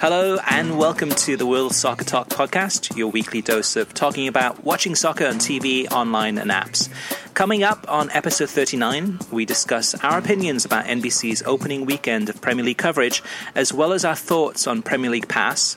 Hello 0.00 0.38
and 0.48 0.78
welcome 0.78 1.10
to 1.10 1.36
the 1.36 1.44
World 1.44 1.74
Soccer 1.74 2.04
Talk 2.04 2.28
podcast, 2.28 2.96
your 2.96 3.08
weekly 3.08 3.42
dose 3.42 3.74
of 3.74 3.92
talking 3.92 4.28
about 4.28 4.62
watching 4.62 4.94
soccer 4.94 5.26
on 5.26 5.40
TV, 5.40 5.90
online, 5.90 6.38
and 6.38 6.52
apps. 6.52 6.88
Coming 7.34 7.64
up 7.64 7.84
on 7.88 8.08
episode 8.12 8.48
39, 8.48 9.18
we 9.32 9.44
discuss 9.44 9.96
our 9.96 10.16
opinions 10.16 10.64
about 10.64 10.84
NBC's 10.84 11.42
opening 11.42 11.84
weekend 11.84 12.28
of 12.28 12.40
Premier 12.40 12.64
League 12.64 12.78
coverage, 12.78 13.24
as 13.56 13.72
well 13.72 13.92
as 13.92 14.04
our 14.04 14.14
thoughts 14.14 14.68
on 14.68 14.82
Premier 14.82 15.10
League 15.10 15.26
Pass, 15.26 15.76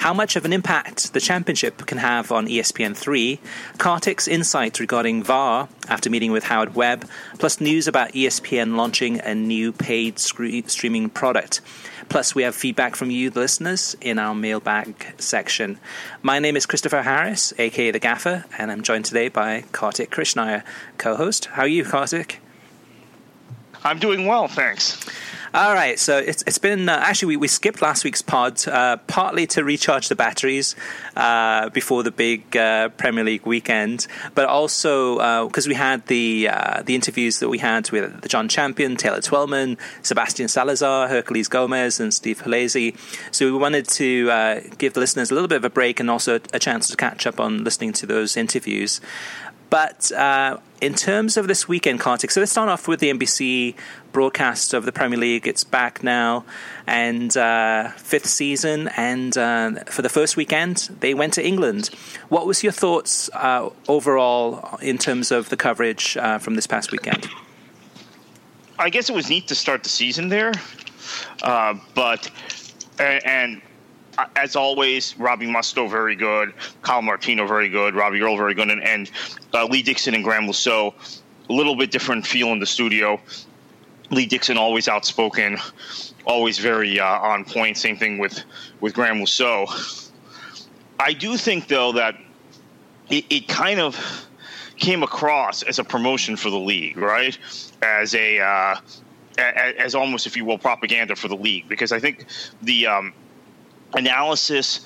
how 0.00 0.12
much 0.12 0.36
of 0.36 0.44
an 0.44 0.52
impact 0.52 1.14
the 1.14 1.20
Championship 1.20 1.86
can 1.86 1.96
have 1.96 2.30
on 2.30 2.48
ESPN3, 2.48 3.38
Kartik's 3.78 4.28
insights 4.28 4.80
regarding 4.80 5.22
VAR 5.22 5.66
after 5.88 6.10
meeting 6.10 6.30
with 6.30 6.44
Howard 6.44 6.74
Webb, 6.74 7.08
plus 7.38 7.58
news 7.58 7.88
about 7.88 8.12
ESPN 8.12 8.76
launching 8.76 9.18
a 9.20 9.34
new 9.34 9.72
paid 9.72 10.18
streaming 10.18 11.08
product. 11.08 11.62
Plus, 12.12 12.34
we 12.34 12.42
have 12.42 12.54
feedback 12.54 12.94
from 12.94 13.10
you, 13.10 13.30
the 13.30 13.40
listeners, 13.40 13.96
in 14.02 14.18
our 14.18 14.34
mailbag 14.34 15.14
section. 15.16 15.80
My 16.20 16.40
name 16.40 16.56
is 16.58 16.66
Christopher 16.66 17.00
Harris, 17.00 17.54
aka 17.56 17.90
The 17.90 17.98
Gaffer, 17.98 18.44
and 18.58 18.70
I'm 18.70 18.82
joined 18.82 19.06
today 19.06 19.28
by 19.28 19.64
Kartik 19.72 20.10
Krishnaiyer, 20.10 20.62
co 20.98 21.16
host. 21.16 21.46
How 21.46 21.62
are 21.62 21.66
you, 21.66 21.84
Kartik? 21.84 22.40
I'm 23.82 23.98
doing 23.98 24.26
well, 24.26 24.46
thanks. 24.46 25.02
All 25.54 25.74
right, 25.74 25.98
so 25.98 26.16
it's 26.16 26.42
it's 26.46 26.56
been 26.56 26.88
uh, 26.88 26.92
actually 26.92 27.36
we, 27.36 27.36
we 27.36 27.48
skipped 27.48 27.82
last 27.82 28.04
week's 28.04 28.22
pod 28.22 28.66
uh, 28.66 28.96
partly 29.06 29.46
to 29.48 29.62
recharge 29.62 30.08
the 30.08 30.14
batteries 30.14 30.74
uh, 31.14 31.68
before 31.68 32.02
the 32.02 32.10
big 32.10 32.56
uh, 32.56 32.88
Premier 32.88 33.22
League 33.22 33.44
weekend, 33.44 34.06
but 34.34 34.46
also 34.46 35.44
because 35.46 35.66
uh, 35.66 35.68
we 35.68 35.74
had 35.74 36.06
the 36.06 36.48
uh, 36.48 36.80
the 36.82 36.94
interviews 36.94 37.40
that 37.40 37.50
we 37.50 37.58
had 37.58 37.90
with 37.90 38.22
the 38.22 38.30
Jon 38.30 38.48
Champion, 38.48 38.96
Taylor 38.96 39.20
Twellman, 39.20 39.76
Sebastian 40.00 40.48
Salazar, 40.48 41.08
Herculez 41.08 41.50
Gomez, 41.50 42.00
and 42.00 42.14
Steve 42.14 42.40
Halezi. 42.40 42.96
So 43.30 43.44
we 43.44 43.52
wanted 43.52 43.86
to 43.88 44.62
give 44.78 44.94
the 44.94 45.00
listeners 45.00 45.30
a 45.30 45.34
little 45.34 45.48
bit 45.48 45.56
of 45.56 45.66
a 45.66 45.70
break 45.70 46.00
and 46.00 46.08
also 46.08 46.40
a 46.54 46.58
chance 46.58 46.88
to 46.88 46.96
catch 46.96 47.26
up 47.26 47.38
on 47.38 47.62
listening 47.62 47.92
to 47.92 48.06
those 48.06 48.38
interviews. 48.38 49.02
But 49.72 50.12
uh, 50.12 50.58
in 50.82 50.92
terms 50.92 51.38
of 51.38 51.48
this 51.48 51.66
weekend, 51.66 51.98
Kartik, 51.98 52.30
so 52.30 52.40
let's 52.40 52.52
start 52.52 52.68
off 52.68 52.86
with 52.86 53.00
the 53.00 53.10
NBC 53.10 53.74
broadcast 54.12 54.74
of 54.74 54.84
the 54.84 54.92
Premier 54.92 55.18
League. 55.18 55.48
It's 55.48 55.64
back 55.64 56.02
now, 56.02 56.44
and 56.86 57.34
uh, 57.34 57.88
fifth 57.92 58.26
season. 58.26 58.88
And 58.98 59.34
uh, 59.38 59.82
for 59.86 60.02
the 60.02 60.10
first 60.10 60.36
weekend, 60.36 60.90
they 61.00 61.14
went 61.14 61.32
to 61.32 61.42
England. 61.42 61.86
What 62.28 62.46
was 62.46 62.62
your 62.62 62.70
thoughts 62.70 63.30
uh, 63.32 63.70
overall 63.88 64.76
in 64.82 64.98
terms 64.98 65.32
of 65.32 65.48
the 65.48 65.56
coverage 65.56 66.18
uh, 66.18 66.36
from 66.36 66.54
this 66.54 66.66
past 66.66 66.92
weekend? 66.92 67.26
I 68.78 68.90
guess 68.90 69.08
it 69.08 69.14
was 69.14 69.30
neat 69.30 69.48
to 69.48 69.54
start 69.54 69.84
the 69.84 69.88
season 69.88 70.28
there, 70.28 70.52
uh, 71.42 71.76
but 71.94 72.30
and 72.98 73.62
as 74.36 74.56
always, 74.56 75.16
Robbie 75.18 75.46
Mustoe 75.46 75.90
very 75.90 76.16
good, 76.16 76.52
Kyle 76.82 77.02
Martino 77.02 77.46
very 77.46 77.68
good, 77.68 77.94
Robbie 77.94 78.20
Earle 78.20 78.36
very 78.36 78.54
good, 78.54 78.70
and, 78.70 78.82
and 78.82 79.10
uh, 79.54 79.64
Lee 79.64 79.82
Dixon 79.82 80.14
and 80.14 80.24
Graeme 80.24 80.52
Saux. 80.52 81.22
A 81.48 81.52
little 81.52 81.76
bit 81.76 81.90
different 81.90 82.26
feel 82.26 82.48
in 82.48 82.60
the 82.60 82.66
studio. 82.66 83.20
Lee 84.10 84.26
Dixon 84.26 84.56
always 84.56 84.88
outspoken, 84.88 85.58
always 86.24 86.58
very 86.58 87.00
uh, 87.00 87.06
on 87.06 87.44
point. 87.44 87.76
Same 87.76 87.96
thing 87.96 88.18
with 88.18 88.42
with 88.80 88.96
Le 88.96 89.26
Saux. 89.26 90.12
I 91.00 91.12
do 91.12 91.36
think 91.36 91.68
though 91.68 91.92
that 91.92 92.16
it, 93.10 93.24
it 93.30 93.48
kind 93.48 93.80
of 93.80 94.26
came 94.76 95.02
across 95.02 95.62
as 95.62 95.78
a 95.78 95.84
promotion 95.84 96.36
for 96.36 96.50
the 96.50 96.58
league, 96.58 96.96
right? 96.96 97.36
As 97.82 98.14
a 98.14 98.38
uh, 98.40 98.76
as 99.38 99.94
almost, 99.94 100.26
if 100.26 100.36
you 100.36 100.44
will, 100.44 100.58
propaganda 100.58 101.16
for 101.16 101.28
the 101.28 101.36
league, 101.36 101.68
because 101.68 101.92
I 101.92 101.98
think 101.98 102.26
the 102.62 102.86
um, 102.86 103.12
analysis 103.94 104.80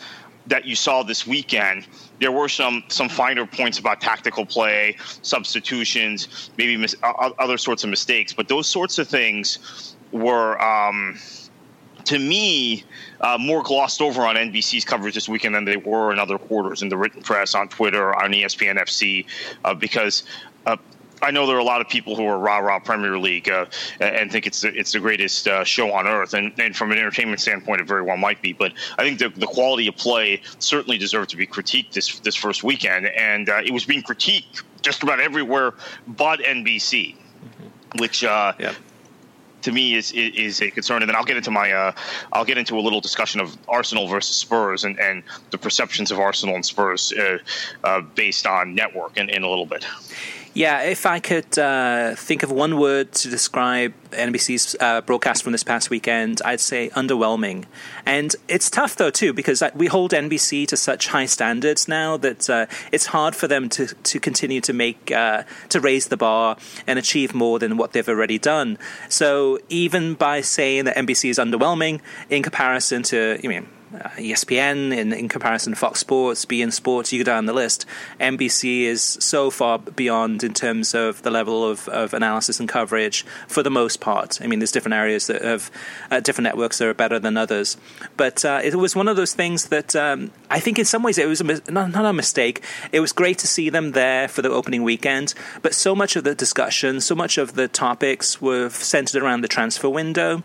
that 0.47 0.65
you 0.65 0.77
saw 0.77 1.03
this 1.03 1.27
weekend, 1.27 1.87
there 2.21 2.33
were 2.33 2.49
some 2.49 2.85
some 2.89 3.09
finer 3.09 3.47
points 3.47 3.79
about 3.79 4.01
tactical 4.01 4.47
play, 4.47 4.97
substitutions, 5.23 6.51
maybe 6.57 6.77
mis- 6.77 6.97
other 7.03 7.59
sorts 7.59 7.85
of 7.85 7.91
mistakes. 7.91 8.33
But 8.33 8.49
those 8.49 8.67
sorts 8.67 8.99
of 8.99 9.09
things 9.09 9.97
were, 10.13 10.61
um, 10.63 11.19
to 12.05 12.19
me, 12.19 12.85
uh, 13.21 13.37
more 13.39 13.63
glossed 13.63 14.01
over 14.01 14.23
on 14.23 14.37
NBC's 14.37 14.85
coverage 14.85 15.15
this 15.15 15.29
weekend 15.29 15.55
than 15.55 15.65
they 15.65 15.77
were 15.77 16.13
in 16.13 16.19
other 16.19 16.39
quarters 16.39 16.83
in 16.83 16.89
the 16.89 16.97
written 16.97 17.23
press, 17.23 17.55
on 17.55 17.69
Twitter, 17.69 18.15
on 18.15 18.33
ESPN 18.33 18.79
FC, 18.79 19.27
uh, 19.65 19.75
because 19.75 20.23
uh, 20.67 20.77
I 21.27 21.33
know 21.33 21.45
there 21.45 21.57
are 21.57 21.61
a 21.61 21.65
lot 21.65 21.81
of 21.81 21.89
people 21.89 22.15
who 22.15 22.25
are 22.25 22.39
rah 22.39 22.59
rah 22.59 22.79
Premier 22.79 23.19
League 23.19 23.51
uh, 23.51 23.67
and 24.01 24.31
think 24.31 24.47
it's 24.47 24.61
the, 24.61 24.73
it's 24.73 24.93
the 24.93 25.01
greatest 25.01 25.49
uh, 25.49 25.65
show 25.65 25.93
on 25.93 26.07
earth, 26.07 26.35
and, 26.35 26.53
and 26.61 26.77
from 26.77 26.93
an 26.93 26.99
entertainment 26.99 27.41
standpoint, 27.41 27.81
it 27.81 27.89
very 27.89 28.03
well 28.03 28.17
might 28.17 28.41
be. 28.41 28.53
But 28.53 28.75
I 28.97 29.03
think 29.03 29.19
the, 29.19 29.31
the 29.31 29.47
quality 29.47 29.89
of 29.89 29.97
play 29.97 30.41
certainly 30.61 30.99
deserved 30.99 31.31
to 31.31 31.37
be 31.37 31.45
critiqued 31.45 31.93
this 31.93 32.21
this 32.21 32.37
first 32.37 32.63
weekend, 32.63 33.07
and 33.07 33.49
uh, 33.49 33.61
it 33.65 33.73
was 33.73 33.85
being 33.85 34.05
critiqued 34.05 34.63
just 34.83 35.03
about 35.03 35.19
everywhere 35.19 35.75
but 36.07 36.39
NBC, 36.41 37.17
mm-hmm. 37.17 37.99
which. 37.99 38.23
Uh, 38.23 38.53
yeah 38.59 38.75
to 39.63 39.73
me 39.73 39.97
is, 39.97 40.13
is 40.13 40.63
a 40.63 40.71
concern. 40.71 41.03
And 41.03 41.09
then 41.09 41.17
I'll 41.17 41.25
get 41.25 41.37
into 41.37 41.51
my 41.51 41.73
uh, 41.73 41.93
I'll 42.33 42.45
get 42.45 42.57
into 42.57 42.79
a 42.79 42.83
little 42.83 43.01
discussion 43.01 43.41
of 43.41 43.59
Arsenal 43.67 44.07
versus 44.07 44.37
Spurs 44.37 44.85
and, 44.85 44.97
and 45.01 45.25
the 45.51 45.59
perceptions 45.59 46.13
of 46.13 46.21
Arsenal 46.21 46.55
and 46.55 46.65
Spurs 46.65 47.13
uh, 47.13 47.39
uh, 47.83 48.01
based 48.15 48.47
on 48.47 48.77
network 48.77 49.17
in, 49.17 49.29
in 49.29 49.43
a 49.43 49.49
little 49.49 49.67
bit. 49.67 49.85
Yeah, 50.57 50.85
if 50.85 51.05
I 51.05 51.21
could 51.21 51.59
uh, 51.59 52.15
think 52.15 52.43
of 52.43 52.51
one 52.51 52.79
word 52.79 53.13
to 53.13 53.29
describe 53.29 53.93
NBC's 54.13 54.75
uh, 54.81 55.03
broadcast 55.03 55.43
from 55.43 55.53
this 55.53 55.63
past 55.63 55.91
weekend, 55.91 56.41
I'd 56.47 56.61
say 56.61 56.89
underwhelming. 56.97 57.67
And 58.07 58.35
it's 58.49 58.71
tough 58.71 58.97
though 58.97 59.11
too 59.11 59.35
because 59.35 59.63
we 59.75 59.87
hold 59.87 60.13
NBC 60.13 60.67
to 60.69 60.77
such 60.79 61.09
high 61.09 61.27
standards 61.27 61.89
now 61.89 62.17
that 62.17 62.49
uh, 62.49 62.65
it's 62.91 63.05
hard 63.05 63.37
for 63.37 63.47
them 63.47 63.69
to 63.69 63.89
to 63.89 64.19
continue 64.19 64.63
to 64.63 64.73
make 64.73 65.13
uh, 65.13 65.43
to 65.69 65.79
raise 65.79 66.07
the 66.07 66.17
bar 66.17 66.57
and 66.87 66.99
achieve 66.99 67.35
more 67.35 67.59
than 67.59 67.77
what 67.77 67.93
they've 67.93 68.09
already 68.09 68.39
done. 68.39 68.79
So 69.11 69.59
even 69.69 70.15
by 70.15 70.41
saying 70.41 70.87
that 70.87 70.97
NBC 70.97 71.29
is 71.29 71.39
underwhelming 71.39 72.01
in 72.31 72.43
comparison 72.43 73.03
to, 73.03 73.39
you 73.43 73.51
mean 73.51 73.65
uh, 73.65 73.76
ESPN 74.17 74.97
in, 74.97 75.13
in 75.13 75.29
comparison 75.29 75.73
to 75.73 75.79
Fox 75.79 76.01
Sports, 76.01 76.45
beIN 76.45 76.73
Sports, 76.73 77.13
you 77.13 77.23
go 77.23 77.25
down 77.25 77.47
the 77.47 77.53
list. 77.53 77.87
NBC 78.21 78.83
is 78.83 79.03
so 79.03 79.51
far 79.51 79.79
beyond 79.79 80.45
in 80.45 80.55
terms 80.55 80.95
of 80.95 81.23
the 81.23 81.31
level 81.31 81.65
of, 81.65 81.89
of 81.89 82.15
analysis 82.15 82.61
and 82.61 82.69
coverage 82.69 83.25
for 83.49 83.63
the 83.63 83.71
most 83.71 84.01
part. 84.01 84.41
I 84.41 84.47
mean, 84.47 84.59
there's 84.59 84.73
different 84.73 84.95
areas 84.95 85.27
that 85.27 85.43
have 85.43 85.71
uh, 86.11 86.21
different 86.21 86.45
networks 86.45 86.79
that 86.79 86.89
are 86.89 86.95
better 86.95 87.19
than 87.19 87.37
others. 87.37 87.77
But 88.17 88.45
uh, 88.45 88.61
it 88.63 88.75
was 88.75 88.97
one 88.97 89.09
of 89.09 89.17
those 89.17 89.35
things 89.35 89.69
that 89.69 89.95
um, 89.97 90.31
I 90.51 90.61
think 90.61 90.79
in 90.79 90.85
some 90.85 91.03
ways 91.03 91.19
it 91.19 91.29
was 91.29 91.41
a, 91.41 91.45
not, 91.71 91.91
not 91.91 92.05
a 92.05 92.13
mistake. 92.13 92.63
It 92.93 93.01
was 93.01 93.13
great 93.13 93.39
to 93.39 93.47
see 93.47 93.71
them 93.71 93.93
there 93.93 94.29
for 94.29 94.43
the 94.43 94.51
opening 94.51 94.83
weekend, 94.83 95.35
but 95.63 95.75
so 95.75 95.95
much 95.95 96.17
of 96.17 96.25
the 96.25 96.35
discussion, 96.35 97.01
so 97.01 97.15
much 97.15 97.39
of 97.39 97.55
the 97.55 97.69
topics 97.69 98.41
were 98.41 98.69
centered 98.71 99.23
around 99.23 99.41
the 99.41 99.49
transfer 99.49 99.89
window 99.89 100.43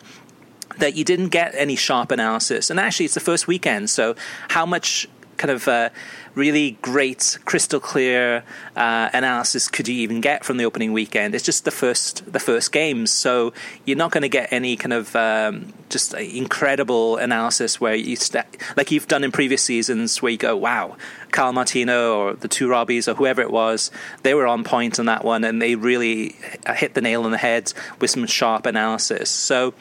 that 0.82 0.96
you 0.96 1.04
didn't 1.04 1.30
get 1.30 1.54
any 1.56 1.76
sharp 1.76 2.12
analysis. 2.12 2.70
And 2.70 2.80
actually, 2.80 3.06
it's 3.06 3.14
the 3.14 3.20
first 3.20 3.48
weekend, 3.48 3.90
so 3.90 4.16
how 4.50 4.66
much 4.66 5.08
kind 5.38 5.52
of 5.52 5.68
uh, 5.68 5.90
really 6.36 6.78
great, 6.84 7.40
crystal 7.46 7.80
clear 7.80 8.44
uh, 8.76 9.10
analysis 9.12 9.68
could 9.68 9.88
you 9.88 9.96
even 9.96 10.22
get 10.22 10.46
from 10.46 10.58
the 10.58 10.66
opening 10.66 10.94
weekend? 10.94 11.34
It's 11.34 11.44
just 11.44 11.66
the 11.66 11.72
first 11.72 12.32
the 12.32 12.40
first 12.40 12.72
games, 12.72 13.12
so 13.12 13.54
you're 13.86 13.98
not 13.98 14.12
going 14.12 14.22
to 14.22 14.30
get 14.30 14.54
any 14.54 14.76
kind 14.76 14.94
of 14.94 15.16
um, 15.16 15.74
just 15.90 16.14
incredible 16.14 17.18
analysis 17.18 17.82
where 17.82 17.96
you 17.96 18.16
st- 18.16 18.46
like 18.78 18.92
you've 18.92 19.08
done 19.08 19.24
in 19.24 19.32
previous 19.32 19.64
seasons, 19.64 20.22
where 20.22 20.32
you 20.32 20.38
go, 20.38 20.56
"Wow, 20.56 20.96
Carl 21.32 21.54
Martino 21.54 22.16
or 22.18 22.34
the 22.34 22.48
two 22.48 22.68
Robbies 22.68 23.08
or 23.08 23.16
whoever 23.16 23.42
it 23.42 23.52
was, 23.52 23.92
they 24.24 24.34
were 24.36 24.48
on 24.48 24.64
point 24.64 25.00
on 25.00 25.08
that 25.08 25.26
one, 25.26 25.44
and 25.44 25.62
they 25.62 25.76
really 25.76 26.36
hit 26.76 26.94
the 26.94 27.02
nail 27.02 27.24
on 27.24 27.32
the 27.32 27.38
head 27.38 27.74
with 28.00 28.12
some 28.12 28.26
sharp 28.28 28.66
analysis." 28.66 29.30
So 29.30 29.74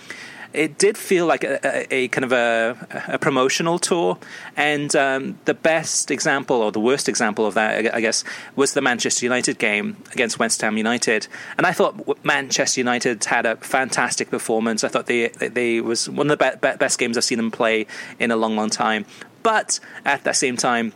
it 0.53 0.79
did 0.79 0.99
feel 0.99 1.27
like 1.27 1.45
a, 1.45 1.61
a, 1.65 1.95
a 1.95 2.09
kind 2.09 2.25
of 2.25 2.33
a, 2.33 3.05
a, 3.09 3.19
promotional 3.19 3.79
tour. 3.79 4.19
And 4.57 4.95
um, 4.97 5.39
the 5.45 5.55
best 5.55 6.11
example, 6.11 6.57
or 6.57 6.73
the 6.73 6.81
worst 6.81 7.09
example 7.09 7.47
of 7.47 7.55
that, 7.55 7.95
I 7.95 8.01
guess, 8.01 8.25
was 8.57 8.75
the 8.75 8.81
Manchester 8.81 9.25
United 9.25 9.59
game 9.59 9.97
against 10.13 10.39
West 10.39 10.61
Ham 10.63 10.77
United. 10.77 11.29
And 11.57 11.67
I 11.67 11.73
thought 11.73 12.25
Manchester 12.25 12.81
United 12.81 13.25
had 13.25 13.47
a 13.47 13.57
fantastic 13.57 14.31
performance. 14.31 14.83
I 14.83 14.89
thought 14.89 15.07
they 15.07 15.29
they 15.29 15.81
was 15.81 16.09
one 16.09 16.31
of 16.31 16.39
the 16.39 16.59
be- 16.61 16.77
best 16.77 16.99
games 16.99 17.17
I've 17.17 17.25
seen 17.25 17.39
them 17.39 17.51
play 17.51 17.87
in 18.19 18.31
a 18.31 18.37
long, 18.37 18.57
long 18.57 18.71
time. 18.71 19.07
But 19.43 19.81
at 20.05 20.25
the 20.25 20.33
same 20.33 20.57
time, 20.57 20.93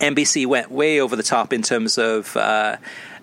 NBC 0.00 0.46
went 0.46 0.70
way 0.70 1.00
over 1.00 1.16
the 1.16 1.22
top 1.22 1.52
in 1.52 1.62
terms 1.62 1.98
of. 1.98 2.36
Uh, 2.36 2.76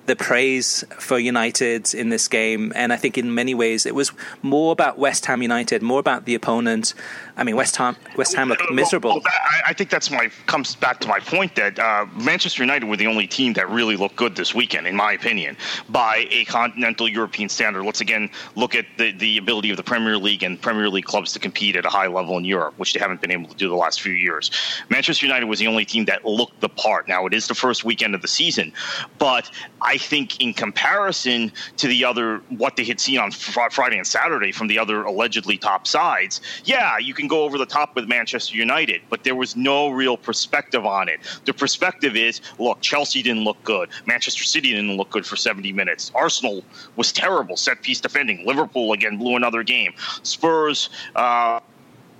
the 0.09 0.15
praise 0.15 0.83
for 0.97 1.19
United 1.19 1.93
in 1.93 2.09
this 2.09 2.27
game, 2.27 2.73
and 2.75 2.91
I 2.91 2.97
think 2.97 3.15
in 3.15 3.35
many 3.35 3.53
ways 3.53 3.85
it 3.85 3.93
was 3.93 4.11
more 4.41 4.71
about 4.71 4.97
West 4.97 5.27
Ham 5.27 5.43
United, 5.43 5.83
more 5.83 5.99
about 5.99 6.25
the 6.25 6.33
opponent, 6.33 6.95
I 7.37 7.43
mean, 7.43 7.55
West 7.55 7.77
Ham, 7.77 7.95
West 8.17 8.35
Ham 8.35 8.49
looked 8.49 8.69
miserable. 8.71 9.11
Well, 9.11 9.21
that, 9.21 9.61
I 9.65 9.71
think 9.71 9.91
that's 9.91 10.11
my 10.11 10.29
comes 10.47 10.75
back 10.75 10.99
to 11.01 11.07
my 11.07 11.19
point 11.19 11.55
that 11.55 11.79
uh, 11.79 12.05
Manchester 12.15 12.63
United 12.63 12.87
were 12.89 12.97
the 12.97 13.07
only 13.07 13.27
team 13.27 13.53
that 13.53 13.69
really 13.69 13.95
looked 13.95 14.17
good 14.17 14.35
this 14.35 14.53
weekend, 14.53 14.87
in 14.87 14.95
my 14.95 15.13
opinion, 15.13 15.55
by 15.87 16.27
a 16.31 16.43
continental 16.45 17.07
European 17.07 17.47
standard. 17.47 17.83
Let's 17.83 18.01
again 18.01 18.31
look 18.55 18.75
at 18.75 18.85
the, 18.97 19.11
the 19.11 19.37
ability 19.37 19.69
of 19.69 19.77
the 19.77 19.83
Premier 19.83 20.17
League 20.17 20.43
and 20.43 20.59
Premier 20.59 20.89
League 20.89 21.05
clubs 21.05 21.31
to 21.33 21.39
compete 21.39 21.75
at 21.75 21.85
a 21.85 21.89
high 21.89 22.07
level 22.07 22.37
in 22.37 22.45
Europe, 22.45 22.73
which 22.77 22.93
they 22.93 22.99
haven't 22.99 23.21
been 23.21 23.31
able 23.31 23.47
to 23.47 23.55
do 23.55 23.69
the 23.69 23.75
last 23.75 24.01
few 24.01 24.13
years. 24.13 24.51
Manchester 24.89 25.25
United 25.25 25.45
was 25.45 25.59
the 25.59 25.67
only 25.67 25.85
team 25.85 26.05
that 26.05 26.25
looked 26.25 26.59
the 26.59 26.69
part. 26.69 27.07
Now 27.07 27.27
it 27.27 27.33
is 27.35 27.47
the 27.47 27.55
first 27.55 27.85
weekend 27.85 28.15
of 28.15 28.23
the 28.23 28.27
season, 28.27 28.73
but 29.19 29.51
I 29.81 29.98
think 29.99 30.41
in 30.41 30.53
comparison 30.53 31.51
to 31.77 31.87
the 31.87 32.03
other 32.03 32.39
what 32.49 32.75
they 32.75 32.83
had 32.83 32.99
seen 32.99 33.19
on 33.19 33.31
Friday 33.31 33.97
and 33.97 34.07
Saturday 34.07 34.51
from 34.51 34.67
the 34.67 34.79
other 34.79 35.03
allegedly 35.03 35.57
top 35.57 35.85
sides, 35.87 36.41
yeah, 36.63 36.97
you 36.97 37.13
can 37.13 37.27
go 37.27 37.43
over 37.43 37.57
the 37.57 37.65
top 37.65 37.95
with 37.95 38.07
Manchester 38.07 38.57
United, 38.57 39.01
but 39.09 39.23
there 39.23 39.35
was 39.35 39.55
no 39.55 39.89
real 39.89 40.17
perspective 40.17 40.85
on 40.85 41.09
it. 41.09 41.19
The 41.45 41.53
perspective 41.53 42.15
is 42.15 42.41
look, 42.57 42.81
Chelsea 42.81 43.21
didn't 43.21 43.43
look 43.43 43.61
good. 43.63 43.89
Manchester 44.05 44.43
City 44.43 44.71
didn't 44.71 44.97
look 44.97 45.09
good 45.09 45.25
for 45.25 45.35
70 45.35 45.71
minutes. 45.73 46.11
Arsenal 46.15 46.63
was 46.95 47.11
terrible, 47.11 47.57
set 47.57 47.81
piece 47.81 47.99
defending. 47.99 48.45
Liverpool, 48.45 48.93
again, 48.93 49.17
blew 49.17 49.35
another 49.35 49.63
game. 49.63 49.93
Spurs, 50.23 50.89
uh, 51.15 51.59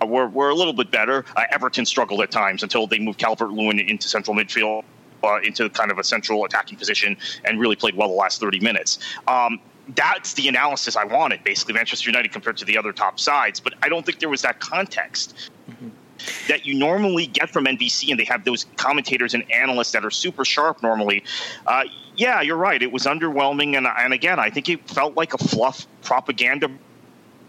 were, 0.06 0.28
were 0.28 0.50
a 0.50 0.56
little 0.56 0.74
bit 0.74 0.92
better. 0.92 1.26
Uh, 1.36 1.44
Everton 1.52 1.86
struggled 1.86 2.22
at 2.22 2.32
times 2.32 2.64
until 2.64 2.88
they 2.88 3.00
moved 3.00 3.20
Calvert 3.20 3.52
Lewin 3.52 3.80
into 3.80 4.08
central 4.08 4.36
midfield. 4.36 4.84
Uh, 5.24 5.40
into 5.44 5.70
kind 5.70 5.92
of 5.92 6.00
a 6.00 6.04
central 6.04 6.46
attacking 6.46 6.78
position 6.78 7.18
and 7.44 7.60
really 7.60 7.76
played 7.76 7.96
well 7.96 8.08
the 8.08 8.14
last 8.14 8.40
30 8.40 8.60
minutes. 8.62 9.00
Um, 9.28 9.60
that's 9.96 10.34
the 10.34 10.48
analysis 10.48 10.96
I 10.96 11.04
wanted, 11.04 11.44
basically, 11.44 11.74
Manchester 11.74 12.10
United 12.10 12.32
compared 12.32 12.58
to 12.58 12.66
the 12.66 12.78
other 12.78 12.94
top 12.94 13.20
sides. 13.20 13.60
But 13.60 13.74
I 13.82 13.90
don't 13.90 14.06
think 14.06 14.20
there 14.20 14.30
was 14.30 14.42
that 14.44 14.60
context. 14.60 15.50
Mm-hmm. 15.70 15.90
That 16.50 16.66
you 16.66 16.74
normally 16.74 17.28
get 17.28 17.50
from 17.50 17.66
NBC, 17.66 18.12
and 18.12 18.20
they 18.20 18.26
have 18.26 18.44
those 18.44 18.66
commentators 18.76 19.34
and 19.34 19.50
analysts 19.54 19.92
that 19.92 20.04
are 20.04 20.12
super 20.12 20.44
sharp 20.44 20.84
normally. 20.84 21.24
Uh, 21.66 21.84
yeah, 22.18 22.42
you're 22.42 22.58
right. 22.58 22.82
It 22.82 22.92
was 22.92 23.04
underwhelming, 23.06 23.78
and, 23.78 23.88
and 23.88 24.14
again, 24.14 24.38
I 24.38 24.50
think 24.50 24.68
it 24.68 24.90
felt 24.90 25.16
like 25.16 25.34
a 25.34 25.38
fluff 25.38 25.88
propaganda 26.02 26.70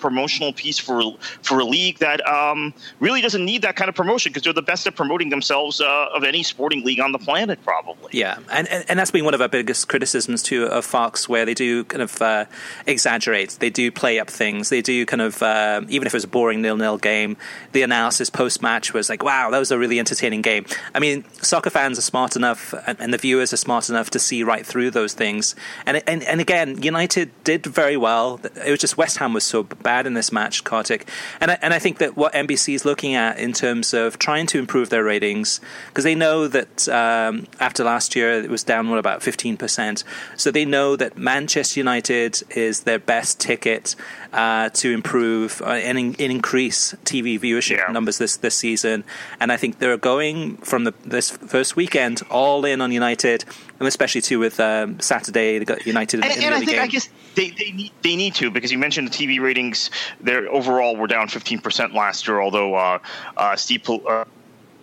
promotional 0.00 0.52
piece 0.52 0.78
for 0.78 1.02
for 1.42 1.60
a 1.60 1.64
league 1.64 1.98
that 1.98 2.26
um, 2.26 2.72
really 3.00 3.20
doesn't 3.20 3.44
need 3.44 3.62
that 3.62 3.76
kind 3.76 3.88
of 3.88 3.94
promotion 3.94 4.30
because 4.30 4.42
they're 4.44 4.52
the 4.52 4.62
best 4.62 4.86
at 4.86 4.96
promoting 4.96 5.30
themselves 5.30 5.80
uh, 5.80 6.06
of 6.14 6.24
any 6.24 6.42
sporting 6.42 6.84
league 6.84 7.00
on 7.00 7.12
the 7.12 7.18
planet, 7.18 7.62
probably. 7.64 8.10
Yeah, 8.12 8.38
and, 8.50 8.68
and, 8.68 8.84
and 8.88 8.98
that's 8.98 9.10
been 9.10 9.24
one 9.24 9.34
of 9.34 9.40
our 9.40 9.48
biggest 9.48 9.88
criticisms 9.88 10.42
too 10.42 10.66
of 10.66 10.84
Fox, 10.84 11.28
where 11.28 11.44
they 11.44 11.54
do 11.54 11.84
kind 11.84 12.02
of 12.02 12.20
uh, 12.22 12.44
exaggerate, 12.86 13.58
they 13.60 13.70
do 13.70 13.90
play 13.90 14.18
up 14.18 14.30
things, 14.30 14.68
they 14.68 14.82
do 14.82 15.06
kind 15.06 15.22
of 15.22 15.42
uh, 15.42 15.82
even 15.88 16.06
if 16.06 16.14
it 16.14 16.16
was 16.16 16.24
a 16.24 16.28
boring 16.28 16.62
nil 16.62 16.76
nil 16.76 16.98
game, 16.98 17.36
the 17.72 17.82
analysis 17.82 18.30
post 18.30 18.62
match 18.62 18.94
was 18.94 19.08
like, 19.08 19.22
wow, 19.22 19.50
that 19.50 19.58
was 19.58 19.70
a 19.70 19.78
really 19.78 19.98
entertaining 19.98 20.42
game. 20.42 20.64
I 20.94 20.98
mean, 20.98 21.24
soccer 21.34 21.70
fans 21.70 21.98
are 21.98 22.02
smart 22.02 22.36
enough, 22.36 22.74
and, 22.86 23.00
and 23.00 23.12
the 23.12 23.18
viewers 23.18 23.52
are 23.52 23.58
smart 23.58 23.88
enough 23.90 24.10
to 24.10 24.18
see 24.18 24.42
right 24.42 24.64
through 24.64 24.90
those 24.90 25.14
things. 25.14 25.54
And 25.86 26.02
and 26.06 26.22
and 26.24 26.40
again, 26.40 26.82
United 26.82 27.30
did 27.44 27.66
very 27.66 27.96
well. 27.96 28.40
It 28.66 28.70
was 28.70 28.80
just 28.80 28.96
West 28.96 29.18
Ham 29.18 29.32
was 29.32 29.44
so 29.44 29.62
bad 29.62 29.89
bad 29.90 30.06
in 30.06 30.14
this 30.14 30.30
match, 30.30 30.62
Kartik. 30.62 31.08
And 31.40 31.50
I, 31.50 31.58
and 31.62 31.74
I 31.74 31.80
think 31.80 31.98
that 31.98 32.16
what 32.16 32.32
NBC 32.32 32.74
is 32.74 32.84
looking 32.84 33.16
at 33.16 33.40
in 33.40 33.52
terms 33.52 33.92
of 33.92 34.20
trying 34.20 34.46
to 34.52 34.58
improve 34.58 34.88
their 34.88 35.02
ratings, 35.02 35.60
because 35.88 36.04
they 36.04 36.14
know 36.14 36.46
that 36.46 36.88
um, 36.88 37.48
after 37.58 37.82
last 37.82 38.14
year 38.14 38.28
it 38.44 38.50
was 38.50 38.62
down 38.62 38.88
what 38.88 39.00
about 39.00 39.20
15%. 39.20 40.04
So 40.36 40.52
they 40.52 40.64
know 40.64 40.94
that 40.94 41.18
Manchester 41.18 41.80
United 41.80 42.40
is 42.50 42.74
their 42.88 43.00
best 43.00 43.40
ticket 43.40 43.96
uh, 44.32 44.68
to 44.80 44.92
improve 44.92 45.60
uh, 45.62 45.88
and, 45.88 45.98
in, 45.98 46.06
and, 46.20 46.30
increase 46.38 46.94
TV 47.04 47.38
viewership 47.40 47.78
yeah. 47.78 47.92
numbers 47.92 48.18
this, 48.18 48.36
this 48.36 48.54
season. 48.54 49.02
And 49.40 49.50
I 49.50 49.56
think 49.56 49.80
they're 49.80 49.96
going 49.96 50.58
from 50.58 50.84
the, 50.84 50.94
this 51.04 51.30
first 51.30 51.74
weekend 51.74 52.22
all 52.30 52.64
in 52.64 52.80
on 52.80 52.92
United, 52.92 53.44
and 53.80 53.88
especially 53.88 54.20
too 54.20 54.38
with 54.38 54.60
um, 54.60 55.00
Saturday 55.00 55.58
they 55.58 55.64
got 55.64 55.84
United. 55.84 56.22
And, 56.22 56.32
in, 56.32 56.38
in 56.38 56.44
and 56.44 56.52
the 56.52 56.56
I 56.56 56.58
think 56.60 56.70
game. 56.70 56.80
I 56.80 56.86
guess 56.86 57.08
they, 57.34 57.50
they 57.50 57.72
need 57.72 57.92
they 58.02 58.16
need 58.16 58.34
to 58.36 58.50
because 58.50 58.72
you 58.72 58.78
mentioned 58.78 59.08
the 59.08 59.12
TV 59.12 59.40
ratings. 59.40 59.90
Their 60.20 60.48
overall 60.50 60.96
were 60.96 61.06
down 61.06 61.28
15% 61.28 61.94
last 61.94 62.26
year, 62.26 62.40
although 62.40 62.74
uh, 62.74 62.98
uh, 63.36 63.56
Steve. 63.56 63.88
Uh, 63.88 64.24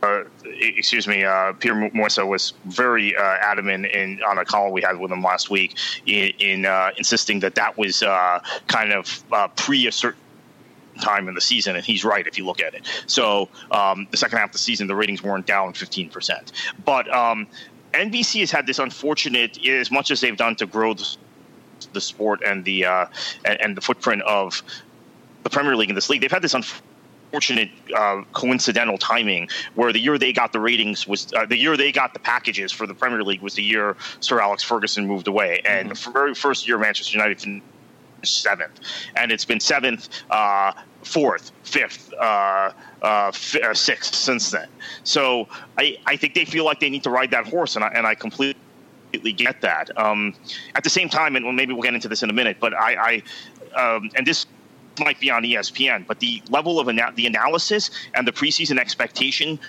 uh, 0.03 0.23
excuse 0.43 1.07
me, 1.07 1.23
uh, 1.23 1.53
Peter 1.53 1.73
Moossa 1.73 2.25
was 2.25 2.53
very 2.65 3.15
uh, 3.15 3.21
adamant 3.21 3.87
in 3.87 4.21
on 4.21 4.37
a 4.37 4.45
call 4.45 4.71
we 4.71 4.81
had 4.81 4.99
with 4.99 5.11
him 5.11 5.23
last 5.23 5.49
week 5.49 5.75
in, 6.05 6.29
in 6.37 6.65
uh, 6.67 6.91
insisting 6.97 7.39
that 7.39 7.55
that 7.55 7.75
was 7.79 8.03
uh, 8.03 8.39
kind 8.67 8.93
of 8.93 9.23
uh, 9.31 9.47
pre 9.49 9.87
a 9.87 9.91
certain 9.91 10.21
time 11.01 11.27
in 11.27 11.33
the 11.33 11.41
season, 11.41 11.75
and 11.75 11.85
he's 11.85 12.03
right 12.03 12.27
if 12.27 12.37
you 12.37 12.45
look 12.45 12.61
at 12.61 12.73
it. 12.73 12.87
So 13.07 13.49
um, 13.71 14.07
the 14.11 14.17
second 14.17 14.37
half 14.37 14.49
of 14.49 14.53
the 14.53 14.59
season, 14.59 14.87
the 14.87 14.95
ratings 14.95 15.23
weren't 15.23 15.45
down 15.45 15.73
15%. 15.73 16.51
But 16.85 17.13
um, 17.13 17.47
NBC 17.93 18.41
has 18.41 18.51
had 18.51 18.67
this 18.67 18.79
unfortunate, 18.79 19.63
as 19.65 19.91
much 19.91 20.11
as 20.11 20.21
they've 20.21 20.37
done 20.37 20.55
to 20.57 20.65
grow 20.65 20.93
the, 20.93 21.17
the 21.97 22.01
sport 22.01 22.41
and 22.45 22.63
the 22.63 22.85
and, 22.85 23.07
and 23.45 23.77
the 23.77 23.81
footprint 23.81 24.21
of 24.23 24.61
the 25.43 25.49
Premier 25.49 25.75
League 25.75 25.89
in 25.89 25.95
this 25.95 26.09
league, 26.09 26.21
they've 26.21 26.31
had 26.31 26.41
this 26.41 26.53
unfortunate 26.53 27.69
uh, 27.95 28.21
coincidental 28.33 28.97
timing 28.97 29.49
where 29.75 29.91
the 29.91 29.99
year 29.99 30.17
they 30.17 30.33
got 30.33 30.51
the 30.53 30.59
ratings 30.59 31.07
was 31.07 31.33
uh, 31.33 31.45
the 31.45 31.57
year 31.57 31.75
they 31.77 31.91
got 31.91 32.13
the 32.13 32.19
packages 32.19 32.71
for 32.71 32.85
the 32.87 32.93
Premier 32.93 33.23
League 33.23 33.41
was 33.41 33.55
the 33.55 33.63
year 33.63 33.95
Sir 34.19 34.39
Alex 34.39 34.63
Ferguson 34.63 35.07
moved 35.07 35.27
away, 35.27 35.61
and 35.65 35.89
mm-hmm. 35.89 36.11
the 36.11 36.11
very 36.11 36.35
first 36.35 36.67
year 36.67 36.77
Manchester 36.77 37.17
United 37.17 37.39
finished 37.39 38.41
seventh, 38.43 38.79
and 39.15 39.31
it's 39.31 39.45
been 39.45 39.59
seventh, 39.59 40.09
uh, 40.29 40.73
fourth, 41.03 41.51
fifth, 41.63 42.13
uh, 42.13 42.71
uh, 43.01 43.27
f- 43.27 43.55
uh, 43.55 43.73
sixth 43.73 44.15
since 44.15 44.51
then. 44.51 44.67
So 45.03 45.47
I, 45.77 45.97
I 46.05 46.17
think 46.17 46.33
they 46.33 46.45
feel 46.45 46.65
like 46.65 46.79
they 46.79 46.89
need 46.89 47.03
to 47.03 47.09
ride 47.09 47.31
that 47.31 47.47
horse, 47.47 47.75
and 47.75 47.85
I, 47.85 47.89
and 47.89 48.07
I 48.07 48.15
completely 48.15 48.61
get 49.13 49.61
that. 49.61 49.95
Um, 49.97 50.33
at 50.75 50.83
the 50.83 50.89
same 50.89 51.09
time, 51.09 51.35
and 51.35 51.45
well, 51.45 51.53
maybe 51.53 51.73
we'll 51.73 51.83
get 51.83 51.93
into 51.93 52.07
this 52.07 52.23
in 52.23 52.29
a 52.29 52.33
minute, 52.33 52.57
but 52.59 52.73
I, 52.73 53.23
I 53.75 53.95
um, 53.95 54.09
and 54.15 54.25
this 54.25 54.45
might 54.99 55.19
be 55.19 55.29
on 55.29 55.43
ESPN, 55.43 56.07
but 56.07 56.19
the 56.19 56.41
level 56.49 56.79
of 56.79 56.89
ana- 56.89 57.13
the 57.15 57.27
analysis 57.27 57.91
and 58.15 58.27
the 58.27 58.31
preseason 58.31 58.79
expectation 58.79 59.59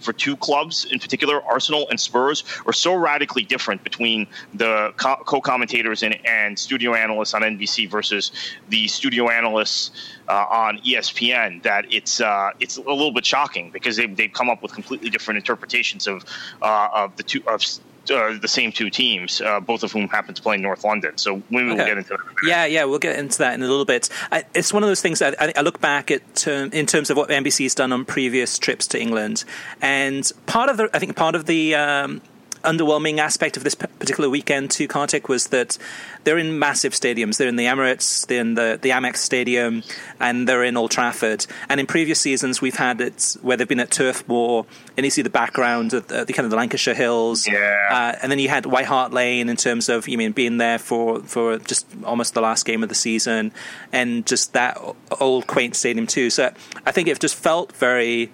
for 0.00 0.12
two 0.12 0.36
clubs 0.36 0.86
in 0.90 0.98
particular, 0.98 1.42
Arsenal 1.42 1.88
and 1.90 1.98
Spurs, 1.98 2.44
are 2.66 2.72
so 2.72 2.94
radically 2.94 3.42
different 3.42 3.82
between 3.84 4.26
the 4.54 4.92
co 4.96 5.40
commentators 5.40 6.02
and, 6.02 6.24
and, 6.26 6.58
studio 6.58 6.94
analysts 6.94 7.34
on 7.34 7.42
NBC 7.42 7.88
versus 7.88 8.32
the 8.68 8.88
studio 8.88 9.28
analysts 9.28 9.90
uh, 10.28 10.46
on 10.50 10.78
ESPN 10.78 11.62
that 11.62 11.84
it's 11.92 12.20
uh, 12.20 12.50
it's 12.60 12.76
a 12.76 12.82
little 12.82 13.12
bit 13.12 13.24
shocking 13.24 13.70
because 13.70 13.96
they, 13.96 14.06
they've 14.06 14.32
come 14.32 14.50
up 14.50 14.62
with 14.62 14.72
completely 14.72 15.10
different 15.10 15.38
interpretations 15.38 16.06
of 16.06 16.24
uh, 16.62 16.88
of 16.92 17.16
the 17.16 17.22
two 17.22 17.42
of 17.46 17.62
uh, 18.10 18.38
the 18.40 18.48
same 18.48 18.72
two 18.72 18.90
teams, 18.90 19.40
uh, 19.40 19.60
both 19.60 19.82
of 19.82 19.92
whom 19.92 20.08
happen 20.08 20.34
to 20.34 20.42
play 20.42 20.56
in 20.56 20.62
North 20.62 20.84
London. 20.84 21.16
So 21.16 21.42
maybe 21.50 21.70
okay. 21.70 21.76
we'll 21.76 21.86
get 21.86 21.98
into 21.98 22.10
that. 22.10 22.20
Yeah, 22.44 22.64
yeah, 22.66 22.84
we'll 22.84 22.98
get 22.98 23.18
into 23.18 23.38
that 23.38 23.54
in 23.54 23.62
a 23.62 23.68
little 23.68 23.84
bit. 23.84 24.08
I, 24.30 24.44
it's 24.54 24.72
one 24.72 24.82
of 24.82 24.88
those 24.88 25.00
things 25.00 25.18
that 25.18 25.40
I, 25.40 25.52
I 25.56 25.60
look 25.62 25.80
back 25.80 26.10
at 26.10 26.34
term, 26.34 26.70
in 26.72 26.86
terms 26.86 27.10
of 27.10 27.16
what 27.16 27.28
NBC 27.28 27.64
has 27.64 27.74
done 27.74 27.92
on 27.92 28.04
previous 28.04 28.58
trips 28.58 28.86
to 28.88 29.00
England, 29.00 29.44
and 29.80 30.30
part 30.46 30.70
of 30.70 30.76
the 30.76 30.90
I 30.92 30.98
think 30.98 31.16
part 31.16 31.34
of 31.34 31.46
the 31.46 31.74
um, 31.74 32.20
underwhelming 32.64 33.18
aspect 33.18 33.56
of 33.56 33.64
this 33.64 33.74
particular 33.74 34.28
weekend 34.28 34.70
to 34.72 34.86
Kartik 34.88 35.28
was 35.28 35.48
that 35.48 35.78
they're 36.24 36.38
in 36.38 36.58
massive 36.58 36.92
stadiums. 36.92 37.36
They're 37.36 37.48
in 37.48 37.56
the 37.56 37.66
Emirates, 37.66 38.26
they're 38.26 38.40
in 38.40 38.54
the, 38.54 38.78
the 38.80 38.90
Amex 38.90 39.18
Stadium, 39.18 39.82
and 40.20 40.48
they're 40.48 40.64
in 40.64 40.76
Old 40.76 40.90
Trafford. 40.90 41.46
And 41.68 41.80
in 41.80 41.86
previous 41.86 42.20
seasons, 42.20 42.60
we've 42.60 42.76
had 42.76 43.00
it 43.00 43.36
where 43.42 43.56
they've 43.56 43.68
been 43.68 43.80
at 43.80 43.90
Turf 43.90 44.26
Moor, 44.28 44.66
and 44.96 45.04
you 45.04 45.10
see 45.10 45.22
the 45.22 45.30
background 45.30 45.94
of 45.94 46.06
the, 46.08 46.24
the 46.24 46.32
kind 46.32 46.44
of 46.44 46.50
the 46.50 46.56
Lancashire 46.56 46.94
Hills. 46.94 47.46
Yeah. 47.46 47.88
Uh, 47.90 48.18
and 48.22 48.30
then 48.30 48.38
you 48.38 48.48
had 48.48 48.66
White 48.66 48.86
Hart 48.86 49.12
Lane 49.12 49.48
in 49.48 49.56
terms 49.56 49.88
of, 49.88 50.08
you 50.08 50.18
mean, 50.18 50.32
being 50.32 50.58
there 50.58 50.78
for, 50.78 51.20
for 51.20 51.58
just 51.58 51.86
almost 52.04 52.34
the 52.34 52.40
last 52.40 52.64
game 52.64 52.82
of 52.82 52.88
the 52.88 52.94
season, 52.94 53.52
and 53.92 54.26
just 54.26 54.52
that 54.52 54.78
old 55.20 55.46
quaint 55.46 55.76
stadium 55.76 56.06
too. 56.06 56.30
So 56.30 56.52
I 56.84 56.92
think 56.92 57.08
it 57.08 57.18
just 57.20 57.36
felt 57.36 57.72
very 57.72 58.30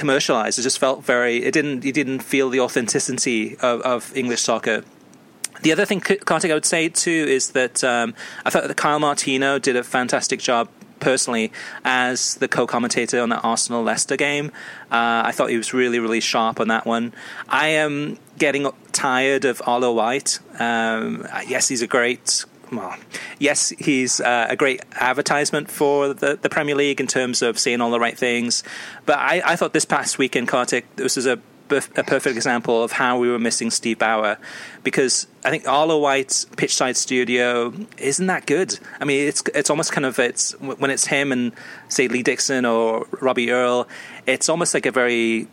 commercialized. 0.00 0.58
It 0.58 0.62
just 0.62 0.78
felt 0.78 1.04
very. 1.04 1.44
It 1.44 1.52
didn't. 1.52 1.84
You 1.84 1.92
didn't 1.92 2.20
feel 2.20 2.50
the 2.50 2.60
authenticity 2.60 3.56
of, 3.58 3.80
of 3.82 4.16
English 4.16 4.40
soccer. 4.40 4.82
The 5.62 5.72
other 5.72 5.84
thing, 5.84 6.00
Kartik, 6.00 6.50
I 6.50 6.54
would 6.54 6.64
say 6.64 6.88
too, 6.88 7.26
is 7.28 7.50
that 7.50 7.84
um, 7.84 8.14
I 8.44 8.50
thought 8.50 8.66
that 8.66 8.76
Kyle 8.76 8.98
Martino 8.98 9.58
did 9.58 9.76
a 9.76 9.84
fantastic 9.84 10.40
job 10.40 10.68
personally 11.00 11.50
as 11.84 12.36
the 12.36 12.48
co-commentator 12.48 13.20
on 13.20 13.28
that 13.30 13.44
Arsenal 13.44 13.82
Leicester 13.82 14.16
game. 14.16 14.46
Uh, 14.90 15.22
I 15.24 15.32
thought 15.32 15.50
he 15.50 15.56
was 15.56 15.72
really, 15.74 15.98
really 15.98 16.20
sharp 16.20 16.60
on 16.60 16.68
that 16.68 16.86
one. 16.86 17.12
I 17.48 17.68
am 17.68 18.18
getting 18.38 18.70
tired 18.92 19.44
of 19.44 19.60
Arlo 19.66 19.92
White. 19.92 20.38
Um, 20.58 21.26
yes, 21.46 21.68
he's 21.68 21.82
a 21.82 21.86
great 21.86 22.44
well, 22.72 22.96
yes, 23.38 23.70
he's 23.70 24.20
uh, 24.20 24.46
a 24.48 24.56
great 24.56 24.82
advertisement 24.92 25.70
for 25.70 26.14
the, 26.14 26.38
the 26.40 26.48
Premier 26.48 26.74
League 26.74 27.00
in 27.00 27.06
terms 27.06 27.42
of 27.42 27.58
saying 27.58 27.80
all 27.80 27.90
the 27.90 28.00
right 28.00 28.16
things. 28.16 28.62
But 29.06 29.18
I, 29.18 29.42
I 29.44 29.56
thought 29.56 29.72
this 29.72 29.84
past 29.84 30.18
weekend, 30.18 30.48
Kartik, 30.48 30.96
this 30.96 31.16
was 31.16 31.26
a, 31.26 31.40
a 31.70 32.04
perfect 32.04 32.36
example 32.36 32.82
of 32.82 32.92
how 32.92 33.18
we 33.18 33.28
were 33.28 33.38
missing 33.38 33.70
Steve 33.70 33.98
Bower 33.98 34.38
because 34.82 35.26
I 35.44 35.50
think 35.50 35.66
Arlo 35.66 35.98
White's 35.98 36.44
pitchside 36.56 36.96
studio 36.96 37.72
isn't 37.96 38.26
that 38.26 38.46
good. 38.46 38.78
I 39.00 39.04
mean, 39.04 39.28
it's 39.28 39.42
it's 39.54 39.70
almost 39.70 39.92
kind 39.92 40.04
of 40.04 40.18
it's 40.18 40.52
when 40.60 40.90
it's 40.90 41.06
him 41.06 41.32
and 41.32 41.52
say 41.88 42.08
Lee 42.08 42.22
Dixon 42.22 42.64
or 42.64 43.06
Robbie 43.20 43.50
Earle, 43.50 43.88
it's 44.26 44.48
almost 44.48 44.74
like 44.74 44.86
a 44.86 44.90
very 44.90 45.48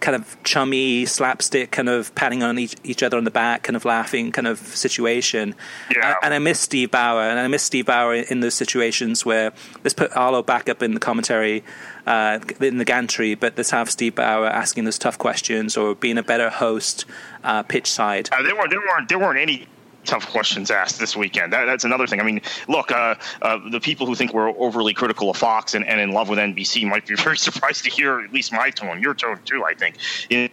kind 0.00 0.16
of 0.16 0.42
chummy 0.44 1.04
slapstick 1.04 1.70
kind 1.70 1.88
of 1.88 2.14
patting 2.14 2.42
on 2.42 2.58
each, 2.58 2.74
each 2.84 3.02
other 3.02 3.16
on 3.16 3.24
the 3.24 3.30
back 3.30 3.62
kind 3.62 3.76
of 3.76 3.84
laughing 3.84 4.32
kind 4.32 4.46
of 4.46 4.58
situation 4.58 5.54
yeah. 5.94 6.14
and, 6.22 6.32
I 6.32 6.38
miss 6.38 6.58
Steve 6.58 6.90
Bower, 6.90 7.22
and 7.22 7.38
I 7.38 7.46
miss 7.48 7.62
Steve 7.62 7.86
Bower 7.86 8.14
in, 8.14 8.24
in 8.24 8.40
those 8.40 8.54
situations 8.54 9.24
where 9.24 9.52
let's 9.84 9.94
put 9.94 10.14
Arlo 10.16 10.42
back 10.42 10.68
up 10.68 10.82
in 10.82 10.94
the 10.94 11.00
commentary 11.00 11.62
uh, 12.06 12.38
in 12.60 12.78
the 12.78 12.84
gantry 12.84 13.34
but 13.34 13.54
let's 13.56 13.70
have 13.70 13.90
Steve 13.90 14.14
Bower 14.14 14.46
asking 14.46 14.84
those 14.84 14.98
tough 14.98 15.18
questions 15.18 15.76
or 15.76 15.94
being 15.94 16.18
a 16.18 16.22
better 16.22 16.50
host 16.50 17.04
uh, 17.44 17.62
pitch 17.62 17.90
side 17.90 18.28
uh, 18.32 18.42
there, 18.42 18.56
were, 18.56 18.68
there, 18.68 18.80
weren't, 18.80 19.08
there 19.08 19.18
weren't 19.18 19.38
any 19.38 19.66
tough 20.04 20.26
questions 20.30 20.70
asked 20.70 20.98
this 20.98 21.16
weekend. 21.16 21.52
That, 21.52 21.66
that's 21.66 21.84
another 21.84 22.06
thing. 22.06 22.20
I 22.20 22.22
mean, 22.22 22.40
look, 22.68 22.90
uh, 22.90 23.14
uh, 23.42 23.58
the 23.70 23.80
people 23.80 24.06
who 24.06 24.14
think 24.14 24.32
we're 24.32 24.48
overly 24.58 24.94
critical 24.94 25.30
of 25.30 25.36
Fox 25.36 25.74
and, 25.74 25.84
and 25.86 26.00
in 26.00 26.12
love 26.12 26.28
with 26.28 26.38
NBC 26.38 26.88
might 26.88 27.06
be 27.06 27.14
very 27.16 27.36
surprised 27.36 27.84
to 27.84 27.90
hear 27.90 28.20
at 28.20 28.32
least 28.32 28.52
my 28.52 28.70
tone, 28.70 29.00
your 29.00 29.14
tone 29.14 29.38
too. 29.44 29.64
I 29.64 29.74
think. 29.74 29.96
In, 30.30 30.50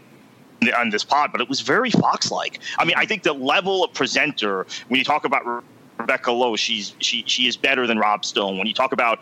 on 0.76 0.90
this 0.90 1.04
pod, 1.04 1.32
but 1.32 1.40
it 1.40 1.48
was 1.48 1.62
very 1.62 1.92
Fox-like. 1.92 2.60
I 2.80 2.84
mean, 2.84 2.96
I 2.98 3.06
think 3.06 3.22
the 3.22 3.34
level 3.34 3.84
of 3.84 3.94
presenter 3.94 4.66
when 4.88 4.98
you 4.98 5.04
talk 5.04 5.24
about 5.24 5.64
Rebecca 6.00 6.32
Lowe, 6.32 6.56
she's 6.56 6.96
she 7.00 7.24
she 7.28 7.48
is 7.48 7.56
better 7.56 7.86
than 7.86 8.00
Rob 8.00 8.26
Stone. 8.26 8.58
When 8.58 8.66
you 8.66 8.74
talk 8.74 8.92
about 8.92 9.20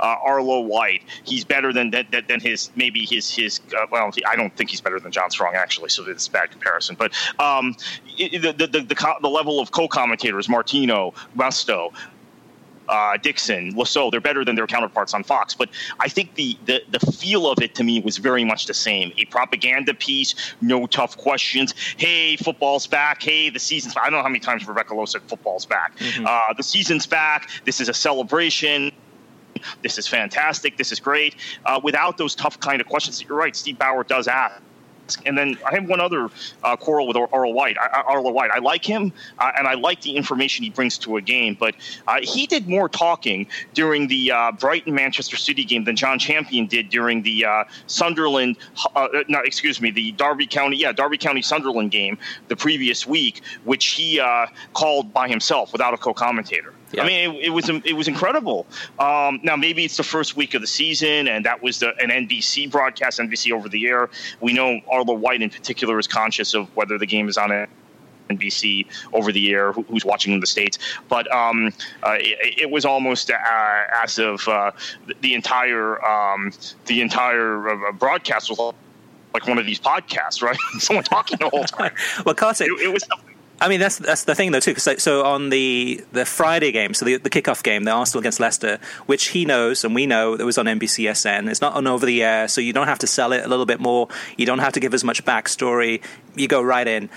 uh, 0.00 0.16
Arlo 0.22 0.60
White. 0.60 1.02
He's 1.24 1.44
better 1.44 1.72
than 1.72 1.90
than, 1.90 2.06
than 2.28 2.40
his 2.40 2.70
maybe 2.76 3.04
his 3.04 3.34
his. 3.34 3.60
Uh, 3.76 3.86
well, 3.90 4.10
I 4.26 4.36
don't 4.36 4.54
think 4.56 4.70
he's 4.70 4.80
better 4.80 5.00
than 5.00 5.12
John 5.12 5.30
Strong 5.30 5.54
actually, 5.54 5.90
so 5.90 6.08
it's 6.08 6.26
a 6.26 6.30
bad 6.30 6.50
comparison. 6.50 6.96
But 6.98 7.12
um, 7.38 7.76
the, 8.16 8.38
the, 8.38 8.52
the 8.52 8.80
the 8.80 9.14
the 9.20 9.28
level 9.28 9.60
of 9.60 9.70
co-commentators, 9.70 10.48
Martino, 10.48 11.14
Mustoe, 11.36 11.92
uh, 12.88 13.16
Dixon, 13.18 13.76
Le 13.76 13.86
Saux, 13.86 14.10
they're 14.10 14.20
better 14.20 14.44
than 14.44 14.56
their 14.56 14.66
counterparts 14.66 15.14
on 15.14 15.22
Fox. 15.22 15.54
But 15.54 15.70
I 16.00 16.08
think 16.08 16.34
the, 16.34 16.56
the, 16.66 16.82
the 16.90 17.00
feel 17.12 17.50
of 17.50 17.60
it 17.60 17.74
to 17.76 17.84
me 17.84 18.00
was 18.00 18.16
very 18.16 18.44
much 18.44 18.66
the 18.66 18.74
same. 18.74 19.12
A 19.18 19.24
propaganda 19.26 19.94
piece, 19.94 20.34
no 20.60 20.86
tough 20.86 21.16
questions. 21.16 21.74
Hey, 21.96 22.36
football's 22.36 22.86
back. 22.86 23.22
Hey, 23.22 23.50
the 23.50 23.58
season's 23.58 23.94
back. 23.94 24.04
I 24.04 24.10
don't 24.10 24.18
know 24.18 24.22
how 24.22 24.28
many 24.28 24.40
times 24.40 24.66
Rebecca 24.66 24.94
Lowe 24.94 25.04
said 25.04 25.22
football's 25.22 25.66
back. 25.66 25.96
Mm-hmm. 25.98 26.26
Uh, 26.26 26.54
the 26.56 26.62
season's 26.62 27.06
back. 27.06 27.50
This 27.64 27.80
is 27.80 27.88
a 27.88 27.94
celebration. 27.94 28.92
This 29.82 29.98
is 29.98 30.06
fantastic. 30.06 30.76
This 30.76 30.92
is 30.92 31.00
great. 31.00 31.36
Uh, 31.64 31.80
without 31.82 32.18
those 32.18 32.34
tough 32.34 32.58
kind 32.60 32.80
of 32.80 32.86
questions, 32.86 33.18
that 33.18 33.28
you're 33.28 33.38
right. 33.38 33.54
Steve 33.54 33.78
Bower 33.78 34.04
does 34.04 34.28
ask. 34.28 34.60
And 35.24 35.38
then 35.38 35.56
I 35.66 35.74
have 35.74 35.88
one 35.88 36.00
other 36.00 36.28
uh, 36.62 36.76
quarrel 36.76 37.06
with 37.06 37.16
Arlo 37.16 37.52
White. 37.52 37.78
I, 37.78 38.02
Arlo 38.02 38.30
White, 38.30 38.50
I 38.50 38.58
like 38.58 38.84
him, 38.84 39.12
uh, 39.38 39.52
and 39.56 39.66
I 39.66 39.74
like 39.74 40.02
the 40.02 40.14
information 40.16 40.64
he 40.64 40.70
brings 40.70 40.98
to 40.98 41.16
a 41.16 41.22
game. 41.22 41.56
But 41.58 41.76
uh, 42.06 42.18
he 42.22 42.46
did 42.46 42.68
more 42.68 42.88
talking 42.88 43.46
during 43.74 44.08
the 44.08 44.32
uh, 44.32 44.52
Brighton 44.52 44.94
Manchester 44.94 45.36
City 45.36 45.64
game 45.64 45.84
than 45.84 45.96
Jon 45.96 46.18
Champion 46.18 46.66
did 46.66 46.90
during 46.90 47.22
the 47.22 47.44
uh, 47.44 47.64
Sunderland. 47.86 48.56
Uh, 48.94 49.08
no, 49.28 49.40
excuse 49.40 49.80
me, 49.80 49.90
the 49.90 50.12
Derby 50.12 50.46
County, 50.46 50.76
yeah, 50.76 50.92
Derby 50.92 51.16
County 51.16 51.42
Sunderland 51.42 51.90
game 51.90 52.18
the 52.48 52.56
previous 52.56 53.06
week, 53.06 53.40
which 53.64 53.86
he 53.86 54.20
called 54.74 55.12
by 55.12 55.28
himself 55.28 55.72
without 55.72 55.94
a 55.94 55.96
co-commentator. 55.96 56.74
Yeah. 56.92 57.02
I 57.02 57.06
mean, 57.06 57.30
it, 57.30 57.44
it, 57.44 57.50
was 57.50 57.68
it 57.68 57.94
was 57.94 58.08
incredible. 58.08 58.66
Um, 58.98 59.40
now 59.42 59.56
maybe 59.56 59.84
it's 59.84 59.96
the 59.96 60.02
first 60.02 60.36
week 60.36 60.54
of 60.54 60.60
the 60.60 60.66
season, 60.66 61.28
and 61.28 61.44
that 61.44 61.62
was 61.62 61.80
the, 61.80 61.94
an 61.98 62.10
NBC 62.10 62.70
broadcast, 62.70 63.18
NBC 63.18 63.52
over 63.52 63.68
the 63.68 63.86
air. 63.86 64.08
We 64.40 64.52
know 64.52 64.80
Arlo 64.90 65.14
White 65.14 65.42
in 65.42 65.50
particular 65.50 65.98
is 65.98 66.06
conscious 66.06 66.54
of 66.54 66.74
whether 66.76 66.96
the 66.96 67.06
game 67.06 67.28
is 67.28 67.36
on 67.36 67.66
NBC 68.30 68.86
over 69.12 69.32
the 69.32 69.50
air, 69.50 69.72
who's 69.72 70.04
watching 70.04 70.32
in 70.32 70.40
the 70.40 70.46
states. 70.46 70.78
But 71.08 71.30
um, 71.32 71.72
uh, 72.02 72.16
it, 72.18 72.62
it, 72.62 72.70
was 72.70 72.84
almost 72.84 73.30
uh, 73.30 73.36
as 74.02 74.18
of 74.18 74.46
uh, 74.48 74.72
the 75.20 75.34
entire 75.34 76.04
um, 76.04 76.52
the 76.86 77.00
entire 77.00 77.70
uh, 77.88 77.92
broadcast 77.92 78.50
was 78.50 78.74
like 79.34 79.46
one 79.46 79.58
of 79.58 79.66
these 79.66 79.80
podcasts, 79.80 80.42
right? 80.42 80.56
Someone 80.78 81.04
talking 81.04 81.38
the 81.38 81.48
whole 81.48 81.64
time. 81.64 81.92
well, 82.24 82.34
Kartik, 82.34 82.68
it, 82.68 82.80
it 82.80 82.92
was. 82.92 83.04
I 83.60 83.68
mean, 83.68 83.80
that's 83.80 83.98
that's 83.98 84.24
the 84.24 84.34
thing 84.34 84.52
though 84.52 84.60
too. 84.60 84.74
Cause 84.74 84.84
so, 84.84 84.96
so 84.96 85.24
on 85.24 85.48
the 85.48 86.04
the 86.12 86.24
Friday 86.24 86.70
game, 86.70 86.94
so 86.94 87.04
the 87.04 87.16
the 87.16 87.30
kickoff 87.30 87.62
game, 87.62 87.84
the 87.84 87.90
Arsenal 87.90 88.20
against 88.20 88.38
Leicester, 88.38 88.78
which 89.06 89.28
he 89.28 89.44
knows 89.44 89.84
and 89.84 89.94
we 89.94 90.06
know 90.06 90.36
that 90.36 90.44
was 90.44 90.58
on 90.58 90.66
NBCSN. 90.66 91.50
It's 91.50 91.60
not 91.60 91.74
on 91.74 91.86
over 91.86 92.06
the 92.06 92.22
air, 92.22 92.46
so 92.46 92.60
you 92.60 92.72
don't 92.72 92.86
have 92.86 93.00
to 93.00 93.06
sell 93.06 93.32
it 93.32 93.44
a 93.44 93.48
little 93.48 93.66
bit 93.66 93.80
more. 93.80 94.08
You 94.36 94.46
don't 94.46 94.60
have 94.60 94.74
to 94.74 94.80
give 94.80 94.94
as 94.94 95.02
much 95.02 95.24
backstory. 95.24 96.02
You 96.36 96.46
go 96.46 96.62
right 96.62 96.86
in. 96.86 97.10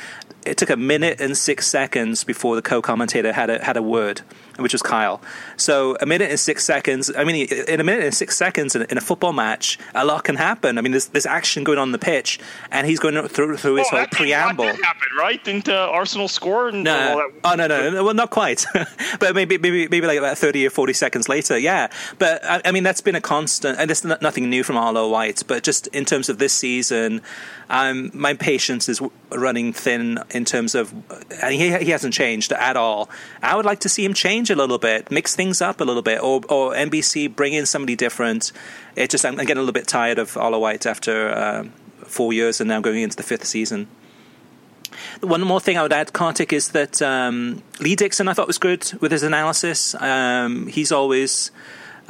It 0.43 0.57
took 0.57 0.71
a 0.71 0.77
minute 0.77 1.21
and 1.21 1.37
six 1.37 1.67
seconds 1.67 2.23
before 2.23 2.55
the 2.55 2.63
co-commentator 2.63 3.31
had 3.33 3.51
a 3.51 3.63
had 3.63 3.77
a 3.77 3.83
word 3.83 4.21
which 4.61 4.73
was 4.73 4.81
Kyle. 4.81 5.21
So 5.57 5.97
a 6.01 6.05
minute 6.05 6.29
and 6.29 6.39
six 6.39 6.63
seconds. 6.65 7.11
I 7.15 7.23
mean, 7.23 7.47
in 7.67 7.79
a 7.79 7.83
minute 7.83 8.03
and 8.03 8.13
six 8.13 8.37
seconds 8.37 8.75
in, 8.75 8.97
a 8.97 9.01
football 9.01 9.33
match, 9.33 9.79
a 9.95 10.05
lot 10.05 10.23
can 10.23 10.35
happen. 10.35 10.77
I 10.77 10.81
mean, 10.81 10.91
there's, 10.91 11.07
there's 11.07 11.25
action 11.25 11.63
going 11.63 11.77
on 11.77 11.91
the 11.91 11.99
pitch, 11.99 12.39
and 12.71 12.87
he's 12.87 12.99
going 12.99 13.15
through 13.27 13.57
through 13.57 13.75
his 13.75 13.87
oh, 13.91 13.97
whole 13.97 14.07
preamble. 14.07 14.65
That 14.65 14.75
happened, 14.75 15.11
right? 15.17 15.43
Didn't 15.43 15.69
uh, 15.69 15.89
Arsenal 15.91 16.27
score? 16.27 16.71
no, 16.71 17.29
oh 17.43 17.55
no, 17.55 17.67
no, 17.67 17.89
no, 17.89 18.03
well, 18.03 18.13
not 18.13 18.29
quite. 18.29 18.65
but 19.19 19.35
maybe, 19.35 19.57
maybe, 19.57 19.87
maybe 19.87 20.07
like 20.07 20.17
about 20.17 20.37
thirty 20.37 20.65
or 20.65 20.69
forty 20.69 20.93
seconds 20.93 21.27
later, 21.29 21.57
yeah. 21.57 21.87
But 22.19 22.43
I, 22.45 22.61
I 22.65 22.71
mean, 22.71 22.83
that's 22.83 23.01
been 23.01 23.15
a 23.15 23.21
constant, 23.21 23.79
and 23.79 23.89
it's 23.89 24.03
nothing 24.03 24.49
new 24.49 24.63
from 24.63 24.77
Arlo 24.77 25.09
White. 25.09 25.43
But 25.47 25.63
just 25.63 25.87
in 25.87 26.05
terms 26.05 26.29
of 26.29 26.37
this 26.37 26.53
season, 26.53 27.21
um, 27.71 28.11
my 28.13 28.33
patience 28.33 28.89
is 28.89 29.01
running 29.31 29.71
thin 29.71 30.19
in 30.31 30.43
terms 30.43 30.75
of, 30.75 30.93
and 31.41 31.53
he, 31.53 31.75
he 31.77 31.91
hasn't 31.91 32.13
changed 32.13 32.51
at 32.51 32.75
all. 32.75 33.09
I 33.41 33.55
would 33.55 33.65
like 33.65 33.79
to 33.79 33.89
see 33.89 34.03
him 34.03 34.13
change 34.13 34.50
a 34.51 34.55
little 34.55 34.77
bit, 34.77 35.09
mix 35.11 35.35
things 35.35 35.61
up 35.61 35.81
a 35.81 35.83
little 35.83 36.01
bit, 36.01 36.21
or, 36.21 36.41
or 36.49 36.73
NBC 36.73 37.33
bring 37.35 37.53
in 37.53 37.65
somebody 37.65 37.95
different. 37.95 38.51
It 38.95 39.09
just 39.09 39.25
I'm, 39.25 39.35
getting 39.35 39.57
a 39.57 39.61
little 39.61 39.73
bit 39.73 39.87
tired 39.87 40.19
of 40.19 40.37
Arlo 40.37 40.59
White 40.59 40.85
after 40.85 41.29
uh, 41.29 41.63
four 42.05 42.33
years 42.33 42.61
and 42.61 42.67
now 42.67 42.81
going 42.81 43.01
into 43.01 43.17
the 43.17 43.23
fifth 43.23 43.45
season. 43.45 43.87
One 45.21 45.41
more 45.41 45.59
thing 45.59 45.77
I 45.77 45.83
would 45.83 45.93
add, 45.93 46.13
Kartik, 46.13 46.53
is 46.53 46.69
that 46.69 47.01
um, 47.01 47.63
Lee 47.79 47.95
Dixon 47.95 48.27
I 48.27 48.33
thought 48.33 48.47
was 48.47 48.57
good 48.57 48.91
with 49.01 49.11
his 49.11 49.23
analysis. 49.23 49.95
Um, 49.95 50.67
he's 50.67 50.91
always 50.91 51.51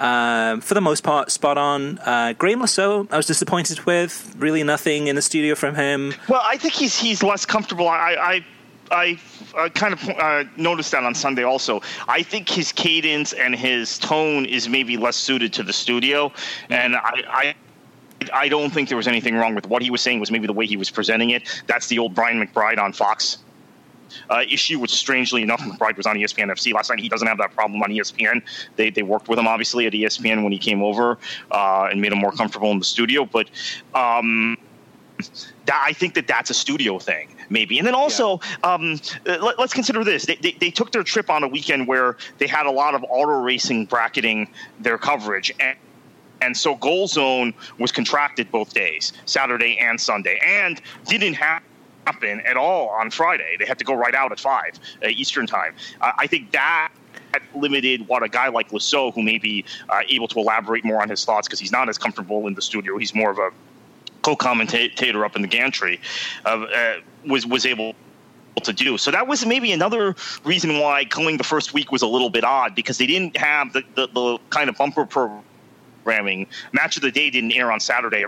uh, 0.01 0.59
for 0.61 0.73
the 0.73 0.81
most 0.81 1.03
part, 1.03 1.31
spot 1.31 1.57
on. 1.57 1.99
Uh, 1.99 2.33
Le 2.41 2.67
Saux, 2.67 3.07
I 3.11 3.17
was 3.17 3.27
disappointed 3.27 3.81
with. 3.81 4.35
Really, 4.37 4.63
nothing 4.63 5.07
in 5.07 5.15
the 5.15 5.21
studio 5.21 5.53
from 5.53 5.75
him. 5.75 6.13
Well, 6.27 6.41
I 6.43 6.57
think 6.57 6.73
he's 6.73 6.97
he's 6.97 7.21
less 7.21 7.45
comfortable. 7.45 7.87
I 7.87 8.15
I, 8.19 8.45
I, 8.91 9.17
I 9.57 9.69
kind 9.69 9.93
of 9.93 10.09
uh, 10.09 10.43
noticed 10.57 10.91
that 10.91 11.03
on 11.03 11.15
Sunday 11.15 11.43
also. 11.43 11.81
I 12.07 12.21
think 12.21 12.49
his 12.49 12.71
cadence 12.71 13.33
and 13.33 13.55
his 13.55 13.97
tone 13.97 14.45
is 14.45 14.67
maybe 14.67 14.97
less 14.97 15.15
suited 15.15 15.53
to 15.53 15.63
the 15.63 15.73
studio, 15.73 16.29
mm-hmm. 16.29 16.73
and 16.73 16.95
I, 16.95 17.23
I 17.27 17.55
I 18.33 18.49
don't 18.49 18.69
think 18.69 18.87
there 18.87 18.97
was 18.97 19.07
anything 19.07 19.35
wrong 19.35 19.55
with 19.55 19.65
what 19.67 19.81
he 19.81 19.89
was 19.89 20.01
saying. 20.01 20.19
Was 20.19 20.29
maybe 20.29 20.45
the 20.45 20.53
way 20.53 20.67
he 20.67 20.77
was 20.77 20.91
presenting 20.91 21.31
it. 21.31 21.63
That's 21.65 21.87
the 21.87 21.97
old 21.97 22.13
Brian 22.13 22.45
McBride 22.45 22.77
on 22.77 22.93
Fox 22.93 23.39
uh, 24.29 24.43
issue, 24.49 24.79
which 24.79 24.91
strangely 24.91 25.41
enough, 25.41 25.61
McBride 25.61 25.97
was 25.97 26.05
on 26.05 26.15
ESPN 26.17 26.51
FC 26.51 26.73
last 26.73 26.89
night. 26.89 26.99
He 26.99 27.09
doesn't 27.09 27.27
have 27.27 27.37
that 27.39 27.53
problem 27.53 27.81
on 27.81 27.89
ESPN. 27.89 28.41
They, 28.75 28.89
they 28.89 29.03
worked 29.03 29.27
with 29.27 29.39
him, 29.39 29.47
obviously, 29.47 29.87
at 29.87 29.93
ESPN 29.93 30.43
when 30.43 30.51
he 30.51 30.59
came 30.59 30.81
over 30.81 31.17
uh, 31.51 31.87
and 31.91 32.01
made 32.01 32.11
him 32.11 32.19
more 32.19 32.31
comfortable 32.31 32.71
in 32.71 32.79
the 32.79 32.85
studio. 32.85 33.25
But. 33.25 33.49
Um, 33.93 34.57
that 35.65 35.83
I 35.85 35.93
think 35.93 36.13
that 36.15 36.27
that's 36.27 36.49
a 36.49 36.53
studio 36.53 36.99
thing, 36.99 37.35
maybe. 37.49 37.77
And 37.77 37.87
then 37.87 37.95
also, 37.95 38.39
yeah. 38.63 38.73
um, 38.73 38.99
let, 39.25 39.59
us 39.59 39.73
consider 39.73 40.03
this: 40.03 40.25
they, 40.25 40.35
they, 40.35 40.51
they, 40.53 40.71
took 40.71 40.91
their 40.91 41.03
trip 41.03 41.29
on 41.29 41.43
a 41.43 41.47
weekend 41.47 41.87
where 41.87 42.17
they 42.37 42.47
had 42.47 42.65
a 42.65 42.71
lot 42.71 42.95
of 42.95 43.03
auto 43.09 43.41
racing 43.41 43.85
bracketing 43.85 44.47
their 44.79 44.97
coverage, 44.97 45.51
and 45.59 45.77
and 46.41 46.57
so 46.57 46.75
Goal 46.75 47.07
Zone 47.07 47.53
was 47.77 47.91
contracted 47.91 48.51
both 48.51 48.73
days, 48.73 49.13
Saturday 49.25 49.77
and 49.77 49.99
Sunday, 49.99 50.39
and 50.45 50.81
didn't 51.05 51.35
have 51.35 51.61
happen 52.07 52.41
at 52.41 52.57
all 52.57 52.89
on 52.89 53.11
Friday. 53.11 53.55
They 53.59 53.65
had 53.65 53.77
to 53.77 53.85
go 53.85 53.93
right 53.93 54.15
out 54.15 54.31
at 54.31 54.39
five 54.39 54.79
uh, 55.03 55.09
Eastern 55.09 55.45
time. 55.45 55.75
Uh, 56.01 56.11
I 56.17 56.25
think 56.27 56.51
that 56.51 56.91
limited 57.55 58.07
what 58.07 58.23
a 58.23 58.29
guy 58.29 58.49
like 58.49 58.73
Le 58.73 58.79
Saux, 58.79 59.15
who 59.15 59.21
may 59.21 59.37
be 59.37 59.63
uh, 59.89 60.01
able 60.09 60.27
to 60.27 60.39
elaborate 60.39 60.83
more 60.83 61.01
on 61.01 61.09
his 61.09 61.23
thoughts 61.23 61.47
because 61.47 61.59
he's 61.59 61.71
not 61.71 61.89
as 61.89 61.97
comfortable 61.97 62.47
in 62.47 62.53
the 62.55 62.61
studio. 62.61 62.97
He's 62.97 63.15
more 63.15 63.31
of 63.31 63.37
a 63.37 63.51
co-commentator 64.21 65.25
up 65.25 65.35
in 65.35 65.41
the 65.41 65.47
gantry. 65.47 65.99
Uh, 66.45 66.65
uh, 66.73 66.95
was 67.25 67.45
was 67.45 67.65
able 67.65 67.95
to 68.63 68.73
do. 68.73 68.97
So 68.97 69.11
that 69.11 69.27
was 69.27 69.45
maybe 69.45 69.71
another 69.71 70.15
reason 70.43 70.79
why 70.79 71.05
going 71.05 71.37
the 71.37 71.43
first 71.43 71.73
week 71.73 71.91
was 71.91 72.01
a 72.01 72.07
little 72.07 72.29
bit 72.29 72.43
odd 72.43 72.75
because 72.75 72.97
they 72.97 73.07
didn't 73.07 73.37
have 73.37 73.73
the, 73.73 73.83
the, 73.95 74.07
the 74.07 74.37
kind 74.49 74.69
of 74.69 74.77
bumper 74.77 75.05
programming. 75.05 76.47
Match 76.73 76.97
of 76.97 77.01
the 77.01 77.11
day 77.11 77.29
didn't 77.29 77.53
air 77.53 77.71
on 77.71 77.79
Saturday. 77.79 78.25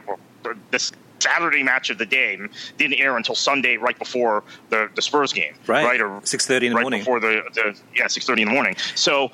This 0.71 0.91
Saturday 1.19 1.63
match 1.63 1.89
of 1.89 1.97
the 1.97 2.05
day 2.05 2.39
didn't 2.77 2.99
air 2.99 3.17
until 3.17 3.35
Sunday, 3.35 3.77
right 3.77 3.97
before 3.97 4.43
the, 4.69 4.89
the 4.95 5.01
Spurs 5.01 5.33
game, 5.33 5.55
right? 5.67 5.85
Right, 5.85 6.01
or 6.01 6.21
six 6.23 6.45
thirty 6.45 6.67
in 6.67 6.73
the 6.73 6.77
right 6.77 6.83
morning. 6.83 7.01
before 7.01 7.19
the, 7.19 7.43
the 7.53 7.77
yeah 7.95 8.07
six 8.07 8.25
thirty 8.25 8.41
in 8.41 8.49
the 8.49 8.53
morning. 8.53 8.75
So 8.95 9.31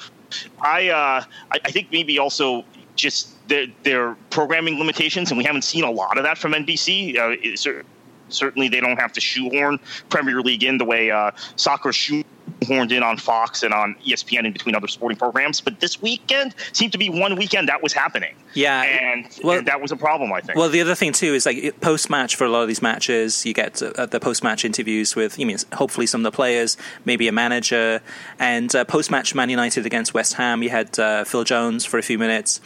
I, 0.62 0.89
uh, 0.89 1.24
I 1.51 1.60
I 1.66 1.72
think 1.72 1.92
maybe 1.92 2.20
also 2.20 2.63
just 2.96 3.30
their, 3.50 3.68
their 3.84 4.15
programming 4.29 4.79
limitations, 4.79 5.32
and 5.32 5.38
we 5.38 5.44
haven't 5.44 5.63
seen 5.63 5.84
a 5.84 5.91
lot 5.91 6.18
of 6.18 6.24
that 6.24 6.38
from 6.38 6.53
NBC. 6.53 7.18
Uh, 7.18 7.84
certainly, 8.29 8.70
they 8.70 8.79
don't 8.79 9.00
have 9.00 9.12
to 9.13 9.22
shoehorn 9.22 9.79
Premier 10.10 10.41
League 10.41 10.63
in 10.63 10.77
the 10.77 10.86
way 10.86 11.12
uh, 11.12 11.32
soccer 11.56 11.91
shoe 11.91 12.24
horned 12.65 12.91
in 12.91 13.03
on 13.03 13.18
Fox 13.18 13.63
and 13.63 13.74
on 13.74 13.96
ESPN 14.06 14.46
in 14.46 14.53
between 14.53 14.75
other 14.75 14.88
sporting 14.88 15.18
programs. 15.18 15.62
But 15.62 15.79
this 15.79 16.01
weekend 16.01 16.56
seemed 16.72 16.91
to 16.91 16.98
be 16.98 17.10
one 17.10 17.36
weekend 17.36 17.70
that 17.70 17.82
was 17.82 17.94
happening. 17.94 18.36
Yeah, 18.53 18.82
and, 18.82 19.27
well, 19.44 19.60
and 19.60 19.68
that 19.68 19.82
was 19.82 19.91
a 19.91 19.96
problem, 19.96 20.34
I 20.34 20.41
think. 20.41 20.58
Well, 20.58 20.70
the 20.70 20.82
other 20.82 20.96
thing 20.96 21.13
too 21.13 21.34
is 21.34 21.46
like 21.46 21.79
post 21.82 22.10
match 22.10 22.36
for 22.36 22.46
a 22.46 22.50
lot 22.50 22.62
of 22.62 22.68
these 22.68 22.82
matches, 22.82 23.46
you 23.46 23.53
get 23.53 23.82
uh, 23.82 24.06
the 24.06 24.20
post 24.20 24.44
match 24.44 24.65
interviews 24.65 25.15
with, 25.15 25.38
you 25.39 25.46
mean, 25.46 25.58
hopefully 25.74 26.06
some 26.06 26.22
of 26.22 26.32
the 26.32 26.36
players, 26.36 26.77
maybe 27.06 27.27
a 27.27 27.32
manager, 27.32 28.01
and 28.39 28.74
uh, 28.75 28.84
post 28.86 29.12
match 29.12 29.34
Man 29.36 29.50
United 29.50 29.86
against 29.86 30.13
West 30.13 30.34
Ham, 30.36 30.63
you 30.63 30.70
had 30.70 30.98
uh, 31.00 31.24
Phil 31.24 31.44
Jones 31.44 31.86
for 31.86 31.98
a 31.98 32.03
few 32.03 32.18
minutes. 32.18 32.60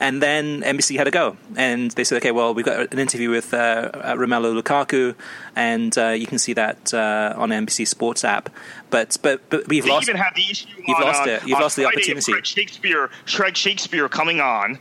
And 0.00 0.22
then 0.22 0.62
NBC 0.62 0.96
had 0.96 1.06
a 1.06 1.10
go, 1.10 1.36
and 1.56 1.90
they 1.90 2.04
said, 2.04 2.16
"Okay, 2.16 2.30
well, 2.30 2.54
we've 2.54 2.64
got 2.64 2.90
an 2.92 2.98
interview 2.98 3.28
with 3.28 3.52
uh, 3.52 3.90
Romelu 4.16 4.58
Lukaku, 4.60 5.14
and 5.54 5.96
uh, 5.98 6.08
you 6.08 6.26
can 6.26 6.38
see 6.38 6.54
that 6.54 6.94
uh, 6.94 7.34
on 7.36 7.50
NBC 7.50 7.86
Sports 7.86 8.24
app." 8.24 8.48
But 8.88 9.18
but 9.22 9.48
but 9.50 9.68
we've 9.68 9.84
they 9.84 9.90
lost. 9.90 10.08
Even 10.08 10.18
had 10.20 10.34
the 10.34 10.50
issue 10.50 10.68
you've 10.88 10.96
on, 10.96 11.02
lost 11.02 11.26
it. 11.26 11.46
You've 11.46 11.60
lost 11.60 11.76
the 11.76 11.84
opportunity. 11.84 12.32
Craig 12.32 12.46
Shakespeare, 12.46 13.10
Craig 13.26 13.56
Shakespeare 13.58 14.08
coming 14.08 14.40
on, 14.40 14.78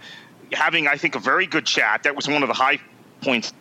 having 0.53 0.88
I 0.88 0.95
think 0.95 1.15
a 1.15 1.19
very 1.19 1.47
good 1.47 1.65
chat. 1.65 2.03
That 2.03 2.15
was 2.15 2.29
one 2.29 2.41
of 2.41 2.47
the 2.47 2.55
high 2.55 2.79
points 3.21 3.51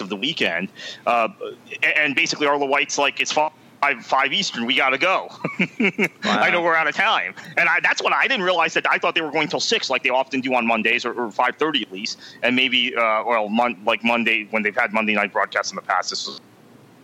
of 0.00 0.08
the 0.08 0.16
weekend, 0.16 0.70
uh, 1.06 1.28
and 1.82 2.14
basically 2.14 2.46
Arlo 2.46 2.66
White's 2.66 2.96
like 2.96 3.20
it's 3.20 3.32
fine 3.32 3.50
five, 3.80 4.04
five 4.04 4.32
Eastern, 4.32 4.66
we 4.66 4.76
got 4.76 4.90
to 4.90 4.98
go. 4.98 5.28
wow. 5.58 6.08
I 6.24 6.50
know 6.50 6.62
we're 6.62 6.74
out 6.74 6.88
of 6.88 6.94
time, 6.94 7.34
and 7.56 7.68
I, 7.68 7.80
that's 7.80 8.02
what 8.02 8.12
I 8.12 8.26
didn't 8.26 8.44
realize 8.44 8.74
that 8.74 8.86
I 8.90 8.98
thought 8.98 9.14
they 9.14 9.20
were 9.20 9.30
going 9.30 9.48
till 9.48 9.60
six, 9.60 9.90
like 9.90 10.02
they 10.02 10.10
often 10.10 10.40
do 10.40 10.54
on 10.54 10.66
Mondays, 10.66 11.04
or, 11.04 11.12
or 11.12 11.30
five 11.30 11.56
thirty 11.56 11.82
at 11.82 11.92
least, 11.92 12.18
and 12.42 12.56
maybe 12.56 12.94
uh, 12.96 13.24
well, 13.24 13.48
mon- 13.48 13.80
like 13.84 14.04
Monday 14.04 14.46
when 14.50 14.62
they've 14.62 14.76
had 14.76 14.92
Monday 14.92 15.14
night 15.14 15.32
broadcasts 15.32 15.72
in 15.72 15.76
the 15.76 15.82
past. 15.82 16.10
This 16.10 16.26
was 16.26 16.40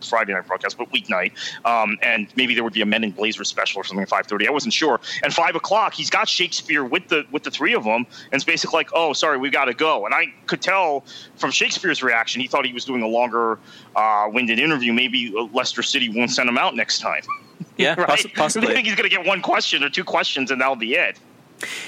Friday 0.07 0.33
night 0.33 0.47
broadcast, 0.47 0.77
but 0.77 0.91
weeknight. 0.91 1.31
Um, 1.65 1.97
and 2.01 2.27
maybe 2.35 2.53
there 2.53 2.63
would 2.63 2.73
be 2.73 2.81
a 2.81 2.85
Men 2.85 3.03
in 3.03 3.11
Blazers 3.11 3.47
special 3.47 3.81
or 3.81 3.83
something 3.83 4.03
at 4.03 4.09
five 4.09 4.27
thirty. 4.27 4.47
I 4.47 4.51
wasn't 4.51 4.73
sure. 4.73 4.99
And 5.23 5.33
five 5.33 5.55
o'clock, 5.55 5.93
he's 5.93 6.09
got 6.09 6.27
Shakespeare 6.27 6.83
with 6.83 7.07
the 7.07 7.25
with 7.31 7.43
the 7.43 7.51
three 7.51 7.73
of 7.73 7.83
them, 7.83 8.05
and 8.05 8.33
it's 8.33 8.43
basically 8.43 8.77
like, 8.77 8.89
oh, 8.93 9.13
sorry, 9.13 9.37
we 9.37 9.49
got 9.49 9.65
to 9.65 9.73
go. 9.73 10.05
And 10.05 10.13
I 10.13 10.33
could 10.47 10.61
tell 10.61 11.03
from 11.35 11.51
Shakespeare's 11.51 12.03
reaction, 12.03 12.41
he 12.41 12.47
thought 12.47 12.65
he 12.65 12.73
was 12.73 12.85
doing 12.85 13.01
a 13.01 13.07
longer 13.07 13.59
uh, 13.95 14.27
winded 14.31 14.59
interview. 14.59 14.93
Maybe 14.93 15.33
Leicester 15.53 15.83
City 15.83 16.09
won't 16.09 16.31
send 16.31 16.49
him 16.49 16.57
out 16.57 16.75
next 16.75 16.99
time. 16.99 17.23
Yeah, 17.77 17.95
right? 17.97 18.33
possibly. 18.35 18.69
I 18.71 18.73
think 18.73 18.87
he's 18.87 18.95
going 18.95 19.09
to 19.09 19.15
get 19.15 19.25
one 19.25 19.41
question 19.41 19.83
or 19.83 19.89
two 19.89 20.03
questions, 20.03 20.51
and 20.51 20.61
that'll 20.61 20.75
be 20.75 20.95
it. 20.95 21.17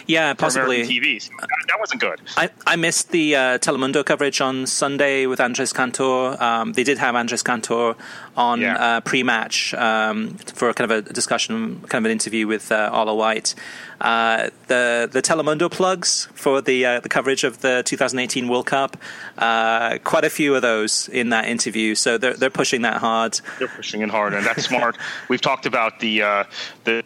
Yeah, 0.08 0.34
possibly. 0.34 0.84
TVs. 0.84 1.30
That, 1.30 1.50
that, 1.68 1.80
wasn't 1.80 2.02
good. 2.02 2.22
I, 2.38 2.50
I 2.66 2.76
missed 2.76 3.12
the 3.12 3.36
uh, 3.36 3.40
Telemundo 3.60 4.06
coverage 4.06 4.42
on 4.42 4.66
Sunday 4.66 5.26
with 5.26 5.40
Andres 5.40 5.74
Cantor. 5.74 6.42
Um, 6.42 6.74
they 6.74 6.84
did 6.84 6.98
have 6.98 7.16
Andres 7.16 7.44
Cantor 7.44 7.96
on 8.36 8.62
yeah. 8.62 8.76
uh, 8.76 9.02
pre-match 9.02 9.74
um, 9.74 10.36
for 10.54 10.74
kind 10.74 10.92
of 10.92 11.08
a 11.08 11.14
discussion, 11.14 11.82
kind 11.88 12.06
of 12.06 12.06
an 12.06 12.12
interview 12.12 12.48
with 12.48 12.72
uh, 12.72 12.90
Arlo 12.92 13.16
White. 13.16 13.56
Uh, 14.02 14.50
the 14.68 15.10
the 15.12 15.22
Telemundo 15.22 15.72
plugs 15.72 16.28
for 16.34 16.62
the 16.62 16.86
uh, 16.86 17.00
the 17.00 17.10
coverage 17.10 17.44
of 17.44 17.62
the 17.62 17.82
2018 17.86 18.48
World 18.48 18.66
Cup. 18.66 18.98
Uh, 19.38 19.98
quite 20.04 20.26
a 20.26 20.30
few 20.30 20.54
of 20.56 20.62
those 20.62 21.08
in 21.10 21.30
that 21.30 21.46
interview, 21.46 21.96
so 21.96 22.18
they're 22.18 22.34
they're 22.34 22.50
pushing 22.50 22.82
that 22.82 22.98
hard. 22.98 23.40
They're 23.58 23.68
pushing 23.70 24.02
it 24.02 24.10
hard, 24.10 24.34
and 24.34 24.46
that's 24.46 24.66
smart. 24.66 24.98
We've 25.30 25.42
talked 25.42 25.66
about 25.66 26.00
the 26.00 26.22
uh, 26.22 26.44
the 26.84 27.04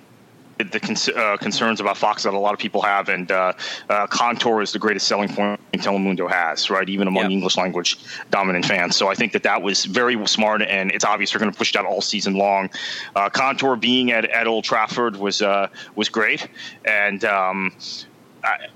the 0.59 0.79
con- 0.79 1.15
uh, 1.15 1.37
concerns 1.37 1.79
about 1.79 1.97
Fox 1.97 2.23
that 2.23 2.33
a 2.33 2.37
lot 2.37 2.53
of 2.53 2.59
people 2.59 2.81
have, 2.81 3.07
and 3.09 3.31
uh, 3.31 3.53
uh, 3.89 4.07
Cantor 4.07 4.61
is 4.61 4.73
the 4.73 4.79
greatest 4.79 5.07
selling 5.07 5.29
point 5.29 5.59
Telemundo 5.73 6.29
has, 6.29 6.69
right? 6.69 6.87
Even 6.89 7.07
among 7.07 7.23
yep. 7.23 7.31
English 7.31 7.55
language 7.55 7.97
dominant 8.29 8.65
fans. 8.65 8.97
So 8.97 9.07
I 9.07 9.15
think 9.15 9.31
that 9.33 9.43
that 9.43 9.61
was 9.61 9.85
very 9.85 10.27
smart, 10.27 10.61
and 10.61 10.91
it's 10.91 11.05
obvious 11.05 11.31
they're 11.31 11.39
going 11.39 11.51
to 11.51 11.57
push 11.57 11.71
that 11.73 11.85
all 11.85 12.01
season 12.01 12.35
long. 12.35 12.69
Uh, 13.15 13.29
Cantor 13.29 13.77
being 13.77 14.11
at, 14.11 14.25
at 14.25 14.47
Old 14.47 14.65
Trafford 14.65 15.15
was 15.15 15.41
uh, 15.41 15.69
was 15.95 16.09
great, 16.09 16.47
and 16.83 17.23
um, 17.23 17.73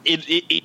it, 0.06 0.28
it, 0.30 0.46
it 0.50 0.64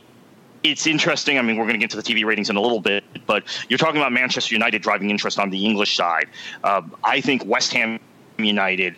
it's 0.63 0.87
interesting. 0.87 1.39
I 1.39 1.43
mean, 1.43 1.57
we're 1.57 1.65
going 1.65 1.75
to 1.75 1.81
get 1.81 1.91
to 1.91 1.97
the 1.97 2.03
TV 2.03 2.25
ratings 2.25 2.51
in 2.51 2.57
a 2.57 2.61
little 2.61 2.81
bit, 2.81 3.05
but 3.27 3.45
you're 3.69 3.79
talking 3.79 3.97
about 3.97 4.13
Manchester 4.13 4.55
United 4.55 4.83
driving 4.83 5.11
interest 5.11 5.39
on 5.39 5.51
the 5.51 5.65
English 5.65 5.97
side. 5.97 6.29
Uh, 6.65 6.83
I 7.05 7.21
think 7.21 7.45
West 7.45 7.73
Ham 7.73 8.01
United 8.39 8.97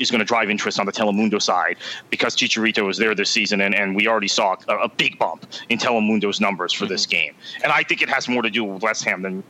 is 0.00 0.10
going 0.10 0.18
to 0.18 0.24
drive 0.24 0.50
interest 0.50 0.80
on 0.80 0.86
the 0.86 0.92
Telemundo 0.92 1.40
side 1.40 1.76
because 2.08 2.34
Chicharito 2.34 2.84
was 2.84 2.98
there 2.98 3.14
this 3.14 3.30
season, 3.30 3.60
and, 3.60 3.74
and 3.74 3.94
we 3.94 4.08
already 4.08 4.28
saw 4.28 4.56
a, 4.68 4.76
a 4.76 4.88
big 4.88 5.18
bump 5.18 5.46
in 5.68 5.78
Telemundo's 5.78 6.40
numbers 6.40 6.72
for 6.72 6.84
mm-hmm. 6.84 6.92
this 6.92 7.06
game. 7.06 7.34
And 7.62 7.72
I 7.72 7.82
think 7.82 8.02
it 8.02 8.08
has 8.08 8.28
more 8.28 8.42
to 8.42 8.50
do 8.50 8.64
with 8.64 8.82
West 8.82 9.04
Ham 9.04 9.22
than 9.22 9.44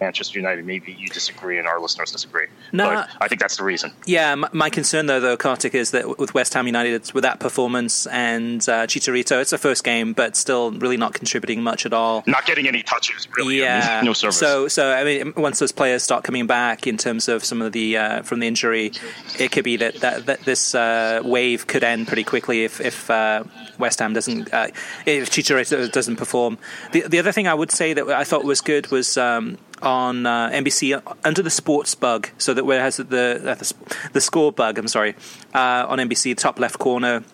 Manchester 0.00 0.38
United. 0.38 0.64
Maybe 0.64 0.92
you 0.92 1.08
disagree 1.08 1.58
and 1.58 1.66
our 1.66 1.80
listeners 1.80 2.12
disagree. 2.12 2.46
No, 2.72 2.86
but 2.86 3.08
I 3.20 3.28
think 3.28 3.40
that's 3.40 3.56
the 3.56 3.64
reason. 3.64 3.92
Yeah, 4.06 4.34
my 4.34 4.70
concern 4.70 5.06
though, 5.06 5.20
though, 5.20 5.36
Kartik, 5.36 5.74
is 5.74 5.90
that 5.90 6.18
with 6.18 6.34
West 6.34 6.54
Ham 6.54 6.66
United, 6.66 6.94
it's 6.94 7.12
with 7.12 7.22
that 7.22 7.40
performance 7.40 8.06
and 8.06 8.60
uh, 8.68 8.86
Chicharito, 8.86 9.40
it's 9.40 9.52
a 9.52 9.58
first 9.58 9.84
game, 9.84 10.12
but 10.12 10.36
still 10.36 10.72
really 10.72 10.96
not 10.96 11.14
contributing 11.14 11.62
much 11.62 11.84
at 11.86 11.92
all. 11.92 12.24
Not 12.26 12.46
getting 12.46 12.66
any 12.66 12.82
touches, 12.82 13.28
really. 13.36 13.60
Yeah, 13.60 13.86
I 13.90 13.96
mean, 13.96 14.04
no 14.06 14.12
service. 14.12 14.38
So, 14.38 14.68
so 14.68 14.92
I 14.92 15.04
mean, 15.04 15.34
once 15.36 15.58
those 15.58 15.72
players 15.72 16.02
start 16.02 16.24
coming 16.24 16.46
back 16.46 16.86
in 16.86 16.96
terms 16.96 17.28
of 17.28 17.44
some 17.44 17.60
of 17.62 17.72
the 17.72 17.96
uh, 17.96 18.22
from 18.22 18.40
the 18.40 18.46
injury, 18.46 18.92
it 19.38 19.52
could 19.52 19.64
be 19.64 19.76
that 19.76 19.96
that, 19.96 20.26
that 20.26 20.40
this 20.40 20.74
uh, 20.74 21.20
wave 21.24 21.66
could 21.66 21.84
end 21.84 22.06
pretty 22.06 22.24
quickly 22.24 22.64
if 22.64 22.80
if 22.80 23.10
uh, 23.10 23.44
West 23.78 23.98
Ham 23.98 24.12
doesn't 24.12 24.52
uh, 24.52 24.68
if 25.06 25.30
Chicharito 25.30 25.90
doesn't 25.92 26.16
perform. 26.16 26.58
The 26.92 27.02
the 27.02 27.18
other 27.18 27.32
thing 27.32 27.46
I 27.46 27.54
would 27.54 27.70
say 27.70 27.92
that 27.92 28.08
I 28.08 28.24
thought 28.24 28.44
was 28.44 28.60
good 28.60 28.90
was. 28.90 29.16
Um, 29.16 29.58
on 29.82 30.26
uh, 30.26 30.50
NBC 30.50 31.00
under 31.24 31.42
the 31.42 31.50
sports 31.50 31.94
bug, 31.94 32.30
so 32.38 32.54
that 32.54 32.64
where 32.64 32.80
has 32.80 32.96
the 32.96 33.04
the, 33.04 33.74
the 34.12 34.20
score 34.20 34.52
bug. 34.52 34.78
I'm 34.78 34.88
sorry, 34.88 35.14
uh, 35.54 35.86
on 35.88 35.98
NBC 35.98 36.36
top 36.36 36.58
left 36.58 36.78
corner 36.78 37.24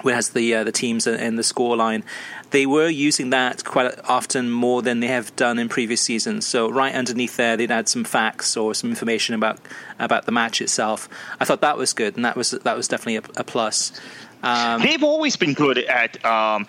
where 0.00 0.14
has 0.14 0.30
the 0.30 0.54
uh, 0.54 0.64
the 0.64 0.72
teams 0.72 1.06
and 1.06 1.38
the 1.38 1.42
score 1.42 1.76
line. 1.76 2.04
They 2.50 2.66
were 2.66 2.88
using 2.88 3.30
that 3.30 3.64
quite 3.64 3.98
often 4.08 4.50
more 4.50 4.82
than 4.82 5.00
they 5.00 5.06
have 5.06 5.34
done 5.36 5.58
in 5.58 5.68
previous 5.68 6.00
seasons. 6.00 6.46
So 6.46 6.70
right 6.70 6.94
underneath 6.94 7.36
there, 7.36 7.56
they'd 7.56 7.70
add 7.70 7.88
some 7.88 8.04
facts 8.04 8.56
or 8.56 8.74
some 8.74 8.90
information 8.90 9.34
about 9.34 9.58
about 9.98 10.26
the 10.26 10.32
match 10.32 10.60
itself. 10.60 11.08
I 11.40 11.44
thought 11.44 11.60
that 11.60 11.76
was 11.76 11.92
good, 11.92 12.16
and 12.16 12.24
that 12.24 12.36
was 12.36 12.50
that 12.50 12.76
was 12.76 12.88
definitely 12.88 13.16
a, 13.16 13.40
a 13.40 13.44
plus. 13.44 13.92
Um, 14.42 14.82
They've 14.82 15.04
always 15.04 15.36
been 15.36 15.54
good 15.54 15.78
at 15.78 16.22
um, 16.24 16.66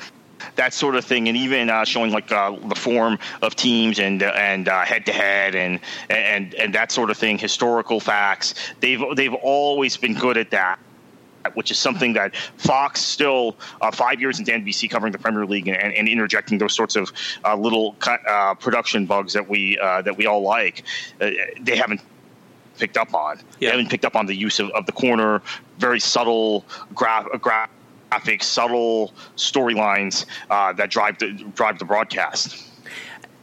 that 0.55 0.73
sort 0.73 0.95
of 0.95 1.05
thing, 1.05 1.27
and 1.27 1.37
even 1.37 1.69
uh, 1.69 1.85
showing 1.85 2.11
like 2.11 2.31
uh, 2.31 2.55
the 2.67 2.75
form 2.75 3.17
of 3.41 3.55
teams 3.55 3.99
and 3.99 4.23
uh, 4.23 4.33
and 4.35 4.67
head 4.67 5.05
to 5.05 5.13
head 5.13 5.55
and 5.55 5.79
and 6.09 6.53
and 6.55 6.73
that 6.73 6.91
sort 6.91 7.09
of 7.09 7.17
thing, 7.17 7.37
historical 7.37 7.99
facts. 7.99 8.55
They've 8.79 9.03
they've 9.15 9.33
always 9.33 9.97
been 9.97 10.13
good 10.13 10.37
at 10.37 10.51
that 10.51 10.79
which 11.55 11.71
is 11.71 11.77
something 11.77 12.13
that 12.13 12.33
Fox 12.55 13.01
still 13.01 13.57
uh, 13.81 13.91
five 13.91 14.21
years 14.21 14.39
into 14.39 14.53
NBC 14.53 14.89
covering 14.89 15.11
the 15.11 15.19
Premier 15.19 15.45
League 15.45 15.67
and, 15.67 15.93
and 15.93 16.07
interjecting 16.07 16.57
those 16.57 16.73
sorts 16.73 16.95
of 16.95 17.11
uh, 17.43 17.53
little 17.53 17.97
uh, 18.07 18.53
production 18.53 19.05
bugs 19.05 19.33
that 19.33 19.49
we 19.49 19.75
that 19.75 20.15
we 20.15 20.25
all 20.25 20.41
like. 20.41 20.83
they 21.19 21.75
haven't 21.75 21.99
picked 22.77 22.97
up 22.97 23.13
on. 23.13 23.37
Yeah. 23.37 23.43
They 23.69 23.77
haven't 23.77 23.89
picked 23.89 24.05
up 24.05 24.15
on 24.15 24.25
the 24.25 24.35
use 24.35 24.59
of, 24.59 24.69
of 24.71 24.85
the 24.85 24.91
corner, 24.91 25.41
very 25.77 25.99
subtle 25.99 26.65
graph. 26.93 27.27
graph 27.41 27.69
subtle 28.41 29.13
storylines 29.35 30.25
uh, 30.49 30.73
that 30.73 30.89
drive 30.89 31.19
the 31.19 31.31
drive 31.55 31.79
the 31.79 31.85
broadcast. 31.85 32.67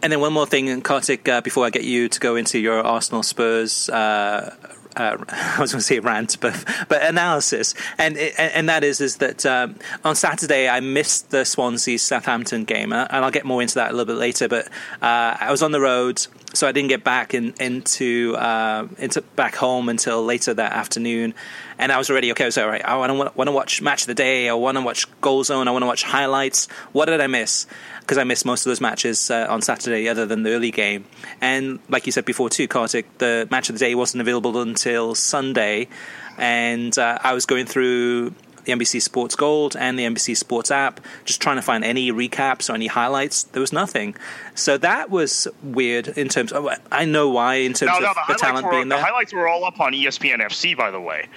and 0.03 0.13
then 0.13 0.21
one 0.21 0.33
more 0.33 0.47
thing, 0.47 0.81
Kartik, 0.83 1.29
uh, 1.29 1.41
before 1.41 1.67
I 1.67 1.71
get 1.71 1.85
you 1.85 2.09
to 2.09 2.21
go 2.21 2.37
into 2.37 2.59
your 2.59 2.81
Arsenal 2.83 3.23
Spurs. 3.23 3.89
Uh, 3.89 4.55
uh, 4.97 5.17
I 5.29 5.61
was 5.61 5.73
going 5.73 5.81
to 5.81 5.87
say 5.87 5.99
rant, 6.01 6.39
but 6.41 6.65
but 6.89 7.03
analysis, 7.03 7.75
and 7.99 8.17
and 8.17 8.69
that 8.69 8.85
is 8.85 9.01
is 9.01 9.17
that 9.17 9.45
um, 9.47 9.77
on 10.05 10.15
Saturday 10.17 10.69
I 10.69 10.81
missed 10.81 11.31
the 11.31 11.45
Swansea 11.45 11.99
Southampton 11.99 12.65
game, 12.65 12.93
and 12.93 13.09
I'll 13.11 13.31
get 13.31 13.45
more 13.45 13.63
into 13.63 13.75
that 13.77 13.91
a 13.91 13.93
little 13.93 14.13
bit 14.13 14.19
later. 14.19 14.49
But 14.49 14.67
uh, 15.03 15.37
I 15.41 15.51
was 15.51 15.63
on 15.63 15.73
the 15.73 15.81
road, 15.81 16.27
so 16.53 16.67
I 16.67 16.73
didn't 16.73 16.89
get 16.89 17.05
back 17.05 17.35
in, 17.35 17.55
into 17.61 18.35
uh, 18.37 18.89
into 18.99 19.23
back 19.23 19.55
home 19.55 19.89
until 19.89 20.25
later 20.25 20.53
that 20.55 20.73
afternoon, 20.73 21.35
and 21.79 21.93
I 21.93 21.99
was 21.99 22.11
already 22.11 22.33
okay. 22.33 22.45
I 22.45 22.47
was 22.47 22.59
all 22.59 22.69
right. 22.69 22.85
I 22.85 22.97
want 22.97 23.47
to 23.47 23.53
watch 23.53 23.81
match 23.81 24.03
of 24.03 24.07
the 24.09 24.15
day. 24.15 24.49
I 24.49 24.55
want 24.55 24.77
to 24.77 24.83
watch 24.83 25.07
goal 25.21 25.45
zone. 25.45 25.69
I 25.69 25.71
want 25.71 25.83
to 25.83 25.87
watch 25.87 26.03
highlights. 26.03 26.67
What 26.93 27.07
did 27.07 27.21
I 27.21 27.29
miss? 27.29 27.67
Because 28.01 28.19
I 28.19 28.25
missed 28.25 28.45
most 28.45 28.67
of 28.67 28.71
those 28.71 28.81
matches 28.81 29.31
uh, 29.31 29.47
on 29.49 29.63
Saturday, 29.63 30.09
other 30.09 30.27
than 30.27 30.43
the 30.43 30.51
early 30.51 30.71
game. 30.71 31.05
And 31.41 31.79
like 31.89 32.07
you 32.07 32.13
said 32.13 32.25
before 32.25 32.51
too, 32.51 32.67
Kartik, 32.67 33.19
the 33.19 33.47
match 33.51 33.69
of 33.69 33.77
the 33.77 33.79
day 33.79 33.95
wasn't 33.95 34.21
available 34.21 34.61
until 34.61 35.15
Sunday, 35.15 35.89
and 36.37 36.97
uh, 36.99 37.19
I 37.23 37.35
was 37.35 37.47
going 37.47 37.67
through 37.67 38.35
the 38.65 38.73
NBC 38.73 39.01
Sports 39.03 39.35
Gold 39.35 39.77
and 39.77 39.99
the 39.99 40.05
NBC 40.05 40.37
Sports 40.37 40.71
app, 40.71 41.01
just 41.25 41.41
trying 41.41 41.57
to 41.57 41.63
find 41.63 41.85
any 41.85 42.13
recaps 42.13 42.71
or 42.71 42.75
any 42.75 42.87
highlights. 42.87 43.45
There 43.45 43.61
was 43.61 43.73
nothing. 43.73 44.17
So 44.55 44.79
that 44.79 45.11
was 45.11 45.49
weird 45.63 46.09
in 46.09 46.29
terms 46.29 46.53
of, 46.53 46.69
I 46.91 47.05
know 47.05 47.29
why, 47.29 47.57
in 47.57 47.73
terms 47.73 47.93
no, 47.93 47.99
no, 48.01 48.11
of 48.11 48.17
the, 48.27 48.33
the 48.35 48.39
talent 48.39 48.67
were, 48.67 48.73
being 48.73 48.89
there. 48.89 48.99
The 48.99 49.05
highlights 49.05 49.33
were 49.33 49.49
all 49.49 49.65
up 49.65 49.81
on 49.81 49.93
ESPN 49.93 50.41
FC, 50.41 50.77
by 50.77 50.91
the 50.91 51.01
way. 51.01 51.29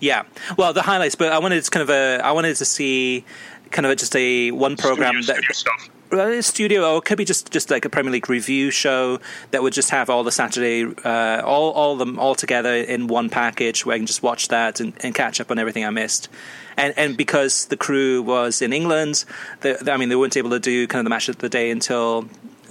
Yeah, 0.00 0.24
well, 0.58 0.72
the 0.72 0.82
highlights, 0.82 1.14
but 1.14 1.32
I 1.32 1.38
wanted 1.38 1.62
to 1.64 1.70
kind 1.70 1.82
of 1.82 1.90
a, 1.90 2.20
I 2.22 2.32
wanted 2.32 2.56
to 2.56 2.64
see 2.64 3.24
kind 3.70 3.86
of 3.86 3.96
just 3.96 4.14
a 4.14 4.50
one 4.50 4.76
program 4.76 5.22
studio, 5.22 5.40
that 5.46 5.54
studio 5.54 5.95
stuff. 6.08 6.44
studio, 6.44 6.92
or 6.92 6.98
it 6.98 7.04
could 7.04 7.18
be 7.18 7.24
just, 7.24 7.52
just 7.52 7.70
like 7.70 7.84
a 7.84 7.90
Premier 7.90 8.12
League 8.12 8.28
review 8.28 8.70
show 8.70 9.20
that 9.50 9.62
would 9.62 9.72
just 9.72 9.90
have 9.90 10.10
all 10.10 10.24
the 10.24 10.32
Saturday, 10.32 10.84
uh, 11.04 11.42
all 11.44 11.72
all 11.72 11.96
them 11.96 12.18
all 12.18 12.34
together 12.34 12.74
in 12.74 13.06
one 13.06 13.28
package 13.28 13.84
where 13.84 13.94
I 13.94 13.98
can 13.98 14.06
just 14.06 14.22
watch 14.22 14.48
that 14.48 14.80
and, 14.80 14.92
and 15.00 15.14
catch 15.14 15.40
up 15.40 15.50
on 15.50 15.58
everything 15.58 15.84
I 15.84 15.90
missed. 15.90 16.28
And 16.76 16.94
and 16.96 17.16
because 17.16 17.66
the 17.66 17.76
crew 17.76 18.22
was 18.22 18.62
in 18.62 18.72
England, 18.72 19.24
they, 19.60 19.76
I 19.86 19.96
mean 19.96 20.08
they 20.08 20.16
weren't 20.16 20.36
able 20.36 20.50
to 20.50 20.60
do 20.60 20.86
kind 20.86 21.00
of 21.00 21.04
the 21.04 21.10
match 21.10 21.28
of 21.28 21.38
the 21.38 21.48
day 21.48 21.70
until 21.70 22.28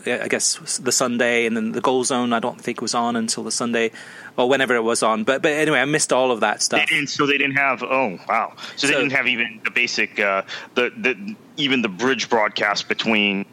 I 0.07 0.27
guess 0.27 0.77
the 0.77 0.91
Sunday, 0.91 1.45
and 1.45 1.55
then 1.55 1.71
the 1.71 1.81
goal 1.81 2.03
zone. 2.03 2.33
I 2.33 2.39
don't 2.39 2.59
think 2.59 2.81
was 2.81 2.93
on 2.93 3.15
until 3.15 3.43
the 3.43 3.51
Sunday 3.51 3.91
or 4.37 4.47
whenever 4.49 4.75
it 4.75 4.83
was 4.83 5.03
on. 5.03 5.23
But 5.23 5.41
but 5.41 5.51
anyway, 5.51 5.79
I 5.79 5.85
missed 5.85 6.13
all 6.13 6.31
of 6.31 6.41
that 6.41 6.61
stuff. 6.61 6.87
They 6.89 7.05
so 7.05 7.25
they 7.25 7.37
didn't 7.37 7.57
have. 7.57 7.83
Oh 7.83 8.19
wow! 8.27 8.53
So, 8.75 8.87
so 8.87 8.87
they 8.87 8.93
didn't 8.93 9.11
have 9.13 9.27
even 9.27 9.61
the 9.63 9.71
basic 9.71 10.19
uh, 10.19 10.43
the 10.75 10.91
the 10.97 11.35
even 11.57 11.81
the 11.81 11.89
bridge 11.89 12.29
broadcast 12.29 12.87
between 12.87 13.45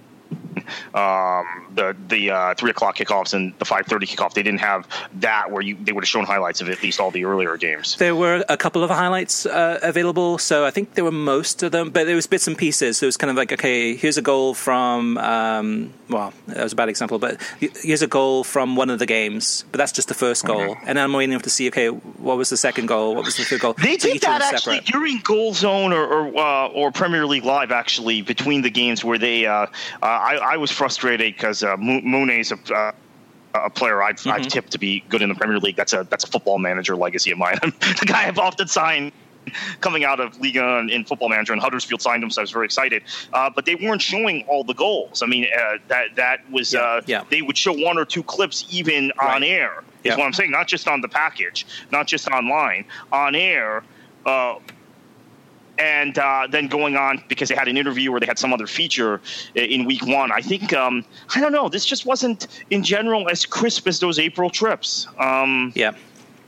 um, 0.94 1.71
the 1.74 1.96
the 2.08 2.30
uh, 2.30 2.54
three 2.54 2.70
o'clock 2.70 2.96
kickoffs 2.96 3.34
and 3.34 3.52
the 3.58 3.64
five 3.64 3.86
thirty 3.86 4.06
kickoff. 4.06 4.34
They 4.34 4.42
didn't 4.42 4.60
have 4.60 4.86
that 5.14 5.50
where 5.50 5.62
you 5.62 5.76
they 5.80 5.92
would 5.92 6.04
have 6.04 6.08
shown 6.08 6.24
highlights 6.24 6.60
of 6.60 6.68
at 6.68 6.82
least 6.82 7.00
all 7.00 7.10
the 7.10 7.24
earlier 7.24 7.56
games. 7.56 7.96
There 7.96 8.16
were 8.16 8.44
a 8.48 8.56
couple 8.56 8.84
of 8.84 8.90
highlights 8.90 9.46
uh, 9.46 9.78
available, 9.82 10.38
so 10.38 10.64
I 10.64 10.70
think 10.70 10.94
there 10.94 11.04
were 11.04 11.12
most 11.12 11.62
of 11.62 11.72
them, 11.72 11.90
but 11.90 12.06
there 12.06 12.16
was 12.16 12.26
bits 12.26 12.46
and 12.46 12.56
pieces. 12.56 12.98
So 12.98 13.06
it 13.06 13.08
was 13.08 13.16
kind 13.16 13.30
of 13.30 13.36
like, 13.36 13.52
okay, 13.52 13.96
here's 13.96 14.18
a 14.18 14.22
goal 14.22 14.54
from 14.54 15.18
um, 15.18 15.92
well, 16.08 16.32
that 16.48 16.62
was 16.62 16.72
a 16.72 16.76
bad 16.76 16.88
example, 16.88 17.18
but 17.18 17.40
here's 17.58 18.02
a 18.02 18.06
goal 18.06 18.44
from 18.44 18.76
one 18.76 18.90
of 18.90 18.98
the 18.98 19.06
games, 19.06 19.64
but 19.72 19.78
that's 19.78 19.92
just 19.92 20.08
the 20.08 20.14
first 20.14 20.44
goal, 20.44 20.60
mm-hmm. 20.60 20.88
and 20.88 20.98
then 20.98 21.04
I'm 21.04 21.12
waiting 21.12 21.38
to 21.38 21.50
see, 21.50 21.68
okay, 21.68 21.88
what 21.88 22.36
was 22.36 22.50
the 22.50 22.56
second 22.56 22.86
goal? 22.86 23.14
What 23.14 23.24
was 23.24 23.36
the 23.36 23.44
third 23.44 23.60
goal? 23.60 23.72
They 23.74 23.98
so 23.98 24.12
did 24.12 24.22
that 24.22 24.42
actually 24.42 24.80
during 24.80 25.18
Goal 25.18 25.54
Zone 25.54 25.92
or 25.92 26.02
or, 26.02 26.38
uh, 26.38 26.66
or, 26.68 26.92
Premier 26.92 27.26
League 27.26 27.44
Live 27.44 27.72
actually 27.72 28.22
between 28.22 28.62
the 28.62 28.70
games 28.70 29.04
where 29.04 29.18
they. 29.18 29.46
Uh, 29.46 29.52
uh 29.54 29.66
I, 30.02 30.36
I 30.36 30.56
was 30.56 30.70
frustrated 30.70 31.34
because 31.34 31.61
uh, 31.62 31.76
Mounié's 31.76 32.52
a, 32.52 32.74
uh, 32.74 32.92
a 33.54 33.70
player 33.70 34.02
I've, 34.02 34.16
mm-hmm. 34.16 34.30
I've, 34.30 34.46
tipped 34.46 34.72
to 34.72 34.78
be 34.78 35.04
good 35.08 35.22
in 35.22 35.28
the 35.28 35.34
Premier 35.34 35.58
League. 35.58 35.76
That's 35.76 35.92
a 35.92 36.06
that's 36.08 36.24
a 36.24 36.26
football 36.26 36.58
manager 36.58 36.96
legacy 36.96 37.30
of 37.30 37.38
mine. 37.38 37.58
the 37.62 38.06
guy 38.06 38.26
I've 38.26 38.38
often 38.38 38.68
signed 38.68 39.12
coming 39.80 40.04
out 40.04 40.20
of 40.20 40.40
Liga 40.40 40.78
and 40.78 40.90
in 40.90 41.04
Football 41.04 41.28
Manager, 41.28 41.52
and 41.52 41.60
Huddersfield 41.60 42.00
signed 42.00 42.22
him, 42.22 42.30
so 42.30 42.40
I 42.40 42.44
was 42.44 42.50
very 42.50 42.64
excited. 42.64 43.02
Uh, 43.32 43.50
but 43.54 43.66
they 43.66 43.74
weren't 43.74 44.02
showing 44.02 44.44
all 44.44 44.64
the 44.64 44.74
goals. 44.74 45.22
I 45.22 45.26
mean, 45.26 45.46
uh, 45.56 45.78
that 45.88 46.16
that 46.16 46.50
was 46.50 46.72
yeah, 46.72 46.80
uh, 46.80 47.00
yeah. 47.06 47.24
they 47.30 47.42
would 47.42 47.58
show 47.58 47.72
one 47.72 47.98
or 47.98 48.04
two 48.04 48.22
clips 48.22 48.66
even 48.70 49.12
right. 49.20 49.36
on 49.36 49.42
air. 49.42 49.82
Is 50.04 50.10
yeah. 50.10 50.16
what 50.16 50.26
I'm 50.26 50.32
saying. 50.32 50.50
Not 50.50 50.68
just 50.68 50.88
on 50.88 51.00
the 51.00 51.08
package, 51.08 51.66
not 51.90 52.06
just 52.06 52.28
online, 52.28 52.84
on 53.12 53.34
air. 53.34 53.82
And 55.78 56.18
uh, 56.18 56.46
then 56.50 56.68
going 56.68 56.96
on 56.96 57.24
because 57.28 57.48
they 57.48 57.54
had 57.54 57.66
an 57.66 57.76
interview 57.76 58.12
or 58.12 58.20
they 58.20 58.26
had 58.26 58.38
some 58.38 58.52
other 58.52 58.66
feature 58.66 59.20
in 59.54 59.84
week 59.86 60.06
one. 60.06 60.30
I 60.30 60.40
think 60.40 60.72
um, 60.72 61.04
I 61.34 61.40
don't 61.40 61.52
know. 61.52 61.68
This 61.68 61.86
just 61.86 62.04
wasn't 62.04 62.46
in 62.70 62.84
general 62.84 63.28
as 63.28 63.46
crisp 63.46 63.88
as 63.88 63.98
those 63.98 64.18
April 64.18 64.50
trips. 64.50 65.06
Um, 65.18 65.72
yeah. 65.74 65.92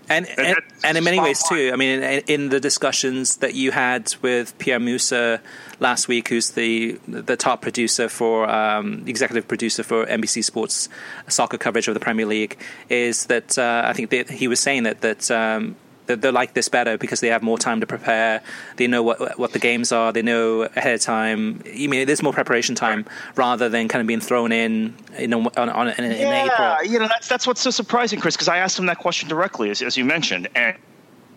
And, 0.09 0.29
and, 0.39 0.59
and, 0.83 0.99
in 0.99 1.05
many 1.05 1.19
ways 1.19 1.43
too. 1.49 1.71
I 1.73 1.77
mean, 1.77 2.03
in, 2.03 2.23
in, 2.27 2.49
the 2.51 2.61
discussions 2.61 3.37
that 3.37 3.55
you 3.55 3.71
had 3.71 4.15
with 4.21 4.57
Pierre 4.59 4.79
Moossa 4.79 5.41
last 5.81 6.09
week, 6.09 6.29
who's 6.29 6.51
the 6.51 7.01
the 7.09 7.37
top 7.37 7.63
producer 7.63 8.11
for 8.11 8.49
um, 8.49 9.03
executive 9.07 9.49
producer 9.49 9.83
for 9.83 10.05
NBC 10.05 10.45
Sports 10.45 10.91
soccer 11.29 11.57
coverage 11.57 11.89
of 11.89 11.95
the 11.95 12.01
Premier 12.01 12.27
League, 12.27 12.59
is 12.91 13.27
that 13.27 13.59
uh, 13.59 13.83
I 13.87 13.95
think 13.95 14.11
that 14.11 14.29
he 14.29 14.47
was 14.47 14.61
saying 14.61 14.83
that 14.83 15.01
that 15.01 15.31
um, 15.31 15.75
they, 16.07 16.15
they 16.15 16.31
like 16.31 16.55
this 16.55 16.69
better 16.69 16.99
because 16.99 17.21
they 17.21 17.29
have 17.29 17.43
more 17.43 17.59
time 17.59 17.81
to 17.81 17.87
prepare. 17.87 18.43
They 18.77 18.87
know 18.87 19.03
what 19.03 19.39
what 19.39 19.53
the 19.53 19.59
games 19.59 19.93
are. 19.93 20.13
They 20.13 20.23
know 20.23 20.63
ahead 20.63 20.95
of 20.95 21.01
time. 21.01 21.63
I 21.67 21.87
mean, 21.87 22.07
there's 22.07 22.23
more 22.23 22.33
preparation 22.33 22.75
time 22.75 23.07
rather 23.37 23.69
than 23.69 23.89
kind 23.89 24.01
of 24.01 24.07
being 24.07 24.21
thrown 24.21 24.53
in, 24.53 24.95
you 25.19 25.29
know, 25.29 25.51
on, 25.57 25.69
on 25.69 25.89
in, 25.89 25.95
yeah, 25.99 26.45
in 26.45 26.51
April. 26.51 26.93
you 26.93 26.99
know, 26.99 27.09
that's 27.09 27.29
that's 27.29 27.47
what's 27.47 27.61
so 27.61 27.71
surprising, 27.71 28.21
Chris, 28.21 28.37
because 28.37 28.49
I 28.49 28.59
asked 28.59 28.79
him 28.79 28.87
that 28.87 28.99
question 28.99 29.29
directly, 29.29 29.71
as, 29.71 29.83
as 29.83 29.97
you 29.97 30.05
mentioned, 30.05 30.49
and. 30.55 30.77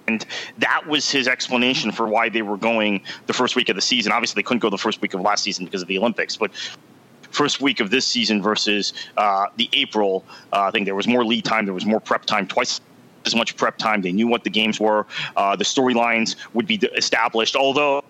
And 0.09 0.25
that 0.59 0.87
was 0.87 1.11
his 1.11 1.27
explanation 1.27 1.91
for 1.91 2.07
why 2.07 2.29
they 2.29 2.41
were 2.41 2.55
going 2.55 3.01
the 3.25 3.33
first 3.33 3.57
week 3.57 3.67
of 3.67 3.75
the 3.75 3.81
season. 3.81 4.13
Obviously, 4.13 4.39
they 4.39 4.43
couldn't 4.43 4.59
go 4.59 4.69
the 4.69 4.77
first 4.77 5.01
week 5.01 5.13
of 5.13 5.19
last 5.19 5.43
season 5.43 5.65
because 5.65 5.81
of 5.81 5.89
the 5.89 5.97
Olympics, 5.97 6.37
but 6.37 6.49
first 7.31 7.61
week 7.61 7.81
of 7.81 7.89
this 7.89 8.05
season 8.05 8.41
versus 8.41 8.93
uh, 9.17 9.47
the 9.57 9.69
April, 9.73 10.23
uh, 10.53 10.61
I 10.61 10.71
think 10.71 10.85
there 10.85 10.95
was 10.95 11.07
more 11.07 11.25
lead 11.25 11.43
time, 11.43 11.65
there 11.65 11.73
was 11.73 11.85
more 11.85 11.99
prep 11.99 12.23
time, 12.23 12.47
twice 12.47 12.79
as 13.27 13.35
much 13.35 13.55
prep 13.55 13.77
time. 13.77 14.01
They 14.01 14.11
knew 14.11 14.27
what 14.27 14.43
the 14.43 14.49
games 14.49 14.79
were. 14.79 15.05
Uh, 15.35 15.55
the 15.55 15.63
storylines 15.63 16.35
would 16.53 16.65
be 16.65 16.75
established. 16.95 17.55
Although, 17.55 18.03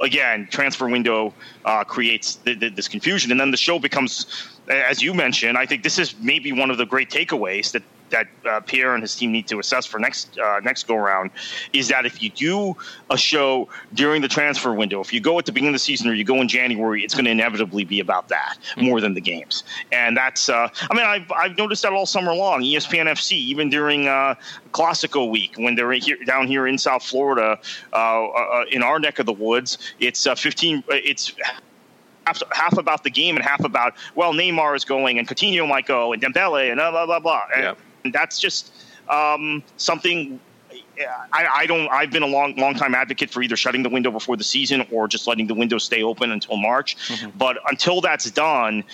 again, 0.00 0.48
transfer 0.50 0.88
window 0.88 1.34
uh, 1.64 1.84
creates 1.84 2.36
th- 2.36 2.58
th- 2.60 2.74
this 2.74 2.88
confusion, 2.88 3.30
and 3.30 3.38
then 3.40 3.50
the 3.50 3.56
show 3.56 3.78
becomes, 3.78 4.26
as 4.68 5.02
you 5.02 5.12
mentioned. 5.12 5.58
I 5.58 5.66
think 5.66 5.82
this 5.82 5.98
is 5.98 6.14
maybe 6.20 6.52
one 6.52 6.70
of 6.70 6.78
the 6.78 6.86
great 6.86 7.10
takeaways 7.10 7.72
that 7.72 7.82
that 8.12 8.28
uh, 8.48 8.60
Pierre 8.60 8.94
and 8.94 9.02
his 9.02 9.14
team 9.16 9.32
need 9.32 9.48
to 9.48 9.58
assess 9.58 9.84
for 9.84 9.98
next 9.98 10.38
uh, 10.38 10.60
next 10.60 10.86
go 10.86 10.94
round 10.94 11.30
is 11.72 11.88
that 11.88 12.06
if 12.06 12.22
you 12.22 12.30
do 12.30 12.76
a 13.10 13.16
show 13.16 13.68
during 13.94 14.22
the 14.22 14.28
transfer 14.28 14.72
window, 14.72 15.00
if 15.00 15.12
you 15.12 15.20
go 15.20 15.38
at 15.38 15.46
the 15.46 15.52
beginning 15.52 15.74
of 15.74 15.74
the 15.74 15.78
season 15.80 16.08
or 16.08 16.14
you 16.14 16.24
go 16.24 16.40
in 16.40 16.48
January, 16.48 17.02
it's 17.02 17.14
going 17.14 17.24
to 17.24 17.30
inevitably 17.30 17.84
be 17.84 18.00
about 18.00 18.28
that 18.28 18.56
mm-hmm. 18.76 18.86
more 18.86 19.00
than 19.00 19.14
the 19.14 19.20
games. 19.20 19.64
And 19.90 20.16
that's 20.16 20.48
uh, 20.48 20.68
I 20.90 20.94
mean 20.94 21.04
I've 21.04 21.30
I've 21.32 21.58
noticed 21.58 21.82
that 21.82 21.92
all 21.92 22.06
summer 22.06 22.34
long. 22.34 22.62
ESPN 22.62 23.10
FC 23.10 23.32
even 23.32 23.68
during 23.68 24.08
uh, 24.08 24.34
Classico 24.72 25.28
week 25.28 25.54
when 25.56 25.74
they're 25.74 25.92
here, 25.92 26.18
down 26.24 26.46
here 26.46 26.66
in 26.66 26.78
South 26.78 27.02
Florida 27.02 27.58
uh, 27.92 27.96
uh, 27.96 28.64
in 28.70 28.82
our 28.82 28.98
neck 28.98 29.18
of 29.18 29.26
the 29.26 29.32
woods, 29.32 29.78
it's 29.98 30.26
15 30.26 30.84
it's 30.88 31.34
half, 32.26 32.42
half 32.52 32.76
about 32.78 33.04
the 33.04 33.10
game 33.10 33.36
and 33.36 33.44
half 33.44 33.64
about 33.64 33.94
well 34.14 34.32
Neymar 34.32 34.76
is 34.76 34.84
going 34.84 35.18
and 35.18 35.28
Coutinho 35.28 35.68
might 35.68 35.86
go 35.86 36.12
and 36.12 36.22
Dembele 36.22 36.70
and 36.70 36.78
blah 36.78 36.90
blah 36.90 37.06
blah 37.06 37.20
blah. 37.20 37.42
And, 37.54 37.76
that's 38.10 38.40
just 38.40 38.72
um, 39.08 39.62
something 39.76 40.40
I, 41.32 41.46
I, 41.54 41.66
don't. 41.66 41.88
I've 41.88 42.10
been 42.10 42.22
a 42.22 42.26
long, 42.26 42.54
long 42.56 42.74
time 42.74 42.94
advocate 42.94 43.30
for 43.30 43.42
either 43.42 43.56
shutting 43.56 43.82
the 43.82 43.88
window 43.88 44.10
before 44.10 44.36
the 44.36 44.44
season 44.44 44.86
or 44.90 45.08
just 45.08 45.26
letting 45.26 45.46
the 45.46 45.54
window 45.54 45.78
stay 45.78 46.02
open 46.02 46.30
until 46.30 46.56
March. 46.56 46.96
Mm-hmm. 47.08 47.30
But 47.38 47.58
until 47.68 48.00
that's 48.00 48.30
done, 48.30 48.84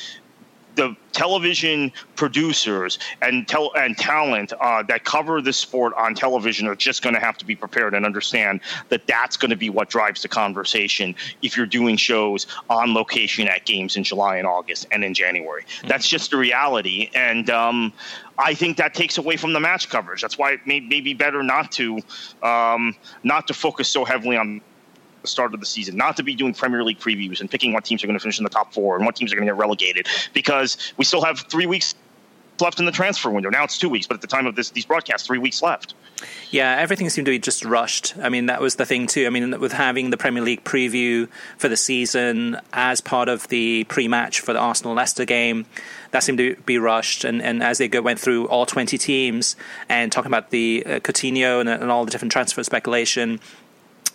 the 0.78 0.96
television 1.12 1.92
producers 2.14 3.00
and 3.20 3.48
tel- 3.48 3.72
and 3.76 3.98
talent 3.98 4.52
uh, 4.60 4.82
that 4.84 5.04
cover 5.04 5.42
this 5.42 5.56
sport 5.56 5.92
on 5.94 6.14
television 6.14 6.68
are 6.68 6.76
just 6.76 7.02
going 7.02 7.14
to 7.14 7.20
have 7.20 7.36
to 7.36 7.44
be 7.44 7.56
prepared 7.56 7.94
and 7.94 8.06
understand 8.06 8.60
that 8.88 9.04
that's 9.08 9.36
going 9.36 9.50
to 9.50 9.56
be 9.56 9.68
what 9.68 9.88
drives 9.90 10.22
the 10.22 10.28
conversation 10.28 11.16
if 11.42 11.56
you're 11.56 11.66
doing 11.66 11.96
shows 11.96 12.46
on 12.70 12.94
location 12.94 13.48
at 13.48 13.66
games 13.66 13.96
in 13.96 14.04
July 14.04 14.36
and 14.36 14.46
August 14.46 14.86
and 14.92 15.04
in 15.04 15.12
January. 15.12 15.64
Mm-hmm. 15.64 15.88
That's 15.88 16.08
just 16.08 16.30
the 16.30 16.36
reality, 16.36 17.10
and 17.12 17.50
um, 17.50 17.92
I 18.38 18.54
think 18.54 18.76
that 18.76 18.94
takes 18.94 19.18
away 19.18 19.36
from 19.36 19.52
the 19.52 19.60
match 19.60 19.88
coverage. 19.88 20.22
That's 20.22 20.38
why 20.38 20.52
it 20.52 20.60
may, 20.64 20.78
may 20.78 21.00
be 21.00 21.14
better 21.14 21.42
not 21.42 21.72
to 21.72 22.00
um, 22.44 22.94
not 23.24 23.48
to 23.48 23.54
focus 23.54 23.88
so 23.88 24.04
heavily 24.04 24.36
on 24.36 24.54
the 24.54 24.62
start 25.24 25.54
of 25.54 25.60
the 25.60 25.66
season, 25.66 25.96
not 25.96 26.16
to 26.16 26.22
be 26.22 26.34
doing 26.34 26.54
Premier 26.54 26.84
League 26.84 26.98
previews 26.98 27.40
and 27.40 27.50
picking 27.50 27.72
what 27.72 27.84
teams 27.84 28.02
are 28.02 28.06
going 28.06 28.18
to 28.18 28.22
finish 28.22 28.38
in 28.38 28.44
the 28.44 28.50
top 28.50 28.72
four 28.72 28.96
and 28.96 29.04
what 29.04 29.16
teams 29.16 29.32
are 29.32 29.36
going 29.36 29.46
to 29.46 29.52
get 29.52 29.58
relegated, 29.58 30.06
because 30.32 30.76
we 30.96 31.04
still 31.04 31.22
have 31.22 31.40
three 31.40 31.66
weeks 31.66 31.94
left 32.60 32.78
in 32.78 32.86
the 32.86 32.92
transfer 32.92 33.30
window. 33.30 33.50
Now 33.50 33.64
it's 33.64 33.78
two 33.78 33.88
weeks, 33.88 34.06
but 34.06 34.14
at 34.14 34.20
the 34.20 34.26
time 34.26 34.46
of 34.46 34.56
this, 34.56 34.70
these 34.70 34.86
broadcasts, 34.86 35.26
three 35.26 35.38
weeks 35.38 35.62
left. 35.62 35.94
Yeah, 36.50 36.76
everything 36.78 37.08
seemed 37.10 37.26
to 37.26 37.30
be 37.30 37.38
just 37.38 37.64
rushed. 37.64 38.16
I 38.18 38.28
mean, 38.28 38.46
that 38.46 38.60
was 38.60 38.76
the 38.76 38.84
thing 38.86 39.06
too. 39.06 39.26
I 39.26 39.30
mean, 39.30 39.60
with 39.60 39.72
having 39.72 40.10
the 40.10 40.16
Premier 40.16 40.42
League 40.42 40.64
preview 40.64 41.28
for 41.56 41.68
the 41.68 41.76
season 41.76 42.60
as 42.72 43.00
part 43.00 43.28
of 43.28 43.46
the 43.48 43.84
pre-match 43.84 44.40
for 44.40 44.52
the 44.52 44.58
Arsenal 44.58 44.94
Leicester 44.94 45.24
game, 45.24 45.66
that 46.10 46.22
seemed 46.22 46.38
to 46.38 46.56
be 46.66 46.78
rushed. 46.78 47.24
And, 47.24 47.40
and 47.42 47.62
as 47.62 47.78
they 47.78 47.86
go, 47.86 48.02
went 48.02 48.18
through 48.18 48.48
all 48.48 48.66
20 48.66 48.98
teams 48.98 49.54
and 49.88 50.10
talking 50.10 50.30
about 50.30 50.50
the 50.50 50.82
uh, 50.86 50.90
Coutinho 51.00 51.60
and, 51.60 51.68
and 51.68 51.90
all 51.90 52.04
the 52.04 52.10
different 52.10 52.32
transfer 52.32 52.64
speculation, 52.64 53.40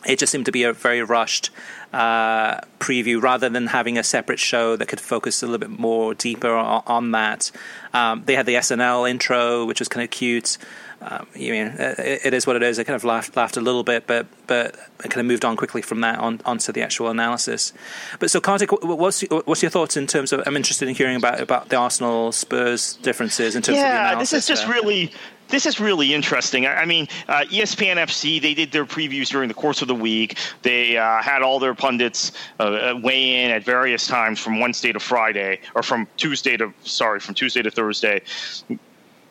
it 0.05 0.19
just 0.19 0.31
seemed 0.31 0.45
to 0.45 0.51
be 0.51 0.63
a 0.63 0.73
very 0.73 1.01
rushed 1.01 1.49
uh, 1.93 2.59
preview 2.79 3.21
rather 3.21 3.49
than 3.49 3.67
having 3.67 3.97
a 3.97 4.03
separate 4.03 4.39
show 4.39 4.75
that 4.75 4.87
could 4.87 4.99
focus 4.99 5.43
a 5.43 5.45
little 5.45 5.59
bit 5.59 5.79
more 5.79 6.13
deeper 6.13 6.51
on, 6.51 6.83
on 6.87 7.11
that. 7.11 7.51
Um, 7.93 8.23
they 8.25 8.35
had 8.35 8.45
the 8.45 8.55
SNL 8.55 9.09
intro, 9.09 9.65
which 9.65 9.79
was 9.79 9.87
kind 9.87 10.03
of 10.03 10.09
cute. 10.09 10.57
Um, 11.01 11.27
you 11.35 11.51
mean 11.51 11.67
uh, 11.67 11.95
it, 11.97 12.27
it 12.27 12.33
is 12.33 12.47
what 12.47 12.55
it 12.55 12.63
is. 12.63 12.79
I 12.79 12.83
kind 12.83 12.95
of 12.95 13.03
laughed, 13.03 13.35
laughed 13.35 13.57
a 13.57 13.61
little 13.61 13.83
bit, 13.83 14.07
but 14.07 14.25
but 14.47 14.75
I 15.03 15.07
kind 15.09 15.19
of 15.19 15.25
moved 15.25 15.43
on 15.43 15.57
quickly 15.57 15.81
from 15.81 15.99
that 16.01 16.17
on 16.19 16.39
onto 16.45 16.71
the 16.71 16.81
actual 16.81 17.09
analysis. 17.09 17.73
But 18.19 18.31
so, 18.31 18.39
Kartik, 18.39 18.71
what's 18.71 19.21
what's 19.29 19.61
your 19.61 19.69
thoughts 19.69 19.97
in 19.97 20.07
terms 20.07 20.31
of? 20.31 20.43
I'm 20.45 20.55
interested 20.55 20.87
in 20.87 20.95
hearing 20.95 21.17
about 21.17 21.41
about 21.41 21.67
the 21.67 21.75
Arsenal 21.75 22.31
Spurs 22.31 22.93
differences 23.01 23.55
in 23.55 23.61
terms 23.61 23.79
yeah, 23.79 23.83
of 23.83 23.87
the 23.87 23.99
analysis. 23.99 24.13
Yeah, 24.13 24.19
this 24.19 24.33
is 24.33 24.47
just 24.47 24.65
there. 24.65 24.75
really 24.75 25.11
this 25.49 25.65
is 25.65 25.79
really 25.79 26.13
interesting. 26.13 26.65
I, 26.65 26.75
I 26.75 26.85
mean, 26.85 27.07
uh, 27.27 27.45
ESPN 27.49 27.97
FC 27.97 28.41
they 28.41 28.53
did 28.53 28.71
their 28.71 28.85
previews 28.85 29.29
during 29.29 29.47
the 29.47 29.53
course 29.53 29.81
of 29.81 29.87
the 29.87 29.95
week. 29.95 30.37
They 30.61 30.97
uh, 30.97 31.21
had 31.21 31.41
all 31.41 31.59
their 31.59 31.75
pundits 31.75 32.31
uh, 32.59 32.63
uh 32.63 32.99
weigh 33.01 33.43
in 33.43 33.51
at 33.51 33.63
various 33.63 34.07
times 34.07 34.39
from 34.39 34.59
Wednesday 34.59 34.91
to 34.91 34.99
Friday, 34.99 35.59
or 35.75 35.83
from 35.83 36.07
Tuesday 36.17 36.57
to 36.57 36.73
sorry, 36.83 37.19
from 37.19 37.35
Tuesday 37.35 37.61
to 37.61 37.71
Thursday 37.71 38.21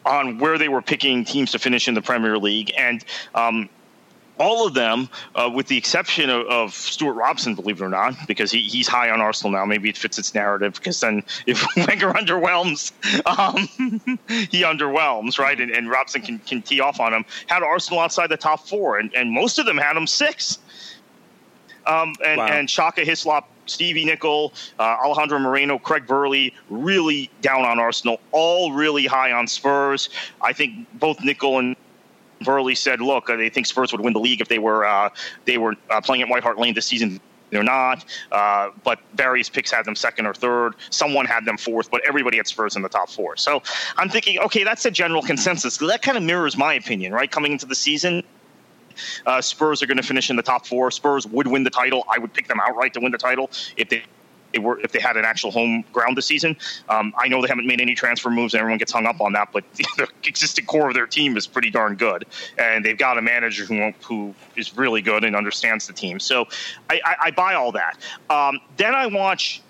on 0.04 0.38
where 0.38 0.58
they 0.58 0.68
were 0.68 0.82
picking 0.82 1.24
teams 1.24 1.52
to 1.52 1.58
finish 1.58 1.88
in 1.88 1.94
the 1.94 2.02
Premier 2.02 2.36
League, 2.38 2.72
and 2.76 3.04
um, 3.34 3.68
all 4.42 4.66
of 4.66 4.74
them, 4.74 5.08
uh, 5.36 5.48
with 5.54 5.68
the 5.68 5.78
exception 5.78 6.28
of, 6.28 6.46
of, 6.48 6.74
Stewart 6.74 7.14
Robson, 7.14 7.54
believe 7.54 7.80
it 7.80 7.84
or 7.84 7.88
not, 7.88 8.14
because 8.26 8.50
he, 8.50 8.62
he's 8.62 8.88
high 8.88 9.08
on 9.08 9.20
Arsenal 9.20 9.52
now. 9.52 9.64
Maybe 9.64 9.88
it 9.88 9.96
fits 9.96 10.18
its 10.18 10.34
narrative 10.34 10.74
because 10.74 10.98
then 10.98 11.22
if 11.46 11.64
Wenger 11.76 12.12
underwhelms, 12.12 12.90
um, 13.26 13.68
he 14.28 14.62
underwhelms, 14.62 15.38
right? 15.38 15.60
And, 15.60 15.70
and, 15.70 15.88
Robson 15.88 16.22
can, 16.22 16.40
can 16.40 16.60
tee 16.60 16.80
off 16.80 16.98
on 16.98 17.14
him. 17.14 17.24
Had 17.46 17.62
Arsenal 17.62 18.00
outside 18.00 18.28
the 18.28 18.36
top 18.36 18.66
four, 18.66 18.98
and, 18.98 19.14
and 19.14 19.30
most 19.30 19.60
of 19.60 19.66
them 19.66 19.78
had 19.78 19.94
them 19.94 20.08
six. 20.08 20.58
Um, 21.86 22.14
and, 22.24 22.38
wow. 22.38 22.46
and 22.46 22.68
Shaka 22.68 23.04
Hislop 23.04 23.48
Stevie 23.66 24.04
Nicol, 24.04 24.52
uh, 24.78 24.96
Alejandro 25.04 25.38
Moreno, 25.38 25.78
Craig 25.78 26.06
Burley, 26.06 26.54
really 26.68 27.30
down 27.40 27.64
on 27.64 27.78
Arsenal, 27.78 28.20
all 28.32 28.72
really 28.72 29.06
high 29.06 29.32
on 29.32 29.46
Spurs. 29.46 30.08
I 30.40 30.52
think 30.52 30.86
both 30.98 31.22
Nicol 31.22 31.58
and 31.58 31.76
Burley 32.44 32.74
said, 32.74 33.00
"Look, 33.00 33.26
they 33.26 33.48
think 33.48 33.66
Spurs 33.66 33.92
would 33.92 34.00
win 34.00 34.12
the 34.12 34.20
league 34.20 34.40
if 34.40 34.48
they 34.48 34.58
were 34.58 34.84
uh, 34.84 35.10
they 35.44 35.58
were 35.58 35.74
uh, 35.90 36.00
playing 36.00 36.22
at 36.22 36.28
White 36.28 36.42
Hart 36.42 36.58
Lane 36.58 36.74
this 36.74 36.86
season." 36.86 37.20
They're 37.50 37.62
not, 37.62 38.06
uh, 38.32 38.70
but 38.82 38.98
various 39.14 39.50
picks 39.50 39.70
had 39.70 39.84
them 39.84 39.94
second 39.94 40.24
or 40.24 40.32
third. 40.32 40.74
Someone 40.88 41.26
had 41.26 41.44
them 41.44 41.58
fourth, 41.58 41.90
but 41.90 42.00
everybody 42.08 42.38
had 42.38 42.46
Spurs 42.46 42.76
in 42.76 42.82
the 42.82 42.88
top 42.88 43.10
four. 43.10 43.36
So 43.36 43.62
I'm 43.98 44.08
thinking, 44.08 44.38
okay, 44.38 44.64
that's 44.64 44.86
a 44.86 44.90
general 44.90 45.20
consensus. 45.20 45.76
That 45.76 46.00
kind 46.00 46.16
of 46.16 46.22
mirrors 46.22 46.56
my 46.56 46.72
opinion, 46.72 47.12
right? 47.12 47.30
Coming 47.30 47.52
into 47.52 47.66
the 47.66 47.74
season, 47.74 48.22
uh, 49.26 49.42
Spurs 49.42 49.82
are 49.82 49.86
going 49.86 49.98
to 49.98 50.02
finish 50.02 50.30
in 50.30 50.36
the 50.36 50.42
top 50.42 50.66
four. 50.66 50.90
Spurs 50.90 51.26
would 51.26 51.46
win 51.46 51.62
the 51.62 51.70
title. 51.70 52.06
I 52.10 52.18
would 52.18 52.32
pick 52.32 52.48
them 52.48 52.58
outright 52.58 52.94
to 52.94 53.00
win 53.00 53.12
the 53.12 53.18
title 53.18 53.50
if 53.76 53.90
they 53.90 54.04
they 54.52 54.58
were 54.58 54.78
if 54.80 54.92
they 54.92 55.00
had 55.00 55.16
an 55.16 55.24
actual 55.24 55.50
home 55.50 55.84
ground 55.92 56.16
this 56.16 56.26
season. 56.26 56.56
Um, 56.88 57.12
I 57.18 57.28
know 57.28 57.42
they 57.42 57.48
haven't 57.48 57.66
made 57.66 57.80
any 57.80 57.94
transfer 57.94 58.30
moves, 58.30 58.54
and 58.54 58.60
everyone 58.60 58.78
gets 58.78 58.92
hung 58.92 59.06
up 59.06 59.20
on 59.20 59.32
that. 59.32 59.48
But 59.52 59.64
the 59.74 60.08
existing 60.24 60.66
core 60.66 60.88
of 60.88 60.94
their 60.94 61.06
team 61.06 61.36
is 61.36 61.46
pretty 61.46 61.70
darn 61.70 61.96
good, 61.96 62.26
and 62.58 62.84
they've 62.84 62.98
got 62.98 63.18
a 63.18 63.22
manager 63.22 63.64
who 63.64 63.92
who 64.02 64.34
is 64.56 64.76
really 64.76 65.02
good 65.02 65.24
and 65.24 65.34
understands 65.34 65.86
the 65.86 65.92
team. 65.92 66.20
So 66.20 66.46
I, 66.90 67.00
I, 67.04 67.16
I 67.20 67.30
buy 67.30 67.54
all 67.54 67.72
that. 67.72 67.98
Um, 68.30 68.60
then 68.76 68.94
I 68.94 69.06
watch 69.06 69.62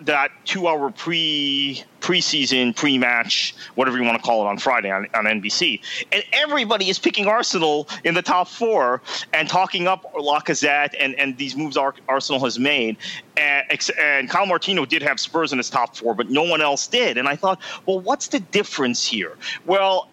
that 0.00 0.30
two 0.44 0.66
hour 0.66 0.90
pre 0.90 1.82
preseason 2.00 2.74
pre 2.74 2.96
match 2.98 3.54
whatever 3.74 3.98
you 3.98 4.04
want 4.04 4.16
to 4.16 4.22
call 4.22 4.44
it 4.44 4.48
on 4.48 4.58
Friday 4.58 4.90
on, 4.90 5.06
on 5.14 5.24
NBC 5.24 5.80
and 6.12 6.24
everybody 6.32 6.88
is 6.88 6.98
picking 6.98 7.26
Arsenal 7.26 7.88
in 8.04 8.14
the 8.14 8.22
top 8.22 8.48
four 8.48 9.02
and 9.34 9.48
talking 9.48 9.86
up 9.86 10.12
Lacazette 10.14 10.94
and 10.98 11.14
and 11.16 11.36
these 11.36 11.56
moves 11.56 11.76
Arsenal 11.76 12.42
has 12.42 12.58
made. 12.58 12.96
And, 13.36 13.64
and 13.98 14.30
Kyle 14.30 14.46
Martino 14.46 14.84
did 14.84 15.02
have 15.02 15.20
Spurs 15.20 15.52
in 15.52 15.58
his 15.58 15.70
top 15.70 15.96
four 15.96 16.14
but 16.14 16.30
no 16.30 16.42
one 16.42 16.60
else 16.60 16.86
did. 16.86 17.18
And 17.18 17.28
I 17.28 17.36
thought 17.36 17.60
well 17.86 18.00
what's 18.00 18.28
the 18.28 18.40
difference 18.40 19.06
here? 19.06 19.36
Well 19.66 20.08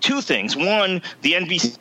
two 0.00 0.20
things. 0.20 0.56
One 0.56 1.02
the 1.22 1.34
NBC 1.34 1.76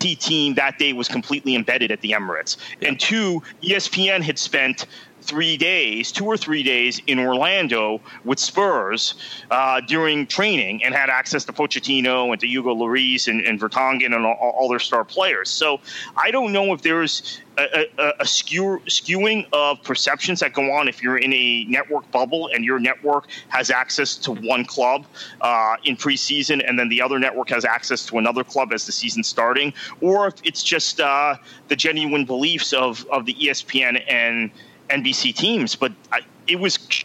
team 0.00 0.54
that 0.54 0.78
day 0.78 0.92
was 0.92 1.08
completely 1.08 1.54
embedded 1.54 1.90
at 1.90 2.00
the 2.00 2.12
Emirates. 2.12 2.56
And 2.80 2.98
two, 2.98 3.42
ESPN 3.62 4.22
had 4.22 4.38
spent 4.38 4.86
three 5.30 5.56
days, 5.56 6.10
two 6.10 6.26
or 6.26 6.36
three 6.36 6.64
days 6.64 7.00
in 7.06 7.20
Orlando 7.20 8.00
with 8.24 8.40
Spurs 8.40 9.14
uh, 9.52 9.80
during 9.80 10.26
training 10.26 10.82
and 10.82 10.92
had 10.92 11.08
access 11.08 11.44
to 11.44 11.52
Pochettino 11.52 12.32
and 12.32 12.40
to 12.40 12.48
Hugo 12.48 12.74
Lloris 12.74 13.28
and, 13.28 13.40
and 13.42 13.60
Vertonghen 13.60 14.12
and 14.12 14.26
all, 14.26 14.34
all, 14.34 14.68
their 14.68 14.80
star 14.80 15.04
players. 15.04 15.48
So 15.48 15.78
I 16.16 16.32
don't 16.32 16.52
know 16.52 16.74
if 16.74 16.82
there's 16.82 17.40
a, 17.58 17.86
a, 17.96 18.12
a 18.18 18.26
skew, 18.26 18.82
skewing 18.86 19.46
of 19.52 19.80
perceptions 19.84 20.40
that 20.40 20.52
go 20.52 20.72
on 20.72 20.88
if 20.88 21.00
you're 21.00 21.18
in 21.18 21.32
a 21.32 21.64
network 21.66 22.10
bubble 22.10 22.50
and 22.52 22.64
your 22.64 22.80
network 22.80 23.28
has 23.50 23.70
access 23.70 24.16
to 24.16 24.32
one 24.32 24.64
club 24.64 25.04
uh, 25.42 25.76
in 25.84 25.96
preseason 25.96 26.60
and 26.68 26.76
then 26.76 26.88
the 26.88 27.00
other 27.00 27.20
network 27.20 27.50
has 27.50 27.64
access 27.64 28.04
to 28.06 28.18
another 28.18 28.42
club 28.42 28.72
as 28.72 28.84
the 28.84 28.92
season's 28.92 29.28
starting, 29.28 29.72
or 30.00 30.26
if 30.26 30.34
it's 30.42 30.64
just 30.64 31.00
uh, 31.00 31.36
the 31.68 31.76
genuine 31.76 32.24
beliefs 32.24 32.72
of, 32.72 33.06
of 33.12 33.26
the 33.26 33.34
ESPN 33.34 34.02
and– 34.08 34.50
NBC 34.90 35.34
teams, 35.34 35.74
but 35.74 35.92
I, 36.12 36.20
it 36.46 36.58
was 36.58 37.04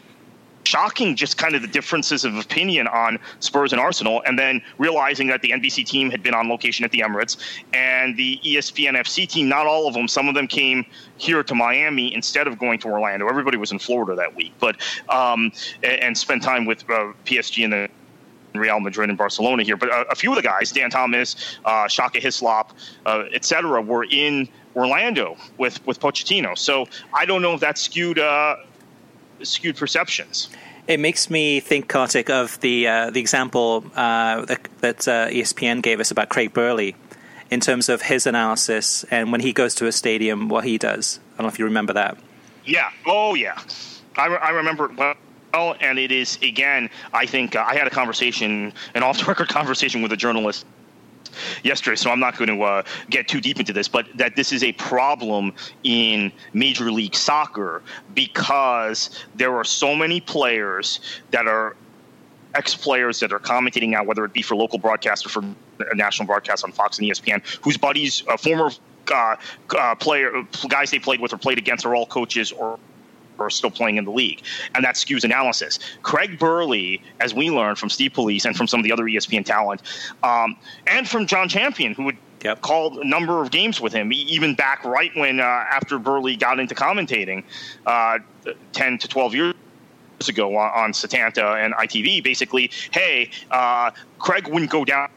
shocking 0.67 1.15
just 1.15 1.37
kind 1.37 1.55
of 1.55 1.61
the 1.61 1.67
differences 1.67 2.25
of 2.25 2.35
opinion 2.35 2.87
on 2.87 3.19
Spurs 3.39 3.71
and 3.71 3.79
Arsenal, 3.79 4.21
and 4.25 4.37
then 4.37 4.61
realizing 4.77 5.27
that 5.27 5.41
the 5.41 5.51
NBC 5.51 5.85
team 5.85 6.09
had 6.09 6.23
been 6.23 6.33
on 6.33 6.49
location 6.49 6.83
at 6.83 6.91
the 6.91 6.99
Emirates 6.99 7.37
and 7.73 8.17
the 8.17 8.39
ESPN 8.43 8.97
FC 8.97 9.27
team, 9.27 9.47
not 9.47 9.67
all 9.67 9.87
of 9.87 9.93
them, 9.93 10.07
some 10.07 10.27
of 10.27 10.35
them 10.35 10.47
came 10.47 10.85
here 11.17 11.43
to 11.43 11.55
Miami 11.55 12.13
instead 12.13 12.47
of 12.47 12.57
going 12.57 12.79
to 12.79 12.87
Orlando. 12.87 13.27
Everybody 13.27 13.57
was 13.57 13.71
in 13.71 13.79
Florida 13.79 14.15
that 14.15 14.35
week, 14.35 14.53
but 14.59 14.77
um, 15.09 15.51
and, 15.83 16.03
and 16.03 16.17
spent 16.17 16.43
time 16.43 16.65
with 16.65 16.83
uh, 16.89 17.13
PSG 17.25 17.63
and 17.63 17.73
the 17.73 17.89
Real 18.59 18.79
Madrid 18.79 19.09
and 19.09 19.17
Barcelona 19.17 19.63
here, 19.63 19.77
but 19.77 19.89
a, 19.89 20.11
a 20.11 20.15
few 20.15 20.31
of 20.31 20.35
the 20.35 20.41
guys, 20.41 20.71
Dan 20.71 20.89
Thomas, 20.89 21.57
uh, 21.65 21.87
Shaka 21.87 22.19
Hislop, 22.19 22.73
uh, 23.05 23.23
etc., 23.33 23.81
were 23.81 24.05
in 24.09 24.47
Orlando 24.75 25.37
with 25.57 25.85
with 25.85 25.99
Pochettino. 25.99 26.57
So 26.57 26.87
I 27.13 27.25
don't 27.25 27.41
know 27.41 27.53
if 27.53 27.61
that 27.61 27.77
skewed 27.77 28.19
uh, 28.19 28.57
skewed 29.43 29.77
perceptions. 29.77 30.49
It 30.87 30.99
makes 30.99 31.31
me 31.31 31.59
think, 31.61 31.87
Kartik, 31.87 32.29
of 32.29 32.59
the 32.59 32.87
uh, 32.87 33.09
the 33.09 33.19
example 33.19 33.85
uh, 33.95 34.45
that, 34.45 34.67
that 34.81 35.07
uh, 35.07 35.27
ESPN 35.29 35.81
gave 35.81 35.99
us 35.99 36.11
about 36.11 36.29
Craig 36.29 36.53
Burley 36.53 36.95
in 37.49 37.59
terms 37.59 37.89
of 37.89 38.01
his 38.01 38.25
analysis 38.25 39.03
and 39.11 39.31
when 39.31 39.41
he 39.41 39.53
goes 39.53 39.75
to 39.75 39.87
a 39.87 39.91
stadium, 39.91 40.49
what 40.49 40.63
he 40.63 40.77
does. 40.77 41.19
I 41.33 41.37
don't 41.37 41.45
know 41.45 41.53
if 41.53 41.59
you 41.59 41.65
remember 41.65 41.93
that. 41.93 42.17
Yeah. 42.65 42.89
Oh, 43.05 43.35
yeah. 43.35 43.59
I, 44.17 44.27
re- 44.27 44.39
I 44.41 44.49
remember 44.51 44.85
it 44.85 45.17
well. 45.55 45.75
And 45.79 45.97
it 45.97 46.11
is 46.11 46.37
again. 46.41 46.89
I 47.13 47.25
think 47.25 47.55
uh, 47.55 47.65
I 47.67 47.75
had 47.75 47.87
a 47.87 47.89
conversation, 47.89 48.73
an 48.93 49.03
off-the-record 49.03 49.49
conversation 49.59 50.01
with 50.01 50.11
a 50.11 50.17
journalist 50.17 50.65
yesterday, 51.63 51.95
so 51.95 52.09
I'm 52.11 52.19
not 52.19 52.37
going 52.37 52.49
to 52.49 52.63
uh, 52.63 52.83
get 53.09 53.27
too 53.27 53.41
deep 53.41 53.59
into 53.59 53.73
this, 53.73 53.87
but 53.87 54.05
that 54.15 54.35
this 54.35 54.53
is 54.53 54.63
a 54.63 54.71
problem 54.73 55.53
in 55.83 56.31
Major 56.53 56.91
League 56.91 57.15
Soccer 57.15 57.81
because 58.13 59.25
there 59.35 59.53
are 59.55 59.65
so 59.65 59.95
many 59.95 60.21
players 60.21 61.01
that 61.31 61.47
are 61.47 61.75
ex 62.53 62.73
players 62.73 63.19
that 63.19 63.33
are 63.33 63.39
commentating 63.39 63.89
now, 63.89 64.03
whether 64.03 64.23
it 64.23 64.31
be 64.31 64.41
for 64.41 64.55
local 64.55 64.79
broadcast 64.79 65.25
or 65.25 65.29
for 65.29 65.43
national 65.93 66.25
broadcast 66.25 66.63
on 66.63 66.71
Fox 66.71 66.99
and 66.99 67.07
ESPN, 67.07 67.43
whose 67.61 67.75
buddies, 67.75 68.23
uh, 68.29 68.37
former 68.37 68.71
uh, 69.13 69.35
uh, 69.77 69.95
player 69.95 70.31
guys 70.69 70.89
they 70.89 70.99
played 70.99 71.19
with 71.19 71.33
or 71.33 71.37
played 71.37 71.57
against 71.57 71.85
are 71.85 71.93
all 71.93 72.05
coaches 72.05 72.53
or 72.53 72.79
are 73.39 73.49
still 73.49 73.71
playing 73.71 73.97
in 73.97 74.05
the 74.05 74.11
league, 74.11 74.41
and 74.73 74.83
that 74.83 74.95
skews 74.95 75.23
analysis. 75.23 75.79
Craig 76.01 76.39
Burley, 76.39 77.01
as 77.19 77.33
we 77.33 77.49
learned 77.49 77.77
from 77.77 77.89
Steve 77.89 78.13
Police 78.13 78.45
and 78.45 78.55
from 78.55 78.67
some 78.67 78.79
of 78.79 78.83
the 78.83 78.91
other 78.91 79.03
ESPN 79.03 79.45
talent, 79.45 79.81
um, 80.23 80.55
and 80.87 81.07
from 81.07 81.27
Jon 81.27 81.49
Champion, 81.49 81.93
who 81.93 82.03
would 82.03 82.17
yep. 82.43 82.61
called 82.61 82.97
a 82.97 83.07
number 83.07 83.41
of 83.41 83.51
games 83.51 83.81
with 83.81 83.93
him, 83.93 84.11
even 84.13 84.55
back 84.55 84.83
right 84.83 85.11
when 85.15 85.39
uh, 85.39 85.43
after 85.43 85.99
Burley 85.99 86.35
got 86.35 86.59
into 86.59 86.75
commentating, 86.75 87.43
uh, 87.85 88.19
ten 88.71 88.97
to 88.97 89.07
twelve 89.07 89.33
years 89.33 89.55
ago 90.27 90.55
on, 90.57 90.71
on 90.71 90.91
Setanta 90.91 91.63
and 91.63 91.73
ITV. 91.73 92.23
Basically, 92.23 92.71
hey, 92.91 93.29
uh, 93.51 93.91
Craig 94.19 94.47
wouldn't 94.47 94.71
go 94.71 94.85
down 94.85 95.09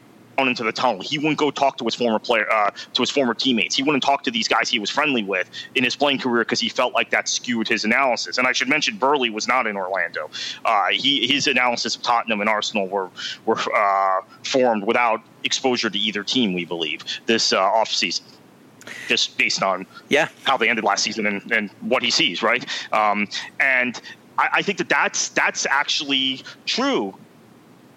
into 0.47 0.63
the 0.63 0.71
tunnel. 0.71 1.01
He 1.01 1.17
wouldn't 1.17 1.37
go 1.37 1.51
talk 1.51 1.77
to 1.77 1.85
his 1.85 1.95
former 1.95 2.19
player, 2.19 2.49
uh, 2.51 2.71
to 2.93 3.01
his 3.01 3.09
former 3.09 3.33
teammates. 3.33 3.75
He 3.75 3.83
wouldn't 3.83 4.03
talk 4.03 4.23
to 4.23 4.31
these 4.31 4.47
guys 4.47 4.69
he 4.69 4.79
was 4.79 4.89
friendly 4.89 5.23
with 5.23 5.49
in 5.75 5.83
his 5.83 5.95
playing 5.95 6.19
career 6.19 6.43
because 6.43 6.59
he 6.59 6.69
felt 6.69 6.93
like 6.93 7.09
that 7.11 7.27
skewed 7.27 7.67
his 7.67 7.83
analysis. 7.83 8.37
And 8.37 8.47
I 8.47 8.51
should 8.51 8.69
mention, 8.69 8.97
Burley 8.97 9.29
was 9.29 9.47
not 9.47 9.67
in 9.67 9.75
Orlando. 9.75 10.29
Uh, 10.65 10.87
he 10.91 11.27
his 11.27 11.47
analysis 11.47 11.95
of 11.95 12.01
Tottenham 12.01 12.41
and 12.41 12.49
Arsenal 12.49 12.87
were 12.87 13.09
were 13.45 13.57
uh, 13.75 14.21
formed 14.43 14.85
without 14.85 15.21
exposure 15.43 15.89
to 15.89 15.97
either 15.97 16.23
team. 16.23 16.53
We 16.53 16.65
believe 16.65 17.03
this 17.25 17.53
uh, 17.53 17.59
offseason 17.59 18.21
just 19.07 19.37
based 19.37 19.61
on 19.61 19.85
yeah 20.09 20.29
how 20.43 20.57
they 20.57 20.69
ended 20.69 20.83
last 20.83 21.03
season 21.03 21.25
and, 21.25 21.51
and 21.51 21.69
what 21.81 22.03
he 22.03 22.11
sees, 22.11 22.41
right? 22.41 22.65
Um, 22.93 23.27
and 23.59 24.01
I, 24.37 24.49
I, 24.53 24.61
think 24.61 24.77
that 24.77 24.89
that's 24.89 25.29
that's 25.29 25.65
actually 25.67 26.43
true 26.65 27.13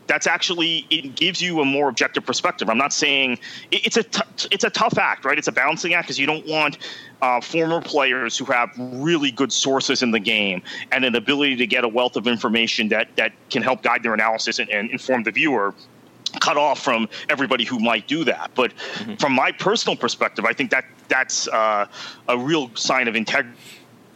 that's 0.06 0.26
actually 0.26 0.86
it 0.90 1.14
gives 1.14 1.40
you 1.40 1.60
a 1.60 1.64
more 1.64 1.88
objective 1.88 2.24
perspective. 2.24 2.68
I'm 2.68 2.78
not 2.78 2.92
saying 2.92 3.38
it's 3.70 3.96
a 3.96 4.02
t- 4.02 4.48
it's 4.50 4.64
a 4.64 4.70
tough 4.70 4.98
act, 4.98 5.24
right? 5.24 5.38
It's 5.38 5.48
a 5.48 5.52
balancing 5.52 5.94
act 5.94 6.06
because 6.06 6.18
you 6.18 6.26
don't 6.26 6.46
want 6.46 6.78
uh, 7.20 7.40
former 7.40 7.80
players 7.80 8.36
who 8.36 8.44
have 8.46 8.70
really 8.78 9.30
good 9.30 9.52
sources 9.52 10.02
in 10.02 10.10
the 10.10 10.20
game 10.20 10.62
and 10.90 11.04
an 11.04 11.14
ability 11.14 11.56
to 11.56 11.66
get 11.66 11.84
a 11.84 11.88
wealth 11.88 12.16
of 12.16 12.26
information 12.26 12.88
that 12.88 13.14
that 13.16 13.32
can 13.50 13.62
help 13.62 13.82
guide 13.82 14.02
their 14.02 14.14
analysis 14.14 14.58
and, 14.58 14.70
and 14.70 14.90
inform 14.90 15.22
the 15.22 15.30
viewer 15.30 15.74
cut 16.40 16.56
off 16.56 16.80
from 16.80 17.08
everybody 17.28 17.64
who 17.64 17.78
might 17.78 18.08
do 18.08 18.24
that. 18.24 18.50
But 18.54 18.74
mm-hmm. 18.74 19.16
from 19.16 19.32
my 19.32 19.52
personal 19.52 19.96
perspective, 19.96 20.46
I 20.46 20.52
think 20.54 20.70
that 20.70 20.86
that's 21.08 21.46
uh, 21.48 21.86
a 22.28 22.38
real 22.38 22.74
sign 22.74 23.06
of 23.06 23.16
integrity 23.16 23.58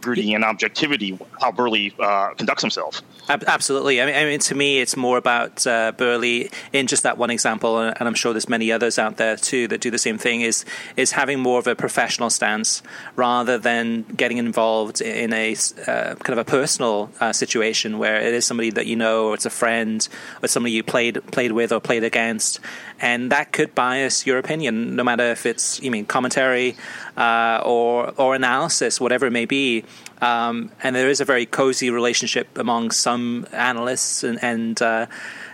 integrity 0.06 0.34
and 0.34 0.44
objectivity 0.44 1.18
how 1.40 1.52
Burley 1.52 1.94
uh, 1.98 2.34
conducts 2.34 2.62
himself. 2.62 3.02
Absolutely. 3.28 4.00
I 4.00 4.06
mean, 4.06 4.14
I 4.14 4.24
mean, 4.24 4.38
to 4.38 4.54
me, 4.54 4.78
it's 4.78 4.96
more 4.96 5.18
about 5.18 5.66
uh, 5.66 5.92
Burley 5.96 6.50
in 6.72 6.86
just 6.86 7.02
that 7.02 7.18
one 7.18 7.30
example, 7.30 7.80
and 7.80 7.96
I'm 8.00 8.14
sure 8.14 8.32
there's 8.32 8.48
many 8.48 8.70
others 8.70 8.98
out 8.98 9.16
there 9.16 9.36
too 9.36 9.66
that 9.68 9.80
do 9.80 9.90
the 9.90 9.98
same 9.98 10.16
thing. 10.16 10.42
Is 10.42 10.64
is 10.96 11.12
having 11.12 11.40
more 11.40 11.58
of 11.58 11.66
a 11.66 11.74
professional 11.74 12.30
stance 12.30 12.82
rather 13.16 13.58
than 13.58 14.02
getting 14.16 14.38
involved 14.38 15.00
in 15.00 15.32
a 15.32 15.56
uh, 15.88 16.14
kind 16.14 16.30
of 16.30 16.38
a 16.38 16.44
personal 16.44 17.10
uh, 17.20 17.32
situation 17.32 17.98
where 17.98 18.20
it 18.20 18.32
is 18.32 18.44
somebody 18.44 18.70
that 18.70 18.86
you 18.86 18.94
know, 18.94 19.26
or 19.26 19.34
it's 19.34 19.46
a 19.46 19.50
friend, 19.50 20.08
or 20.42 20.46
somebody 20.46 20.72
you 20.72 20.84
played 20.84 21.20
played 21.32 21.50
with 21.50 21.72
or 21.72 21.80
played 21.80 22.04
against, 22.04 22.60
and 23.00 23.30
that 23.32 23.52
could 23.52 23.74
bias 23.74 24.26
your 24.26 24.38
opinion, 24.38 24.96
no 24.96 25.04
matter 25.04 25.24
if 25.24 25.46
it's 25.46 25.80
you 25.82 25.90
mean 25.90 26.06
commentary 26.06 26.76
uh, 27.16 27.60
or 27.64 28.12
or 28.16 28.34
analysis, 28.34 29.00
whatever 29.00 29.26
it 29.26 29.32
may 29.32 29.44
be. 29.44 29.84
Um, 30.22 30.70
and 30.82 30.96
there 30.96 31.10
is 31.10 31.20
a 31.20 31.26
very 31.26 31.44
cozy 31.44 31.90
relationship 31.90 32.56
among 32.56 32.90
some 32.90 33.46
analysts 33.52 34.24
and, 34.24 34.42
and 34.42 34.80
uh, 34.80 35.06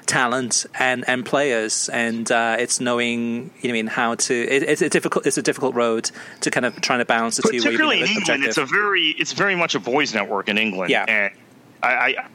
talent 0.06 0.66
and, 0.78 1.04
and 1.08 1.26
players, 1.26 1.88
and 1.88 2.30
uh, 2.30 2.56
it's 2.58 2.80
knowing 2.80 3.50
you 3.60 3.68
know 3.68 3.70
I 3.70 3.72
mean 3.72 3.86
how 3.88 4.14
to. 4.14 4.34
It, 4.34 4.62
it's 4.62 4.82
a 4.82 4.88
difficult 4.88 5.26
it's 5.26 5.38
a 5.38 5.42
difficult 5.42 5.74
road 5.74 6.10
to 6.42 6.50
kind 6.50 6.64
of 6.64 6.80
trying 6.80 7.00
to 7.00 7.04
balance 7.04 7.36
the 7.36 7.42
two. 7.42 7.58
Particularly 7.58 8.02
in 8.02 8.06
England, 8.06 8.44
it's 8.44 8.58
a 8.58 8.66
very 8.66 9.08
it's 9.18 9.32
very 9.32 9.56
much 9.56 9.74
a 9.74 9.80
boys' 9.80 10.14
network 10.14 10.48
in 10.48 10.58
England. 10.58 10.90
Yeah, 10.90 11.04
and 11.08 11.34
I 11.82 11.88
I, 11.88 12.28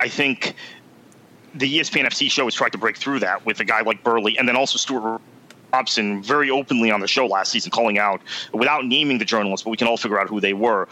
I 0.00 0.08
think 0.08 0.54
the 1.54 1.78
ESPN 1.78 2.04
FC 2.04 2.30
show 2.30 2.44
has 2.44 2.54
tried 2.54 2.72
to 2.72 2.78
break 2.78 2.96
through 2.96 3.20
that 3.20 3.44
with 3.46 3.60
a 3.60 3.64
guy 3.64 3.80
like 3.82 4.02
Burley, 4.02 4.38
and 4.38 4.48
then 4.48 4.56
also 4.56 4.78
Stewart 4.78 5.20
Robson 5.72 6.22
very 6.22 6.50
openly 6.50 6.90
on 6.90 7.00
the 7.00 7.08
show 7.08 7.26
last 7.26 7.52
season, 7.52 7.70
calling 7.70 7.98
out 7.98 8.20
without 8.52 8.86
naming 8.86 9.18
the 9.18 9.24
journalists, 9.24 9.64
but 9.64 9.70
we 9.70 9.76
can 9.76 9.86
all 9.86 9.96
figure 9.96 10.18
out 10.18 10.28
who 10.28 10.40
they 10.40 10.52
were. 10.52 10.88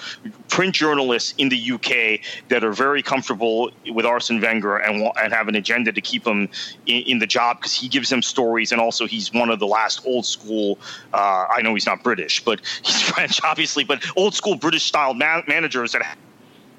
Print 0.48 0.74
journalists 0.74 1.34
in 1.38 1.48
the 1.48 1.72
UK 1.72 2.20
that 2.48 2.62
are 2.64 2.72
very 2.72 3.02
comfortable 3.02 3.70
with 3.92 4.04
Arsene 4.04 4.40
Wenger 4.40 4.76
and 4.76 5.10
and 5.22 5.32
have 5.32 5.48
an 5.48 5.54
agenda 5.54 5.92
to 5.92 6.00
keep 6.00 6.26
him 6.26 6.48
in, 6.86 7.02
in 7.02 7.18
the 7.18 7.26
job 7.26 7.58
because 7.58 7.74
he 7.74 7.88
gives 7.88 8.10
them 8.10 8.22
stories, 8.22 8.72
and 8.72 8.80
also 8.80 9.06
he's 9.06 9.32
one 9.32 9.50
of 9.50 9.58
the 9.58 9.66
last 9.66 10.04
old 10.06 10.26
school. 10.26 10.78
Uh, 11.12 11.46
I 11.50 11.62
know 11.62 11.74
he's 11.74 11.86
not 11.86 12.02
British, 12.02 12.44
but 12.44 12.60
he's 12.82 13.02
French, 13.02 13.40
obviously, 13.44 13.84
but 13.84 14.04
old 14.16 14.34
school 14.34 14.56
British 14.56 14.84
style 14.84 15.14
man- 15.14 15.44
managers 15.46 15.92
that 15.92 16.16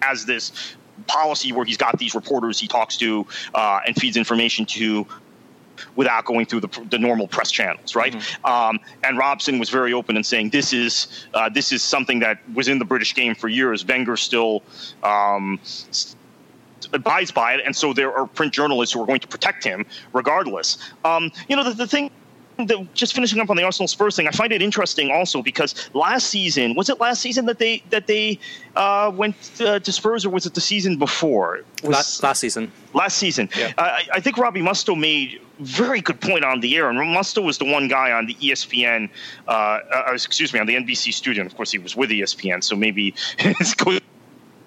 has 0.02 0.26
this 0.26 0.76
policy 1.08 1.52
where 1.52 1.65
he's 1.65 1.78
got 1.78 1.98
these 1.98 2.15
reporters 2.15 2.60
he 2.60 2.67
talks 2.67 2.98
to 2.98 3.26
uh, 3.54 3.80
and 3.86 3.96
feeds 3.96 4.17
information 4.17 4.65
to 4.65 5.06
without 5.96 6.26
going 6.26 6.46
through 6.46 6.62
the, 6.62 6.88
the 6.89 6.98
normal 6.98 7.28
press 7.28 7.52
channels, 7.52 7.96
right? 7.96 8.13
Mm-hmm. 8.13 8.46
Um, 8.46 8.80
and 9.04 9.17
Robson 9.17 9.60
was 9.60 9.70
very 9.70 9.93
open 9.93 10.17
in 10.17 10.24
saying 10.24 10.50
this 10.50 10.74
is 10.74 11.26
uh, 11.34 11.50
this 11.50 11.72
is 11.72 11.84
something 11.84 12.20
that 12.20 12.39
was 12.54 12.67
in 12.67 12.80
the 12.80 12.86
British 12.86 13.13
game 13.13 13.36
for 13.36 13.48
years. 13.48 13.86
Wenger 13.86 14.17
still. 14.17 14.63
Um, 15.04 15.60
abides 16.93 17.32
by 17.32 17.54
it, 17.54 17.62
and 17.65 17.76
so 17.76 17.91
there 17.91 18.15
are 18.15 18.28
print 18.28 18.54
journalists 18.54 18.93
who 18.93 19.02
are 19.02 19.06
going 19.06 19.20
to 19.20 19.28
protect 19.28 19.63
him 19.63 19.86
regardless. 20.13 20.78
Um, 21.04 21.32
you 21.50 21.56
know, 21.56 21.63
the, 21.63 21.74
the 21.74 21.88
thing 21.88 22.12
the, 22.58 22.88
just 22.93 23.13
finishing 23.13 23.39
up 23.39 23.50
on 23.50 23.58
the 23.58 23.63
Arsenal 23.63 23.88
Spurs 23.88 24.15
thing, 24.15 24.28
I 24.28 24.32
find 24.32 24.52
it 24.52 24.62
interesting 24.62 25.12
also 25.12 25.41
because 25.41 25.89
last 25.93 26.28
season 26.28 26.76
was 26.76 26.89
it 26.89 27.00
last 27.00 27.22
season 27.22 27.46
that 27.46 27.60
they 27.60 27.84
that 27.89 28.08
they 28.08 28.39
uh, 28.76 29.12
went 29.13 29.36
uh, 29.60 29.80
to 29.80 29.91
Spurs 29.91 30.26
or 30.26 30.30
was 30.30 30.46
it 30.46 30.54
the 30.54 30.62
season 30.62 30.98
before? 30.98 31.62
last, 31.84 32.24
last 32.24 32.39
season. 32.39 32.72
Last 32.93 33.17
season. 33.17 33.50
Yeah. 33.58 33.74
Uh, 33.78 33.82
I, 33.82 34.08
I, 34.13 34.20
think 34.20 34.38
Robbie 34.38 34.62
Mustoe 34.62 34.98
made 34.98 35.39
very 35.60 36.02
good 36.02 36.20
point 36.20 36.43
on 36.43 36.62
the 36.62 36.76
air, 36.76 36.89
and 36.89 36.98
Mustoe 36.98 37.43
was 37.43 37.58
the 37.58 37.65
one 37.65 37.88
guy 37.88 38.12
on 38.12 38.26
the 38.26 38.34
ESPN, 38.36 39.10
uh, 39.48 39.52
uh, 39.52 40.12
excuse 40.13 40.54
me, 40.54 40.60
on 40.60 40.67
the 40.67 40.76
NBC 40.76 41.13
studio. 41.13 41.41
And 41.41 41.52
of 41.52 41.56
course, 41.56 41.72
he 41.72 41.80
was 41.80 41.96
with 41.96 42.10
ESPN, 42.10 42.63
so 42.63 42.76
maybe 42.76 43.13
his 43.38 43.74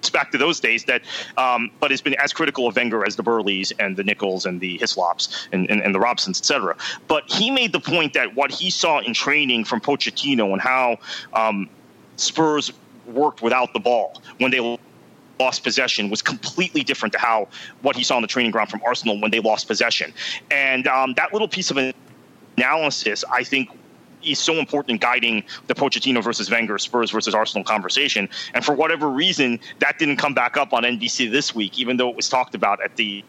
back 0.09 0.31
to 0.31 0.37
those 0.37 0.59
days 0.59 0.85
that, 0.85 1.01
um, 1.37 1.71
but 1.79 1.91
has 1.91 2.01
been 2.01 2.15
as 2.15 2.33
critical 2.33 2.67
of 2.67 2.75
Wenger 2.75 3.05
as 3.05 3.15
the 3.15 3.23
Burleys 3.23 3.71
and 3.79 3.95
the 3.95 4.03
Nichols 4.03 4.45
and 4.45 4.59
the 4.59 4.77
Hislops 4.77 5.47
and, 5.51 5.69
and, 5.69 5.81
and 5.81 5.93
the 5.93 5.99
Robsons, 5.99 6.39
etc. 6.39 6.75
But 7.07 7.29
he 7.29 7.51
made 7.51 7.71
the 7.71 7.79
point 7.79 8.13
that 8.13 8.35
what 8.35 8.51
he 8.51 8.69
saw 8.69 8.99
in 8.99 9.13
training 9.13 9.65
from 9.65 9.81
Pochettino 9.81 10.51
and 10.51 10.61
how 10.61 10.97
um, 11.33 11.69
Spurs 12.17 12.71
worked 13.05 13.41
without 13.41 13.73
the 13.73 13.79
ball 13.79 14.21
when 14.37 14.51
they 14.51 14.77
lost 15.39 15.63
possession 15.63 16.09
was 16.09 16.21
completely 16.21 16.83
different 16.83 17.11
to 17.13 17.19
how 17.19 17.47
what 17.81 17.95
he 17.95 18.03
saw 18.03 18.15
on 18.15 18.21
the 18.21 18.27
training 18.27 18.51
ground 18.51 18.69
from 18.69 18.81
Arsenal 18.85 19.19
when 19.19 19.31
they 19.31 19.39
lost 19.39 19.67
possession. 19.67 20.13
And 20.51 20.87
um, 20.87 21.13
that 21.15 21.33
little 21.33 21.47
piece 21.47 21.71
of 21.71 21.93
analysis, 22.57 23.23
I 23.31 23.43
think, 23.43 23.69
is 24.23 24.39
so 24.39 24.55
important 24.55 24.91
in 24.91 24.97
guiding 24.97 25.43
the 25.67 25.75
Pochettino 25.75 26.23
versus 26.23 26.49
Wenger, 26.49 26.77
Spurs 26.77 27.11
versus 27.11 27.33
Arsenal 27.33 27.63
conversation. 27.63 28.29
And 28.53 28.63
for 28.63 28.73
whatever 28.73 29.09
reason, 29.09 29.59
that 29.79 29.99
didn't 29.99 30.17
come 30.17 30.33
back 30.33 30.57
up 30.57 30.73
on 30.73 30.83
NBC 30.83 31.31
this 31.31 31.53
week, 31.55 31.79
even 31.79 31.97
though 31.97 32.09
it 32.09 32.15
was 32.15 32.29
talked 32.29 32.55
about 32.55 32.81
at 32.83 32.95
the 32.95 33.23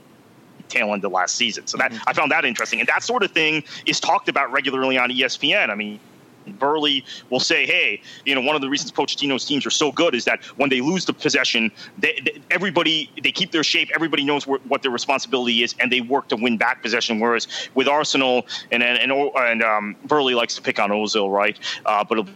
tail 0.69 0.93
end 0.95 1.05
of 1.05 1.13
last 1.13 1.35
season. 1.35 1.67
So 1.67 1.79
that 1.79 1.93
mm-hmm. 1.93 2.09
I 2.09 2.13
found 2.13 2.31
that 2.33 2.45
interesting, 2.45 2.81
and 2.81 2.89
that 2.89 3.03
sort 3.03 3.23
of 3.23 3.31
thing 3.31 3.63
is 3.87 4.01
talked 4.01 4.29
about 4.29 4.51
regularly 4.53 4.99
on 4.99 5.11
ESPN. 5.11 5.71
I 5.71 5.75
mean, 5.75 6.01
Burley 6.47 7.05
will 7.31 7.41
say, 7.41 7.67
"Hey, 7.67 8.01
you 8.25 8.35
know, 8.35 8.41
one 8.41 8.57
of 8.57 8.63
the 8.63 8.69
reasons 8.69 8.93
Pochettino's 8.93 9.45
teams 9.45 9.67
are 9.67 9.71
so 9.71 9.93
good 9.93 10.15
is 10.15 10.25
that 10.25 10.45
when 10.57 10.71
they 10.71 10.81
lose 10.81 11.05
the 11.05 11.13
possession, 11.13 11.71
they, 11.99 12.19
they, 12.25 12.41
everybody 12.51 13.11
they 13.23 13.33
keep 13.33 13.51
their 13.51 13.65
shape. 13.65 13.91
Everybody 13.95 14.25
knows 14.25 14.45
wh- 14.45 14.65
what 14.71 14.83
their 14.83 14.91
responsibility 14.91 15.63
is, 15.63 15.75
and 15.81 15.91
they 15.91 16.01
work 16.01 16.29
to 16.29 16.37
win 16.37 16.57
back 16.57 16.83
possession. 16.83 17.21
Whereas 17.21 17.49
with 17.75 17.89
Arsenal 17.89 18.47
and 18.71 18.83
and 18.83 18.99
and, 18.99 19.31
and 19.37 19.63
um, 19.63 19.97
Burley 20.07 20.35
likes 20.35 20.55
to 20.57 20.63
pick 20.63 20.79
on 20.79 20.91
Ozil, 20.91 21.33
right? 21.33 21.59
Uh, 21.87 22.05
but 22.05 22.27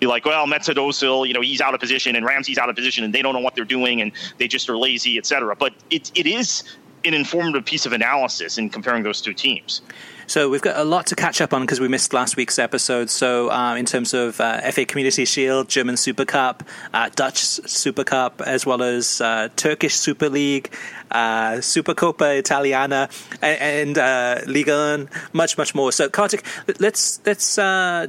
be 0.00 0.06
like, 0.06 0.24
well, 0.24 0.46
Mesut 0.46 0.76
Ozil, 0.76 1.26
you 1.26 1.34
know, 1.34 1.40
he's 1.40 1.60
out 1.60 1.74
of 1.74 1.80
position, 1.80 2.16
and 2.16 2.24
Ramsey's 2.24 2.58
out 2.58 2.68
of 2.68 2.76
position, 2.76 3.04
and 3.04 3.12
they 3.12 3.22
don't 3.22 3.34
know 3.34 3.40
what 3.40 3.54
they're 3.54 3.64
doing, 3.64 4.00
and 4.00 4.12
they 4.38 4.48
just 4.48 4.68
are 4.68 4.78
lazy, 4.78 5.18
etc. 5.18 5.56
But 5.56 5.74
it 5.90 6.10
it 6.14 6.26
is 6.26 6.64
an 7.04 7.14
informative 7.14 7.64
piece 7.64 7.86
of 7.86 7.92
analysis 7.92 8.58
in 8.58 8.68
comparing 8.68 9.02
those 9.02 9.20
two 9.20 9.32
teams. 9.32 9.82
So 10.28 10.50
we've 10.50 10.60
got 10.60 10.76
a 10.76 10.84
lot 10.84 11.06
to 11.06 11.16
catch 11.16 11.40
up 11.40 11.54
on 11.54 11.62
because 11.62 11.80
we 11.80 11.88
missed 11.88 12.12
last 12.12 12.36
week's 12.36 12.58
episode. 12.58 13.08
So 13.08 13.50
uh, 13.50 13.76
in 13.76 13.86
terms 13.86 14.12
of 14.12 14.38
uh, 14.42 14.60
FA 14.72 14.84
Community 14.84 15.24
Shield, 15.24 15.70
German 15.70 15.96
Super 15.96 16.26
Cup, 16.26 16.64
uh, 16.92 17.08
Dutch 17.16 17.38
Super 17.38 18.04
Cup, 18.04 18.42
as 18.42 18.66
well 18.66 18.82
as 18.82 19.22
uh, 19.22 19.48
Turkish 19.56 19.94
Super 19.94 20.28
League, 20.28 20.70
uh, 21.10 21.52
Supercoppa 21.62 22.38
Italiana, 22.38 23.08
and, 23.40 23.96
and 23.96 23.98
uh, 23.98 24.40
Liga, 24.46 25.08
much 25.32 25.56
much 25.56 25.74
more. 25.74 25.92
So 25.92 26.10
Kartik, 26.10 26.44
let's 26.78 27.20
let's 27.24 27.58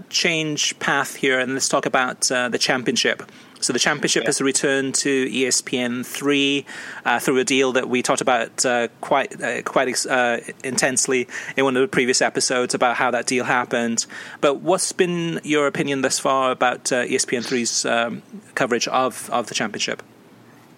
change 0.09 0.77
path 0.79 1.15
here 1.15 1.39
and 1.39 1.53
let's 1.53 1.69
talk 1.69 1.85
about 1.85 2.19
the 2.23 2.57
championship. 2.59 3.23
So 3.61 3.73
the 3.73 3.79
championship 3.79 4.23
yeah. 4.23 4.29
has 4.29 4.41
returned 4.41 4.95
to 4.95 5.25
ESPN 5.25 6.05
three 6.05 6.65
uh, 7.05 7.19
through 7.19 7.39
a 7.39 7.43
deal 7.43 7.73
that 7.73 7.89
we 7.89 8.01
talked 8.01 8.21
about 8.21 8.65
uh, 8.65 8.87
quite 9.01 9.41
uh, 9.41 9.61
quite 9.63 10.05
uh, 10.05 10.39
intensely 10.63 11.27
in 11.57 11.65
one 11.65 11.75
of 11.75 11.81
the 11.81 11.87
previous 11.87 12.21
episodes 12.21 12.73
about 12.73 12.95
how 12.95 13.11
that 13.11 13.25
deal 13.25 13.43
happened. 13.43 14.05
But 14.41 14.61
what's 14.61 14.91
been 14.91 15.41
your 15.43 15.67
opinion 15.67 16.01
thus 16.01 16.19
far 16.19 16.51
about 16.51 16.91
uh, 16.91 17.05
ESPN 17.05 17.45
3's 17.45 17.85
um, 17.85 18.21
coverage 18.55 18.87
of 18.87 19.29
of 19.29 19.47
the 19.47 19.55
championship? 19.55 20.01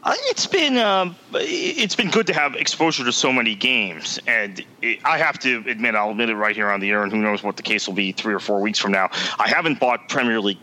It's 0.04 0.48
been 0.48 0.78
um, 0.78 1.16
it's 1.34 1.96
been 1.96 2.10
good 2.10 2.26
to 2.28 2.34
have 2.34 2.56
exposure 2.56 3.04
to 3.04 3.12
so 3.12 3.32
many 3.32 3.54
games, 3.54 4.20
and 4.26 4.66
it, 4.82 5.00
I 5.06 5.20
have 5.20 5.38
to 5.40 5.64
admit, 5.68 5.94
I'll 5.94 6.10
admit 6.10 6.30
it 6.30 6.36
right 6.36 6.56
here 6.56 6.72
on 6.72 6.80
the 6.80 6.90
air, 6.90 7.04
and 7.04 7.12
who 7.12 7.20
knows 7.20 7.44
what 7.44 7.58
the 7.58 7.64
case 7.64 7.88
will 7.88 7.94
be 7.94 8.12
three 8.12 8.34
or 8.34 8.40
four 8.40 8.62
weeks 8.62 8.80
from 8.80 8.94
now. 8.94 9.10
I 9.38 9.48
haven't 9.48 9.80
bought 9.80 10.10
Premier 10.10 10.40
League 10.40 10.58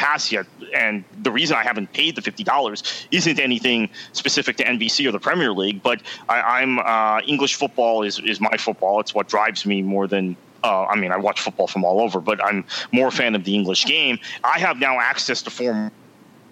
pass 0.00 0.32
yet. 0.32 0.46
And 0.74 1.04
the 1.22 1.30
reason 1.30 1.56
I 1.56 1.62
haven't 1.62 1.92
paid 1.92 2.16
the 2.16 2.22
fifty 2.22 2.44
dollars 2.44 3.06
isn't 3.10 3.38
anything 3.38 3.90
specific 4.12 4.56
to 4.58 4.64
NBC 4.64 5.06
or 5.06 5.12
the 5.12 5.24
Premier 5.28 5.52
League, 5.52 5.82
but 5.82 6.00
I, 6.28 6.62
am 6.62 6.78
uh, 6.78 7.20
English 7.26 7.54
football 7.56 8.02
is 8.02 8.18
is 8.20 8.40
my 8.40 8.56
football. 8.66 9.00
It's 9.00 9.14
what 9.14 9.28
drives 9.28 9.66
me 9.66 9.82
more 9.82 10.06
than 10.14 10.36
Uh, 10.62 10.84
I 10.92 10.94
mean, 11.00 11.12
I 11.16 11.18
watch 11.28 11.38
football 11.46 11.68
from 11.74 11.82
all 11.88 11.98
over, 12.06 12.18
but 12.30 12.38
I'm 12.48 12.60
more 12.92 13.08
a 13.08 13.16
fan 13.20 13.32
of 13.38 13.42
the 13.48 13.54
English 13.60 13.82
game. 13.96 14.18
I 14.54 14.58
have 14.66 14.76
now 14.88 14.94
access 15.12 15.38
to 15.46 15.50
four 15.58 15.72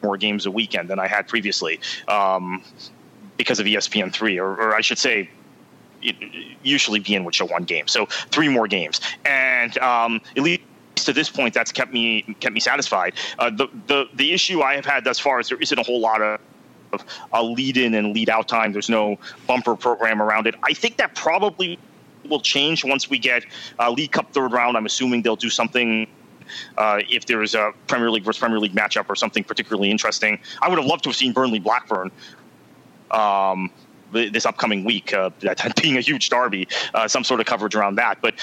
more 0.03 0.17
games 0.27 0.47
a 0.47 0.53
weekend 0.61 0.89
than 0.91 0.99
I 1.07 1.09
had 1.15 1.23
previously 1.35 1.75
um, 2.17 2.63
because 3.41 3.59
of 3.61 3.67
ESPN 3.73 4.09
three, 4.19 4.37
or, 4.45 4.51
or 4.63 4.69
I 4.81 4.83
should 4.87 5.01
say, 5.07 5.17
usually 6.75 7.01
be 7.09 7.15
in 7.19 7.23
which 7.27 7.37
show 7.37 7.49
one 7.59 7.65
game, 7.75 7.87
so 7.97 8.07
three 8.35 8.51
more 8.57 8.69
games, 8.79 8.97
and 9.25 9.73
um, 9.79 10.13
at 10.37 10.43
least 10.49 10.63
to 11.05 11.13
this 11.13 11.29
point, 11.29 11.55
that's 11.55 11.73
kept 11.73 11.93
me 11.93 12.23
kept 12.41 12.55
me 12.55 12.61
satisfied. 12.61 13.15
Uh, 13.39 13.51
the 13.51 13.69
the 13.87 14.07
the 14.15 14.33
issue 14.33 14.63
I 14.63 14.75
have 14.75 14.87
had 14.87 15.05
thus 15.05 15.19
far 15.19 15.41
is 15.41 15.49
there 15.49 15.59
isn't 15.59 15.79
a 15.79 15.83
whole 15.83 16.01
lot 16.01 16.23
of 16.23 16.41
a 17.33 17.43
lead 17.43 17.77
in 17.77 17.95
and 17.95 18.15
lead 18.15 18.31
out 18.31 18.49
time. 18.49 18.73
There's 18.73 18.89
no 18.89 19.19
bumper 19.47 19.77
program 19.77 20.23
around 20.23 20.47
it. 20.47 20.55
I 20.63 20.73
think 20.73 20.97
that 20.97 21.15
probably 21.15 21.79
will 22.29 22.41
change 22.41 22.85
once 22.85 23.11
we 23.11 23.19
get 23.19 23.45
uh, 23.79 23.91
League 23.91 24.13
Cup 24.13 24.33
third 24.33 24.53
round. 24.53 24.77
I'm 24.77 24.87
assuming 24.87 25.23
they'll 25.23 25.37
do 25.37 25.51
something. 25.51 26.07
Uh, 26.79 27.01
if 27.11 27.27
there 27.27 27.43
is 27.43 27.55
a 27.55 27.73
Premier 27.89 28.11
League 28.11 28.25
versus 28.25 28.41
Premier 28.41 28.59
League 28.59 28.75
matchup 28.75 29.07
or 29.11 29.17
something 29.17 29.45
particularly 29.45 29.91
interesting, 29.91 30.39
I 30.63 30.69
would 30.71 30.79
have 30.79 30.87
loved 30.87 31.03
to 31.05 31.11
have 31.11 31.17
seen 31.17 31.33
Burnley 31.35 31.59
Blackburn 31.59 32.11
um, 33.11 33.71
this 34.13 34.47
upcoming 34.47 34.85
week, 34.85 35.13
uh, 35.13 35.31
that 35.41 35.77
being 35.83 35.99
a 35.99 36.01
huge 36.01 36.31
derby, 36.31 36.67
uh, 36.95 37.07
some 37.07 37.25
sort 37.25 37.41
of 37.41 37.47
coverage 37.47 37.75
around 37.75 37.97
that. 37.97 38.23
But 38.23 38.35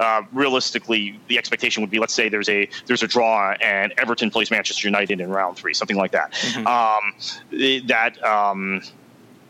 uh, 0.00 0.22
realistically, 0.32 1.18
the 1.28 1.38
expectation 1.38 1.82
would 1.82 1.90
be, 1.90 1.98
let's 1.98 2.14
say 2.14 2.28
there's 2.28 2.48
a 2.48 2.68
there's 2.86 3.02
a 3.02 3.08
draw 3.08 3.54
and 3.60 3.92
Everton 3.98 4.30
plays 4.30 4.50
Manchester 4.50 4.86
United 4.86 5.20
in 5.20 5.30
round 5.30 5.56
three, 5.56 5.74
something 5.74 5.96
like 5.96 6.12
that. 6.12 6.32
Mm-hmm. 6.32 6.66
Um, 6.66 7.86
that. 7.88 8.24
Um, 8.24 8.82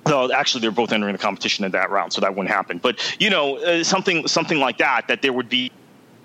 no, 0.06 0.32
actually, 0.32 0.62
they're 0.62 0.70
both 0.70 0.92
entering 0.92 1.12
the 1.12 1.18
competition 1.18 1.66
in 1.66 1.72
that 1.72 1.90
round, 1.90 2.14
so 2.14 2.22
that 2.22 2.34
wouldn't 2.34 2.54
happen. 2.54 2.78
But 2.78 3.16
you 3.20 3.28
know, 3.28 3.58
uh, 3.58 3.84
something 3.84 4.26
something 4.26 4.58
like 4.58 4.78
that, 4.78 5.06
that 5.08 5.20
there 5.20 5.34
would 5.34 5.50
be 5.50 5.70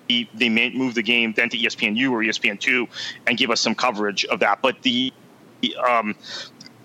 they 0.08 0.48
may 0.48 0.70
move 0.70 0.94
the 0.94 1.02
game 1.02 1.32
then 1.36 1.48
to 1.48 1.56
ESPNU 1.56 2.10
or 2.10 2.20
ESPN2 2.20 2.86
and 3.26 3.38
give 3.38 3.50
us 3.50 3.60
some 3.60 3.74
coverage 3.74 4.24
of 4.26 4.40
that. 4.40 4.60
But 4.62 4.80
the 4.82 5.12
um, 5.86 6.14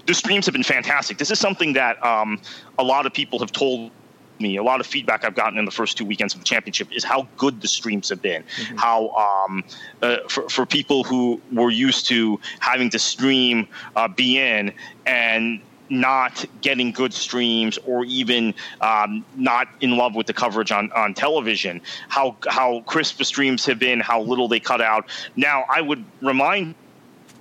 the 0.06 0.14
streams 0.14 0.46
have 0.46 0.54
been 0.54 0.64
fantastic. 0.64 1.18
This 1.18 1.32
is 1.32 1.40
something 1.40 1.74
that 1.74 2.04
um, 2.04 2.42
a 2.78 2.84
lot 2.84 3.06
of 3.06 3.14
people 3.14 3.40
have 3.40 3.52
told 3.52 3.92
me, 4.40 4.58
a 4.58 4.64
lot 4.64 4.80
of 4.80 4.88
feedback 4.88 5.24
I've 5.26 5.36
gotten 5.36 5.58
in 5.58 5.66
the 5.66 5.72
first 5.72 5.98
two 5.98 6.06
weekends 6.06 6.34
of 6.34 6.40
the 6.40 6.46
championship 6.46 6.92
is 6.92 7.04
how 7.04 7.28
good 7.38 7.62
the 7.62 7.68
streams 7.68 8.10
have 8.10 8.22
been. 8.22 8.44
Mm-hmm. 8.44 8.78
How 8.78 9.10
um, 9.10 9.64
uh, 10.02 10.18
for 10.28 10.50
for 10.50 10.66
people 10.66 11.04
who 11.04 11.42
were 11.52 11.70
used 11.70 12.08
to 12.08 12.40
having 12.60 12.90
to 12.92 13.00
stream 13.00 13.68
uh, 13.96 14.08
beIN 14.08 14.74
and 15.06 15.62
not 15.90 16.46
getting 16.62 16.92
good 16.92 17.14
streams 17.14 17.78
or 17.86 18.06
even 18.06 18.54
um, 18.82 19.26
not 19.36 19.68
in 19.82 19.98
love 19.98 20.16
with 20.16 20.28
the 20.28 20.34
coverage 20.34 20.72
on, 20.72 20.92
on 20.92 21.14
television, 21.14 21.82
how 22.08 22.36
how 22.48 22.82
crisp 22.82 23.18
the 23.18 23.26
streams 23.26 23.66
have 23.66 23.80
been, 23.80 24.00
how 24.00 24.22
little 24.22 24.48
they 24.48 24.60
cut 24.60 24.82
out. 24.82 25.10
Now, 25.36 25.66
I 25.70 25.82
would 25.82 26.04
remind 26.22 26.76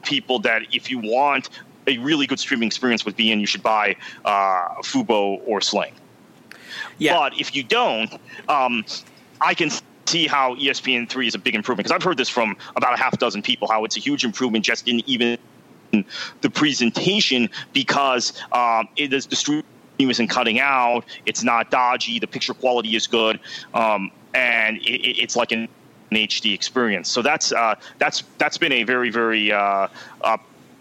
people 0.03 0.39
that 0.41 0.63
if 0.73 0.91
you 0.91 0.99
want 0.99 1.51
a 1.87 1.99
really 1.99 2.27
good 2.27 2.39
streaming 2.39 2.67
experience 2.67 3.05
with 3.05 3.17
beIN, 3.17 3.41
you 3.41 3.47
should 3.47 3.63
buy 3.63 3.97
uh, 4.25 4.69
Fubo 4.83 5.41
or 5.47 5.61
Sling. 5.61 5.95
Yeah. 6.99 7.15
But 7.15 7.41
if 7.41 7.55
you 7.55 7.63
don't, 7.63 8.13
um, 8.49 8.85
I 9.41 9.55
can 9.55 9.71
see 10.07 10.27
how 10.27 10.55
ESPN 10.57 11.09
three 11.09 11.27
is 11.27 11.35
a 11.35 11.39
big 11.39 11.55
improvement 11.55 11.87
because 11.87 11.95
I've 11.95 12.03
heard 12.03 12.17
this 12.17 12.29
from 12.29 12.57
about 12.77 12.95
a 12.95 12.97
half 12.97 13.19
dozen 13.19 13.43
people 13.43 13.69
how 13.69 13.85
it's 13.85 13.97
a 13.97 14.01
huge 14.01 14.25
improvement 14.25 14.65
just 14.65 14.89
in 14.89 15.03
even 15.07 15.39
the 16.41 16.51
presentation 16.51 17.49
because 17.73 18.33
um, 18.53 18.89
it 18.97 19.13
is 19.13 19.27
the 19.27 19.37
stream 19.37 19.63
isn't 19.99 20.29
cutting 20.29 20.61
out, 20.61 21.05
it's 21.27 21.43
not 21.43 21.71
dodgy, 21.71 22.19
the 22.19 22.27
picture 22.27 22.55
quality 22.55 22.95
is 22.95 23.07
good, 23.07 23.41
um, 23.75 24.11
and 24.35 24.79
it, 24.79 25.19
it's 25.19 25.37
like 25.37 25.53
an 25.53 25.69
HD 26.13 26.55
experience. 26.55 27.11
So 27.11 27.23
that's 27.23 27.53
uh, 27.53 27.75
that's 27.99 28.23
that's 28.39 28.59
been 28.59 28.73
a 28.73 28.83
very 28.85 29.11
very 29.11 29.53
uh, 29.53 29.89
uh, 30.23 30.39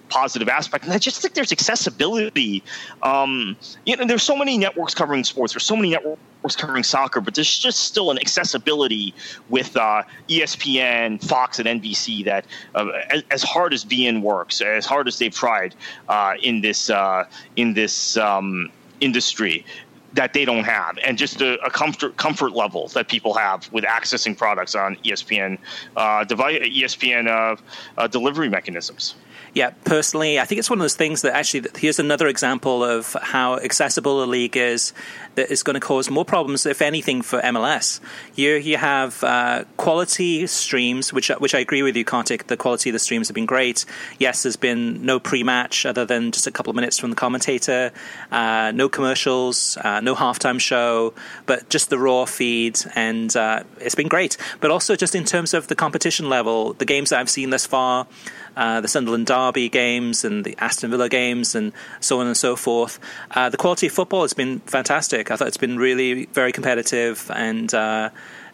positive 0.10 0.50
aspect. 0.50 0.86
And 0.86 0.94
I 0.94 0.98
just 0.98 1.22
think 1.22 1.34
there's 1.34 1.52
accessibility. 1.52 2.64
Um, 3.04 3.56
you 3.86 3.96
know, 3.96 4.06
there's 4.06 4.24
so 4.24 4.36
many 4.36 4.58
networks 4.58 4.94
covering 4.94 5.24
sports. 5.24 5.54
There's 5.54 5.66
so 5.66 5.76
many 5.76 5.90
networks 5.92 6.56
covering 6.56 6.84
soccer, 6.84 7.22
but 7.22 7.36
there's 7.36 7.58
just 7.58 7.80
still 7.82 8.12
an 8.12 8.18
accessibility 8.20 9.14
with 9.50 9.76
uh, 9.76 10.04
ESPN, 10.30 11.24
Fox, 11.24 11.60
and 11.60 11.68
NBC 11.82 12.26
that, 12.26 12.46
uh, 12.76 12.88
as, 13.10 13.24
as, 13.32 13.44
hard 13.44 13.74
as 13.74 13.84
beIN 13.84 14.22
works, 14.22 14.62
as 14.62 14.86
hard 14.86 15.08
as 15.08 15.20
they've 15.20 15.34
tried 15.34 15.76
uh, 16.08 16.34
in 16.42 16.62
this 16.62 16.90
uh, 16.90 17.26
in 17.56 17.74
this 17.74 18.18
um, 18.18 18.72
industry, 19.02 19.66
that 20.14 20.34
they 20.34 20.46
don't 20.46 20.64
have, 20.64 20.98
and 21.06 21.18
just 21.18 21.42
a, 21.42 21.60
a, 21.64 21.70
comfort 21.70 22.18
comfort 22.18 22.54
level 22.54 22.88
that 22.90 23.08
people 23.08 23.34
have 23.34 23.72
with 23.72 23.84
accessing 23.84 24.36
products 24.38 24.74
on 24.74 24.96
ESPN 24.98 25.58
uh, 25.96 26.24
device, 26.24 26.60
ESPN 26.62 27.28
uh, 27.28 27.56
uh, 27.98 28.08
delivery 28.08 28.50
mechanisms. 28.50 29.16
Yeah, 29.54 29.72
personally, 29.86 30.40
I 30.40 30.46
think 30.46 30.60
it's 30.60 30.70
one 30.70 30.80
of 30.80 30.84
those 30.84 30.96
things 30.96 31.22
that 31.24 31.36
actually, 31.36 31.66
here's 31.78 32.00
another 32.00 32.28
example 32.28 32.84
of 32.84 33.16
how 33.22 33.58
accessible 33.58 34.24
a 34.24 34.26
league 34.26 34.58
is 34.58 34.94
that 35.36 35.52
is 35.52 35.64
going 35.64 35.76
to 35.76 35.80
cause 35.80 36.10
more 36.10 36.26
problems, 36.26 36.66
if 36.66 36.82
anything, 36.82 37.22
for 37.22 37.40
MLS. 37.42 38.00
Here 38.34 38.58
you 38.58 38.78
have 38.78 39.24
uh, 39.24 39.64
quality 39.78 40.48
streams, 40.48 41.14
which 41.14 41.30
which 41.30 41.56
I 41.56 41.60
agree 41.60 41.84
with 41.84 41.96
you, 41.96 42.04
Kartik. 42.04 42.48
The 42.48 42.58
quality 42.58 42.90
of 42.90 42.94
the 42.94 43.00
streams 43.00 43.28
have 43.30 43.36
been 43.36 43.46
great. 43.46 43.86
Yes, 44.20 44.44
there's 44.44 44.56
been 44.56 45.06
no 45.06 45.20
pre-match 45.20 45.86
other 45.86 46.06
than 46.06 46.32
just 46.32 46.48
a 46.48 46.52
couple 46.52 46.72
of 46.72 46.76
minutes 46.76 46.98
from 46.98 47.12
the 47.12 47.16
commentator, 47.16 47.92
uh, 48.32 48.72
no 48.74 48.90
commercials, 48.90 49.78
uh, 49.84 50.02
no 50.02 50.16
halftime 50.16 50.60
show, 50.60 51.14
but 51.46 51.70
just 51.70 51.90
the 51.90 52.00
raw 52.00 52.26
feed, 52.26 52.80
and 52.96 53.36
uh, 53.36 53.64
it's 53.80 53.96
been 53.96 54.08
great. 54.08 54.38
But 54.60 54.72
also 54.72 54.96
just 54.96 55.16
in 55.16 55.24
terms 55.24 55.54
of 55.54 55.68
the 55.68 55.76
competition 55.76 56.30
level, 56.30 56.74
the 56.74 56.86
games 56.86 57.12
that 57.12 57.20
I've 57.20 57.30
seen 57.30 57.52
thus 57.52 57.66
far. 57.66 58.08
Uh, 58.58 58.82
the 58.82 58.88
Sunderland 58.88 59.28
Derby 59.28 59.70
games 59.70 60.26
and 60.26 60.44
the 60.44 60.56
Aston 60.58 60.90
Villa 60.90 61.10
games 61.10 61.54
and 61.54 61.72
so 62.00 62.20
on 62.20 62.26
and 62.26 62.36
so 62.36 62.56
forth. 62.56 63.00
Uh, 63.30 63.50
the 63.50 63.58
quality 63.58 63.86
of 63.86 63.94
football 63.94 64.24
has 64.24 64.34
been 64.34 64.60
fantastic. 64.62 65.30
I 65.30 65.36
thought 65.36 65.48
it's 65.48 65.58
been 65.58 65.78
really 65.78 66.26
very 66.26 66.52
competitive 66.52 67.30
and. 67.34 67.72
Uh, 67.74 68.10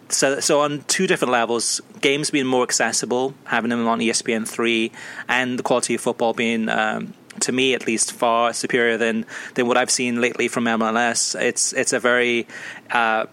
so, 0.10 0.42
so 0.42 0.60
on 0.60 0.84
two 0.88 1.08
different 1.08 1.32
levels, 1.32 1.82
games 2.02 2.30
being 2.30 2.46
more 2.46 2.62
accessible, 2.62 3.34
having 3.46 3.70
them 3.70 3.88
on 3.88 4.00
ESPN 4.00 4.48
three, 4.48 4.92
and 5.30 5.58
the 5.58 5.64
quality 5.64 5.96
of 5.96 6.02
football 6.02 6.34
being 6.34 6.68
um, 6.68 7.14
to 7.40 7.52
me 7.52 7.74
at 7.74 7.88
least 7.88 8.12
far 8.12 8.54
superior 8.54 8.98
than 8.98 9.26
than 9.56 9.66
what 9.66 9.78
I've 9.78 9.90
seen 9.90 10.22
lately 10.22 10.50
from 10.50 10.66
MLS. 10.66 11.40
It's 11.42 11.74
it's 11.74 11.94
a 11.94 12.00
very 12.00 12.48
uh, 12.92 13.26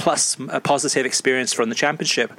plus 0.00 0.36
a 0.48 0.60
positive 0.60 1.06
experience 1.06 1.52
from 1.52 1.68
the 1.68 1.74
championship. 1.74 2.32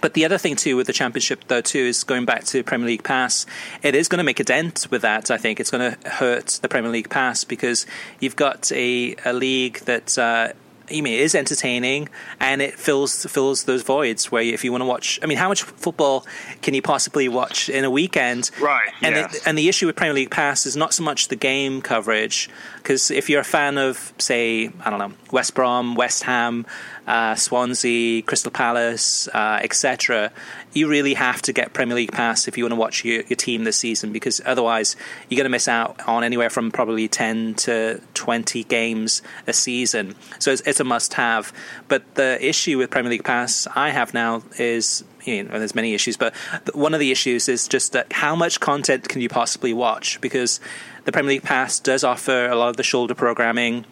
But 0.00 0.14
the 0.14 0.24
other 0.24 0.38
thing 0.38 0.56
too 0.56 0.76
with 0.76 0.86
the 0.86 0.92
championship 0.92 1.44
though 1.48 1.60
too 1.60 1.78
is 1.78 2.04
going 2.04 2.24
back 2.24 2.44
to 2.44 2.62
Premier 2.62 2.86
League 2.86 3.04
Pass. 3.04 3.46
It 3.82 3.94
is 3.94 4.08
going 4.08 4.18
to 4.18 4.24
make 4.24 4.40
a 4.40 4.44
dent 4.44 4.88
with 4.90 5.02
that. 5.02 5.30
I 5.30 5.36
think 5.36 5.60
it's 5.60 5.70
going 5.70 5.92
to 5.92 6.08
hurt 6.08 6.58
the 6.62 6.68
Premier 6.68 6.90
League 6.90 7.10
Pass 7.10 7.44
because 7.44 7.86
you've 8.20 8.36
got 8.36 8.70
a, 8.72 9.16
a 9.24 9.32
league 9.32 9.80
that 9.80 10.18
uh, 10.18 10.52
I 10.90 11.00
mean, 11.00 11.14
it 11.14 11.20
is 11.20 11.34
entertaining 11.34 12.08
and 12.40 12.60
it 12.60 12.74
fills 12.74 13.24
fills 13.24 13.64
those 13.64 13.82
voids 13.82 14.30
where 14.30 14.42
if 14.42 14.64
you 14.64 14.70
want 14.70 14.82
to 14.82 14.86
watch, 14.86 15.18
I 15.22 15.26
mean, 15.26 15.38
how 15.38 15.48
much 15.48 15.62
football 15.62 16.26
can 16.62 16.74
you 16.74 16.82
possibly 16.82 17.28
watch 17.28 17.68
in 17.68 17.84
a 17.84 17.90
weekend? 17.90 18.50
Right. 18.60 18.90
And 19.02 19.16
it, 19.16 19.42
and 19.46 19.56
the 19.56 19.68
issue 19.68 19.86
with 19.86 19.96
Premier 19.96 20.14
League 20.14 20.30
Pass 20.30 20.66
is 20.66 20.76
not 20.76 20.92
so 20.92 21.02
much 21.02 21.28
the 21.28 21.36
game 21.36 21.80
coverage, 21.80 22.50
because 22.76 23.10
if 23.10 23.30
you're 23.30 23.40
a 23.40 23.44
fan 23.44 23.78
of, 23.78 24.12
say, 24.18 24.70
I 24.84 24.90
don't 24.90 24.98
know, 24.98 25.12
West 25.30 25.54
Brom, 25.54 25.94
West 25.94 26.24
Ham, 26.24 26.66
uh, 27.06 27.34
Swansea, 27.34 28.22
Crystal 28.22 28.50
Palace, 28.50 29.28
uh, 29.28 29.60
etc., 29.62 30.32
you 30.74 30.88
really 30.88 31.14
have 31.14 31.40
to 31.42 31.52
get 31.52 31.72
Premier 31.72 31.94
League 31.94 32.12
Pass 32.12 32.46
if 32.48 32.58
you 32.58 32.64
want 32.64 32.72
to 32.72 32.76
watch 32.76 33.04
your, 33.04 33.22
your 33.22 33.36
team 33.36 33.64
this 33.64 33.76
season 33.76 34.12
because 34.12 34.40
otherwise 34.44 34.96
you're 35.28 35.36
going 35.36 35.44
to 35.44 35.50
miss 35.50 35.68
out 35.68 36.06
on 36.06 36.24
anywhere 36.24 36.50
from 36.50 36.70
probably 36.70 37.08
10 37.08 37.54
to 37.54 38.00
20 38.14 38.64
games 38.64 39.22
a 39.46 39.52
season. 39.52 40.14
So 40.40 40.50
it's, 40.50 40.62
it's 40.62 40.80
a 40.80 40.84
must 40.84 41.14
have. 41.14 41.52
But 41.88 42.16
the 42.16 42.44
issue 42.46 42.76
with 42.76 42.90
Premier 42.90 43.10
League 43.10 43.24
Pass 43.24 43.66
I 43.74 43.90
have 43.90 44.12
now 44.12 44.42
is 44.58 45.04
you 45.24 45.44
know, 45.44 45.58
there's 45.58 45.74
many 45.74 45.94
issues, 45.94 46.18
but 46.18 46.34
one 46.74 46.92
of 46.92 47.00
the 47.00 47.10
issues 47.10 47.48
is 47.48 47.66
just 47.66 47.92
that 47.92 48.12
how 48.12 48.36
much 48.36 48.60
content 48.60 49.08
can 49.08 49.22
you 49.22 49.30
possibly 49.30 49.72
watch? 49.72 50.20
Because 50.20 50.60
the 51.06 51.12
Premier 51.12 51.30
League 51.30 51.42
Pass 51.42 51.80
does 51.80 52.04
offer 52.04 52.46
a 52.46 52.56
lot 52.56 52.68
of 52.68 52.76
the 52.76 52.82
shoulder 52.82 53.14
programming 53.14 53.86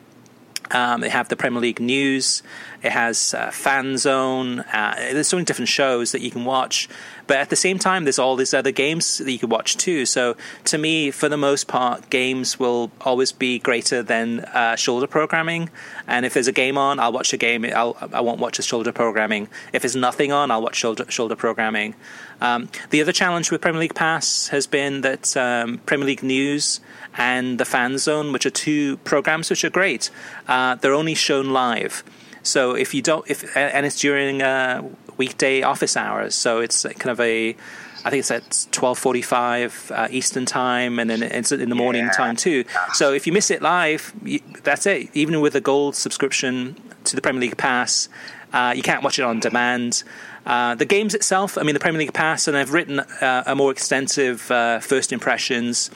um, 0.73 1.01
they 1.01 1.09
have 1.09 1.29
the 1.29 1.37
Premier 1.37 1.61
League 1.61 1.81
news. 1.81 2.43
It 2.83 2.93
has 2.93 3.35
uh, 3.35 3.51
Fan 3.51 3.99
Zone. 3.99 4.61
Uh, 4.61 4.95
there's 4.97 5.29
so 5.29 5.37
many 5.37 5.45
different 5.45 5.69
shows 5.69 6.13
that 6.13 6.21
you 6.21 6.31
can 6.31 6.45
watch. 6.45 6.89
But 7.27 7.39
at 7.39 7.51
the 7.51 7.57
same 7.57 7.79
time, 7.79 8.05
there's 8.05 8.19
all 8.19 8.37
these 8.37 8.55
other 8.55 8.73
games 8.73 9.19
that 9.19 9.31
you 9.31 9.39
can 9.39 9.49
watch 9.49 9.77
too. 9.77 10.07
So 10.07 10.37
to 10.65 10.79
me, 10.79 11.11
for 11.11 11.29
the 11.29 11.37
most 11.37 11.69
part, 11.69 12.11
games 12.11 12.59
will 12.59 12.91
always 13.01 13.33
be 13.33 13.59
greater 13.59 14.03
than 14.03 14.41
uh, 14.41 14.77
shoulder 14.77 15.07
programming. 15.07 15.71
And 16.07 16.27
if 16.27 16.35
there's 16.35 16.49
a 16.49 16.53
game 16.53 16.77
on, 16.77 16.99
I'll 16.99 17.13
watch 17.13 17.33
a 17.33 17.37
game. 17.37 17.65
I'll, 17.65 17.97
I 18.13 18.21
won't 18.21 18.41
watch 18.41 18.57
the 18.57 18.63
shoulder 18.63 18.93
programming. 18.93 19.49
If 19.73 19.83
there's 19.83 19.97
nothing 19.97 20.33
on, 20.33 20.51
I'll 20.51 20.63
watch 20.63 20.77
shoulder, 20.77 21.11
shoulder 21.11 21.37
programming. 21.37 21.95
Um, 22.41 22.69
the 22.91 23.01
other 23.01 23.13
challenge 23.13 23.51
with 23.51 23.61
Premier 23.61 23.81
League 23.81 23.95
Pass 23.95 24.49
has 24.49 24.67
been 24.67 25.03
that 25.03 25.37
um, 25.37 25.79
Premier 25.87 26.07
League 26.07 26.25
News 26.25 26.81
and 27.17 27.59
the 27.59 27.65
Fan 27.65 27.99
Zone, 27.99 28.33
which 28.33 28.47
are 28.47 28.51
two 28.51 28.97
programs 28.99 29.49
which 29.49 29.65
are 29.65 29.71
great, 29.71 30.11
uh, 30.49 30.75
they're 30.75 30.95
only 30.95 31.15
shown 31.15 31.51
live. 31.51 32.03
So 32.43 32.75
if 32.75 32.95
you 32.95 33.03
don't, 33.03 33.29
if 33.31 33.57
and 33.57 33.87
it's 33.87 34.01
during 34.01 34.43
uh, 34.43 34.83
weekday 35.25 35.63
office 35.63 35.97
hours, 35.97 36.35
so 36.35 36.61
it's 36.61 36.83
kind 36.83 37.13
of 37.17 37.21
a 37.21 37.57
I 38.05 38.11
think 38.11 38.21
it's 38.21 38.31
at 38.31 38.67
twelve 38.73 38.99
forty-five 38.99 39.93
uh, 39.95 40.09
Eastern 40.11 40.47
time, 40.47 40.99
and 40.99 41.09
then 41.09 41.23
it's 41.23 41.53
in 41.53 41.69
the 41.69 41.81
morning 41.85 42.07
yeah. 42.07 42.11
time 42.23 42.37
too. 42.37 42.65
So 42.95 43.13
if 43.13 43.27
you 43.27 43.33
miss 43.33 43.51
it 43.51 43.63
live, 43.63 44.13
you, 44.25 44.41
that's 44.65 44.87
it. 44.87 45.09
Even 45.15 45.41
with 45.41 45.55
a 45.55 45.61
gold 45.61 45.95
subscription 45.95 46.75
to 47.05 47.15
the 47.15 47.23
Premier 47.23 47.41
League 47.41 47.57
Pass, 47.57 48.09
uh, 48.53 48.73
you 48.77 48.83
can't 48.83 49.05
watch 49.05 49.19
it 49.21 49.23
on 49.23 49.39
demand. 49.39 50.03
Uh, 50.45 50.75
the 50.75 50.85
games 50.85 51.15
itself, 51.15 51.57
I 51.57 51.63
mean, 51.63 51.75
the 51.75 51.81
Premier 51.81 52.01
League 52.01 52.13
Pass, 52.13 52.49
and 52.49 52.57
I've 52.57 52.73
written 52.73 52.99
uh, 52.99 53.45
a 53.47 53.55
more 53.55 53.71
extensive 53.71 54.51
uh, 54.51 54.81
first 54.81 55.13
impressions 55.13 55.89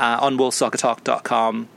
uh, 0.00 0.18
on 0.20 0.36
worldsoccertalk.com 0.36 1.68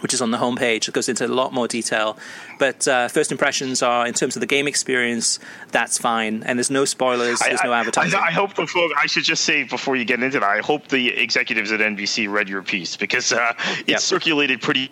which 0.00 0.14
is 0.14 0.20
on 0.20 0.30
the 0.30 0.38
homepage. 0.38 0.88
It 0.88 0.94
goes 0.94 1.08
into 1.08 1.26
a 1.26 1.28
lot 1.28 1.52
more 1.52 1.68
detail. 1.68 2.18
But 2.58 2.86
uh, 2.86 3.08
first 3.08 3.32
impressions 3.32 3.82
are, 3.82 4.06
in 4.06 4.14
terms 4.14 4.36
of 4.36 4.40
the 4.40 4.46
game 4.46 4.66
experience, 4.66 5.38
that's 5.68 5.98
fine. 5.98 6.42
And 6.44 6.58
there's 6.58 6.70
no 6.70 6.84
spoilers, 6.84 7.40
there's 7.40 7.60
I, 7.62 7.66
no 7.66 7.72
advertising. 7.72 8.18
I, 8.18 8.26
I, 8.28 8.30
hope 8.32 8.54
folk, 8.54 8.92
I 9.00 9.06
should 9.06 9.24
just 9.24 9.44
say 9.44 9.64
before 9.64 9.96
you 9.96 10.04
get 10.04 10.22
into 10.22 10.40
that, 10.40 10.48
I 10.48 10.58
hope 10.60 10.88
the 10.88 11.08
executives 11.08 11.72
at 11.72 11.80
NBC 11.80 12.30
read 12.30 12.48
your 12.48 12.62
piece 12.62 12.96
because 12.96 13.32
uh, 13.32 13.54
it's 13.80 13.88
yep. 13.88 14.00
circulated 14.00 14.60
pretty 14.60 14.90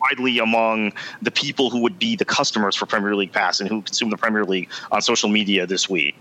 widely 0.00 0.38
among 0.38 0.92
the 1.22 1.30
people 1.30 1.70
who 1.70 1.80
would 1.80 1.98
be 1.98 2.16
the 2.16 2.24
customers 2.24 2.76
for 2.76 2.86
Premier 2.86 3.14
League 3.14 3.32
Pass 3.32 3.60
and 3.60 3.68
who 3.68 3.82
consume 3.82 4.10
the 4.10 4.16
Premier 4.16 4.44
League 4.44 4.70
on 4.90 5.02
social 5.02 5.28
media 5.28 5.66
this 5.66 5.88
week. 5.88 6.16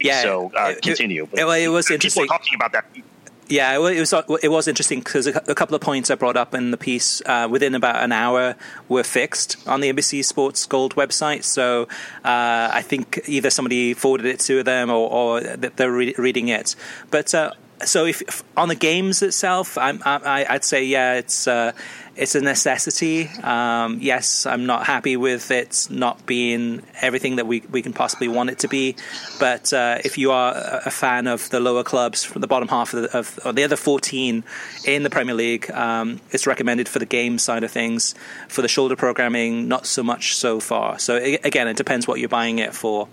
Yeah. 0.00 0.22
So 0.22 0.52
uh, 0.56 0.74
it, 0.76 0.82
continue. 0.82 1.28
It, 1.32 1.40
it, 1.40 1.68
was 1.68 1.90
interesting. 1.90 2.24
People 2.24 2.36
talking 2.36 2.54
about 2.54 2.72
that 2.72 2.86
yeah, 3.48 3.74
it 3.74 3.80
was 3.80 4.12
it 4.42 4.48
was 4.48 4.68
interesting 4.68 5.00
because 5.00 5.26
a 5.26 5.54
couple 5.54 5.74
of 5.74 5.80
points 5.80 6.10
I 6.10 6.16
brought 6.16 6.36
up 6.36 6.54
in 6.54 6.70
the 6.70 6.76
piece 6.76 7.22
uh, 7.24 7.48
within 7.50 7.74
about 7.74 8.02
an 8.02 8.12
hour 8.12 8.56
were 8.88 9.02
fixed 9.02 9.56
on 9.66 9.80
the 9.80 9.92
NBC 9.92 10.24
Sports 10.24 10.66
Gold 10.66 10.94
website. 10.96 11.44
So 11.44 11.82
uh, 12.24 12.70
I 12.72 12.82
think 12.82 13.20
either 13.26 13.50
somebody 13.50 13.94
forwarded 13.94 14.26
it 14.26 14.40
to 14.40 14.62
them 14.62 14.90
or, 14.90 15.10
or 15.10 15.40
they're 15.40 15.90
re- 15.90 16.14
reading 16.18 16.48
it. 16.48 16.76
But 17.10 17.34
uh, 17.34 17.52
so 17.84 18.04
if, 18.04 18.22
if, 18.22 18.42
on 18.56 18.68
the 18.68 18.74
games 18.74 19.22
itself, 19.22 19.78
I, 19.78 20.46
would 20.50 20.64
say 20.64 20.84
yeah, 20.84 21.14
it's 21.14 21.48
uh, 21.48 21.72
it's 22.18 22.34
a 22.34 22.40
necessity. 22.40 23.28
Um, 23.44 23.98
yes, 24.00 24.44
I'm 24.44 24.66
not 24.66 24.84
happy 24.84 25.16
with 25.16 25.52
it 25.52 25.86
not 25.88 26.26
being 26.26 26.82
everything 27.00 27.36
that 27.36 27.46
we, 27.46 27.60
we 27.70 27.80
can 27.80 27.92
possibly 27.92 28.26
want 28.26 28.50
it 28.50 28.58
to 28.60 28.68
be. 28.68 28.96
But 29.38 29.72
uh, 29.72 29.98
if 30.04 30.18
you 30.18 30.32
are 30.32 30.52
a 30.84 30.90
fan 30.90 31.28
of 31.28 31.48
the 31.50 31.60
lower 31.60 31.84
clubs 31.84 32.24
from 32.24 32.40
the 32.40 32.48
bottom 32.48 32.66
half 32.66 32.92
of 32.92 33.02
the, 33.02 33.18
of, 33.18 33.54
the 33.54 33.62
other 33.62 33.76
14 33.76 34.42
in 34.84 35.02
the 35.04 35.10
Premier 35.10 35.34
League, 35.34 35.70
um, 35.70 36.20
it's 36.32 36.46
recommended 36.46 36.88
for 36.88 36.98
the 36.98 37.06
game 37.06 37.38
side 37.38 37.62
of 37.62 37.70
things. 37.70 38.16
For 38.48 38.62
the 38.62 38.68
shoulder 38.68 38.96
programming, 38.96 39.68
not 39.68 39.86
so 39.86 40.02
much 40.02 40.34
so 40.34 40.58
far. 40.58 40.98
So 40.98 41.16
again, 41.16 41.68
it 41.68 41.76
depends 41.76 42.08
what 42.08 42.18
you're 42.18 42.28
buying 42.28 42.58
it 42.58 42.74
for. 42.74 43.08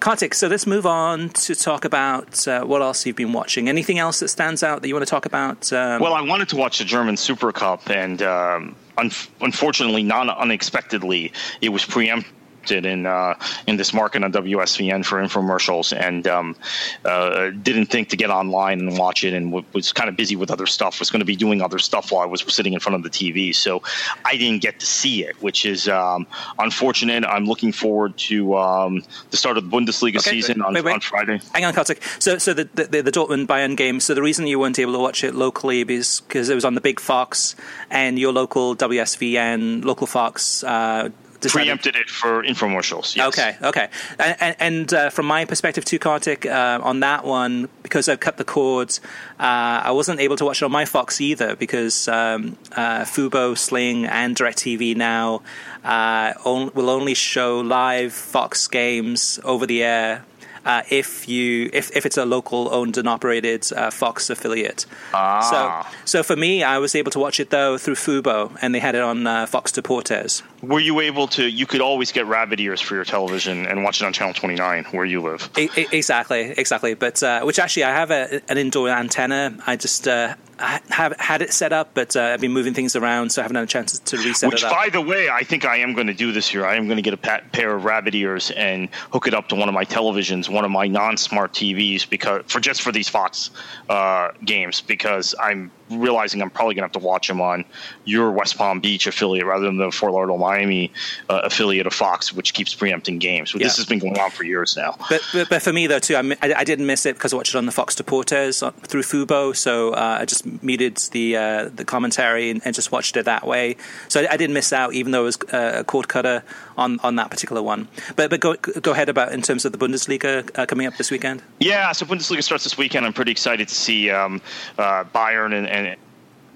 Kartik, 0.00 0.34
so 0.34 0.46
let's 0.46 0.66
move 0.66 0.86
on 0.86 1.30
to 1.30 1.54
talk 1.54 1.84
about 1.84 2.46
uh, 2.46 2.64
what 2.64 2.82
else 2.82 3.04
you've 3.04 3.16
been 3.16 3.32
watching. 3.32 3.68
Anything 3.68 3.98
else 3.98 4.20
that 4.20 4.28
stands 4.28 4.62
out 4.62 4.82
that 4.82 4.88
you 4.88 4.94
want 4.94 5.06
to 5.06 5.10
talk 5.10 5.26
about? 5.26 5.72
Um, 5.72 6.00
well, 6.00 6.14
I 6.14 6.20
wanted 6.20 6.48
to 6.50 6.56
watch 6.56 6.78
the 6.78 6.84
German 6.84 7.16
Super 7.16 7.50
Cup, 7.52 7.90
and 7.90 8.22
um, 8.22 8.76
un- 8.96 9.10
unfortunately, 9.40 10.02
not 10.02 10.28
unexpectedly, 10.28 11.32
it 11.60 11.70
was 11.70 11.84
preempted 11.84 12.32
in 12.70 13.06
uh, 13.06 13.34
in 13.66 13.76
this 13.76 13.92
market 13.92 14.22
on 14.24 14.32
WSVN 14.32 15.04
for 15.04 15.22
infomercials, 15.22 15.96
and 15.96 16.26
um, 16.26 16.56
uh, 17.04 17.50
didn't 17.50 17.86
think 17.86 18.08
to 18.10 18.16
get 18.16 18.30
online 18.30 18.80
and 18.80 18.98
watch 18.98 19.24
it, 19.24 19.34
and 19.34 19.46
w- 19.46 19.66
was 19.72 19.92
kind 19.92 20.08
of 20.08 20.16
busy 20.16 20.36
with 20.36 20.50
other 20.50 20.66
stuff. 20.66 20.98
Was 21.00 21.10
going 21.10 21.20
to 21.20 21.26
be 21.26 21.36
doing 21.36 21.62
other 21.62 21.78
stuff 21.78 22.12
while 22.12 22.22
I 22.22 22.26
was 22.26 22.42
sitting 22.52 22.72
in 22.72 22.80
front 22.80 22.96
of 22.96 23.02
the 23.02 23.10
TV, 23.10 23.54
so 23.54 23.82
I 24.24 24.36
didn't 24.36 24.62
get 24.62 24.80
to 24.80 24.86
see 24.86 25.24
it, 25.24 25.40
which 25.42 25.64
is 25.64 25.88
um, 25.88 26.26
unfortunate. 26.58 27.24
I'm 27.24 27.44
looking 27.44 27.72
forward 27.72 28.16
to 28.18 28.56
um, 28.56 29.02
the 29.30 29.36
start 29.36 29.58
of 29.58 29.68
the 29.68 29.76
Bundesliga 29.76 30.18
okay, 30.18 30.30
season 30.30 30.62
on, 30.62 30.74
wait, 30.74 30.84
wait. 30.84 30.92
on 30.92 31.00
Friday. 31.00 31.40
Hang 31.52 31.64
on, 31.64 31.74
Kartik. 31.74 32.02
So, 32.18 32.38
so 32.38 32.54
the, 32.54 32.64
the, 32.74 33.02
the 33.02 33.12
Dortmund 33.12 33.46
Bayern 33.46 33.76
game. 33.76 34.00
So 34.00 34.14
the 34.14 34.22
reason 34.22 34.46
you 34.46 34.58
weren't 34.58 34.78
able 34.78 34.92
to 34.92 34.98
watch 34.98 35.24
it 35.24 35.34
locally 35.34 35.82
is 35.82 36.20
because 36.20 36.48
it 36.48 36.54
was 36.54 36.64
on 36.64 36.74
the 36.74 36.80
big 36.80 37.00
Fox 37.00 37.56
and 37.90 38.18
your 38.18 38.32
local 38.32 38.76
WSVN, 38.76 39.84
local 39.84 40.06
Fox. 40.06 40.62
Uh, 40.64 41.10
decided... 41.40 41.66
preempted 41.66 41.96
it 41.96 42.08
for 42.10 42.42
infomercials. 42.42 43.16
Yes. 43.16 43.28
Okay, 43.28 43.56
okay. 43.62 43.88
And, 44.18 44.56
and 44.58 44.94
uh, 44.94 45.10
from 45.10 45.26
my 45.26 45.44
perspective 45.44 45.84
too, 45.84 45.98
Kartik, 45.98 46.46
uh, 46.46 46.80
on 46.82 47.00
that 47.00 47.24
one, 47.24 47.68
because 47.82 48.08
I've 48.08 48.20
cut 48.20 48.36
the 48.36 48.44
cords, 48.44 49.00
uh, 49.38 49.82
I 49.84 49.90
wasn't 49.92 50.20
able 50.20 50.36
to 50.36 50.44
watch 50.44 50.62
it 50.62 50.64
on 50.64 50.72
my 50.72 50.84
Fox 50.84 51.20
either 51.20 51.56
because 51.56 52.08
um, 52.08 52.56
uh, 52.72 53.00
Fubo, 53.00 53.56
Sling, 53.56 54.06
and 54.06 54.36
DirecTV 54.36 54.96
now 54.96 55.42
uh, 55.84 56.34
on, 56.44 56.70
will 56.74 56.90
only 56.90 57.14
show 57.14 57.60
live 57.60 58.12
Fox 58.12 58.66
games 58.68 59.38
over 59.44 59.66
the 59.66 59.82
air 59.82 60.24
uh, 60.64 60.82
if 60.90 61.28
you 61.28 61.70
if, 61.72 61.94
if 61.96 62.06
it's 62.06 62.16
a 62.16 62.24
local 62.24 62.72
owned 62.72 62.96
and 62.96 63.08
operated 63.08 63.70
uh, 63.72 63.90
Fox 63.90 64.30
affiliate. 64.30 64.86
Ah. 65.14 65.40
So 65.50 65.98
so 66.04 66.22
for 66.22 66.36
me, 66.36 66.62
I 66.62 66.78
was 66.78 66.94
able 66.94 67.10
to 67.12 67.18
watch 67.18 67.40
it 67.40 67.50
though 67.50 67.78
through 67.78 67.96
Fubo, 67.96 68.56
and 68.60 68.74
they 68.74 68.78
had 68.78 68.94
it 68.94 69.02
on 69.02 69.26
uh, 69.26 69.46
Fox 69.46 69.72
Deportes. 69.72 70.42
Were 70.62 70.80
you 70.80 71.00
able 71.00 71.28
to? 71.28 71.48
You 71.48 71.66
could 71.66 71.80
always 71.80 72.12
get 72.12 72.26
rabbit 72.26 72.60
ears 72.60 72.80
for 72.80 72.94
your 72.94 73.04
television 73.04 73.66
and 73.66 73.84
watch 73.84 74.00
it 74.00 74.04
on 74.04 74.12
Channel 74.12 74.34
29 74.34 74.84
where 74.90 75.04
you 75.04 75.20
live. 75.20 75.48
exactly, 75.56 76.54
exactly. 76.56 76.94
But 76.94 77.22
uh, 77.22 77.42
which 77.42 77.58
actually, 77.58 77.84
I 77.84 77.90
have 77.90 78.10
a, 78.10 78.40
an 78.48 78.58
indoor 78.58 78.88
antenna. 78.88 79.56
I 79.66 79.76
just 79.76 80.08
uh, 80.08 80.34
have 80.58 81.14
had 81.18 81.42
it 81.42 81.52
set 81.52 81.72
up, 81.72 81.90
but 81.94 82.16
uh, 82.16 82.22
I've 82.22 82.40
been 82.40 82.52
moving 82.52 82.74
things 82.74 82.96
around, 82.96 83.30
so 83.30 83.40
I 83.40 83.44
haven't 83.44 83.56
had 83.56 83.64
a 83.64 83.68
chance 83.68 83.98
to 83.98 84.16
reset 84.16 84.50
Which, 84.50 84.62
it 84.62 84.66
up. 84.66 84.72
by 84.72 84.88
the 84.88 85.00
way, 85.00 85.28
I 85.30 85.42
think 85.42 85.64
I 85.64 85.76
am 85.78 85.94
going 85.94 86.08
to 86.08 86.14
do 86.14 86.32
this 86.32 86.52
year. 86.52 86.64
I 86.64 86.76
am 86.76 86.86
going 86.86 86.96
to 86.96 87.02
get 87.02 87.14
a 87.14 87.16
pair 87.16 87.74
of 87.74 87.84
rabbit 87.84 88.14
ears 88.14 88.50
and 88.50 88.88
hook 89.12 89.26
it 89.26 89.34
up 89.34 89.48
to 89.48 89.54
one 89.54 89.68
of 89.68 89.74
my 89.74 89.84
televisions, 89.84 90.48
one 90.48 90.64
of 90.64 90.70
my 90.70 90.86
non-smart 90.86 91.52
TVs, 91.52 92.08
because 92.08 92.42
for 92.46 92.60
just 92.60 92.82
for 92.82 92.92
these 92.92 93.08
Fox 93.08 93.50
uh, 93.88 94.30
games, 94.44 94.80
because 94.80 95.34
I'm 95.40 95.70
realizing 95.90 96.42
I'm 96.42 96.50
probably 96.50 96.74
going 96.74 96.88
to 96.88 96.94
have 96.94 97.02
to 97.02 97.06
watch 97.06 97.28
them 97.28 97.40
on 97.40 97.64
your 98.04 98.30
West 98.30 98.58
Palm 98.58 98.80
Beach 98.80 99.06
affiliate 99.06 99.46
rather 99.46 99.66
than 99.66 99.76
the 99.76 99.90
Fort 99.90 100.12
Lauderdale, 100.12 100.38
Miami 100.38 100.92
uh, 101.28 101.40
affiliate 101.44 101.86
of 101.86 101.94
Fox, 101.94 102.32
which 102.32 102.54
keeps 102.54 102.74
preempting 102.74 103.18
games. 103.18 103.52
But 103.52 103.60
yeah. 103.60 103.66
this 103.66 103.76
has 103.76 103.86
been 103.86 103.98
going 103.98 104.18
on 104.18 104.30
for 104.30 104.44
years 104.44 104.76
now. 104.76 104.96
But, 105.08 105.22
but, 105.32 105.48
but 105.48 105.62
for 105.62 105.72
me, 105.72 105.86
though, 105.86 105.98
too, 105.98 106.16
I, 106.16 106.36
I, 106.42 106.64
didn't 106.64 106.86
miss 106.86 107.06
it 107.06 107.14
because 107.14 107.32
I 107.32 107.36
watched 107.36 107.54
it 107.54 107.58
on 107.58 107.66
the 107.66 107.72
Fox 107.72 107.94
Deportes 107.94 108.62
uh, 108.62 108.70
through 108.70 109.02
Fubo. 109.02 109.54
So 109.54 109.92
uh, 109.92 110.18
I 110.20 110.24
just 110.24 110.46
muted 110.62 110.96
the 111.12 111.36
uh, 111.36 111.70
the 111.74 111.84
commentary 111.84 112.50
and, 112.50 112.62
and, 112.64 112.74
just 112.74 112.92
watched 112.92 113.16
it 113.16 113.24
that 113.24 113.46
way. 113.46 113.76
So 114.08 114.20
I, 114.20 114.32
I 114.32 114.36
didn't 114.36 114.54
miss 114.54 114.72
out, 114.72 114.94
even 114.94 115.12
though 115.12 115.22
it 115.22 115.24
was 115.24 115.38
uh, 115.52 115.80
a 115.80 115.84
cord 115.84 116.08
cutter 116.08 116.42
on, 116.76 117.00
on 117.00 117.16
that 117.16 117.30
particular 117.30 117.62
one. 117.62 117.88
But 118.16 118.30
but 118.30 118.40
go 118.40 118.54
go 118.56 118.92
ahead 118.92 119.08
about 119.08 119.32
in 119.32 119.42
terms 119.42 119.64
of 119.64 119.72
the 119.72 119.78
Bundesliga 119.78 120.48
uh, 120.58 120.66
coming 120.66 120.86
up 120.86 120.96
this 120.96 121.10
weekend. 121.10 121.42
Yeah, 121.58 121.92
so 121.92 122.06
Bundesliga 122.06 122.42
starts 122.42 122.64
this 122.64 122.78
weekend. 122.78 123.06
I'm 123.06 123.12
pretty 123.12 123.32
excited 123.32 123.68
to 123.68 123.74
see 123.74 124.10
um, 124.10 124.40
Bayern 124.76 125.54
and, 125.54 125.66
and 125.66 125.77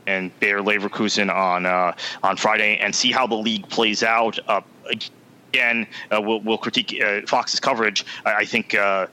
and 0.06 0.38
Bayer 0.40 0.60
Leverkusen 0.60 1.32
on 1.32 1.66
uh, 1.66 1.94
on 2.22 2.36
Friday 2.36 2.78
and 2.78 2.94
see 2.94 3.12
how 3.12 3.26
the 3.26 3.34
league 3.34 3.68
plays 3.68 4.02
out. 4.02 4.38
Uh, 4.48 4.60
again, 5.50 5.86
uh, 6.10 6.20
we'll, 6.20 6.40
we'll, 6.40 6.58
critique 6.58 7.00
uh, 7.02 7.20
Fox's 7.26 7.60
coverage. 7.60 8.04
I, 8.24 8.34
I 8.34 8.44
think 8.44 8.74
uh, 8.74 9.06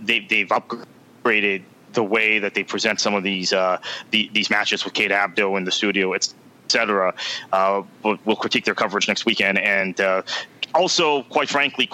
they, 0.00 0.20
they've 0.20 0.48
upgraded 0.48 1.62
the 1.92 2.02
way 2.02 2.38
that 2.38 2.54
they 2.54 2.64
present 2.64 3.00
some 3.00 3.14
of 3.14 3.22
these 3.22 3.52
uh, 3.52 3.78
the, 4.10 4.30
these 4.32 4.48
matches 4.48 4.84
with 4.84 4.94
Kate 4.94 5.10
Abdo 5.10 5.56
in 5.58 5.64
the 5.64 5.72
studio, 5.72 6.14
etc. 6.14 7.14
We'll, 7.52 8.18
we'll, 8.24 8.36
critique 8.36 8.64
their 8.64 8.74
coverage 8.74 9.08
next 9.08 9.26
weekend, 9.26 9.58
and 9.58 10.00
also, 10.74 11.22
quite 11.24 11.50
frankly 11.50 11.90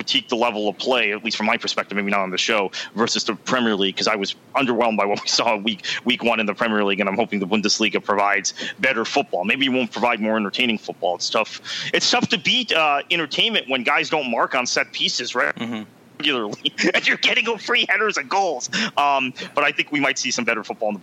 critique 0.00 0.30
the 0.30 0.36
level 0.36 0.66
of 0.66 0.78
play, 0.78 1.12
at 1.12 1.22
least 1.22 1.36
from 1.36 1.44
my 1.44 1.58
perspective, 1.58 1.94
maybe 1.94 2.10
not 2.10 2.20
on 2.20 2.30
the 2.30 2.38
show, 2.38 2.72
versus 2.94 3.22
the 3.24 3.34
Premier 3.34 3.76
League, 3.76 3.94
because 3.94 4.08
I 4.08 4.16
was 4.16 4.34
underwhelmed 4.56 4.96
by 4.96 5.04
what 5.10 5.20
we 5.20 5.28
saw 5.28 5.58
week 5.58 5.84
week 6.06 6.24
one 6.24 6.40
in 6.40 6.46
the 6.46 6.54
Premier 6.54 6.82
League, 6.84 7.00
and 7.00 7.08
I'm 7.08 7.16
hoping 7.16 7.38
the 7.38 7.46
Bundesliga 7.46 8.02
provides 8.02 8.54
better 8.78 9.04
football. 9.04 9.44
Maybe 9.44 9.66
it 9.66 9.68
won't 9.68 9.92
provide 9.92 10.18
more 10.18 10.38
entertaining 10.38 10.78
football. 10.78 11.16
It's 11.16 11.28
tough. 11.28 11.60
It's 11.92 12.10
tough 12.10 12.28
to 12.28 12.38
beat 12.38 12.72
uh, 12.72 13.02
entertainment 13.10 13.68
when 13.68 13.82
guys 13.82 14.08
don't 14.08 14.30
mark 14.30 14.54
on 14.54 14.66
set 14.66 14.90
pieces, 14.92 15.34
right? 15.34 15.54
Mm-hmm 15.54 15.82
regularly, 16.20 16.70
and 16.94 17.08
you're 17.08 17.16
getting 17.16 17.56
free 17.56 17.86
headers 17.88 18.18
and 18.18 18.28
goals. 18.28 18.68
Um, 18.98 19.32
but 19.54 19.64
I 19.64 19.72
think 19.72 19.90
we 19.90 20.00
might 20.00 20.18
see 20.18 20.30
some 20.30 20.44
better 20.44 20.62
football 20.62 20.90
in 20.90 20.94
the 20.96 21.00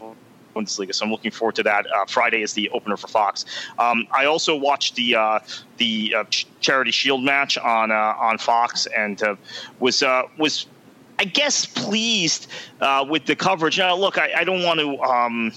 Bundesliga. 0.58 0.94
So 0.94 1.06
I'm 1.06 1.12
looking 1.12 1.32
forward 1.32 1.56
to 1.56 1.64
that. 1.64 1.86
Uh, 1.94 2.06
Friday 2.06 2.42
is 2.42 2.54
the 2.54 2.70
opener 2.72 2.98
for 2.98 3.08
Fox. 3.08 3.46
Um, 3.80 4.08
I 4.12 4.26
also 4.26 4.56
watched 4.56 4.96
the 4.96 5.16
uh, 5.16 5.40
the 5.78 6.16
uh, 6.18 6.24
Charity 6.60 6.92
Shield 6.92 7.24
match 7.24 7.58
on 7.58 7.92
uh, 7.92 7.96
on 8.20 8.38
Fox 8.38 8.88
and 8.88 9.22
uh, 9.24 9.36
was 9.80 10.04
was. 10.38 10.66
I 11.20 11.24
guess 11.24 11.66
pleased 11.66 12.46
with 13.10 13.26
the 13.26 13.36
coverage. 13.36 13.80
Now, 13.80 13.96
look, 13.96 14.20
I, 14.20 14.34
I 14.38 14.44
don't 14.44 14.62
want 14.62 14.80
to. 14.80 15.02
Um, 15.02 15.52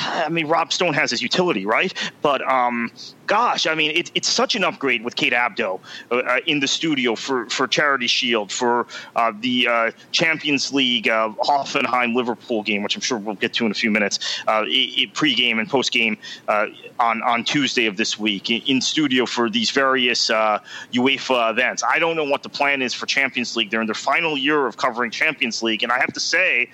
I 0.06 0.28
mean, 0.28 0.46
Rob 0.46 0.72
Stone 0.72 0.94
has 0.94 1.10
his 1.10 1.22
utility, 1.22 1.66
right? 1.66 1.92
But 2.22 2.46
um, 2.48 2.90
gosh, 3.30 3.66
I 3.66 3.76
mean, 3.76 3.92
it, 3.92 4.10
it's 4.16 4.28
such 4.28 4.56
an 4.56 4.64
upgrade 4.64 5.04
with 5.04 5.14
Kate 5.14 5.32
Abdo 5.32 5.78
uh, 6.10 6.16
uh, 6.16 6.40
in 6.46 6.58
the 6.58 6.66
studio 6.66 7.14
for, 7.14 7.46
for 7.46 7.68
Charity 7.68 8.08
Shield, 8.08 8.50
for 8.50 8.88
uh, 9.14 9.32
the 9.40 9.68
uh, 9.68 9.90
Champions 10.10 10.72
League 10.72 11.08
uh, 11.08 11.30
Hoffenheim 11.38 12.14
Liverpool 12.14 12.64
game, 12.64 12.82
which 12.82 12.96
I'm 12.96 13.02
sure 13.02 13.18
we'll 13.18 13.36
get 13.36 13.54
to 13.54 13.66
in 13.66 13.70
a 13.70 13.74
few 13.74 13.90
minutes, 13.92 14.42
uh, 14.48 14.64
pre-game 15.14 15.60
and 15.60 15.68
post-game 15.68 16.18
uh, 16.48 16.66
on 16.98 17.22
on 17.22 17.44
Tuesday 17.44 17.86
of 17.86 17.96
this 17.96 18.18
week 18.18 18.50
in, 18.50 18.62
in 18.62 18.80
studio 18.80 19.26
for 19.26 19.48
these 19.48 19.70
various 19.70 20.28
UEFA 20.28 21.50
events. 21.50 21.84
I 21.84 22.00
don't 22.00 22.16
know 22.16 22.24
what 22.24 22.42
the 22.42 22.48
plan 22.48 22.82
is 22.82 22.94
for 22.94 23.06
Champions 23.06 23.54
League. 23.56 23.70
They're 23.70 23.80
in 23.80 23.86
their 23.86 23.94
final 23.94 24.36
year 24.36 24.66
of 24.66 24.76
covering 24.76 25.12
Champions 25.12 25.62
League, 25.62 25.84
and 25.84 25.92
I 25.92 26.00
have 26.00 26.12
to 26.14 26.20
say, 26.20 26.68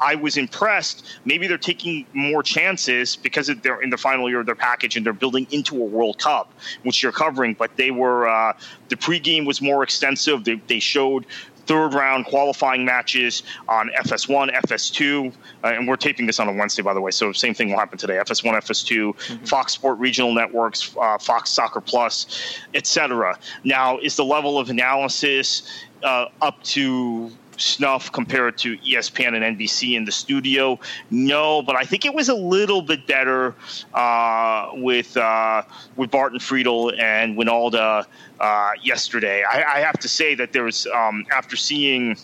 I 0.00 0.14
was 0.14 0.36
impressed. 0.36 1.06
Maybe 1.24 1.46
they're 1.46 1.58
taking 1.58 2.06
more 2.14 2.42
chances 2.42 3.16
because 3.16 3.48
they're 3.62 3.82
in 3.82 3.90
the 3.90 3.98
final 3.98 4.28
year 4.28 4.40
of 4.40 4.46
their 4.46 4.54
package 4.54 4.96
and 4.96 5.04
they're 5.04 5.12
building 5.12 5.46
into 5.50 5.76
a 5.76 5.84
World 5.84 6.18
Cup, 6.18 6.52
which 6.82 7.02
you're 7.02 7.12
covering. 7.12 7.54
But 7.54 7.76
they 7.76 7.90
were 7.90 8.28
uh, 8.28 8.54
the 8.88 8.96
pregame 8.96 9.46
was 9.46 9.60
more 9.60 9.82
extensive. 9.82 10.44
They, 10.44 10.60
they 10.66 10.80
showed 10.80 11.26
third 11.66 11.94
round 11.94 12.26
qualifying 12.26 12.84
matches 12.84 13.44
on 13.68 13.90
FS1, 13.90 14.52
FS2, 14.62 15.32
uh, 15.62 15.68
and 15.68 15.86
we're 15.86 15.94
taping 15.94 16.26
this 16.26 16.40
on 16.40 16.48
a 16.48 16.52
Wednesday, 16.52 16.82
by 16.82 16.92
the 16.92 17.00
way. 17.00 17.12
So 17.12 17.32
same 17.32 17.54
thing 17.54 17.70
will 17.70 17.78
happen 17.78 17.96
today: 17.96 18.14
FS1, 18.14 18.54
FS2, 18.54 19.14
mm-hmm. 19.14 19.44
Fox 19.44 19.74
Sport 19.74 19.98
Regional 19.98 20.34
Networks, 20.34 20.96
uh, 21.00 21.18
Fox 21.18 21.50
Soccer 21.50 21.80
Plus, 21.80 22.58
etc. 22.74 23.38
Now, 23.62 23.98
is 23.98 24.16
the 24.16 24.24
level 24.24 24.58
of 24.58 24.70
analysis 24.70 25.84
uh, 26.02 26.26
up 26.42 26.60
to 26.64 27.30
snuff 27.60 28.10
compared 28.12 28.58
to 28.58 28.76
ESPN 28.78 29.40
and 29.40 29.58
NBC 29.58 29.96
in 29.96 30.04
the 30.04 30.12
studio? 30.12 30.78
No, 31.10 31.62
but 31.62 31.76
I 31.76 31.84
think 31.84 32.04
it 32.04 32.14
was 32.14 32.28
a 32.28 32.34
little 32.34 32.82
bit 32.82 33.06
better 33.06 33.54
uh, 33.94 34.70
with 34.74 35.16
uh, 35.16 35.62
with 35.96 36.10
Barton 36.10 36.38
Friedel 36.38 36.92
and 36.98 37.36
Wynalda 37.36 38.06
uh, 38.40 38.70
yesterday. 38.82 39.44
I, 39.44 39.76
I, 39.76 39.80
have 39.80 39.98
to 39.98 40.08
say 40.08 40.34
that 40.34 40.52
there 40.52 40.64
was 40.64 40.86
um, 40.86 41.26
after 41.30 41.56
seeing 41.56 42.16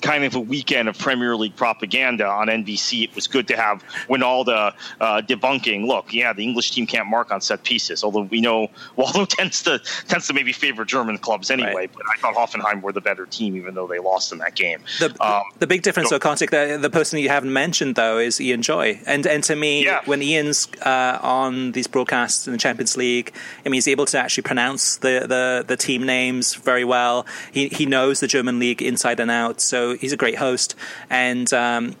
kind 0.00 0.24
of 0.24 0.34
a 0.34 0.40
weekend 0.40 0.88
of 0.88 0.98
Premier 0.98 1.36
League 1.36 1.56
propaganda 1.56 2.26
on 2.26 2.48
NBC. 2.48 3.04
It 3.04 3.14
was 3.14 3.26
good 3.26 3.48
to 3.48 3.56
have 3.56 3.82
Wynalda 4.08 4.74
uh, 5.00 5.22
debunking. 5.22 5.86
Look, 5.86 6.12
yeah, 6.12 6.32
the 6.32 6.42
English 6.42 6.72
team 6.72 6.86
can't 6.86 7.08
mark 7.08 7.30
on 7.30 7.40
set 7.40 7.64
pieces, 7.64 8.04
although 8.04 8.22
we 8.22 8.40
know 8.40 8.68
Waldo 8.96 9.24
tends 9.24 9.62
to 9.62 9.80
tends 10.06 10.26
to 10.28 10.32
maybe 10.32 10.52
favor 10.52 10.84
German 10.84 11.18
clubs 11.18 11.50
anyway. 11.50 11.74
Right. 11.74 11.90
But 11.92 12.02
I 12.12 12.18
thought 12.18 12.34
Hoffenheim 12.34 12.82
were 12.82 12.92
the 12.92 13.00
better 13.00 13.26
team, 13.26 13.56
even 13.56 13.74
though 13.74 13.86
they 13.86 13.98
lost 13.98 14.32
in 14.32 14.38
that 14.38 14.54
game. 14.54 14.82
The, 14.98 15.14
um, 15.22 15.42
the 15.58 15.66
big 15.66 15.82
difference, 15.82 16.08
so 16.08 16.18
Kartik, 16.18 16.50
the, 16.50 16.78
the 16.80 16.90
person 16.90 17.18
you 17.18 17.28
haven't 17.28 17.52
mentioned 17.52 17.94
though 17.94 18.18
is 18.18 18.40
Ian 18.40 18.62
Joy, 18.62 19.00
and 19.06 19.26
and 19.26 19.42
to 19.44 19.56
me, 19.56 19.84
yeah. 19.84 20.00
when 20.04 20.22
Ian's 20.22 20.68
uh, 20.82 21.18
on 21.22 21.72
these 21.72 21.86
broadcasts 21.86 22.46
in 22.46 22.52
the 22.52 22.58
Champions 22.58 22.96
League, 22.96 23.32
I 23.64 23.68
mean, 23.68 23.74
he's 23.74 23.88
able 23.88 24.06
to 24.06 24.18
actually 24.18 24.42
pronounce 24.42 24.96
the, 24.98 25.26
the, 25.28 25.64
the 25.66 25.76
team 25.76 26.04
names 26.04 26.54
very 26.54 26.84
well. 26.84 27.26
He 27.52 27.68
he 27.68 27.86
knows 27.86 28.20
the 28.20 28.26
German 28.26 28.58
league 28.58 28.82
inside 28.82 29.20
and 29.20 29.30
out 29.30 29.60
so 29.68 29.96
he's 29.96 30.12
a 30.12 30.16
great 30.16 30.36
host. 30.36 30.74
And 31.10 31.52
um, 31.52 31.94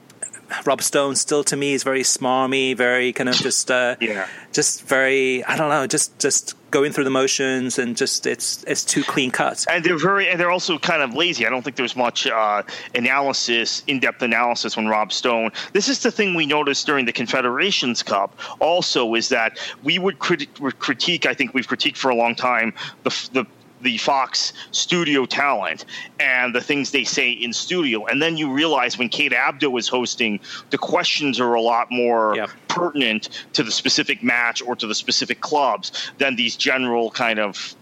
Rob 0.64 0.82
Stone 0.82 1.16
still 1.16 1.44
to 1.44 1.56
me 1.56 1.74
is 1.74 1.82
very 1.82 2.02
smarmy, 2.02 2.76
very 2.76 3.12
kind 3.12 3.28
of 3.28 3.36
just 3.36 3.70
uh, 3.70 3.96
yeah, 4.00 4.26
just 4.52 4.84
very 4.84 5.44
I 5.44 5.56
don't 5.56 5.68
know, 5.68 5.86
just 5.86 6.18
just 6.18 6.54
going 6.70 6.92
through 6.92 7.04
the 7.04 7.10
motions 7.10 7.78
and 7.78 7.96
just 7.96 8.26
it's 8.26 8.64
it's 8.64 8.84
too 8.84 9.02
clean 9.02 9.30
cut. 9.30 9.66
And 9.70 9.84
they're 9.84 9.98
very 9.98 10.28
and 10.28 10.40
they're 10.40 10.50
also 10.50 10.78
kind 10.78 11.02
of 11.02 11.14
lazy. 11.14 11.46
I 11.46 11.50
don't 11.50 11.62
think 11.62 11.76
there's 11.76 11.96
much 11.96 12.26
uh, 12.26 12.62
analysis, 12.94 13.82
in 13.86 14.00
depth 14.00 14.22
analysis 14.22 14.76
when 14.76 14.86
Rob 14.86 15.12
Stone. 15.12 15.52
This 15.72 15.88
is 15.88 16.02
the 16.02 16.10
thing 16.10 16.34
we 16.34 16.46
noticed 16.46 16.86
during 16.86 17.04
the 17.04 17.12
Confederations 17.12 18.02
Cup. 18.02 18.38
Also, 18.60 19.14
is 19.14 19.28
that 19.28 19.58
we 19.82 19.98
would 19.98 20.18
crit- 20.18 20.48
critique. 20.78 21.26
I 21.26 21.34
think 21.34 21.54
we've 21.54 21.68
critiqued 21.68 21.96
for 21.96 22.10
a 22.10 22.14
long 22.14 22.34
time 22.34 22.72
the 23.02 23.28
the 23.32 23.46
the 23.80 23.98
Fox 23.98 24.52
studio 24.70 25.26
talent 25.26 25.84
and 26.20 26.54
the 26.54 26.60
things 26.60 26.90
they 26.90 27.04
say 27.04 27.30
in 27.30 27.52
studio. 27.52 28.06
And 28.06 28.20
then 28.20 28.36
you 28.36 28.52
realize 28.52 28.98
when 28.98 29.08
Kate 29.08 29.32
Abdo 29.32 29.78
is 29.78 29.88
hosting, 29.88 30.40
the 30.70 30.78
questions 30.78 31.40
are 31.40 31.54
a 31.54 31.60
lot 31.60 31.90
more 31.90 32.34
yep. 32.36 32.50
pertinent 32.68 33.28
to 33.52 33.62
the 33.62 33.70
specific 33.70 34.22
match 34.22 34.62
or 34.62 34.76
to 34.76 34.86
the 34.86 34.94
specific 34.94 35.40
clubs 35.40 36.10
than 36.18 36.36
these 36.36 36.56
general 36.56 37.10
kind 37.10 37.38
of 37.38 37.74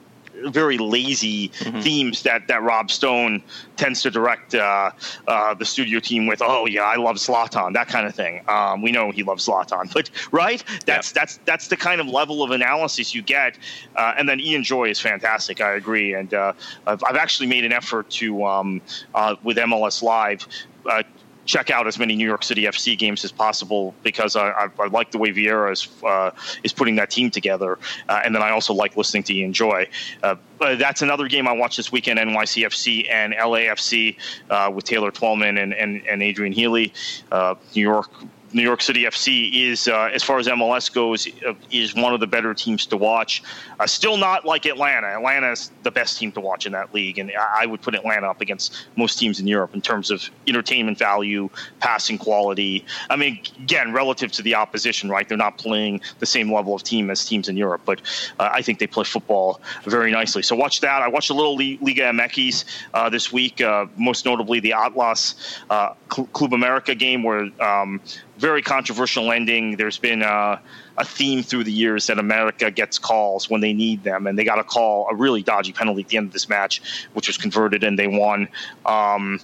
very 0.44 0.78
lazy 0.78 1.48
mm-hmm. 1.48 1.80
themes 1.80 2.22
that, 2.22 2.48
that 2.48 2.62
Rob 2.62 2.90
Stone 2.90 3.42
tends 3.76 4.02
to 4.02 4.10
direct 4.10 4.54
uh, 4.54 4.90
uh, 5.26 5.54
the 5.54 5.64
studio 5.64 6.00
team 6.00 6.26
with. 6.26 6.42
Oh 6.42 6.66
yeah, 6.66 6.82
I 6.82 6.96
love 6.96 7.16
Zlatan, 7.16 7.72
that 7.74 7.88
kind 7.88 8.06
of 8.06 8.14
thing. 8.14 8.42
Um, 8.48 8.82
we 8.82 8.92
know 8.92 9.10
he 9.10 9.22
loves 9.22 9.46
Zlatan, 9.46 9.92
but 9.94 10.10
right, 10.32 10.62
that's 10.84 11.10
yeah. 11.10 11.20
that's 11.20 11.38
that's 11.44 11.68
the 11.68 11.76
kind 11.76 12.00
of 12.00 12.06
level 12.06 12.42
of 12.42 12.50
analysis 12.50 13.14
you 13.14 13.22
get. 13.22 13.58
Uh, 13.94 14.14
and 14.18 14.28
then 14.28 14.40
Ian 14.40 14.62
Joy 14.62 14.90
is 14.90 15.00
fantastic. 15.00 15.60
I 15.60 15.72
agree, 15.72 16.14
and 16.14 16.32
uh, 16.32 16.52
I've, 16.86 17.02
I've, 17.04 17.16
actually 17.16 17.46
made 17.46 17.64
an 17.64 17.72
effort 17.72 18.08
to 18.10 18.44
um, 18.44 18.80
uh, 19.14 19.36
with 19.42 19.56
MLS 19.56 20.02
Live 20.02 20.46
uh, 20.88 21.02
check 21.46 21.70
out 21.70 21.86
as 21.86 21.98
many 21.98 22.16
New 22.16 22.26
York 22.26 22.42
City 22.42 22.64
FC 22.64 22.98
games 22.98 23.24
as 23.24 23.32
possible 23.32 23.94
because 24.02 24.36
I, 24.36 24.50
I, 24.50 24.68
I 24.78 24.86
like 24.88 25.12
the 25.12 25.18
way 25.18 25.32
Vieira 25.32 25.72
is, 25.72 25.88
uh, 26.04 26.32
is 26.62 26.72
putting 26.72 26.96
that 26.96 27.10
team 27.10 27.30
together. 27.30 27.78
Uh, 28.08 28.20
and 28.24 28.34
then 28.34 28.42
I 28.42 28.50
also 28.50 28.74
like 28.74 28.96
listening 28.96 29.22
to 29.24 29.34
Ian 29.34 29.52
Joy. 29.52 29.88
Uh, 30.22 30.36
that's 30.58 31.02
another 31.02 31.28
game 31.28 31.46
I 31.48 31.52
watched 31.52 31.76
this 31.76 31.92
weekend 31.92 32.18
NYCFC 32.18 33.10
and 33.10 33.34
LAFC 33.34 34.16
uh, 34.50 34.70
with 34.74 34.84
Taylor 34.84 35.10
Twellman 35.10 35.62
and, 35.62 35.72
and, 35.72 36.06
and 36.06 36.22
Adrian 36.22 36.52
Healey. 36.52 36.92
Uh, 37.30 37.54
New 37.74 37.82
York 37.82 38.10
New 38.52 38.62
York 38.62 38.80
City 38.80 39.02
FC 39.04 39.70
is, 39.70 39.88
uh, 39.88 40.10
as 40.12 40.22
far 40.22 40.38
as 40.38 40.46
MLS 40.46 40.92
goes, 40.92 41.26
uh, 41.46 41.54
is 41.70 41.94
one 41.94 42.14
of 42.14 42.20
the 42.20 42.26
better 42.26 42.54
teams 42.54 42.86
to 42.86 42.96
watch. 42.96 43.42
Uh, 43.80 43.86
still 43.86 44.16
not 44.16 44.44
like 44.44 44.66
Atlanta. 44.66 45.08
Atlanta 45.08 45.50
is 45.50 45.70
the 45.82 45.90
best 45.90 46.18
team 46.18 46.30
to 46.32 46.40
watch 46.40 46.64
in 46.64 46.72
that 46.72 46.94
league, 46.94 47.18
and 47.18 47.32
I 47.36 47.66
would 47.66 47.82
put 47.82 47.94
Atlanta 47.94 48.28
up 48.28 48.40
against 48.40 48.86
most 48.96 49.18
teams 49.18 49.40
in 49.40 49.46
Europe 49.46 49.74
in 49.74 49.80
terms 49.80 50.10
of 50.10 50.28
entertainment 50.46 50.98
value, 50.98 51.50
passing 51.80 52.18
quality. 52.18 52.84
I 53.10 53.16
mean, 53.16 53.40
again, 53.58 53.92
relative 53.92 54.30
to 54.32 54.42
the 54.42 54.54
opposition, 54.54 55.10
right? 55.10 55.28
They're 55.28 55.36
not 55.36 55.58
playing 55.58 56.00
the 56.20 56.26
same 56.26 56.52
level 56.52 56.74
of 56.74 56.82
team 56.82 57.10
as 57.10 57.24
teams 57.24 57.48
in 57.48 57.56
Europe, 57.56 57.82
but 57.84 58.00
uh, 58.38 58.48
I 58.52 58.62
think 58.62 58.78
they 58.78 58.86
play 58.86 59.04
football 59.04 59.60
very 59.84 60.12
nicely. 60.12 60.42
So 60.42 60.54
watch 60.54 60.80
that. 60.80 61.02
I 61.02 61.08
watched 61.08 61.30
a 61.30 61.34
little 61.34 61.56
Liga 61.56 62.02
MX 62.02 62.64
uh, 62.94 63.10
this 63.10 63.32
week, 63.32 63.60
most 63.96 64.24
notably 64.24 64.60
the 64.60 64.72
Atlas 64.72 65.34
Club 66.08 66.54
America 66.54 66.94
game 66.94 67.22
where. 67.24 67.50
Um, 67.60 68.00
very 68.46 68.62
controversial 68.62 69.32
ending. 69.32 69.76
There's 69.76 69.98
been 69.98 70.22
a, 70.22 70.60
a, 70.96 71.04
theme 71.04 71.42
through 71.42 71.64
the 71.64 71.72
years 71.72 72.06
that 72.06 72.20
America 72.20 72.70
gets 72.70 72.96
calls 72.96 73.50
when 73.50 73.60
they 73.60 73.72
need 73.72 74.04
them, 74.04 74.28
and 74.28 74.38
they 74.38 74.44
got 74.44 74.60
a 74.60 74.62
call, 74.62 75.08
a 75.10 75.16
really 75.16 75.42
dodgy 75.42 75.72
penalty 75.72 76.02
at 76.02 76.08
the 76.08 76.16
end 76.16 76.28
of 76.28 76.32
this 76.32 76.48
match, 76.48 76.80
which 77.14 77.26
was 77.26 77.38
converted, 77.38 77.82
and 77.82 77.98
they 77.98 78.06
won. 78.06 78.46
Um, 78.84 79.40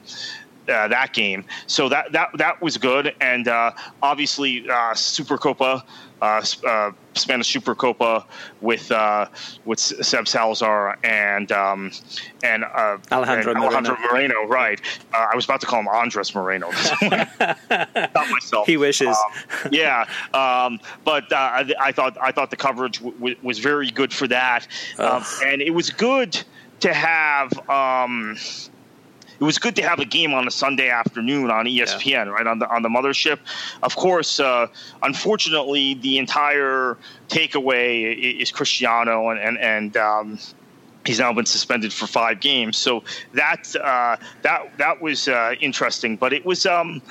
uh, 0.69 0.89
that 0.89 1.13
game, 1.13 1.45
so 1.67 1.89
that 1.89 2.13
that 2.13 2.31
that 2.39 2.61
was 2.61 2.77
good, 2.77 3.15
and 3.21 3.49
uh, 3.49 3.73
obviously 4.03 4.69
uh, 4.69 4.95
Supercopa 4.95 5.83
uh, 6.23 6.45
uh, 6.65 6.93
Spanish 7.15 7.53
Supercopa 7.53 8.25
with 8.61 8.91
uh, 8.93 9.27
with 9.65 9.81
Seb 9.81 10.29
Salazar 10.29 10.97
and 11.03 11.51
um, 11.51 11.91
and, 12.45 12.63
uh, 12.63 12.97
Alejandro, 13.11 13.53
and 13.55 13.65
Alejandro 13.65 13.97
Moreno. 13.97 14.35
Moreno 14.35 14.47
right? 14.47 14.81
Uh, 15.13 15.27
I 15.33 15.35
was 15.35 15.45
about 15.45 15.61
to 15.63 15.67
call 15.67 15.81
him 15.81 15.89
Andres 15.89 16.33
Moreno. 16.33 16.71
Not 17.03 18.31
myself. 18.31 18.67
He 18.67 18.77
wishes. 18.77 19.09
Um, 19.09 19.73
yeah, 19.73 20.07
um, 20.33 20.79
but 21.05 21.31
uh, 21.33 21.37
I, 21.37 21.73
I, 21.81 21.93
thought 21.93 22.17
I 22.23 22.31
thought 22.31 22.51
the 22.51 22.57
coverage 22.57 22.99
w- 22.99 23.17
w- 23.17 23.37
was 23.43 23.59
very 23.59 23.91
good 23.91 24.13
for 24.13 24.29
that, 24.29 24.69
um, 24.99 25.25
and 25.45 25.61
it 25.61 25.75
was 25.75 25.91
good 25.91 26.41
to 26.81 26.95
have. 26.95 27.53
It 29.43 29.45
was 29.45 29.59
good 29.59 29.75
to 29.75 29.83
have 29.83 29.99
a 29.99 30.05
game 30.05 30.35
on 30.35 30.47
a 30.47 30.53
Sunday 30.53 30.89
afternoon 30.89 31.51
on 31.51 31.67
ESPN, 31.67 32.07
yeah. 32.07 32.23
right 32.29 32.47
on 32.47 32.61
the 32.61 32.69
on 32.73 32.83
the 32.83 32.89
mothership. 32.89 33.41
Of 33.83 33.97
course, 33.97 34.39
uh, 34.39 34.69
unfortunately, 35.03 35.95
the 35.95 36.19
entire 36.19 36.97
takeaway 37.27 38.41
is 38.41 38.53
Cristiano 38.53 39.31
and 39.31 39.41
and 39.41 39.59
and. 39.59 39.97
Um, 39.97 40.39
he's 41.05 41.19
now 41.19 41.33
been 41.33 41.47
suspended 41.47 41.93
for 41.93 42.07
five 42.07 42.39
games, 42.39 42.77
so 42.77 43.03
that 43.35 43.75
uh, 43.75 44.17
that 44.43 44.79
that 44.79 45.03
was 45.03 45.27
uh, 45.27 45.57
interesting. 45.61 46.15
But 46.17 46.33
it 46.33 46.47
was 46.47 46.65
um, 46.65 47.03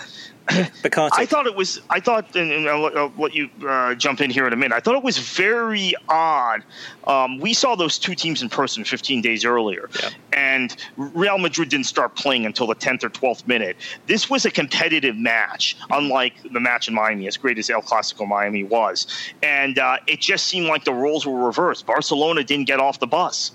I 1.14 1.26
thought 1.26 1.48
it 1.48 1.56
was. 1.56 1.82
I 1.90 2.00
thought, 2.00 2.36
and 2.36 2.68
I'll, 2.68 2.98
I'll 2.98 3.14
let 3.18 3.34
you 3.34 3.50
uh, 3.66 3.96
jump 3.96 4.22
in 4.22 4.30
here 4.30 4.48
in 4.48 4.54
a 4.54 4.56
minute. 4.56 4.76
I 4.76 4.80
thought 4.80 4.96
it 4.96 5.04
was 5.04 5.18
very 5.18 5.94
odd. 6.10 6.64
Um, 7.08 7.40
we 7.40 7.54
saw 7.54 7.76
those 7.76 7.98
two 7.98 8.16
teams 8.16 8.42
in 8.42 8.50
person 8.50 8.84
15 8.84 9.22
days 9.22 9.46
earlier, 9.46 9.90
yeah. 10.02 10.10
and 10.34 10.76
Real 10.98 11.38
Madrid 11.38 11.70
didn't 11.70 11.86
start 11.86 12.16
playing 12.16 12.46
until 12.46 12.68
the 12.68 12.76
10th 12.76 13.04
or 13.04 13.10
12th 13.10 13.48
minute. 13.48 13.78
This 14.08 14.30
was 14.30 14.46
a 14.46 14.52
competitive 14.52 15.16
match, 15.16 15.78
unlike 15.90 16.34
the 16.52 16.60
match 16.60 16.88
in 16.88 16.94
Miami, 16.94 17.28
as 17.28 17.38
great 17.38 17.58
as 17.58 17.70
El 17.70 17.82
Clasico 17.82 18.28
Miami 18.28 18.64
was, 18.64 19.08
and 19.42 19.80
uh, 19.80 19.98
it 20.08 20.20
just 20.20 20.48
seemed 20.48 20.68
like 20.68 20.84
the 20.84 20.94
roles 20.94 21.26
were 21.26 21.46
reversed. 21.46 21.86
Barcelona 21.86 22.44
didn't 22.44 22.66
get 22.66 22.80
off 22.80 23.00
the 23.00 23.08
bus 23.08 23.52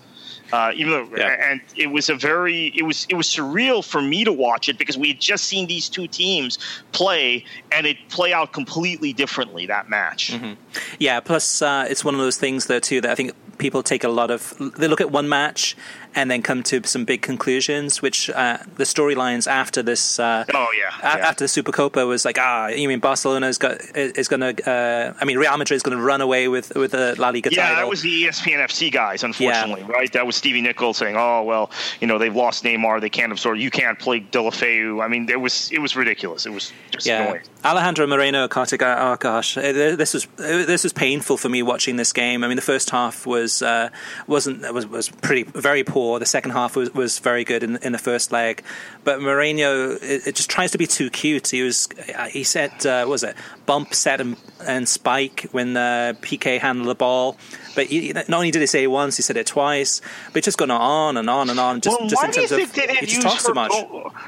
Uh, 0.52 0.72
even 0.74 0.92
though, 0.92 1.16
yeah. 1.16 1.50
and 1.50 1.60
it 1.76 1.88
was 1.88 2.08
a 2.08 2.14
very, 2.14 2.72
it 2.76 2.82
was, 2.82 3.06
it 3.08 3.14
was 3.14 3.26
surreal 3.26 3.84
for 3.84 4.00
me 4.00 4.24
to 4.24 4.32
watch 4.32 4.68
it 4.68 4.78
because 4.78 4.96
we 4.96 5.08
had 5.08 5.20
just 5.20 5.44
seen 5.44 5.66
these 5.66 5.88
two 5.88 6.06
teams 6.06 6.58
play, 6.92 7.44
and 7.72 7.86
it 7.86 7.96
play 8.08 8.32
out 8.32 8.52
completely 8.52 9.12
differently 9.12 9.66
that 9.66 9.88
match. 9.88 10.32
Mm-hmm. 10.32 10.54
Yeah. 10.98 11.20
Plus, 11.20 11.62
uh, 11.62 11.86
it's 11.88 12.04
one 12.04 12.14
of 12.14 12.20
those 12.20 12.36
things 12.36 12.66
there 12.66 12.80
too 12.80 13.00
that 13.00 13.10
I 13.10 13.14
think 13.14 13.32
people 13.58 13.82
take 13.82 14.04
a 14.04 14.08
lot 14.08 14.30
of 14.30 14.54
they 14.76 14.86
look 14.86 15.00
at 15.00 15.10
one 15.10 15.28
match 15.28 15.76
and 16.16 16.30
then 16.30 16.42
come 16.42 16.62
to 16.64 16.82
some 16.84 17.04
big 17.04 17.22
conclusions. 17.22 18.02
Which 18.02 18.30
uh, 18.30 18.58
the 18.76 18.84
storylines 18.84 19.46
after 19.46 19.82
this, 19.82 20.18
uh, 20.18 20.44
oh 20.52 20.68
yeah, 20.76 21.12
a- 21.14 21.18
yeah, 21.18 21.28
after 21.28 21.44
the 21.44 21.48
Supercopa 21.48 22.06
was 22.08 22.24
like, 22.24 22.38
ah, 22.40 22.68
you 22.68 22.88
mean 22.88 22.98
Barcelona's 22.98 23.58
got 23.58 23.80
is 23.94 24.26
going 24.26 24.40
to, 24.40 24.70
uh, 24.70 25.14
I 25.20 25.24
mean 25.24 25.38
Real 25.38 25.56
Madrid 25.56 25.76
is 25.76 25.82
going 25.82 25.96
to 25.96 26.02
run 26.02 26.20
away 26.20 26.48
with 26.48 26.74
with 26.74 26.92
the 26.92 27.14
La 27.18 27.28
Liga 27.28 27.50
yeah, 27.52 27.68
title. 27.68 27.76
that 27.76 27.88
was 27.88 28.02
the 28.02 28.24
ESPN 28.24 28.64
FC 28.64 28.90
guys, 28.90 29.22
unfortunately, 29.22 29.82
yeah. 29.82 29.92
right? 29.92 30.12
That 30.12 30.26
was 30.26 30.34
Stevie 30.34 30.62
Nichols 30.62 30.96
saying, 30.96 31.16
oh 31.16 31.42
well, 31.42 31.70
you 32.00 32.06
know 32.06 32.18
they've 32.18 32.34
lost 32.34 32.64
Neymar, 32.64 33.00
they 33.00 33.10
can't 33.10 33.30
absorb, 33.30 33.58
you 33.58 33.70
can't 33.70 33.98
play 33.98 34.20
Deulofeu. 34.20 35.04
I 35.04 35.08
mean, 35.08 35.28
it 35.28 35.40
was 35.40 35.70
it 35.70 35.78
was 35.78 35.94
ridiculous. 35.94 36.46
It 36.46 36.52
was 36.52 36.72
just 36.90 37.06
yeah. 37.06 37.24
annoying. 37.24 37.42
Alejandro 37.64 38.06
Moreno, 38.06 38.48
Kartik, 38.48 38.82
oh 38.82 39.16
gosh, 39.18 39.54
this 39.54 40.14
was 40.14 40.26
this 40.36 40.82
was 40.84 40.92
painful 40.92 41.36
for 41.36 41.48
me 41.48 41.62
watching 41.62 41.96
this 41.96 42.12
game. 42.12 42.44
I 42.44 42.48
mean, 42.48 42.56
the 42.56 42.62
first 42.62 42.90
half 42.90 43.26
was 43.26 43.60
uh, 43.60 43.90
wasn't 44.26 44.72
was 44.72 44.86
was 44.86 45.08
pretty 45.08 45.42
very 45.42 45.84
poor. 45.84 46.05
The 46.18 46.26
second 46.26 46.52
half 46.52 46.76
was, 46.76 46.92
was 46.94 47.18
very 47.18 47.44
good 47.44 47.62
in 47.62 47.76
in 47.78 47.92
the 47.92 47.98
first 47.98 48.32
leg, 48.32 48.62
but 49.04 49.20
Moreno 49.20 49.92
it, 49.92 50.26
it 50.28 50.34
just 50.34 50.50
tries 50.50 50.70
to 50.72 50.78
be 50.78 50.86
too 50.86 51.10
cute. 51.10 51.48
He 51.48 51.62
was 51.62 51.88
he 52.30 52.44
said 52.44 52.86
uh, 52.86 53.06
was 53.08 53.22
it 53.22 53.36
bump 53.66 53.92
set 53.92 54.20
and, 54.20 54.36
and 54.66 54.88
spike 54.88 55.48
when 55.52 55.76
uh, 55.76 56.14
Piqué 56.22 56.58
handled 56.58 56.88
the 56.88 56.94
ball. 56.94 57.36
But 57.74 57.86
he, 57.86 58.12
not 58.12 58.32
only 58.32 58.50
did 58.50 58.60
he 58.60 58.66
say 58.66 58.84
it 58.84 58.86
once, 58.86 59.16
he 59.16 59.22
said 59.22 59.36
it 59.36 59.46
twice. 59.46 60.00
But 60.28 60.38
it's 60.38 60.46
just 60.46 60.56
going 60.56 60.70
on 60.70 61.18
and 61.18 61.28
on 61.28 61.50
and 61.50 61.60
on. 61.60 61.82
Just, 61.82 62.00
well, 62.00 62.08
just 62.08 62.22
why 62.22 62.28
in 62.28 62.34
terms 62.34 62.48
do 62.48 62.56
you 62.56 62.62
of 62.62 62.70
think 62.70 62.88
they 62.88 62.94
he 62.94 63.06
just 63.06 63.22
talks 63.22 63.44
so 63.44 63.52
much. 63.52 63.72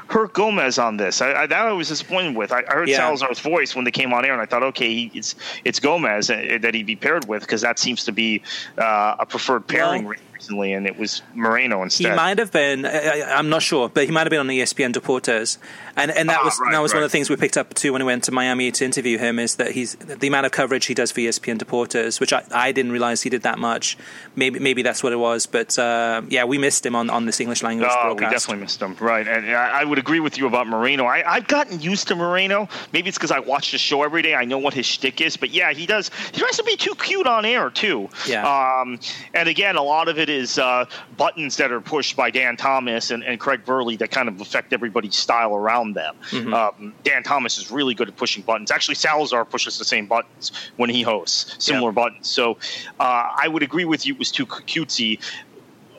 Herc 0.07 0.33
Gomez 0.33 0.77
on 0.77 0.97
this. 0.97 1.21
I, 1.21 1.33
I, 1.33 1.47
that 1.47 1.65
I 1.65 1.71
was 1.71 1.87
disappointed 1.87 2.35
with. 2.35 2.51
I, 2.51 2.63
I 2.69 2.73
heard 2.75 2.89
yeah. 2.89 2.97
Salazar's 2.97 3.39
voice 3.39 3.75
when 3.75 3.85
they 3.85 3.91
came 3.91 4.13
on 4.13 4.23
air, 4.23 4.33
and 4.33 4.41
I 4.41 4.45
thought, 4.45 4.63
okay, 4.63 5.09
it's 5.13 5.35
it's 5.65 5.79
Gomez 5.79 6.29
uh, 6.29 6.59
that 6.61 6.75
he'd 6.75 6.85
be 6.85 6.95
paired 6.95 7.27
with 7.27 7.41
because 7.41 7.61
that 7.61 7.79
seems 7.79 8.03
to 8.05 8.11
be 8.11 8.43
uh, 8.77 9.15
a 9.19 9.25
preferred 9.25 9.67
pairing. 9.67 10.05
Well, 10.05 10.15
recently, 10.39 10.73
and 10.73 10.87
it 10.87 10.97
was 10.97 11.21
Moreno 11.35 11.83
instead. 11.83 12.09
He 12.09 12.15
might 12.15 12.39
have 12.39 12.51
been. 12.51 12.85
I, 12.85 13.39
am 13.39 13.49
not 13.49 13.61
sure, 13.61 13.89
but 13.89 14.05
he 14.05 14.11
might 14.11 14.21
have 14.21 14.29
been 14.29 14.39
on 14.39 14.47
ESPN 14.47 14.93
Deportes, 14.93 15.57
and 15.95 16.11
and 16.11 16.29
that 16.29 16.39
ah, 16.39 16.45
was 16.45 16.59
right, 16.59 16.71
that 16.71 16.79
was 16.79 16.93
right. 16.93 16.97
one 16.97 17.03
of 17.03 17.09
the 17.09 17.11
things 17.11 17.29
we 17.29 17.35
picked 17.35 17.57
up 17.57 17.73
too 17.73 17.93
when 17.93 18.01
we 18.01 18.05
went 18.05 18.23
to 18.25 18.31
Miami 18.31 18.71
to 18.71 18.85
interview 18.85 19.17
him. 19.17 19.37
Is 19.39 19.55
that 19.55 19.71
he's 19.71 19.95
the 19.95 20.27
amount 20.27 20.45
of 20.45 20.51
coverage 20.51 20.85
he 20.85 20.93
does 20.93 21.11
for 21.11 21.19
ESPN 21.19 21.57
Deportes, 21.57 22.19
which 22.19 22.33
I, 22.33 22.43
I 22.51 22.71
didn't 22.71 22.91
realize 22.91 23.21
he 23.21 23.29
did 23.29 23.43
that 23.43 23.59
much. 23.59 23.97
Maybe 24.35 24.59
maybe 24.59 24.81
that's 24.81 25.03
what 25.03 25.13
it 25.13 25.17
was, 25.17 25.45
but 25.45 25.77
uh, 25.77 26.21
yeah, 26.29 26.45
we 26.45 26.57
missed 26.57 26.85
him 26.85 26.95
on, 26.95 27.09
on 27.09 27.25
this 27.25 27.39
English 27.39 27.61
language 27.61 27.89
oh, 27.91 28.15
broadcast. 28.15 28.29
we 28.29 28.35
definitely 28.35 28.61
missed 28.63 28.81
him. 28.81 28.95
Right, 28.99 29.27
and 29.27 29.51
I, 29.51 29.81
I 29.81 29.83
would 29.83 29.99
agree 29.99 30.19
with 30.19 30.37
you 30.37 30.47
about 30.47 30.67
Moreno. 30.67 31.05
I, 31.05 31.23
I've 31.29 31.47
gotten 31.47 31.79
used 31.81 32.07
to 32.09 32.15
Moreno. 32.15 32.69
Maybe 32.93 33.09
it's 33.09 33.17
because 33.17 33.31
I 33.31 33.39
watch 33.39 33.71
the 33.71 33.77
show 33.77 34.03
every 34.03 34.21
day. 34.21 34.35
I 34.35 34.45
know 34.45 34.57
what 34.57 34.73
his 34.73 34.85
shtick 34.85 35.21
is, 35.21 35.37
but 35.37 35.49
yeah, 35.49 35.73
he 35.73 35.85
does. 35.85 36.09
He 36.31 36.39
tries 36.39 36.57
to 36.57 36.63
be 36.63 36.75
too 36.75 36.95
cute 36.95 37.27
on 37.27 37.45
air 37.45 37.69
too. 37.69 38.09
Yeah. 38.27 38.47
Um, 38.47 38.99
and 39.33 39.49
again, 39.49 39.75
a 39.75 39.83
lot 39.83 40.07
of 40.07 40.17
it 40.17 40.28
is 40.29 40.57
uh, 40.57 40.85
buttons 41.17 41.57
that 41.57 41.71
are 41.71 41.81
pushed 41.81 42.15
by 42.15 42.29
Dan 42.31 42.57
Thomas 42.57 43.11
and, 43.11 43.23
and 43.23 43.39
Craig 43.39 43.65
Burley 43.65 43.95
that 43.97 44.11
kind 44.11 44.27
of 44.27 44.41
affect 44.41 44.73
everybody's 44.73 45.15
style 45.15 45.55
around 45.55 45.93
them. 45.93 46.15
Mm-hmm. 46.29 46.53
Um, 46.53 46.93
Dan 47.03 47.23
Thomas 47.23 47.57
is 47.57 47.71
really 47.71 47.93
good 47.93 48.07
at 48.07 48.15
pushing 48.15 48.43
buttons. 48.43 48.71
Actually, 48.71 48.95
Salazar 48.95 49.45
pushes 49.45 49.77
the 49.77 49.85
same 49.85 50.05
buttons 50.05 50.51
when 50.77 50.89
he 50.89 51.01
hosts, 51.01 51.63
similar 51.63 51.91
buttons. 51.91 52.27
So 52.27 52.57
uh, 52.99 53.31
I 53.35 53.47
would 53.47 53.63
agree 53.63 53.85
with 53.85 54.05
you. 54.05 54.13
It 54.13 54.19
was 54.19 54.31
too 54.31 54.45
cutesy 54.45 55.19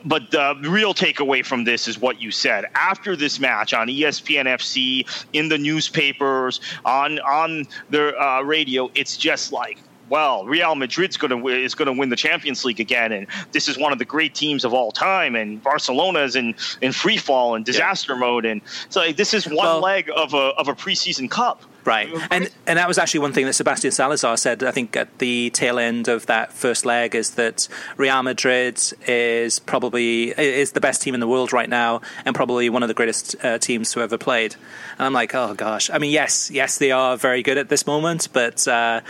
but 0.05 0.31
the 0.31 0.55
real 0.63 0.93
takeaway 0.93 1.45
from 1.45 1.63
this 1.63 1.87
is 1.87 1.99
what 1.99 2.21
you 2.21 2.31
said. 2.31 2.65
After 2.75 3.15
this 3.15 3.39
match 3.39 3.73
on 3.73 3.87
ESPN 3.87 4.45
FC, 4.45 5.07
in 5.33 5.49
the 5.49 5.57
newspapers, 5.57 6.59
on 6.85 7.19
on 7.19 7.67
the 7.89 8.19
uh, 8.19 8.41
radio, 8.41 8.89
it's 8.95 9.17
just 9.17 9.51
like 9.51 9.77
well, 10.11 10.45
Real 10.45 10.75
Madrid's 10.75 11.15
going 11.15 11.31
to 11.31 11.47
is 11.47 11.73
going 11.73 11.87
to 11.87 11.93
win 11.93 12.09
the 12.09 12.17
Champions 12.17 12.65
League 12.65 12.81
again, 12.81 13.13
and 13.13 13.25
this 13.53 13.69
is 13.69 13.77
one 13.77 13.93
of 13.93 13.97
the 13.97 14.05
great 14.05 14.35
teams 14.35 14.65
of 14.65 14.73
all 14.73 14.91
time, 14.91 15.35
and 15.35 15.63
Barcelona 15.63 16.19
is 16.19 16.35
in 16.35 16.53
in 16.81 16.91
free 16.91 17.17
fall 17.17 17.55
and 17.55 17.65
disaster 17.65 18.13
yeah. 18.13 18.19
mode, 18.19 18.45
and 18.45 18.61
so 18.89 18.99
like, 18.99 19.15
this 19.15 19.33
is 19.33 19.47
one 19.47 19.55
well, 19.57 19.79
leg 19.79 20.11
of 20.13 20.33
a 20.33 20.51
of 20.59 20.67
a 20.67 20.73
preseason 20.73 21.31
cup. 21.31 21.63
Right, 21.83 22.09
and 22.29 22.51
and 22.67 22.77
that 22.77 22.87
was 22.87 22.99
actually 22.99 23.21
one 23.21 23.33
thing 23.33 23.45
that 23.45 23.53
Sebastian 23.53 23.89
Salazar 23.91 24.37
said. 24.37 24.63
I 24.63 24.69
think 24.69 24.95
at 24.95 25.17
the 25.17 25.49
tail 25.49 25.79
end 25.79 26.09
of 26.09 26.27
that 26.27 26.53
first 26.53 26.85
leg 26.85 27.15
is 27.15 27.31
that 27.31 27.67
Real 27.97 28.21
Madrid 28.21 28.79
is 29.07 29.57
probably 29.59 30.29
is 30.29 30.73
the 30.73 30.81
best 30.81 31.01
team 31.01 31.15
in 31.15 31.21
the 31.21 31.27
world 31.27 31.53
right 31.53 31.69
now, 31.69 32.01
and 32.25 32.35
probably 32.35 32.69
one 32.69 32.83
of 32.83 32.87
the 32.87 32.93
greatest 32.93 33.35
uh, 33.43 33.57
teams 33.57 33.91
to 33.93 34.01
ever 34.01 34.17
played. 34.17 34.55
And 34.99 35.07
I'm 35.07 35.13
like, 35.13 35.33
oh 35.33 35.55
gosh. 35.55 35.89
I 35.89 35.97
mean, 35.97 36.11
yes, 36.11 36.51
yes, 36.51 36.77
they 36.77 36.91
are 36.91 37.17
very 37.17 37.41
good 37.41 37.57
at 37.57 37.69
this 37.69 37.87
moment, 37.87 38.27
but. 38.33 38.67
Uh, 38.67 39.01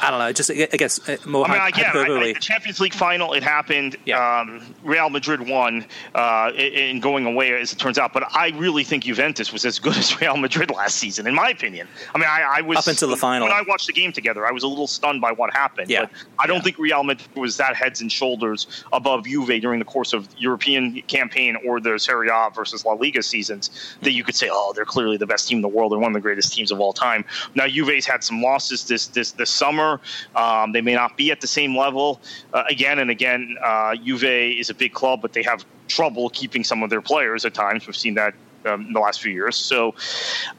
I 0.00 0.10
don't 0.10 0.20
know. 0.20 0.32
Just 0.32 0.50
I 0.50 0.66
guess 0.76 1.08
uh, 1.08 1.16
more. 1.26 1.46
I 1.46 1.52
mean, 1.52 1.68
again, 1.68 1.90
I, 1.94 2.00
I, 2.00 2.32
the 2.32 2.40
Champions 2.40 2.80
League 2.80 2.94
final 2.94 3.32
it 3.32 3.42
happened. 3.42 3.96
Yeah. 4.04 4.40
Um, 4.40 4.62
Real 4.84 5.10
Madrid 5.10 5.48
won 5.48 5.84
uh, 6.14 6.52
in 6.54 7.00
going 7.00 7.26
away, 7.26 7.52
as 7.60 7.72
it 7.72 7.78
turns 7.78 7.98
out. 7.98 8.12
But 8.12 8.24
I 8.34 8.48
really 8.56 8.84
think 8.84 9.04
Juventus 9.04 9.52
was 9.52 9.64
as 9.64 9.78
good 9.78 9.96
as 9.96 10.20
Real 10.20 10.36
Madrid 10.36 10.70
last 10.70 10.96
season, 10.96 11.26
in 11.26 11.34
my 11.34 11.50
opinion. 11.50 11.88
I 12.14 12.18
mean, 12.18 12.28
I, 12.28 12.58
I 12.58 12.60
was 12.60 12.78
up 12.78 12.86
until 12.86 13.08
the 13.08 13.16
final. 13.16 13.48
When 13.48 13.56
I 13.56 13.62
watched 13.66 13.86
the 13.86 13.92
game 13.92 14.12
together, 14.12 14.46
I 14.46 14.52
was 14.52 14.62
a 14.62 14.68
little 14.68 14.86
stunned 14.86 15.20
by 15.20 15.32
what 15.32 15.52
happened. 15.52 15.90
Yeah. 15.90 16.02
But 16.02 16.10
I 16.38 16.46
don't 16.46 16.58
yeah. 16.58 16.62
think 16.62 16.78
Real 16.78 17.02
Madrid 17.02 17.28
was 17.34 17.56
that 17.56 17.74
heads 17.74 18.00
and 18.00 18.10
shoulders 18.10 18.84
above 18.92 19.24
Juve 19.24 19.60
during 19.60 19.78
the 19.78 19.84
course 19.84 20.12
of 20.12 20.28
European 20.38 21.02
campaign 21.02 21.56
or 21.66 21.80
the 21.80 21.98
Serie 21.98 22.28
A 22.28 22.50
versus 22.54 22.84
La 22.84 22.92
Liga 22.92 23.22
seasons 23.22 23.68
mm-hmm. 23.68 24.04
that 24.04 24.12
you 24.12 24.24
could 24.24 24.36
say, 24.36 24.48
oh, 24.50 24.72
they're 24.74 24.84
clearly 24.84 25.16
the 25.16 25.26
best 25.26 25.48
team 25.48 25.58
in 25.58 25.62
the 25.62 25.68
world. 25.68 25.92
They're 25.92 25.98
one 25.98 26.12
of 26.12 26.14
the 26.14 26.20
greatest 26.20 26.52
teams 26.52 26.70
of 26.70 26.80
all 26.80 26.92
time. 26.92 27.24
Now 27.54 27.66
Juve's 27.66 28.06
had 28.06 28.22
some 28.22 28.42
losses 28.42 28.84
this 28.86 29.06
this 29.08 29.32
this 29.32 29.50
summer. 29.50 29.87
Um, 30.36 30.72
they 30.72 30.80
may 30.80 30.94
not 30.94 31.16
be 31.16 31.30
at 31.30 31.40
the 31.40 31.46
same 31.46 31.76
level 31.76 32.20
uh, 32.52 32.64
again 32.68 32.98
and 32.98 33.10
again. 33.10 33.56
Uh, 33.62 33.94
Juve 33.96 34.24
is 34.24 34.70
a 34.70 34.74
big 34.74 34.92
club, 34.92 35.20
but 35.22 35.32
they 35.32 35.42
have 35.42 35.64
trouble 35.88 36.30
keeping 36.30 36.64
some 36.64 36.82
of 36.82 36.90
their 36.90 37.00
players 37.00 37.44
at 37.44 37.54
times. 37.54 37.86
We've 37.86 37.96
seen 37.96 38.14
that 38.14 38.34
um, 38.66 38.86
in 38.86 38.92
the 38.92 39.00
last 39.00 39.20
few 39.20 39.32
years. 39.32 39.56
So, 39.56 39.94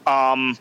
um, 0.06 0.58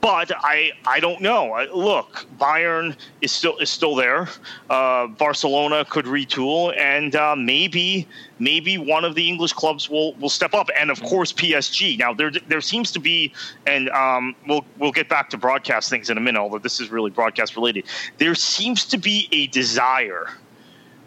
but 0.00 0.32
I 0.34 0.72
I 0.86 1.00
don't 1.00 1.20
know. 1.20 1.66
Look, 1.74 2.26
Bayern 2.38 2.96
is 3.20 3.32
still 3.32 3.58
is 3.58 3.68
still 3.68 3.94
there. 3.94 4.28
Uh, 4.70 5.08
Barcelona 5.08 5.84
could 5.84 6.06
retool, 6.06 6.76
and 6.78 7.14
uh, 7.14 7.36
maybe 7.36 8.08
maybe 8.38 8.78
one 8.78 9.04
of 9.04 9.14
the 9.14 9.28
English 9.28 9.52
clubs 9.52 9.90
will 9.90 10.14
will 10.14 10.30
step 10.30 10.54
up. 10.54 10.68
And 10.78 10.90
of 10.90 11.02
course, 11.02 11.32
PSG. 11.32 11.98
Now 11.98 12.14
there 12.14 12.30
there 12.30 12.60
seems 12.60 12.90
to 12.92 13.00
be, 13.00 13.32
and 13.66 13.90
um, 13.90 14.34
we'll 14.46 14.64
we'll 14.78 14.92
get 14.92 15.08
back 15.08 15.28
to 15.30 15.36
broadcast 15.36 15.90
things 15.90 16.08
in 16.08 16.16
a 16.16 16.20
minute. 16.20 16.40
Although 16.40 16.58
this 16.58 16.80
is 16.80 16.90
really 16.90 17.10
broadcast 17.10 17.54
related, 17.56 17.84
there 18.18 18.34
seems 18.34 18.84
to 18.86 18.98
be 18.98 19.28
a 19.32 19.48
desire 19.48 20.28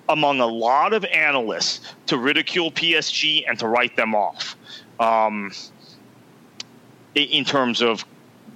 among 0.10 0.40
a 0.40 0.46
lot 0.46 0.94
of 0.94 1.04
analysts 1.06 1.96
to 2.06 2.18
ridicule 2.18 2.72
PSG 2.72 3.44
and 3.48 3.58
to 3.58 3.68
write 3.68 3.96
them 3.96 4.14
off. 4.14 4.56
Um, 5.00 5.52
in 7.16 7.46
terms 7.46 7.82
of 7.82 8.06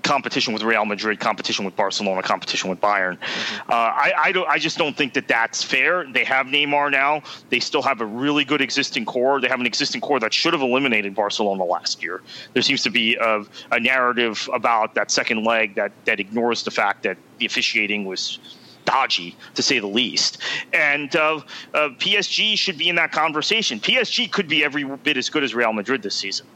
competition 0.09 0.53
with 0.55 0.63
Real 0.63 0.85
Madrid, 0.85 1.19
competition 1.19 1.65
with 1.65 1.75
Barcelona, 1.75 2.23
competition 2.23 2.69
with 2.69 2.81
Bayern. 2.81 3.19
Mm-hmm. 3.19 3.71
Uh, 3.71 3.75
I, 3.75 4.13
I, 4.17 4.31
don't. 4.31 4.49
I 4.49 4.57
just 4.57 4.77
don't 4.77 4.97
think 4.97 5.13
that 5.13 5.27
that's 5.27 5.61
fair. 5.63 6.03
They 6.11 6.23
have 6.23 6.47
Neymar 6.47 6.91
now. 6.91 7.21
They 7.49 7.59
still 7.59 7.83
have 7.83 8.01
a 8.01 8.05
really 8.05 8.43
good 8.43 8.59
existing 8.59 9.05
core. 9.05 9.39
They 9.39 9.47
have 9.47 9.59
an 9.59 9.67
existing 9.67 10.01
core 10.01 10.19
that 10.19 10.33
should 10.33 10.53
have 10.53 10.63
eliminated 10.63 11.13
Barcelona 11.13 11.63
last 11.63 12.01
year. 12.01 12.21
There 12.53 12.63
seems 12.63 12.81
to 12.83 12.89
be 12.89 13.17
a, 13.17 13.43
a 13.71 13.79
narrative 13.79 14.49
about 14.51 14.95
that 14.95 15.11
second 15.11 15.43
leg 15.43 15.75
that 15.75 15.91
that 16.05 16.19
ignores 16.19 16.63
the 16.63 16.71
fact 16.71 17.03
that 17.03 17.17
the 17.37 17.45
officiating 17.45 18.05
was 18.05 18.39
dodgy 18.85 19.35
to 19.53 19.61
say 19.61 19.77
the 19.77 19.87
least. 19.87 20.41
And 20.73 21.15
uh, 21.15 21.41
uh, 21.75 21.89
PSG 21.99 22.57
should 22.57 22.79
be 22.79 22.89
in 22.89 22.95
that 22.95 23.11
conversation. 23.11 23.79
PSG 23.79 24.31
could 24.31 24.47
be 24.47 24.63
every 24.63 24.83
bit 24.83 25.17
as 25.17 25.29
good 25.29 25.43
as 25.43 25.53
Real 25.53 25.73
Madrid 25.73 26.01
this 26.01 26.15
season. 26.15 26.47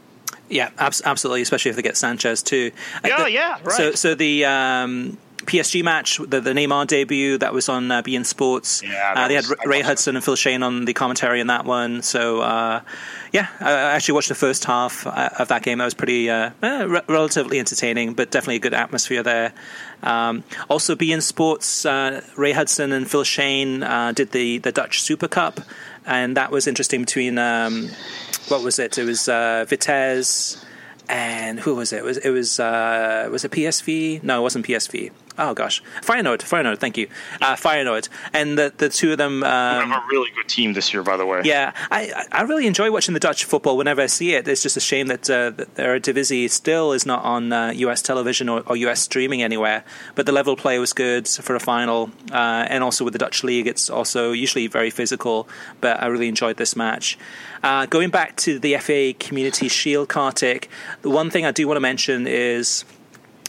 Yeah, 0.48 0.70
absolutely, 0.78 1.42
especially 1.42 1.70
if 1.70 1.76
they 1.76 1.82
get 1.82 1.96
Sanchez 1.96 2.42
too. 2.42 2.70
Yeah, 3.04 3.24
the, 3.24 3.30
yeah, 3.30 3.58
right. 3.62 3.72
So, 3.72 3.92
so 3.92 4.14
the 4.14 4.44
um, 4.44 5.18
PSG 5.44 5.82
match, 5.82 6.18
the, 6.18 6.40
the 6.40 6.52
Neymar 6.52 6.86
debut 6.86 7.38
that 7.38 7.52
was 7.52 7.68
on 7.68 7.90
uh, 7.90 8.02
beIN 8.02 8.24
Sports. 8.24 8.82
Yeah, 8.82 9.14
uh, 9.16 9.28
they 9.28 9.34
had 9.34 9.44
Ray 9.64 9.80
Hudson 9.80 10.16
and 10.16 10.24
Phil 10.24 10.36
Schoen 10.36 10.62
on 10.62 10.84
the 10.84 10.92
commentary 10.92 11.40
in 11.40 11.46
that 11.48 11.64
one. 11.64 12.02
So, 12.02 12.40
uh, 12.40 12.80
yeah, 13.32 13.48
I 13.60 13.72
actually 13.72 14.14
watched 14.14 14.28
the 14.28 14.34
first 14.34 14.64
half 14.64 15.06
uh, 15.06 15.30
of 15.38 15.48
that 15.48 15.62
game. 15.62 15.78
That 15.78 15.84
was 15.84 15.94
pretty 15.94 16.30
uh, 16.30 16.50
eh, 16.62 16.84
re- 16.84 17.02
relatively 17.08 17.58
entertaining, 17.58 18.14
but 18.14 18.30
definitely 18.30 18.56
a 18.56 18.60
good 18.60 18.74
atmosphere 18.74 19.22
there. 19.22 19.52
Um, 20.02 20.44
also, 20.68 20.94
beIN 20.94 21.22
Sports, 21.22 21.86
uh, 21.86 22.22
Ray 22.36 22.52
Hudson 22.52 22.92
and 22.92 23.10
Phil 23.10 23.24
Schoen 23.24 23.80
did 24.14 24.32
the 24.32 24.58
the 24.58 24.72
Dutch 24.72 25.00
Super 25.02 25.28
Cup, 25.28 25.60
and 26.06 26.36
that 26.36 26.50
was 26.50 26.66
interesting 26.66 27.00
between. 27.00 27.38
Um, 27.38 27.90
what 28.48 28.62
was 28.62 28.78
it? 28.78 28.98
It 28.98 29.04
was 29.04 29.28
uh, 29.28 29.64
Vitesse 29.68 30.64
and 31.08 31.60
who 31.60 31.74
was 31.74 31.92
it? 31.92 31.98
it 31.98 32.04
was 32.04 32.18
it 32.18 32.30
was 32.30 32.60
uh, 32.60 33.28
was 33.30 33.44
it 33.44 33.50
PSV? 33.50 34.22
No, 34.22 34.40
it 34.40 34.42
wasn't 34.42 34.66
PSV. 34.66 35.10
Oh 35.38 35.54
gosh, 35.54 35.82
Feyenoord, 36.02 36.38
Feyenoord, 36.38 36.78
thank 36.78 36.96
you, 36.96 37.08
uh, 37.40 37.54
Feyenoord, 37.56 38.08
and 38.32 38.58
the 38.58 38.72
the 38.76 38.88
two 38.88 39.12
of 39.12 39.18
them. 39.18 39.42
Um, 39.42 39.92
a 39.92 40.04
really 40.10 40.30
good 40.34 40.48
team 40.48 40.72
this 40.72 40.92
year, 40.92 41.02
by 41.02 41.16
the 41.16 41.26
way. 41.26 41.42
Yeah, 41.44 41.72
I 41.90 42.24
I 42.32 42.42
really 42.42 42.66
enjoy 42.66 42.90
watching 42.90 43.14
the 43.14 43.20
Dutch 43.20 43.44
football 43.44 43.76
whenever 43.76 44.02
I 44.02 44.06
see 44.06 44.34
it. 44.34 44.46
It's 44.48 44.62
just 44.62 44.76
a 44.76 44.80
shame 44.80 45.06
that, 45.08 45.28
uh, 45.30 45.50
that 45.50 45.74
Eredivisie 45.76 46.50
still 46.50 46.92
is 46.92 47.06
not 47.06 47.24
on 47.24 47.52
uh, 47.52 47.72
U.S. 47.76 48.02
television 48.02 48.48
or, 48.48 48.62
or, 48.66 48.76
U.S. 48.76 49.00
streaming 49.00 49.42
anywhere. 49.42 49.84
But 50.14 50.26
the 50.26 50.32
level 50.32 50.56
play 50.56 50.78
was 50.78 50.92
good 50.92 51.26
for 51.28 51.54
a 51.54 51.60
final, 51.60 52.10
uh, 52.32 52.66
and 52.68 52.84
also 52.84 53.04
with 53.04 53.12
the 53.12 53.18
Dutch 53.18 53.44
league, 53.44 53.66
it's 53.66 53.90
also 53.90 54.32
usually 54.32 54.66
very 54.66 54.90
physical. 54.90 55.48
But 55.80 56.02
I 56.02 56.06
really 56.06 56.28
enjoyed 56.28 56.56
this 56.56 56.76
match. 56.76 57.18
Uh, 57.62 57.86
going 57.86 58.10
back 58.10 58.36
to 58.36 58.58
the 58.58 58.76
FA 58.76 59.14
Community 59.18 59.68
Shield, 59.68 60.08
Kartik, 60.08 60.68
the 61.02 61.10
one 61.10 61.30
thing 61.30 61.46
I 61.46 61.50
do 61.50 61.66
want 61.66 61.76
to 61.76 61.80
mention 61.80 62.26
is 62.26 62.84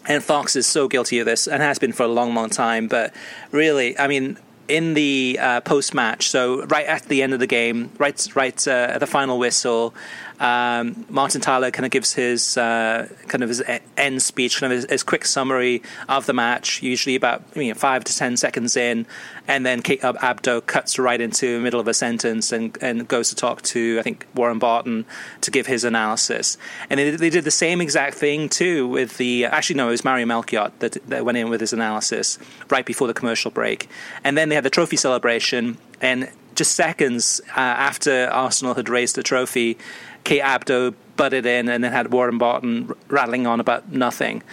and 0.08 0.24
Fox 0.24 0.56
is 0.56 0.68
so 0.68 0.88
guilty 0.88 1.20
of 1.20 1.26
this 1.26 1.48
and 1.48 1.62
has 1.62 1.80
been 1.80 1.94
for 1.94 2.04
a 2.04 2.08
long, 2.08 2.36
long 2.36 2.50
time. 2.50 2.88
But 2.88 3.14
really, 3.52 3.98
I 3.98 4.08
mean, 4.08 4.38
in 4.68 4.94
the 4.94 5.38
uh, 5.40 5.62
post 5.62 5.94
match, 5.94 6.30
so 6.30 6.66
right 6.66 6.86
at 6.86 7.04
the 7.04 7.22
end 7.22 7.34
of 7.34 7.40
the 7.40 7.48
game, 7.48 7.92
right, 7.98 8.36
right 8.36 8.68
uh, 8.68 8.72
at 8.72 9.00
the 9.00 9.08
final 9.08 9.38
whistle, 9.38 9.94
um, 10.40 11.06
Martin 11.10 11.42
Tyler 11.42 11.72
kind 11.72 11.86
of 11.86 11.92
gives 11.92 12.14
his 12.14 12.58
uh, 12.58 13.08
kind 13.28 13.44
of 13.44 13.50
his 13.50 13.64
end 13.98 14.22
speech, 14.22 14.60
kind 14.60 14.74
of 14.74 14.78
his, 14.78 14.90
his, 14.90 15.04
quick 15.04 15.26
summary 15.26 15.82
of 16.10 16.26
the 16.26 16.34
match, 16.34 16.82
usually 16.84 17.16
about 17.16 17.44
five 17.76 18.04
to 18.04 18.16
ten 18.16 18.36
seconds 18.36 18.76
in, 18.76 19.06
and 19.48 19.66
then 19.66 19.82
Kate 19.82 20.02
Abdo 20.02 20.66
cuts 20.66 21.00
right 21.00 21.22
into 21.22 21.58
the 21.58 21.64
middle 21.64 21.80
of 21.80 21.88
a 21.88 21.94
sentence 21.94 22.52
and, 22.52 22.78
and 22.82 23.08
goes 23.08 23.30
to 23.30 23.36
talk 23.36 23.62
to 23.64 23.98
I 24.00 24.02
think 24.02 24.26
Warren 24.36 24.60
Barton 24.60 25.06
to 25.42 25.52
give 25.52 25.68
his 25.68 25.84
analysis. 25.84 26.58
And 26.90 27.00
they, 27.00 27.12
they 27.12 27.30
did 27.30 27.46
the 27.46 27.52
same 27.52 27.80
exact 27.80 28.16
thing 28.16 28.50
too 28.50 28.88
with 28.88 29.18
the 29.18 29.46
actually 29.46 29.78
no, 29.78 29.88
it 29.88 29.92
was 29.92 30.04
Mario 30.04 30.26
Melchiot 30.26 30.80
that, 30.80 30.98
that 31.08 31.24
went 31.24 31.38
in 31.38 31.50
with 31.50 31.62
his 31.62 31.72
analysis 31.72 32.38
right 32.70 32.86
before 32.86 33.08
the 33.08 33.14
commercial 33.14 33.52
break, 33.52 33.88
and 34.24 34.38
then 34.38 34.50
they 34.50 34.56
had 34.56 34.66
the 34.66 34.70
trophy 34.70 34.98
celebration 34.98 35.78
and 36.02 36.30
just 36.56 36.76
seconds 36.76 37.42
uh, 37.50 37.60
after 37.60 38.28
Arsenal 38.32 38.74
had 38.74 38.90
raised 38.90 39.16
the 39.16 39.24
trophy, 39.24 39.78
Kate 40.26 40.42
Abdo 40.42 40.94
butted 41.16 41.46
in 41.46 41.70
and 41.70 41.82
then 41.82 41.94
had 41.94 42.12
Warren 42.12 42.38
Barton 42.38 42.92
rattling 43.08 43.48
on 43.48 43.62
about 43.62 43.90
nothing. 43.90 44.44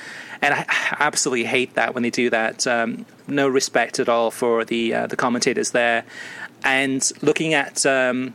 And 0.40 0.54
I 0.54 0.66
absolutely 1.00 1.44
hate 1.44 1.74
that 1.74 1.94
when 1.94 2.04
they 2.04 2.10
do 2.10 2.30
that. 2.30 2.66
Um, 2.66 3.06
no 3.26 3.48
respect 3.48 3.98
at 3.98 4.08
all 4.08 4.30
for 4.30 4.64
the 4.64 4.94
uh, 4.94 5.06
the 5.08 5.16
commentators 5.16 5.72
there. 5.72 6.04
And 6.64 7.10
looking 7.22 7.54
at 7.54 7.84
um, 7.86 8.34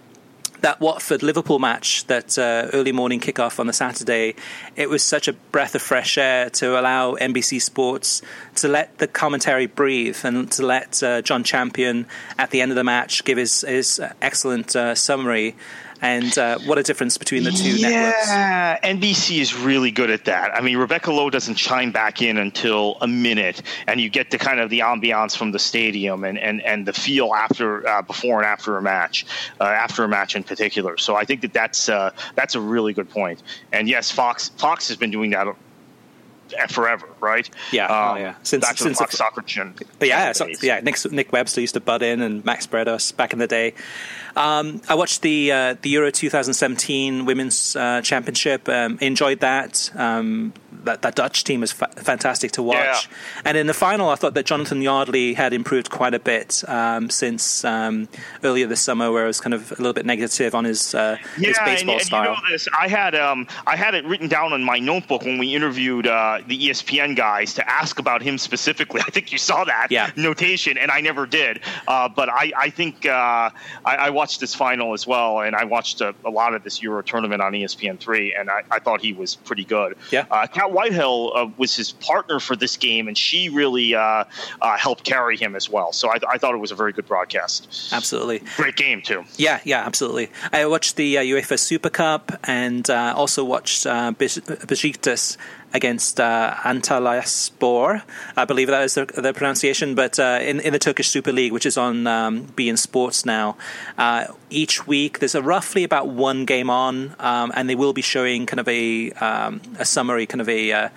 that 0.62 0.80
Watford 0.80 1.24
Liverpool 1.24 1.60
match, 1.60 2.06
that 2.08 2.38
uh, 2.38 2.70
early 2.74 2.92
morning 2.92 3.20
kickoff 3.20 3.60
on 3.60 3.68
the 3.68 3.74
Saturday, 3.74 4.36
it 4.76 4.90
was 4.90 5.04
such 5.04 5.28
a 5.28 5.34
breath 5.34 5.76
of 5.76 5.82
fresh 5.82 6.18
air 6.18 6.50
to 6.52 6.80
allow 6.80 7.16
NBC 7.16 7.62
Sports 7.62 8.22
to 8.56 8.68
let 8.68 8.98
the 8.98 9.08
commentary 9.08 9.68
breathe 9.68 10.18
and 10.24 10.52
to 10.54 10.66
let 10.66 11.02
uh, 11.04 11.22
Jon 11.22 11.44
Champion 11.44 12.08
at 12.38 12.50
the 12.50 12.62
end 12.62 12.72
of 12.72 12.76
the 12.76 12.84
match 12.84 13.24
give 13.24 13.38
his, 13.38 13.62
his 13.62 14.02
excellent 14.22 14.76
uh, 14.76 14.96
summary 14.96 15.56
and 16.02 16.38
uh, 16.38 16.60
what 16.60 16.78
a 16.78 16.84
difference 16.84 17.18
between 17.18 17.43
the 17.43 17.52
two 17.52 17.78
yeah, 17.78 17.89
networks. 17.89 18.28
Yeah, 18.28 18.80
NBC 18.84 19.39
is 19.39 19.56
really 19.56 19.91
good 19.91 20.10
at 20.10 20.26
that. 20.26 20.56
I 20.56 20.62
mean, 20.62 20.78
Rebecca 20.78 21.12
Lowe 21.12 21.30
doesn't 21.30 21.56
chime 21.56 21.91
back 21.91 22.22
in 22.22 22.38
until 22.38 22.98
a 23.02 23.08
minute, 23.08 23.62
and 23.88 24.00
you 24.00 24.10
get 24.10 24.32
the 24.32 24.38
kind 24.38 24.60
of 24.60 24.70
the 24.70 24.80
ambiance 24.80 25.36
from 25.36 25.52
the 25.52 25.60
stadium 25.60 26.24
and, 26.24 26.38
and, 26.38 26.62
and 26.62 26.86
the 26.86 26.93
feel 26.93 27.34
after, 27.34 27.88
uh, 27.88 28.02
before 28.02 28.38
and 28.38 28.45
after 28.45 28.78
a 28.78 28.82
match, 28.82 29.26
uh, 29.60 29.64
after 29.64 30.04
a 30.04 30.08
match 30.08 30.36
in 30.36 30.43
particular. 30.43 30.98
So 30.98 31.16
I 31.16 31.26
think 31.26 31.41
that 31.41 31.54
that's 31.54 31.89
uh, 31.89 32.12
that's 32.36 32.56
a 32.56 32.62
really 32.62 32.93
good 32.93 33.10
point. 33.10 33.41
And 33.72 33.88
yes, 33.88 34.12
Fox 34.12 34.50
Fox 34.50 34.88
has 34.88 34.98
been 34.98 35.12
doing 35.12 35.32
that 35.32 35.48
forever, 36.70 37.08
right? 37.20 37.50
Yeah, 37.72 37.86
um, 37.86 38.18
oh, 38.18 38.20
yeah. 38.20 38.36
Since 38.43 38.66
back 38.66 38.78
since 38.78 39.00
the 39.00 39.08
soccer 39.08 39.41
chin. 39.41 39.74
Yeah, 40.02 40.32
so, 40.32 40.48
yeah. 40.62 40.80
Nick 40.80 41.12
Nick 41.12 41.32
Webster 41.32 41.62
used 41.62 41.74
to 41.74 41.80
butt 41.80 42.02
in, 42.02 42.22
and 42.22 42.43
Max 42.45 42.68
Bretos 42.68 43.16
back 43.16 43.34
in 43.34 43.39
the 43.39 43.48
day. 43.48 43.74
Um, 44.38 44.82
I 44.88 44.96
watched 44.96 45.24
the 45.24 45.52
uh, 45.52 45.76
the 45.82 45.90
Euro 45.90 46.12
2017 46.12 47.26
Women's 47.26 47.76
uh, 47.76 48.02
Championship. 48.02 48.70
Um, 48.70 48.98
enjoyed 49.02 49.40
that. 49.40 49.92
Um, 49.96 50.54
that. 50.84 51.02
That 51.02 51.16
Dutch 51.16 51.44
team 51.44 51.62
was 51.62 51.72
fa- 51.72 51.90
fantastic 51.96 52.52
to 52.54 52.64
watch. 52.64 52.78
Yeah. 52.78 53.42
And 53.46 53.58
in 53.58 53.68
the 53.68 53.74
final, 53.74 54.10
I 54.10 54.16
thought 54.16 54.36
that 54.36 54.46
Jonathan 54.46 54.82
Yardley 54.82 55.34
had 55.34 55.54
improved 55.54 55.90
quite 55.90 56.14
a 56.14 56.20
bit 56.20 56.64
um, 56.68 57.10
since 57.10 57.66
um, 57.66 58.08
earlier 58.44 58.68
this 58.68 58.82
summer, 58.82 59.12
where 59.12 59.24
I 59.24 59.28
was 59.28 59.42
kind 59.42 59.54
of 59.56 59.72
a 59.72 59.76
little 59.76 59.94
bit 59.94 60.06
negative 60.06 60.54
on 60.54 60.66
his, 60.66 60.94
uh, 60.94 61.18
yeah, 61.38 61.48
his 61.48 61.58
baseball 61.60 61.94
and, 61.94 62.02
and 62.02 62.02
style. 62.02 62.24
You 62.24 62.30
know 62.30 62.52
this, 62.52 62.68
I 62.78 62.88
had 62.88 63.16
um, 63.16 63.48
I 63.66 63.76
had 63.76 63.96
it 63.96 64.06
written 64.06 64.28
down 64.28 64.54
in 64.54 64.64
my 64.64 64.78
notebook 64.78 65.24
when 65.24 65.40
we 65.40 65.56
interviewed 65.56 66.06
uh, 66.06 66.42
the 66.48 66.70
ESPN 66.70 67.16
guys 67.16 67.56
to 67.56 67.68
ask 67.68 67.98
about 67.98 68.22
him 68.22 68.38
specifically. 68.38 69.02
I 69.08 69.10
think 69.10 69.32
you 69.32 69.40
saw 69.40 69.64
that 69.64 69.88
yeah. 69.90 70.12
notation, 70.16 70.78
and 70.78 70.92
I 70.92 71.02
never 71.02 71.26
did. 71.26 71.62
Uh, 71.88 72.08
but 72.08 72.30
I, 72.30 72.52
I 72.56 72.70
think 72.70 73.06
uh, 73.06 73.50
I, 73.84 73.96
I 73.96 74.10
watched 74.12 74.26
watched 74.28 74.41
this 74.41 74.53
final 74.53 74.93
as 74.93 75.07
well, 75.07 75.39
and 75.39 75.55
I 75.55 75.63
watched 75.63 76.01
a, 76.01 76.13
a 76.25 76.30
lot 76.30 76.53
of 76.53 76.61
this 76.61 76.82
Euro 76.82 77.01
tournament 77.01 77.41
on 77.41 77.53
ESPN3, 77.53 78.38
and 78.38 78.49
I, 78.49 78.61
I 78.69 78.80
thought 78.80 78.99
he 78.99 79.13
was 79.13 79.38
pretty 79.38 79.63
good. 79.63 79.95
Yeah. 80.11 80.25
Uh, 80.30 80.45
Cat 80.47 80.73
Whitehill 80.73 81.32
uh, 81.34 81.49
was 81.55 81.73
his 81.73 81.93
partner 81.93 82.41
for 82.41 82.57
this 82.57 82.75
game, 82.75 83.07
and 83.07 83.17
she 83.17 83.47
really 83.47 83.95
uh, 83.95 84.25
uh 84.61 84.78
helped 84.78 85.05
carry 85.05 85.38
him 85.38 85.55
as 85.55 85.69
well. 85.69 85.93
So 85.93 86.09
I, 86.09 86.17
I, 86.30 86.38
thought 86.38 86.53
it 86.53 86.57
was 86.57 86.71
a 86.71 86.75
very 86.75 86.91
good 86.91 87.07
broadcast. 87.07 87.93
Absolutely. 87.93 88.41
Great 88.57 88.75
game, 88.75 89.01
too. 89.01 89.23
Yeah, 89.38 89.61
yeah, 89.63 89.86
absolutely. 89.86 90.30
I 90.51 90.65
watched 90.65 90.97
the 90.97 91.19
uh, 91.19 91.21
UEFA 91.21 91.57
Super 91.57 91.89
Cup 91.89 92.34
and 92.43 92.89
uh, 92.89 93.13
also 93.15 93.45
watched 93.45 93.86
uh, 93.86 94.11
Besiktas 94.11 95.38
against 95.74 96.20
uh, 96.20 96.53
Antalyaspor. 96.63 98.01
I 98.36 98.45
believe 98.45 98.68
that 98.68 98.84
is 98.84 98.95
the, 98.95 99.34
pronunciation. 99.36 99.95
But 99.95 100.20
uh, 100.20 100.39
in, 100.41 100.59
in 100.59 100.74
the 100.74 100.80
Turkish 100.80 101.09
Super 101.09 101.32
League, 101.32 101.51
which 101.51 101.65
is 101.65 101.78
on 101.78 102.07
um, 102.07 102.45
beIN 102.47 102.78
Sports 102.78 103.26
now, 103.26 103.57
uh, 103.97 104.28
each 104.49 104.88
week 104.88 105.20
there's 105.20 105.36
a 105.36 105.41
roughly 105.41 105.84
about 105.84 106.07
one 106.07 106.45
game 106.45 106.70
on, 106.70 107.15
um, 107.20 107.51
and 107.55 107.70
they 107.70 107.76
will 107.76 107.93
be 107.93 108.01
showing 108.01 108.45
kind 108.45 108.59
of 108.59 108.68
a 108.68 109.11
um, 109.11 109.61
a 109.80 109.86
summary, 109.86 110.26
kind 110.26 110.41
of 110.41 110.49
a 110.49 110.72
uh, 110.72 110.89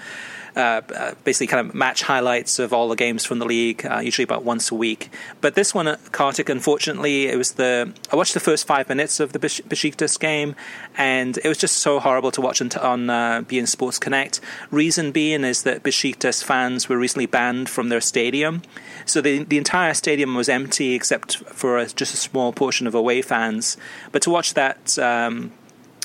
basically 0.55 1.47
kind 1.47 1.67
of 1.67 1.75
match 1.75 2.03
highlights 2.03 2.59
of 2.59 2.73
all 2.73 2.89
the 2.89 2.97
games 2.97 3.25
from 3.25 3.39
the 3.39 3.45
league, 3.45 3.87
uh, 3.87 3.99
usually 3.99 4.25
about 4.25 4.45
once 4.45 4.71
a 4.71 4.75
week. 4.75 5.11
But 5.41 5.55
this 5.55 5.75
one 5.75 5.97
Kartik, 6.13 6.49
unfortunately, 6.49 7.29
it 7.29 7.37
was 7.37 7.53
the 7.53 7.93
I 8.13 8.17
watched 8.17 8.35
the 8.35 8.41
first 8.41 8.67
five 8.67 8.89
minutes 8.89 9.21
of 9.21 9.33
the 9.33 9.39
Besiktas 9.39 10.19
game, 10.19 10.55
and 10.97 11.39
it 11.39 11.49
was 11.49 11.59
just 11.59 11.79
so 11.79 12.01
horrible 12.01 12.31
to 12.33 12.41
watch 12.41 12.61
on, 12.61 12.71
on 12.81 13.11
uh, 13.11 13.43
beIN 13.43 13.69
Sports 13.69 13.99
Connect. 13.99 14.41
Reason 14.71 15.13
being 15.13 15.45
is 15.45 15.63
that 15.63 15.83
Besiktas 15.83 16.43
fans 16.43 16.89
were 16.89 16.99
recently 16.99 17.27
banned 17.27 17.69
from 17.69 17.89
their 17.89 18.01
stadium, 18.01 18.63
so 19.07 19.21
the 19.21 19.45
the 19.45 19.59
entire 19.59 19.95
stadium 19.95 20.35
was 20.35 20.49
empty 20.49 20.95
except 20.95 21.39
for 21.49 21.79
a, 21.79 21.87
just 21.87 22.15
a 22.15 22.17
small 22.17 22.53
portion 22.53 22.87
of 22.87 22.95
away 22.95 23.23
fans. 23.23 23.77
But 24.13 24.23
to 24.23 24.31
watch 24.31 24.55
that. 24.55 24.99
Um, 24.99 25.53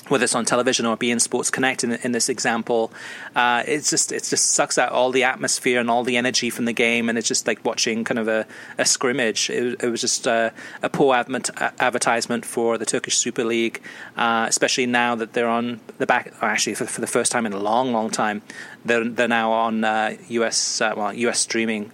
whether 0.08 0.24
it's 0.24 0.34
on 0.34 0.44
television 0.44 0.86
or 0.86 0.96
beIN 0.96 1.20
Sports 1.20 1.50
Connect 1.50 1.84
in, 1.84 1.92
in 1.92 2.12
this 2.12 2.28
example, 2.28 2.92
uh, 3.34 3.62
it's 3.66 3.90
just 3.90 4.12
it 4.12 4.24
just 4.24 4.52
sucks 4.52 4.78
out 4.78 4.92
all 4.92 5.10
the 5.10 5.24
atmosphere 5.24 5.80
and 5.80 5.90
all 5.90 6.04
the 6.04 6.16
energy 6.16 6.50
from 6.50 6.64
the 6.64 6.72
game, 6.72 7.08
and 7.08 7.18
it's 7.18 7.28
just 7.28 7.46
like 7.46 7.64
watching 7.64 8.04
kind 8.04 8.18
of 8.18 8.28
a, 8.28 8.46
a 8.78 8.84
scrimmage. 8.84 9.50
It, 9.50 9.82
it 9.82 9.88
was 9.88 10.00
just 10.00 10.26
a, 10.26 10.52
a 10.82 10.88
poor 10.88 11.14
advertisement 11.14 12.44
for 12.44 12.78
the 12.78 12.86
Turkish 12.86 13.18
Super 13.18 13.44
League, 13.44 13.82
uh, 14.16 14.46
especially 14.48 14.86
now 14.86 15.14
that 15.14 15.32
they're 15.32 15.48
on 15.48 15.80
the 15.98 16.06
back. 16.06 16.32
Actually, 16.40 16.74
for, 16.74 16.86
for, 16.86 17.00
the 17.00 17.06
first 17.06 17.32
time 17.32 17.46
in 17.46 17.52
a 17.52 17.58
long, 17.58 17.92
long 17.92 18.10
time, 18.10 18.42
they're 18.84 19.04
they're 19.04 19.28
now 19.28 19.52
on 19.52 19.84
uh, 19.84 20.16
US 20.28 20.80
uh, 20.80 20.94
well 20.96 21.12
US 21.12 21.40
streaming. 21.40 21.92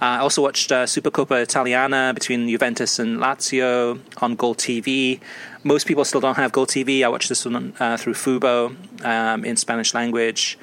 Uh, 0.00 0.04
I 0.04 0.18
also 0.18 0.42
watched 0.42 0.70
uh, 0.70 0.84
Supercoppa 0.84 1.42
Italiana 1.42 2.12
between 2.14 2.48
Juventus 2.48 2.98
and 2.98 3.18
Lazio 3.18 3.98
on 4.22 4.36
Goal 4.36 4.54
TV. 4.54 5.20
Most 5.64 5.86
people 5.86 6.04
still 6.04 6.20
don't 6.20 6.36
have 6.36 6.52
Goal 6.52 6.66
TV. 6.66 7.04
I 7.04 7.08
watched 7.08 7.28
this 7.28 7.44
one 7.44 7.74
uh, 7.80 7.96
through 7.96 8.14
Fubo 8.14 8.76
um, 9.04 9.44
in 9.44 9.56
Spanish 9.56 9.94
language. 9.94 10.58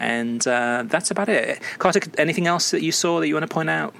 And 0.00 0.46
uh, 0.46 0.84
that's 0.86 1.10
about 1.10 1.28
it. 1.28 1.60
Kartik, 1.78 2.18
anything 2.18 2.46
else 2.46 2.70
that 2.70 2.82
you 2.82 2.92
saw 2.92 3.20
that 3.20 3.28
you 3.28 3.34
want 3.34 3.48
to 3.48 3.52
point 3.52 3.68
out? 3.68 3.94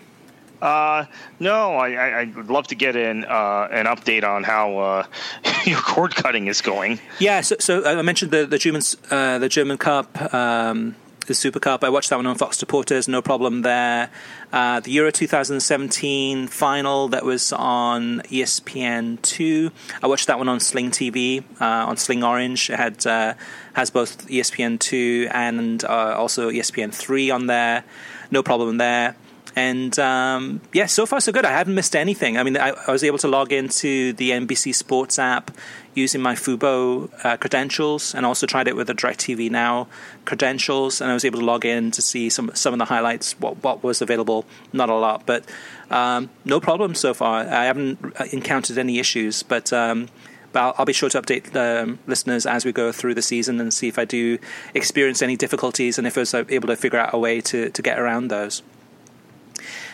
Uh, 0.62 1.05
no, 1.39 1.74
I, 1.76 2.20
I, 2.22 2.24
would 2.34 2.51
love 2.51 2.66
to 2.68 2.74
get 2.74 2.97
in 2.97 3.24
uh, 3.24 3.68
an 3.70 3.86
update 3.86 4.24
on 4.24 4.43
how 4.43 4.78
uh, 4.78 5.07
your 5.64 5.80
cord 5.80 6.16
cutting 6.16 6.49
is 6.49 6.61
going. 6.61 6.99
Yeah, 7.20 7.43
so, 7.43 7.57
so 7.61 7.84
I 7.84 8.03
mentioned 8.03 8.32
the 8.32 8.45
the 8.45 8.59
German 8.59 8.82
uh, 9.11 9.39
the 9.39 9.49
German 9.49 9.78
Cup. 9.78 10.34
Um, 10.34 10.97
the 11.29 11.35
Super 11.35 11.61
Cup. 11.61 11.85
I 11.85 11.91
watched 11.91 12.11
that 12.11 12.16
one 12.16 12.26
on 12.26 12.37
Fox 12.37 12.57
Deportes, 12.57 13.07
no 13.07 13.22
problem 13.22 13.62
there. 13.62 14.11
Uh, 14.53 14.81
the 14.81 14.91
Euro 14.93 15.11
2017 15.11 16.49
final 16.49 17.09
that 17.09 17.24
was 17.24 17.53
on 17.53 18.22
ESPN2. 18.22 19.70
I 20.03 20.07
watched 20.07 20.26
that 20.26 20.39
one 20.39 20.49
on 20.49 20.59
Sling 20.59 20.91
TV, 20.91 21.45
uh, 21.61 21.87
on 21.87 21.97
Sling 21.99 22.24
Orange. 22.24 22.70
It 22.70 22.76
had 22.76 23.07
uh, 23.07 23.35
has 23.74 23.91
both 23.91 24.26
ESPN2 24.26 25.31
and 25.33 25.85
uh, 25.85 26.16
also 26.16 26.51
ESPN3 26.51 27.33
on 27.35 27.47
there. 27.47 27.85
No 28.31 28.43
problem 28.43 28.79
there. 28.79 29.14
And 29.59 29.98
um, 29.98 30.61
yeah, 30.72 30.86
so 30.86 31.04
far 31.04 31.20
so 31.20 31.32
good. 31.32 31.44
I 31.44 31.50
haven't 31.50 31.74
missed 31.74 31.96
anything. 31.96 32.38
I 32.38 32.44
mean, 32.44 32.56
I, 32.56 32.68
I, 32.86 32.92
was 32.92 33.02
able 33.02 33.18
to 33.18 33.26
log 33.26 33.52
into 33.52 34.12
the 34.12 34.30
NBC 34.30 34.72
Sports 34.72 35.18
app 35.18 35.50
using 35.94 36.22
my 36.22 36.36
Fubo 36.36 37.11
uh, 37.24 37.36
credentials, 37.38 38.14
and 38.14 38.24
also 38.24 38.46
tried 38.46 38.68
it 38.68 38.76
with 38.76 38.86
the 38.86 38.94
DirecTV 38.94 39.50
Now 39.50 39.88
credentials, 40.26 41.00
and 41.00 41.11
I 41.11 41.14
was 41.14 41.24
able 41.24 41.40
to 41.40 41.44
log 41.44 41.64
in 41.64 41.90
to 41.90 42.00
see 42.00 42.30
some 42.30 42.52
some 42.54 42.72
of 42.72 42.78
the 42.78 42.84
highlights. 42.84 43.32
What 43.40 43.64
what 43.64 43.82
was 43.82 44.00
available? 44.00 44.44
Not 44.72 44.90
a 44.90 44.94
lot, 44.94 45.26
but 45.26 45.44
um, 45.90 46.30
no 46.44 46.61
problem 46.61 46.94
so 46.94 47.12
far. 47.12 47.40
I 47.40 47.64
haven't 47.64 47.98
uh, 48.20 48.26
encountered 48.30 48.78
any 48.78 49.00
issues, 49.00 49.42
but. 49.42 49.72
Um, 49.72 50.09
but 50.50 50.61
I'll, 50.61 50.74
I'll, 50.78 50.86
be 50.86 50.94
sure 50.94 51.11
to 51.11 51.20
update 51.20 51.52
the 51.52 51.82
um, 51.82 51.98
listeners 52.06 52.46
as 52.46 52.64
we 52.64 52.72
go 52.72 52.90
through 52.90 53.12
the 53.12 53.20
season 53.20 53.61
and 53.61 53.70
see 53.70 53.86
if 53.86 53.98
I 53.98 54.06
do 54.06 54.38
experience 54.72 55.20
any 55.20 55.36
difficulties 55.36 55.98
and 55.98 56.06
if 56.06 56.16
I 56.16 56.20
was 56.20 56.32
able 56.32 56.68
to 56.68 56.76
figure 56.76 56.98
out 56.98 57.12
a 57.12 57.18
way 57.18 57.42
to, 57.42 57.68
to 57.68 57.82
get 57.82 57.98
around 57.98 58.28
those. 58.28 58.62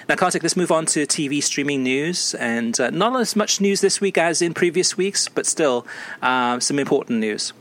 Now, 0.09 0.17
Kartik, 0.17 0.43
let's 0.43 0.57
move 0.57 0.71
on 0.71 0.87
to 0.87 1.07
TV 1.07 1.43
streaming 1.43 1.83
news. 1.83 2.35
And 2.35 2.79
uh, 2.79 2.91
not 2.91 3.19
as 3.19 3.35
much 3.35 3.61
news 3.61 3.81
this 3.81 4.01
week 4.01 4.19
as 4.19 4.43
in 4.43 4.53
previous 4.53 4.97
weeks, 4.97 5.29
but 5.29 5.47
still 5.47 5.87
uh, 6.23 6.61
some 6.61 6.79
important 6.79 7.21
news. 7.21 7.53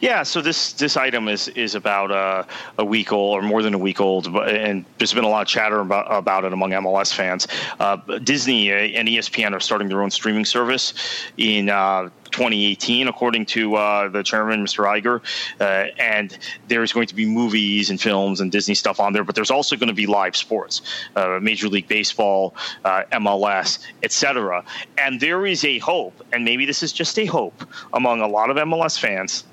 Yeah, 0.00 0.22
so 0.22 0.40
this 0.40 0.72
this 0.74 0.96
item 0.96 1.26
is 1.26 1.48
is 1.48 1.74
about 1.74 2.12
uh, 2.12 2.44
a 2.78 2.84
week 2.84 3.12
old 3.12 3.38
or 3.38 3.42
more 3.42 3.62
than 3.62 3.74
a 3.74 3.78
week 3.78 4.00
old, 4.00 4.26
and 4.26 4.84
there's 4.98 5.12
been 5.12 5.24
a 5.24 5.28
lot 5.28 5.42
of 5.42 5.48
chatter 5.48 5.80
about, 5.80 6.06
about 6.08 6.44
it 6.44 6.52
among 6.52 6.70
MLS 6.70 7.12
fans. 7.12 7.48
Uh, 7.80 7.96
Disney 8.22 8.70
and 8.70 9.08
ESPN 9.08 9.52
are 9.52 9.60
starting 9.60 9.88
their 9.88 10.02
own 10.02 10.10
streaming 10.10 10.44
service 10.44 10.94
in. 11.36 11.70
Uh, 11.70 12.10
2018, 12.30 13.08
according 13.08 13.46
to 13.46 13.76
uh, 13.76 14.08
the 14.08 14.22
chairman, 14.22 14.64
Mr. 14.64 14.84
Iger. 14.84 15.20
Uh, 15.60 15.90
and 15.98 16.36
there's 16.68 16.92
going 16.92 17.06
to 17.06 17.14
be 17.14 17.24
movies 17.24 17.90
and 17.90 18.00
films 18.00 18.40
and 18.40 18.50
Disney 18.50 18.74
stuff 18.74 19.00
on 19.00 19.12
there, 19.12 19.24
but 19.24 19.34
there's 19.34 19.50
also 19.50 19.76
going 19.76 19.88
to 19.88 19.94
be 19.94 20.06
live 20.06 20.36
sports, 20.36 20.82
uh, 21.16 21.38
Major 21.40 21.68
League 21.68 21.88
Baseball, 21.88 22.54
uh, 22.84 23.02
MLS, 23.12 23.78
etc. 24.02 24.64
And 24.98 25.20
there 25.20 25.46
is 25.46 25.64
a 25.64 25.78
hope, 25.78 26.24
and 26.32 26.44
maybe 26.44 26.66
this 26.66 26.82
is 26.82 26.92
just 26.92 27.18
a 27.18 27.26
hope 27.26 27.64
among 27.92 28.20
a 28.20 28.28
lot 28.28 28.50
of 28.50 28.56
MLS 28.56 28.98
fans 28.98 29.44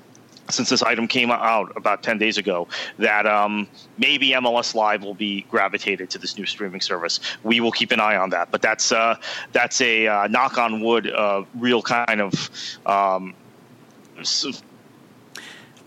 since 0.50 0.68
this 0.68 0.82
item 0.82 1.06
came 1.06 1.30
out 1.30 1.72
about 1.76 2.02
10 2.02 2.18
days 2.18 2.36
ago 2.38 2.68
that 2.98 3.26
um, 3.26 3.68
maybe 3.98 4.30
MLS 4.30 4.74
Live 4.74 5.02
will 5.02 5.14
be 5.14 5.42
gravitated 5.50 6.10
to 6.10 6.18
this 6.18 6.36
new 6.36 6.46
streaming 6.46 6.80
service. 6.80 7.20
We 7.42 7.60
will 7.60 7.72
keep 7.72 7.92
an 7.92 8.00
eye 8.00 8.16
on 8.16 8.30
that. 8.30 8.50
But 8.50 8.62
that's 8.62 8.92
uh, 8.92 9.16
that's 9.52 9.80
a 9.80 10.06
uh, 10.06 10.26
knock 10.28 10.58
on 10.58 10.80
wood, 10.80 11.10
uh, 11.10 11.44
real 11.58 11.82
kind 11.82 12.20
of 12.20 12.50
um, 12.86 13.34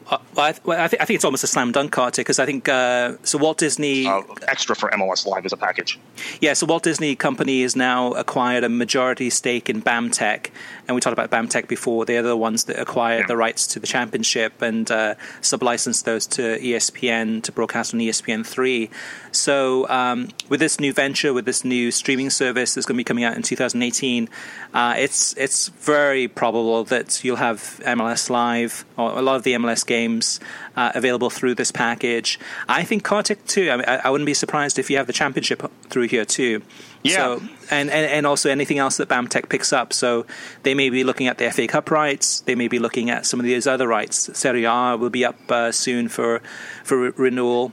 uh, 0.08 0.20
well, 0.36 0.46
I, 0.46 0.52
th- 0.52 0.68
I, 0.68 0.88
th- 0.88 1.02
I, 1.02 1.06
think 1.06 1.16
it's 1.16 1.26
almost 1.26 1.44
a 1.44 1.48
slam 1.48 1.72
dunk, 1.72 1.92
Kartik, 1.92 2.26
because 2.26 2.38
I 2.38 2.46
think 2.46 2.70
uh, 2.70 3.14
so. 3.24 3.40
Walt 3.40 3.58
Disney 3.58 4.06
uh, 4.06 4.22
extra 4.48 4.76
for 4.76 4.90
MLS 4.92 5.26
Live 5.26 5.46
as 5.46 5.54
a 5.54 5.58
package. 5.58 5.98
Yeah, 6.42 6.54
so 6.54 6.68
Walt 6.68 6.84
Disney 6.84 7.16
Company 7.16 7.64
has 7.64 7.76
now 7.76 8.12
acquired 8.12 8.64
a 8.64 8.70
majority 8.70 9.32
stake 9.32 9.68
in 9.68 9.82
BAMTech, 9.82 10.52
and 10.88 10.94
we 10.94 11.02
talked 11.02 11.18
about 11.18 11.32
BAMTech 11.32 11.68
before. 11.68 12.06
They're 12.06 12.22
the 12.22 12.38
ones 12.38 12.66
that 12.66 12.80
acquired 12.80 13.22
yeah. 13.22 13.28
the 13.28 13.38
rights 13.38 13.66
to 13.68 13.80
the 13.80 13.88
championship 13.88 14.62
and 14.62 14.90
uh, 14.92 15.16
sublicensed 15.42 16.04
those 16.04 16.28
to 16.28 16.60
ESPN 16.60 17.42
to 17.42 17.52
broadcast 17.52 17.96
on 17.96 18.00
ESPN 18.00 18.46
three. 18.46 18.92
So 19.32 19.90
um, 19.90 20.30
with 20.50 20.60
this 20.60 20.80
new 20.80 20.94
venture, 20.94 21.34
with 21.34 21.46
this 21.46 21.66
new 21.66 21.90
streaming 21.90 22.30
service 22.30 22.76
that's 22.76 22.86
going 22.86 22.96
to 22.96 23.00
be 23.00 23.04
coming 23.04 23.24
out 23.24 23.36
in 23.36 23.42
2018, 23.42 24.30
uh, 24.76 24.94
it's 24.98 25.36
it's 25.36 25.70
very 25.70 26.28
probable 26.28 26.84
that 26.86 27.24
you'll 27.24 27.38
have 27.38 27.82
MLS 27.86 28.30
Live 28.30 28.86
or 28.98 29.18
a 29.18 29.22
lot 29.24 29.36
of 29.36 29.44
the 29.44 29.54
MLS 29.54 29.86
games 29.86 29.95
games 29.96 30.40
uh, 30.76 30.92
available 30.96 31.30
through 31.30 31.56
this 31.56 31.72
package. 31.72 32.40
I 32.68 32.84
think 32.84 33.04
Kartik 33.04 33.46
too. 33.46 33.70
I, 33.72 33.76
mean, 33.78 33.86
I, 33.88 33.96
I, 34.06 34.10
wouldn't 34.10 34.26
be 34.26 34.34
surprised 34.34 34.78
if 34.80 34.90
you 34.90 34.98
have 34.98 35.08
the 35.08 35.14
championship 35.14 35.60
through 35.90 36.08
here 36.08 36.26
too. 36.26 36.62
Yeah. 37.04 37.16
So, 37.16 37.42
and, 37.72 37.90
and, 37.90 38.06
and 38.16 38.26
also 38.26 38.50
anything 38.50 38.80
else 38.80 38.98
that 38.98 39.08
BAMTech 39.10 39.50
picks 39.50 39.72
up. 39.72 39.94
So 39.94 40.26
they 40.64 40.74
may 40.74 40.90
be 40.90 41.04
looking 41.04 41.28
at 41.28 41.38
the 41.38 41.52
FA 41.52 41.68
Cup 41.68 41.92
rights. 41.92 42.42
They 42.42 42.56
may 42.56 42.68
be 42.68 42.80
looking 42.80 43.10
at 43.10 43.26
some 43.26 43.40
of 43.40 43.46
these 43.46 43.68
other 43.68 43.88
rights. 43.88 44.38
Serie 44.38 44.66
A 44.66 44.98
will 44.98 45.10
be 45.10 45.26
up 45.26 45.38
uh, 45.50 45.72
soon 45.72 46.10
for 46.10 46.42
for 46.84 46.98
re- 47.00 47.14
renewal. 47.16 47.72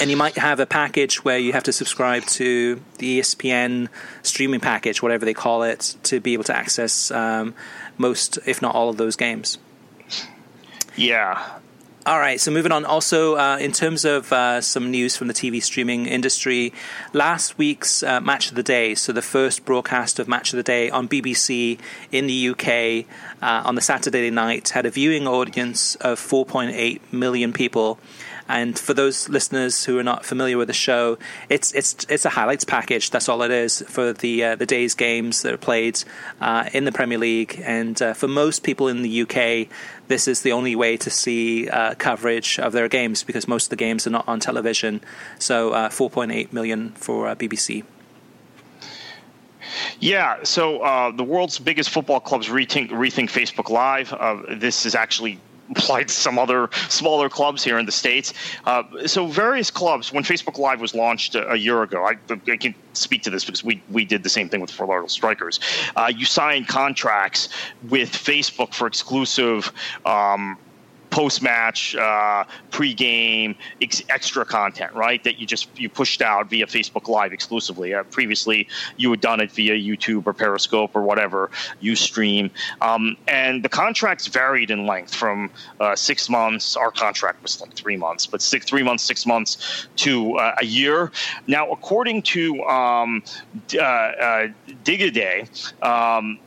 And 0.00 0.10
you 0.10 0.16
might 0.16 0.36
have 0.36 0.60
a 0.60 0.66
package 0.66 1.24
where 1.24 1.38
you 1.38 1.52
have 1.52 1.64
to 1.64 1.72
subscribe 1.72 2.24
to 2.24 2.80
the 2.98 3.20
ESPN 3.20 3.88
streaming 4.22 4.60
package, 4.60 5.02
whatever 5.02 5.24
they 5.24 5.34
call 5.34 5.62
it, 5.62 5.96
to 6.04 6.20
be 6.20 6.34
able 6.34 6.44
to 6.44 6.56
access 6.56 7.10
um, 7.10 7.54
most, 7.96 8.38
if 8.44 8.60
not 8.60 8.74
all, 8.74 8.90
of 8.90 8.96
those 8.96 9.16
games. 9.16 9.58
Yeah. 10.98 11.60
All 12.06 12.18
right, 12.18 12.40
so 12.40 12.50
moving 12.50 12.72
on. 12.72 12.84
Also, 12.84 13.36
uh, 13.36 13.56
in 13.60 13.70
terms 13.70 14.04
of 14.04 14.32
uh, 14.32 14.60
some 14.60 14.90
news 14.90 15.16
from 15.16 15.28
the 15.28 15.34
TV 15.34 15.62
streaming 15.62 16.06
industry, 16.06 16.72
last 17.12 17.56
week's 17.56 18.02
uh, 18.02 18.20
Match 18.20 18.48
of 18.48 18.56
the 18.56 18.64
Day, 18.64 18.96
so 18.96 19.12
the 19.12 19.22
first 19.22 19.64
broadcast 19.64 20.18
of 20.18 20.26
Match 20.26 20.52
of 20.52 20.56
the 20.56 20.64
Day 20.64 20.90
on 20.90 21.08
BBC 21.08 21.78
in 22.10 22.26
the 22.26 22.48
UK 22.48 23.06
uh, 23.40 23.62
on 23.64 23.76
the 23.76 23.80
Saturday 23.80 24.28
night, 24.30 24.70
had 24.70 24.86
a 24.86 24.90
viewing 24.90 25.28
audience 25.28 25.94
of 25.96 26.18
4.8 26.18 27.00
million 27.12 27.52
people. 27.52 28.00
And 28.48 28.78
for 28.78 28.94
those 28.94 29.28
listeners 29.28 29.84
who 29.84 29.98
are 29.98 30.02
not 30.02 30.24
familiar 30.24 30.56
with 30.56 30.68
the 30.68 30.74
show, 30.74 31.18
it's 31.48 31.72
it's 31.72 32.06
it's 32.08 32.24
a 32.24 32.30
highlights 32.30 32.64
package. 32.64 33.10
That's 33.10 33.28
all 33.28 33.42
it 33.42 33.50
is 33.50 33.82
for 33.88 34.12
the 34.12 34.44
uh, 34.44 34.56
the 34.56 34.66
day's 34.66 34.94
games 34.94 35.42
that 35.42 35.52
are 35.52 35.58
played 35.58 36.02
uh, 36.40 36.68
in 36.72 36.84
the 36.84 36.92
Premier 36.92 37.18
League. 37.18 37.60
And 37.64 38.00
uh, 38.00 38.14
for 38.14 38.28
most 38.28 38.62
people 38.62 38.88
in 38.88 39.02
the 39.02 39.22
UK, 39.22 39.68
this 40.08 40.26
is 40.26 40.42
the 40.42 40.52
only 40.52 40.74
way 40.74 40.96
to 40.96 41.10
see 41.10 41.68
uh, 41.68 41.94
coverage 41.94 42.58
of 42.58 42.72
their 42.72 42.88
games 42.88 43.22
because 43.22 43.46
most 43.46 43.66
of 43.66 43.70
the 43.70 43.76
games 43.76 44.06
are 44.06 44.10
not 44.10 44.26
on 44.26 44.40
television. 44.40 45.00
So 45.38 45.72
uh, 45.72 45.88
4.8 45.90 46.52
million 46.52 46.90
for 46.92 47.28
uh, 47.28 47.34
BBC. 47.34 47.84
Yeah, 50.00 50.44
so 50.44 50.80
uh, 50.80 51.10
the 51.10 51.24
world's 51.24 51.58
biggest 51.58 51.90
football 51.90 52.20
clubs 52.20 52.48
rethink, 52.48 52.90
rethink 52.90 53.30
Facebook 53.30 53.70
Live. 53.70 54.12
Uh, 54.12 54.42
this 54.56 54.86
is 54.86 54.94
actually 54.94 55.38
applied 55.70 56.08
to 56.08 56.14
some 56.14 56.38
other 56.38 56.68
smaller 56.88 57.28
clubs 57.28 57.62
here 57.62 57.78
in 57.78 57.86
the 57.86 57.92
states. 57.92 58.32
Uh, 58.64 58.82
so 59.06 59.26
various 59.26 59.70
clubs, 59.70 60.12
when 60.12 60.24
Facebook 60.24 60.58
Live 60.58 60.80
was 60.80 60.94
launched 60.94 61.34
a, 61.34 61.52
a 61.52 61.56
year 61.56 61.82
ago, 61.82 62.04
I, 62.04 62.16
I, 62.50 62.56
can 62.56 62.74
speak 62.92 63.22
to 63.22 63.30
this 63.30 63.44
because 63.44 63.62
we 63.62 63.82
we 63.90 64.04
did 64.04 64.22
the 64.22 64.28
same 64.28 64.48
thing 64.48 64.60
with 64.60 64.70
Fort 64.70 64.88
Lauderdale 64.88 65.08
Strikers. 65.08 65.60
Uh, 65.96 66.10
you 66.14 66.24
sign 66.24 66.64
contracts 66.64 67.48
with 67.88 68.10
Facebook 68.10 68.74
for 68.74 68.86
exclusive. 68.86 69.72
Um, 70.04 70.58
post 71.10 71.42
match, 71.42 71.94
uh, 71.96 72.44
pre 72.70 72.94
game, 72.94 73.56
ex- 73.80 74.02
extra 74.08 74.44
content, 74.44 74.92
right? 74.94 75.22
That 75.24 75.38
you 75.38 75.46
just 75.46 75.68
you 75.78 75.88
pushed 75.88 76.22
out 76.22 76.50
via 76.50 76.66
Facebook 76.66 77.08
Live 77.08 77.32
exclusively. 77.32 77.94
Uh, 77.94 78.02
previously, 78.04 78.68
you 78.96 79.10
had 79.10 79.20
done 79.20 79.40
it 79.40 79.50
via 79.52 79.74
YouTube 79.74 80.26
or 80.26 80.32
Periscope 80.32 80.94
or 80.94 81.02
whatever 81.02 81.50
you 81.80 81.96
stream, 81.96 82.50
um, 82.80 83.16
and 83.26 83.64
the 83.64 83.68
contracts 83.68 84.26
varied 84.26 84.70
in 84.70 84.86
length 84.86 85.14
from 85.14 85.50
uh, 85.80 85.96
six 85.96 86.28
months. 86.28 86.76
Our 86.76 86.90
contract 86.90 87.42
was 87.42 87.60
like 87.60 87.74
three 87.74 87.96
months, 87.96 88.26
but 88.26 88.42
six 88.42 88.66
three 88.66 88.82
months, 88.82 89.04
six 89.04 89.26
months 89.26 89.86
to 89.96 90.36
uh, 90.36 90.56
a 90.58 90.64
year. 90.64 91.12
Now, 91.46 91.70
according 91.70 92.22
to 92.22 92.62
um, 92.64 93.22
uh, 93.74 93.78
uh, 93.82 94.48
Digiday. 94.84 95.48
Um, 95.82 96.38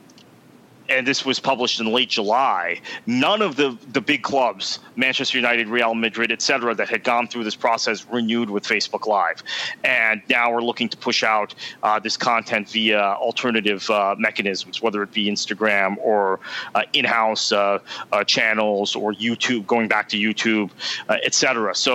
and 0.91 1.07
this 1.07 1.25
was 1.25 1.39
published 1.39 1.79
in 1.79 1.87
late 1.87 2.09
July, 2.09 2.81
none 3.05 3.41
of 3.41 3.55
the, 3.55 3.77
the 3.93 4.01
big 4.01 4.21
clubs, 4.21 4.79
Manchester 4.95 5.37
United, 5.37 5.67
Real 5.67 5.95
Madrid, 5.95 6.31
et 6.31 6.41
cetera, 6.41 6.75
that 6.75 6.89
had 6.89 7.03
gone 7.03 7.27
through 7.27 7.45
this 7.45 7.55
process 7.55 8.05
renewed 8.11 8.49
with 8.49 8.63
Facebook 8.63 9.07
Live. 9.07 9.41
And 9.83 10.21
now 10.29 10.51
we're 10.51 10.61
looking 10.61 10.89
to 10.89 10.97
push 10.97 11.23
out 11.23 11.55
uh, 11.83 11.99
this 11.99 12.17
content 12.17 12.69
via 12.69 13.01
alternative 13.01 13.89
uh, 13.89 14.15
mechanisms, 14.17 14.81
whether 14.81 15.01
it 15.03 15.11
be 15.11 15.29
Instagram 15.29 15.97
or 15.97 16.39
uh, 16.75 16.83
in 16.93 17.05
house 17.05 17.51
uh, 17.51 17.79
uh, 18.11 18.23
channels 18.25 18.95
or 18.95 19.13
YouTube, 19.13 19.65
going 19.65 19.87
back 19.87 20.09
to 20.09 20.17
YouTube, 20.17 20.69
uh, 21.09 21.17
et 21.23 21.33
cetera. 21.33 21.73
So 21.73 21.91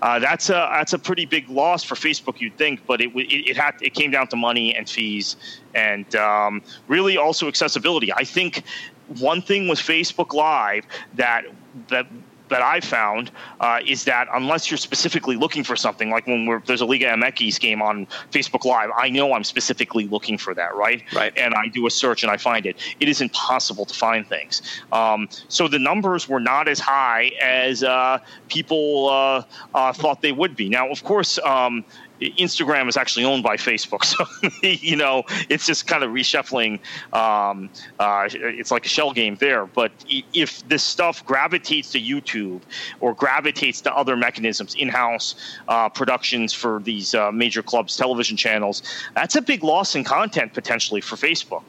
that's, 0.00 0.50
a, 0.50 0.68
that's 0.72 0.92
a 0.92 0.98
pretty 0.98 1.26
big 1.26 1.48
loss 1.48 1.82
for 1.84 1.94
Facebook, 1.94 2.40
you'd 2.40 2.56
think, 2.56 2.86
but 2.86 3.00
it, 3.00 3.10
it, 3.16 3.50
it, 3.50 3.56
had, 3.56 3.74
it 3.80 3.94
came 3.94 4.10
down 4.10 4.28
to 4.28 4.36
money 4.36 4.74
and 4.76 4.88
fees 4.88 5.36
and 5.74 6.14
um, 6.16 6.62
really 6.88 7.16
also 7.16 7.48
accessibility. 7.48 8.12
I 8.12 8.24
think 8.24 8.64
one 9.18 9.42
thing 9.42 9.68
with 9.68 9.78
Facebook 9.78 10.32
Live 10.32 10.84
that 11.14 11.44
that 11.88 12.06
that 12.50 12.62
I 12.62 12.80
found 12.80 13.30
uh, 13.60 13.78
is 13.86 14.04
that 14.04 14.28
unless 14.34 14.70
you're 14.70 14.78
specifically 14.78 15.36
looking 15.36 15.64
for 15.64 15.76
something, 15.76 16.10
like 16.10 16.26
when 16.26 16.62
there's 16.66 16.82
a 16.82 16.84
Liga 16.84 17.06
MX 17.06 17.58
game 17.58 17.80
on 17.80 18.06
Facebook 18.30 18.64
Live, 18.64 18.90
I 18.94 19.08
know 19.08 19.32
I'm 19.32 19.44
specifically 19.44 20.06
looking 20.06 20.36
for 20.36 20.52
that, 20.54 20.74
right? 20.74 21.02
Right. 21.14 21.32
And 21.38 21.54
I 21.54 21.68
do 21.68 21.86
a 21.86 21.90
search 21.90 22.22
and 22.22 22.30
I 22.30 22.36
find 22.36 22.66
it. 22.66 22.76
It 22.98 23.08
is 23.08 23.20
impossible 23.20 23.86
to 23.86 23.94
find 23.94 24.26
things. 24.26 24.62
Um, 24.92 25.28
so 25.48 25.68
the 25.68 25.78
numbers 25.78 26.28
were 26.28 26.40
not 26.40 26.68
as 26.68 26.78
high 26.78 27.30
as 27.40 27.82
uh, 27.82 28.18
people 28.48 29.08
uh, 29.08 29.42
uh 29.74 29.92
thought 29.92 30.20
they 30.20 30.32
would 30.32 30.56
be. 30.56 30.68
Now, 30.68 30.90
of 30.90 31.02
course. 31.04 31.38
Um, 31.38 31.84
Instagram 32.20 32.88
is 32.88 32.96
actually 32.96 33.24
owned 33.24 33.42
by 33.42 33.56
Facebook, 33.56 34.04
so 34.04 34.24
you 34.62 34.96
know 34.96 35.24
it's 35.48 35.66
just 35.66 35.86
kind 35.86 36.04
of 36.04 36.10
reshuffling. 36.10 36.80
Um, 37.14 37.70
uh, 37.98 38.28
it's 38.30 38.70
like 38.70 38.86
a 38.86 38.88
shell 38.88 39.12
game 39.12 39.36
there. 39.36 39.66
But 39.66 39.92
if 40.08 40.66
this 40.68 40.82
stuff 40.82 41.24
gravitates 41.24 41.92
to 41.92 42.00
YouTube 42.00 42.60
or 43.00 43.14
gravitates 43.14 43.80
to 43.82 43.94
other 43.94 44.16
mechanisms, 44.16 44.74
in-house 44.74 45.34
uh, 45.68 45.88
productions 45.88 46.52
for 46.52 46.80
these 46.80 47.14
uh, 47.14 47.32
major 47.32 47.62
clubs, 47.62 47.96
television 47.96 48.36
channels, 48.36 48.82
that's 49.14 49.36
a 49.36 49.42
big 49.42 49.62
loss 49.64 49.94
in 49.94 50.04
content 50.04 50.52
potentially 50.52 51.00
for 51.00 51.16
Facebook. 51.16 51.62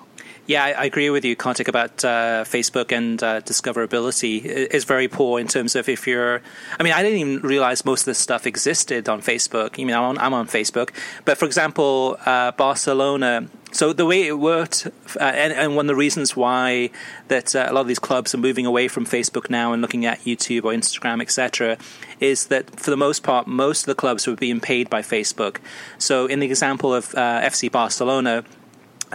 Yeah, 0.48 0.64
I, 0.66 0.86
agree 0.86 1.10
with 1.12 1.24
you, 1.24 1.36
Kartik, 1.36 1.68
about 1.68 2.04
uh, 2.04 2.44
Facebook 2.46 2.92
and 2.92 3.22
uh, 3.22 3.42
discoverability 3.42 4.44
is 4.44 4.86
very 4.86 5.08
poor 5.08 5.40
in 5.40 5.48
terms 5.48 5.76
of 5.76 5.88
if 5.88 6.08
you're. 6.08 6.42
I 6.80 6.84
mean, 6.84 6.94
I 6.94 7.04
didn't 7.04 7.20
even 7.20 7.42
realize 7.42 7.86
most 7.86 8.02
of 8.02 8.06
this 8.06 8.18
stuff 8.18 8.48
existed 8.48 9.08
on 9.08 9.22
Facebook. 9.22 9.80
I 9.80 9.86
mean, 9.86 9.96
I'm 9.96 10.04
on, 10.04 10.18
I'm 10.18 10.34
on 10.34 10.48
Facebook, 10.48 10.90
but 11.26 11.38
for 11.38 11.46
example, 11.46 12.18
uh, 12.26 12.52
Barcelona. 12.54 13.48
So 13.72 13.94
the 13.94 14.06
way 14.06 14.28
it 14.28 14.40
worked, 14.40 14.88
uh, 15.16 15.24
and, 15.24 15.54
and, 15.54 15.76
one 15.78 15.86
of 15.86 15.88
the 15.88 15.96
reasons 15.96 16.36
why 16.36 16.90
that 17.30 17.56
uh, 17.56 17.68
a 17.70 17.74
lot 17.74 17.82
of 17.82 17.88
these 17.88 18.00
clubs 18.00 18.36
are 18.36 18.40
moving 18.40 18.66
away 18.66 18.90
from 18.90 19.06
Facebook 19.06 19.50
now 19.50 19.72
and 19.72 19.82
looking 19.82 20.06
at 20.06 20.20
YouTube 20.22 20.66
or 20.66 20.74
Instagram, 20.74 21.22
etc., 21.22 21.78
is 22.20 22.48
that 22.48 22.80
for 22.80 22.90
the 22.90 22.98
most 22.98 23.24
part, 23.24 23.48
most 23.48 23.84
of 23.84 23.86
the 23.86 23.96
clubs 23.96 24.28
were 24.28 24.36
being 24.36 24.60
paid 24.60 24.90
by 24.90 25.02
Facebook. 25.02 25.58
So 25.98 26.26
in 26.26 26.40
the 26.40 26.48
example 26.48 26.94
of 26.94 27.16
uh, 27.16 27.42
FC 27.42 27.72
Barcelona 27.72 28.44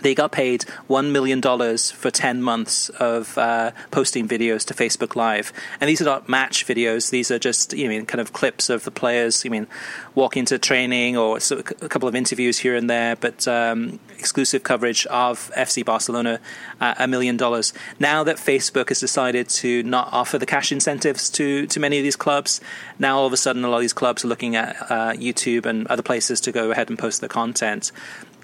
they 0.02 0.14
got 0.14 0.32
paid 0.32 0.64
$1 0.88 1.10
million 1.10 1.40
for 1.40 2.10
10 2.10 2.42
months 2.42 2.88
of 2.90 3.36
uh, 3.38 3.70
posting 3.90 4.28
videos 4.28 4.64
to 4.66 4.74
Facebook 4.74 5.16
Live. 5.16 5.52
And 5.80 5.88
these 5.88 6.02
are 6.02 6.04
not 6.04 6.28
match 6.28 6.66
videos. 6.66 7.10
These 7.10 7.30
are 7.30 7.38
just, 7.38 7.72
you 7.72 7.88
know, 7.88 8.04
kind 8.04 8.20
of 8.20 8.32
clips 8.32 8.68
of 8.68 8.84
the 8.84 8.90
players, 8.90 9.44
you 9.44 9.50
mean, 9.50 9.66
walking 10.14 10.44
to 10.46 10.58
training 10.58 11.16
or 11.16 11.38
a 11.38 11.88
couple 11.88 12.08
of 12.08 12.14
interviews 12.14 12.58
here 12.58 12.74
and 12.74 12.88
there, 12.88 13.16
but 13.16 13.46
um, 13.48 13.98
exclusive 14.18 14.62
coverage 14.62 15.06
of 15.06 15.50
FC 15.56 15.84
Barcelona, 15.84 16.40
uh, 16.80 16.94
a 16.98 17.08
million 17.08 17.36
dollars. 17.36 17.72
Now 17.98 18.24
that 18.24 18.36
Facebook 18.36 18.88
has 18.88 19.00
decided 19.00 19.48
to 19.48 19.82
not 19.82 20.08
offer 20.12 20.38
the 20.38 20.46
cash 20.46 20.72
incentives 20.72 21.30
to, 21.30 21.66
to 21.68 21.80
many 21.80 21.98
of 21.98 22.04
these 22.04 22.16
clubs, 22.16 22.60
now 22.98 23.18
all 23.18 23.26
of 23.26 23.32
a 23.32 23.36
sudden 23.36 23.64
a 23.64 23.68
lot 23.68 23.76
of 23.76 23.82
these 23.82 23.92
clubs 23.92 24.24
are 24.24 24.28
looking 24.28 24.56
at 24.56 24.76
uh, 24.90 25.12
YouTube 25.12 25.66
and 25.66 25.86
other 25.88 26.02
places 26.02 26.40
to 26.42 26.52
go 26.52 26.70
ahead 26.70 26.88
and 26.88 26.98
post 26.98 27.20
their 27.20 27.28
content. 27.28 27.92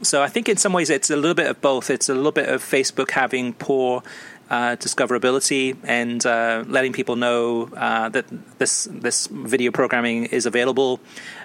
So 0.02 0.20
I 0.20 0.28
think 0.28 0.48
in 0.48 0.56
some 0.56 0.72
ways 0.72 0.90
it's 0.90 1.10
a 1.10 1.16
little 1.16 1.34
bit 1.34 1.48
of 1.48 1.60
both. 1.60 1.88
It's 1.88 2.08
a 2.08 2.14
little 2.14 2.32
bit 2.32 2.48
of 2.48 2.62
Facebook 2.62 3.12
having 3.12 3.52
poor 3.54 4.02
uh, 4.50 4.76
discoverability 4.76 5.76
and 5.82 6.24
uh, 6.26 6.64
letting 6.66 6.92
people 6.92 7.16
know 7.16 7.70
uh, 7.74 8.10
that 8.10 8.26
this 8.58 8.86
this 8.90 9.26
video 9.28 9.70
programming 9.70 10.26
is 10.26 10.44
available, 10.44 11.00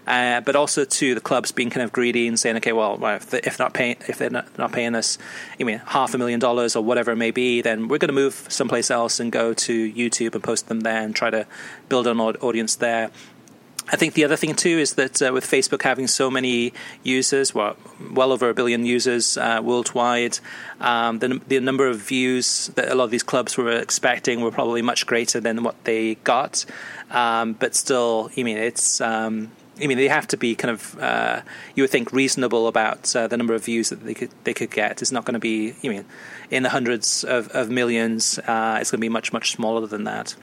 uh, 0.08 0.41
but 0.41 0.58
also 0.58 0.84
to 0.84 1.16
the 1.16 1.22
clubs 1.22 1.53
being 1.53 1.70
kind 1.70 1.84
of 1.84 1.93
greedy 1.93 2.28
and 2.28 2.38
saying, 2.38 2.58
okay, 2.58 2.74
well, 2.74 2.99
if, 3.05 3.30
they, 3.30 3.39
if 3.43 3.60
not 3.60 3.74
paying 3.74 3.95
if 4.10 4.18
they're 4.18 4.30
not, 4.30 4.58
not 4.58 4.74
paying 4.74 4.93
us, 4.93 5.18
I 5.58 5.64
mean, 5.64 5.82
half 5.86 6.14
a 6.16 6.18
million 6.18 6.39
dollars 6.39 6.76
or 6.76 6.84
whatever 6.84 7.12
it 7.12 7.16
may 7.16 7.32
be, 7.32 7.62
then 7.62 7.88
we're 7.88 7.99
going 7.99 8.10
to 8.10 8.14
move 8.14 8.45
someplace 8.49 8.91
else 8.91 9.22
and 9.22 9.32
go 9.32 9.53
to 9.53 9.93
YouTube 9.93 10.34
and 10.36 10.43
post 10.43 10.68
them 10.68 10.82
there 10.82 11.01
and 11.01 11.16
try 11.16 11.30
to 11.30 11.47
build 11.88 12.08
an 12.08 12.20
audience 12.20 12.76
there. 12.76 13.12
I 13.89 13.95
think 13.95 14.15
the 14.15 14.25
other 14.25 14.35
thing 14.35 14.53
too 14.53 14.77
is 14.79 14.95
that 14.95 15.21
uh, 15.21 15.31
with 15.31 15.45
Facebook 15.45 15.81
having 15.81 16.07
so 16.07 16.29
many 16.29 16.73
users, 17.03 17.55
well, 17.55 17.77
well 18.11 18.33
over 18.33 18.49
a 18.49 18.53
billion 18.53 18.85
users 18.85 19.38
uh, 19.38 19.61
worldwide, 19.63 20.39
um, 20.81 21.19
the, 21.19 21.39
the 21.47 21.61
number 21.61 21.88
of 21.88 21.97
views 21.97 22.67
that 22.75 22.89
a 22.89 22.95
lot 22.95 23.05
of 23.05 23.11
these 23.11 23.23
clubs 23.23 23.55
were 23.55 23.71
expecting 23.71 24.41
were 24.41 24.51
probably 24.51 24.81
much 24.81 25.05
greater 25.05 25.39
than 25.39 25.63
what 25.63 25.81
they 25.85 26.15
got. 26.15 26.65
Um, 27.11 27.53
but 27.53 27.75
still, 27.75 28.29
I 28.38 28.43
mean, 28.43 28.57
it's. 28.57 28.99
Um, 29.01 29.51
I 29.79 29.85
mean, 29.85 29.99
they 29.99 30.07
have 30.07 30.25
to 30.29 30.38
be 30.38 30.55
kind 30.55 30.71
of, 30.71 30.99
uh, 30.99 31.41
you 31.75 31.83
would 31.83 31.91
think, 31.91 32.11
reasonable 32.11 32.67
about 32.67 33.15
uh, 33.15 33.27
the 33.27 33.38
number 33.38 33.53
of 33.53 33.63
views 33.63 33.89
that 33.89 34.03
they 34.03 34.15
could 34.15 34.31
they 34.43 34.53
could 34.53 34.71
get. 34.71 35.03
It's 35.03 35.11
not 35.11 35.23
going 35.23 35.35
to 35.35 35.39
be, 35.39 35.75
I 35.83 35.88
mean, 35.88 36.05
in 36.49 36.63
the 36.63 36.69
hundreds 36.69 37.23
of, 37.23 37.49
of 37.49 37.69
millions. 37.69 38.39
Uh, 38.39 38.79
it's 38.81 38.89
going 38.89 38.99
to 38.99 39.05
be 39.05 39.09
much 39.09 39.31
much 39.31 39.51
smaller 39.51 39.85
than 39.85 40.05
that. 40.05 40.35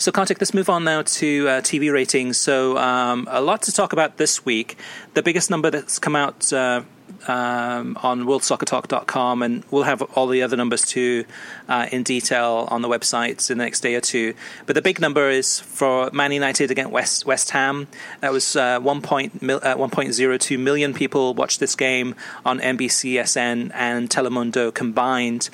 So, 0.00 0.10
Kartik, 0.10 0.40
let's 0.40 0.54
move 0.54 0.70
on 0.70 0.84
now 0.84 1.02
to 1.02 1.46
uh, 1.46 1.60
TV 1.60 1.92
ratings. 1.92 2.38
So, 2.38 2.78
um, 2.78 3.28
a 3.30 3.42
lot 3.42 3.60
to 3.64 3.72
talk 3.72 3.92
about 3.92 4.16
this 4.16 4.46
week. 4.46 4.78
The 5.12 5.22
biggest 5.22 5.50
number 5.50 5.70
that's 5.70 5.98
come 5.98 6.16
out 6.16 6.50
uh, 6.54 6.84
um, 7.28 7.98
on 8.02 8.24
worldsoccertalk.com, 8.24 9.42
and 9.42 9.62
we'll 9.70 9.82
have 9.82 10.00
all 10.00 10.26
the 10.26 10.42
other 10.42 10.56
numbers 10.56 10.86
too 10.86 11.26
uh, 11.68 11.86
in 11.92 12.02
detail 12.02 12.66
on 12.70 12.80
the 12.80 12.88
website 12.88 13.50
in 13.50 13.58
the 13.58 13.64
next 13.64 13.80
day 13.80 13.94
or 13.94 14.00
two. 14.00 14.32
But 14.64 14.74
the 14.74 14.80
big 14.80 15.02
number 15.02 15.28
is 15.28 15.60
for 15.60 16.08
Man 16.14 16.32
United 16.32 16.70
against 16.70 16.92
West 16.92 17.26
West 17.26 17.50
Ham. 17.50 17.86
That 18.20 18.32
was 18.32 18.56
uh, 18.56 18.80
1. 18.80 19.02
Point, 19.02 19.34
uh, 19.42 19.76
1.02 19.76 20.58
million 20.58 20.94
people 20.94 21.34
watched 21.34 21.60
this 21.60 21.74
game 21.74 22.14
on 22.46 22.58
NBCSN 22.60 23.70
and 23.74 24.08
Telemundo 24.08 24.72
combined. 24.72 25.50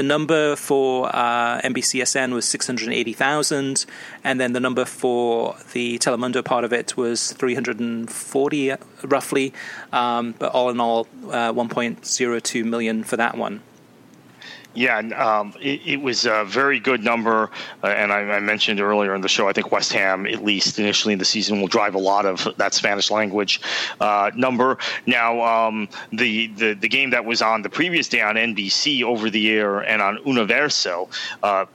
The 0.00 0.04
number 0.04 0.56
for 0.56 1.14
uh, 1.14 1.60
NBCSN 1.60 2.32
was 2.32 2.46
680,000, 2.46 3.84
and 4.24 4.40
then 4.40 4.54
the 4.54 4.58
number 4.58 4.86
for 4.86 5.56
the 5.74 5.98
Telemundo 5.98 6.42
part 6.42 6.64
of 6.64 6.72
it 6.72 6.96
was 6.96 7.34
340 7.34 8.72
roughly. 9.04 9.52
Um, 9.92 10.34
but 10.38 10.52
all 10.52 10.70
in 10.70 10.80
all, 10.80 11.06
uh, 11.24 11.52
1.02 11.52 12.64
million 12.64 13.04
for 13.04 13.18
that 13.18 13.36
one. 13.36 13.60
Yeah, 14.74 14.98
um, 14.98 15.52
it, 15.60 15.80
it, 15.84 16.00
was 16.00 16.26
a 16.26 16.44
very 16.44 16.78
good 16.78 17.02
number, 17.02 17.50
uh, 17.82 17.88
and 17.88 18.12
I, 18.12 18.20
I, 18.20 18.40
mentioned 18.40 18.80
earlier 18.80 19.16
in 19.16 19.20
the 19.20 19.28
show. 19.28 19.48
I 19.48 19.52
think 19.52 19.72
West 19.72 19.92
Ham, 19.92 20.26
at 20.26 20.44
least 20.44 20.78
initially 20.78 21.12
in 21.12 21.18
the 21.18 21.24
season, 21.24 21.60
will 21.60 21.66
drive 21.66 21.96
a 21.96 21.98
lot 21.98 22.24
of 22.24 22.46
that 22.56 22.72
Spanish 22.72 23.10
language 23.10 23.60
uh, 24.00 24.30
number. 24.36 24.78
Now, 25.06 25.42
um, 25.42 25.88
the, 26.12 26.46
the 26.48 26.74
the 26.74 26.88
game 26.88 27.10
that 27.10 27.24
was 27.24 27.42
on 27.42 27.62
the 27.62 27.68
previous 27.68 28.08
day 28.08 28.20
on 28.20 28.36
NBC 28.36 29.02
over 29.02 29.28
the 29.28 29.50
air 29.50 29.80
and 29.80 30.00
on 30.00 30.18
Universo 30.24 31.08
uh, 31.42 31.66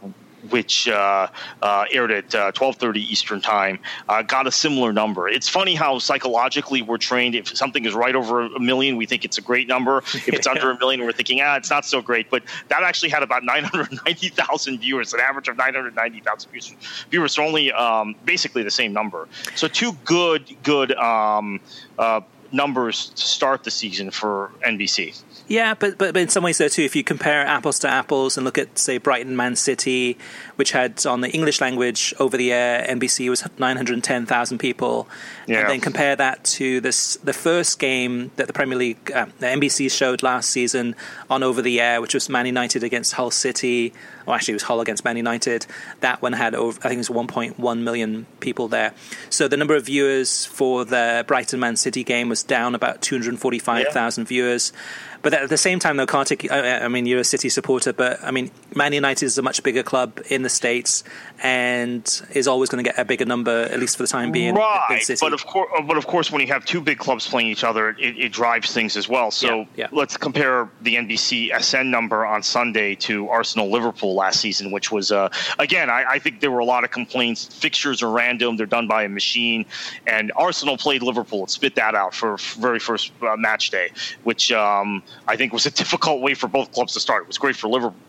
which 0.49 0.87
uh, 0.87 1.27
uh, 1.61 1.85
aired 1.91 2.11
at 2.11 2.29
12:30 2.29 2.87
uh, 2.87 2.97
Eastern 2.97 3.41
Time, 3.41 3.79
uh, 4.09 4.21
got 4.21 4.47
a 4.47 4.51
similar 4.51 4.93
number. 4.93 5.27
It's 5.27 5.49
funny 5.49 5.75
how 5.75 5.99
psychologically 5.99 6.81
we're 6.81 6.97
trained. 6.97 7.35
If 7.35 7.55
something 7.55 7.85
is 7.85 7.93
right 7.93 8.15
over 8.15 8.41
a 8.41 8.59
million, 8.59 8.97
we 8.97 9.05
think 9.05 9.25
it's 9.25 9.37
a 9.37 9.41
great 9.41 9.67
number. 9.67 9.99
If 9.99 10.27
it's 10.29 10.47
under 10.47 10.71
a 10.75 10.79
million, 10.79 11.01
we're 11.01 11.11
thinking, 11.11 11.41
ah, 11.41 11.55
it's 11.55 11.69
not 11.69 11.85
so 11.85 12.01
great. 12.01 12.29
But 12.29 12.43
that 12.69 12.83
actually 12.83 13.09
had 13.09 13.23
about 13.23 13.43
990,000 13.43 14.79
viewers, 14.79 15.13
an 15.13 15.19
average 15.19 15.47
of 15.47 15.57
990,000 15.57 16.51
viewers. 16.51 16.75
Viewers, 17.09 17.33
so 17.33 17.43
only 17.43 17.71
um, 17.71 18.15
basically 18.25 18.63
the 18.63 18.71
same 18.71 18.93
number. 18.93 19.27
So 19.55 19.67
two 19.67 19.93
good, 20.05 20.55
good 20.63 20.91
um, 20.93 21.59
uh, 21.97 22.21
numbers 22.51 23.09
to 23.09 23.21
start 23.21 23.63
the 23.63 23.71
season 23.71 24.11
for 24.11 24.51
NBC. 24.65 25.21
Yeah, 25.47 25.75
but, 25.75 25.97
but, 25.99 26.17
in 26.17 26.29
some 26.29 26.43
ways 26.43 26.57
though 26.57 26.67
too, 26.67 26.83
if 26.83 26.95
you 26.95 27.03
compare 27.03 27.45
apples 27.45 27.79
to 27.79 27.87
apples 27.87 28.35
and 28.37 28.45
look 28.45 28.57
at 28.57 28.79
say 28.79 28.97
Brighton 28.97 29.35
Man 29.35 29.55
City, 29.55 30.17
which 30.55 30.71
had 30.71 31.05
on 31.05 31.21
the 31.21 31.29
English 31.29 31.61
language 31.61 32.13
over 32.19 32.37
the 32.37 32.51
air 32.51 32.85
NBC 32.87 33.29
was 33.29 33.43
nine 33.57 33.75
hundred 33.75 34.03
ten 34.03 34.25
thousand 34.25 34.59
people, 34.59 35.07
yeah. 35.47 35.61
and 35.61 35.69
then 35.69 35.81
compare 35.81 36.15
that 36.15 36.43
to 36.43 36.81
this 36.81 37.17
the 37.17 37.33
first 37.33 37.79
game 37.79 38.31
that 38.35 38.47
the 38.47 38.53
Premier 38.53 38.77
League 38.77 39.11
uh, 39.11 39.25
the 39.39 39.47
NBC 39.47 39.91
showed 39.91 40.23
last 40.23 40.49
season 40.49 40.95
on 41.29 41.43
over 41.43 41.61
the 41.61 41.81
air, 41.81 42.01
which 42.01 42.13
was 42.13 42.29
Man 42.29 42.45
United 42.45 42.83
against 42.83 43.13
Hull 43.13 43.31
City. 43.31 43.93
Well, 44.25 44.35
actually, 44.35 44.53
it 44.53 44.55
was 44.55 44.63
Hull 44.63 44.81
against 44.81 45.05
Man 45.05 45.17
United. 45.17 45.67
That 45.99 46.21
one 46.21 46.33
had 46.33 46.55
over, 46.55 46.79
I 46.79 46.89
think 46.89 46.95
it 46.95 47.09
was 47.09 47.27
1.1 47.27 47.79
million 47.79 48.25
people 48.39 48.67
there. 48.67 48.93
So 49.29 49.47
the 49.47 49.57
number 49.57 49.75
of 49.75 49.85
viewers 49.85 50.45
for 50.45 50.83
the 50.83 51.23
Brighton 51.27 51.59
Man 51.59 51.75
City 51.75 52.03
game 52.03 52.29
was 52.29 52.41
down 52.41 52.73
about 52.73 53.01
245,000 53.01 54.21
yeah. 54.21 54.27
viewers. 54.27 54.73
But 55.21 55.33
at 55.33 55.49
the 55.49 55.57
same 55.57 55.79
time, 55.79 55.97
though, 55.97 56.05
Kartik, 56.05 56.51
I, 56.51 56.85
I 56.85 56.87
mean, 56.87 57.07
you're 57.07 57.19
a 57.19 57.23
City 57.23 57.49
supporter, 57.49 57.91
but 57.93 58.23
I 58.23 58.29
mean, 58.29 58.51
Man 58.75 58.93
United 58.93 59.25
is 59.25 59.37
a 59.39 59.41
much 59.41 59.63
bigger 59.63 59.81
club 59.81 60.21
in 60.29 60.43
the 60.45 60.49
States 60.49 61.03
and 61.43 62.21
is 62.31 62.47
always 62.47 62.69
going 62.69 62.83
to 62.83 62.89
get 62.89 62.97
a 62.97 63.03
bigger 63.03 63.25
number, 63.25 63.63
at 63.63 63.79
least 63.79 63.97
for 63.97 64.03
the 64.03 64.07
time 64.07 64.31
being. 64.31 64.55
Right. 64.55 65.03
But 65.19 65.33
of 65.33 65.45
course, 65.45 65.69
but 65.85 65.97
of 65.97 66.07
course, 66.07 66.31
when 66.31 66.41
you 66.41 66.47
have 66.47 66.63
two 66.63 66.79
big 66.79 66.97
clubs 66.97 67.27
playing 67.27 67.47
each 67.47 67.63
other, 67.63 67.89
it, 67.89 68.17
it 68.17 68.31
drives 68.31 68.71
things 68.71 68.95
as 68.95 69.09
well. 69.09 69.31
So 69.31 69.59
yeah, 69.59 69.65
yeah. 69.75 69.87
let's 69.91 70.15
compare 70.15 70.69
the 70.81 70.95
NBC 70.95 71.51
SN 71.61 71.91
number 71.91 72.25
on 72.25 72.41
Sunday 72.43 72.95
to 72.95 73.27
Arsenal 73.29 73.69
Liverpool 73.69 74.15
last 74.15 74.39
season, 74.39 74.71
which 74.71 74.91
was, 74.91 75.11
uh, 75.11 75.29
again, 75.59 75.89
I, 75.89 76.05
I, 76.07 76.19
think 76.19 76.39
there 76.39 76.51
were 76.51 76.59
a 76.59 76.65
lot 76.65 76.83
of 76.83 76.91
complaints. 76.91 77.45
Fixtures 77.45 78.01
are 78.01 78.09
random, 78.09 78.55
they're 78.55 78.65
done 78.65 78.87
by 78.87 79.03
a 79.03 79.09
machine. 79.09 79.65
And 80.07 80.31
Arsenal 80.35 80.77
played 80.77 81.01
Liverpool 81.01 81.41
and 81.41 81.49
spit 81.49 81.75
that 81.75 81.95
out 81.95 82.13
for 82.13 82.37
very 82.57 82.79
first 82.79 83.11
uh, 83.21 83.35
match 83.35 83.71
day, 83.71 83.89
which 84.23 84.51
um, 84.51 85.03
I 85.27 85.35
think 85.35 85.51
was 85.51 85.65
a 85.65 85.71
difficult 85.83 86.21
way 86.21 86.33
for 86.33 86.47
both 86.47 86.71
clubs 86.71 86.93
to 86.93 86.99
start. 86.99 87.23
It 87.23 87.27
was 87.27 87.37
great 87.37 87.55
for 87.55 87.67
Liverpool 87.67 87.99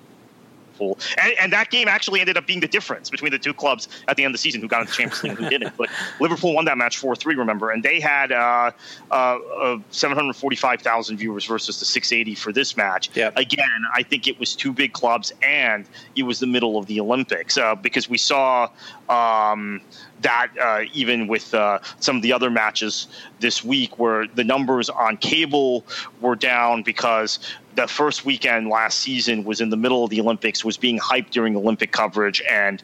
Liverpool, 0.76 0.98
and, 1.22 1.32
and, 1.40 1.52
that 1.52 1.70
game 1.70 1.88
actually 1.88 2.20
ended 2.20 2.36
up 2.36 2.46
being 2.46 2.60
the 2.60 2.68
difference 2.68 3.10
between 3.10 3.32
the 3.32 3.38
two 3.38 3.54
clubs 3.54 3.88
at 4.08 4.16
the 4.16 4.24
end 4.24 4.30
of 4.30 4.34
the 4.34 4.38
season 4.38 4.60
who 4.60 4.68
got 4.68 4.80
into 4.80 4.92
the 4.92 4.96
Champions 4.96 5.22
League 5.22 5.32
and 5.32 5.44
who 5.44 5.50
didn't. 5.50 5.76
But 5.76 5.88
Liverpool 6.20 6.54
won 6.54 6.64
that 6.66 6.78
match 6.78 6.98
four 6.98 7.16
three, 7.16 7.34
remember, 7.34 7.70
and 7.70 7.82
they 7.82 8.00
had 8.00 8.32
uh, 8.32 8.70
uh, 9.10 9.14
uh, 9.14 9.78
seven 9.90 10.16
hundred 10.16 10.36
forty 10.36 10.56
five 10.56 10.82
thousand 10.82 11.16
viewers 11.16 11.44
versus 11.44 11.78
the 11.78 11.84
six 11.84 12.12
eighty 12.12 12.34
for 12.34 12.52
this 12.52 12.76
match. 12.76 13.10
Yep. 13.14 13.36
Again, 13.36 13.84
I 13.94 14.02
think 14.02 14.26
it 14.26 14.38
was 14.38 14.54
two 14.54 14.72
big 14.72 14.92
clubs, 14.92 15.32
and 15.42 15.86
it 16.14 16.24
was 16.24 16.40
the 16.40 16.46
middle 16.46 16.78
of 16.78 16.86
the 16.86 17.00
Olympics 17.00 17.56
uh, 17.56 17.74
because 17.74 18.08
we 18.08 18.18
saw. 18.18 18.68
Um, 19.08 19.80
that 20.22 20.48
uh, 20.60 20.82
even 20.92 21.26
with 21.26 21.54
uh, 21.54 21.78
some 22.00 22.16
of 22.16 22.22
the 22.22 22.32
other 22.32 22.50
matches 22.50 23.08
this 23.40 23.62
week, 23.64 23.98
where 23.98 24.26
the 24.26 24.44
numbers 24.44 24.88
on 24.88 25.16
cable 25.16 25.84
were 26.20 26.36
down 26.36 26.82
because 26.82 27.38
the 27.74 27.86
first 27.86 28.24
weekend 28.24 28.68
last 28.68 29.00
season 29.00 29.44
was 29.44 29.60
in 29.60 29.70
the 29.70 29.76
middle 29.76 30.04
of 30.04 30.10
the 30.10 30.20
Olympics, 30.20 30.64
was 30.64 30.76
being 30.76 30.98
hyped 30.98 31.30
during 31.30 31.56
Olympic 31.56 31.92
coverage, 31.92 32.42
and 32.48 32.82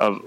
uh, 0.00 0.18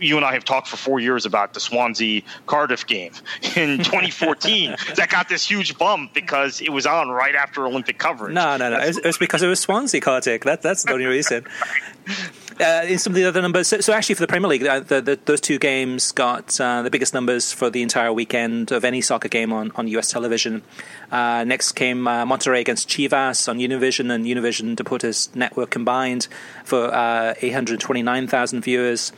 you 0.00 0.16
and 0.16 0.24
I 0.24 0.32
have 0.32 0.44
talked 0.44 0.68
for 0.68 0.76
four 0.76 0.98
years 0.98 1.26
about 1.26 1.54
the 1.54 1.60
Swansea 1.60 2.22
Cardiff 2.46 2.86
game 2.86 3.12
in 3.56 3.78
2014 3.78 4.76
that 4.96 5.10
got 5.10 5.28
this 5.28 5.48
huge 5.48 5.76
bump 5.78 6.14
because 6.14 6.60
it 6.60 6.70
was 6.70 6.86
on 6.86 7.10
right 7.10 7.34
after 7.34 7.66
Olympic 7.66 7.98
coverage. 7.98 8.34
No, 8.34 8.56
no, 8.56 8.70
no. 8.70 8.78
It 8.78 8.86
was, 8.88 8.98
it 8.98 9.04
was, 9.04 9.18
because 9.18 9.42
it 9.42 9.48
was 9.48 9.60
Swansea 9.60 10.00
Cardiff. 10.00 10.42
That, 10.42 10.62
that's 10.62 10.84
the 10.84 10.92
only 10.92 11.06
reason. 11.06 11.46
Uh, 12.60 12.84
in 12.86 12.98
some 12.98 13.12
of 13.12 13.14
the 13.14 13.24
other 13.24 13.40
numbers, 13.40 13.68
so, 13.68 13.80
so 13.80 13.90
actually 13.94 14.14
for 14.14 14.20
the 14.20 14.26
Premier 14.26 14.46
League, 14.46 14.62
uh, 14.66 14.80
the, 14.80 15.00
the, 15.00 15.18
those 15.24 15.40
two 15.40 15.58
games 15.58 16.12
got 16.12 16.60
uh, 16.60 16.82
the 16.82 16.90
biggest 16.90 17.14
numbers 17.14 17.50
for 17.50 17.70
the 17.70 17.80
entire 17.80 18.12
weekend 18.12 18.70
of 18.70 18.84
any 18.84 19.00
soccer 19.00 19.28
game 19.28 19.50
on, 19.50 19.72
on 19.76 19.88
US 19.88 20.10
television. 20.10 20.60
Uh, 21.10 21.42
next 21.42 21.72
came 21.72 22.06
uh, 22.06 22.26
Monterrey 22.26 22.60
against 22.60 22.86
Chivas 22.86 23.48
on 23.48 23.58
Univision 23.58 24.12
and 24.12 24.26
Univision 24.26 24.76
Deportes 24.76 25.34
Network 25.34 25.70
combined 25.70 26.28
for 26.62 26.92
uh, 26.92 27.32
829,000 27.40 28.60
viewers. 28.60 29.12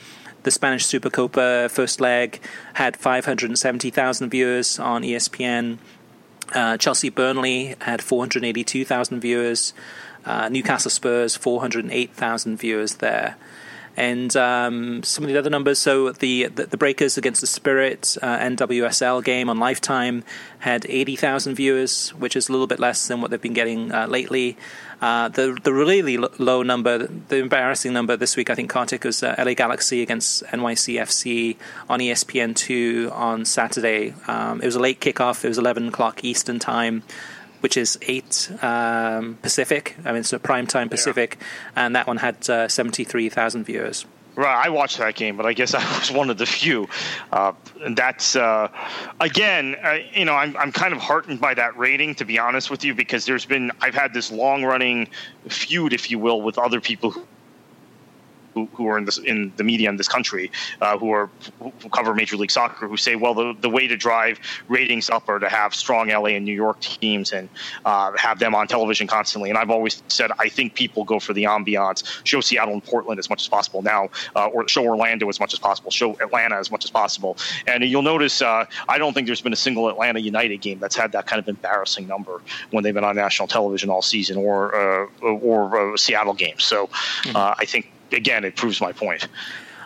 The 0.44 0.52
Spanish 0.52 0.86
Supercopa 0.86 1.68
first 1.68 2.00
leg 2.00 2.40
had 2.74 2.96
570,000 2.96 4.30
viewers 4.30 4.78
on 4.78 5.02
ESPN. 5.02 5.78
Chelsea 6.78 7.08
Burnley 7.08 7.74
had 7.80 8.02
482,000 8.02 9.18
viewers. 9.18 9.72
Uh, 10.24 10.48
Newcastle 10.48 10.90
Spurs 10.90 11.36
408,000 11.36 12.56
viewers 12.56 12.94
there 12.96 13.36
and 13.96 14.34
um, 14.36 15.02
some 15.02 15.24
of 15.24 15.30
the 15.30 15.38
other 15.38 15.50
numbers. 15.50 15.78
So 15.78 16.12
the 16.12 16.46
the, 16.46 16.66
the 16.66 16.76
Breakers 16.76 17.18
against 17.18 17.40
the 17.40 17.46
Spirit 17.46 18.16
uh, 18.22 18.38
NWSL 18.38 19.22
game 19.24 19.50
on 19.50 19.58
Lifetime 19.58 20.24
had 20.60 20.86
80,000 20.88 21.54
viewers, 21.54 22.10
which 22.10 22.36
is 22.36 22.48
a 22.48 22.52
little 22.52 22.66
bit 22.66 22.78
less 22.78 23.08
than 23.08 23.20
what 23.20 23.30
they've 23.30 23.40
been 23.40 23.52
getting 23.52 23.92
uh, 23.92 24.06
lately. 24.06 24.56
Uh, 25.00 25.28
the 25.28 25.58
the 25.62 25.72
really 25.72 26.16
low 26.16 26.62
number, 26.62 27.06
the 27.06 27.36
embarrassing 27.36 27.92
number 27.92 28.16
this 28.16 28.36
week, 28.36 28.50
I 28.50 28.54
think 28.54 28.70
Kartik 28.70 29.04
was 29.04 29.22
uh, 29.22 29.34
LA 29.36 29.54
Galaxy 29.54 30.00
against 30.00 30.44
NYCFC 30.44 31.56
on 31.90 31.98
ESPN2 31.98 33.12
on 33.12 33.44
Saturday. 33.44 34.14
Um, 34.28 34.62
it 34.62 34.66
was 34.66 34.76
a 34.76 34.80
late 34.80 35.00
kickoff. 35.00 35.44
It 35.44 35.48
was 35.48 35.58
11 35.58 35.88
o'clock 35.88 36.22
Eastern 36.22 36.60
time 36.60 37.02
which 37.62 37.76
is 37.76 37.98
eight 38.02 38.50
um, 38.60 39.38
Pacific. 39.42 39.96
I 40.04 40.12
mean, 40.12 40.24
so 40.24 40.38
prime 40.38 40.66
time 40.66 40.88
Pacific, 40.88 41.38
yeah. 41.40 41.86
and 41.86 41.96
that 41.96 42.06
one 42.06 42.18
had 42.18 42.48
uh, 42.50 42.68
seventy 42.68 43.04
three 43.04 43.28
thousand 43.28 43.64
viewers. 43.64 44.04
Right, 44.34 44.64
I 44.64 44.70
watched 44.70 44.96
that 44.96 45.14
game, 45.14 45.36
but 45.36 45.44
I 45.44 45.52
guess 45.52 45.74
I 45.78 45.98
was 45.98 46.10
one 46.10 46.30
of 46.30 46.38
the 46.38 46.46
few. 46.46 46.88
Uh, 47.30 47.52
and 47.84 47.96
that's 47.96 48.34
uh, 48.34 48.68
again, 49.20 49.76
uh, 49.82 49.98
you 50.14 50.24
know, 50.24 50.34
I'm 50.34 50.56
I'm 50.56 50.72
kind 50.72 50.92
of 50.94 51.00
heartened 51.00 51.40
by 51.40 51.54
that 51.54 51.76
rating, 51.76 52.14
to 52.16 52.24
be 52.24 52.38
honest 52.38 52.70
with 52.70 52.84
you, 52.84 52.94
because 52.94 53.26
there's 53.26 53.44
been 53.44 53.70
I've 53.80 53.94
had 53.94 54.14
this 54.14 54.32
long 54.32 54.64
running 54.64 55.08
feud, 55.48 55.92
if 55.92 56.10
you 56.10 56.18
will, 56.18 56.40
with 56.40 56.58
other 56.58 56.80
people 56.80 57.10
who 57.10 57.26
who, 58.54 58.68
who 58.74 58.86
are 58.88 58.98
in 58.98 59.04
this 59.04 59.18
in 59.18 59.52
the 59.56 59.64
media 59.64 59.88
in 59.88 59.96
this 59.96 60.08
country 60.08 60.50
uh, 60.80 60.96
who 60.98 61.10
are 61.10 61.30
who 61.60 61.88
cover 61.90 62.14
Major 62.14 62.36
League 62.36 62.50
Soccer 62.50 62.86
who 62.86 62.96
say, 62.96 63.16
well, 63.16 63.34
the, 63.34 63.54
the 63.60 63.70
way 63.70 63.86
to 63.86 63.96
drive 63.96 64.38
ratings 64.68 65.10
up 65.10 65.28
are 65.28 65.38
to 65.38 65.48
have 65.48 65.74
strong 65.74 66.08
LA 66.08 66.36
and 66.36 66.44
New 66.44 66.54
York 66.54 66.80
teams 66.80 67.32
and 67.32 67.48
uh, 67.84 68.12
have 68.16 68.38
them 68.38 68.54
on 68.54 68.66
television 68.66 69.06
constantly. 69.06 69.50
And 69.50 69.58
I've 69.58 69.70
always 69.70 70.02
said 70.08 70.30
I 70.38 70.48
think 70.48 70.74
people 70.74 71.04
go 71.04 71.18
for 71.18 71.32
the 71.32 71.44
ambiance, 71.44 72.04
show 72.24 72.40
Seattle 72.40 72.74
and 72.74 72.84
Portland 72.84 73.18
as 73.18 73.28
much 73.30 73.42
as 73.42 73.48
possible 73.48 73.82
now, 73.82 74.10
uh, 74.36 74.46
or 74.46 74.68
show 74.68 74.84
Orlando 74.84 75.28
as 75.28 75.40
much 75.40 75.52
as 75.52 75.58
possible, 75.58 75.90
show 75.90 76.12
Atlanta 76.20 76.56
as 76.56 76.70
much 76.70 76.84
as 76.84 76.90
possible. 76.90 77.36
And 77.66 77.84
you'll 77.84 78.02
notice 78.02 78.42
uh, 78.42 78.66
I 78.88 78.98
don't 78.98 79.12
think 79.12 79.26
there's 79.26 79.40
been 79.40 79.52
a 79.52 79.56
single 79.56 79.88
Atlanta 79.88 80.20
United 80.20 80.60
game 80.60 80.78
that's 80.78 80.96
had 80.96 81.12
that 81.12 81.26
kind 81.26 81.40
of 81.40 81.48
embarrassing 81.48 82.06
number 82.06 82.40
when 82.70 82.84
they've 82.84 82.94
been 82.94 83.04
on 83.04 83.16
national 83.16 83.48
television 83.48 83.90
all 83.90 84.02
season, 84.02 84.36
or 84.36 84.74
uh, 84.74 85.06
or 85.22 85.94
uh, 85.94 85.96
Seattle 85.96 86.34
games. 86.34 86.64
So 86.64 86.86
mm-hmm. 86.86 87.36
I 87.36 87.64
think 87.64 87.90
again, 88.12 88.44
it 88.44 88.56
proves 88.56 88.80
my 88.80 88.92
point. 88.92 89.28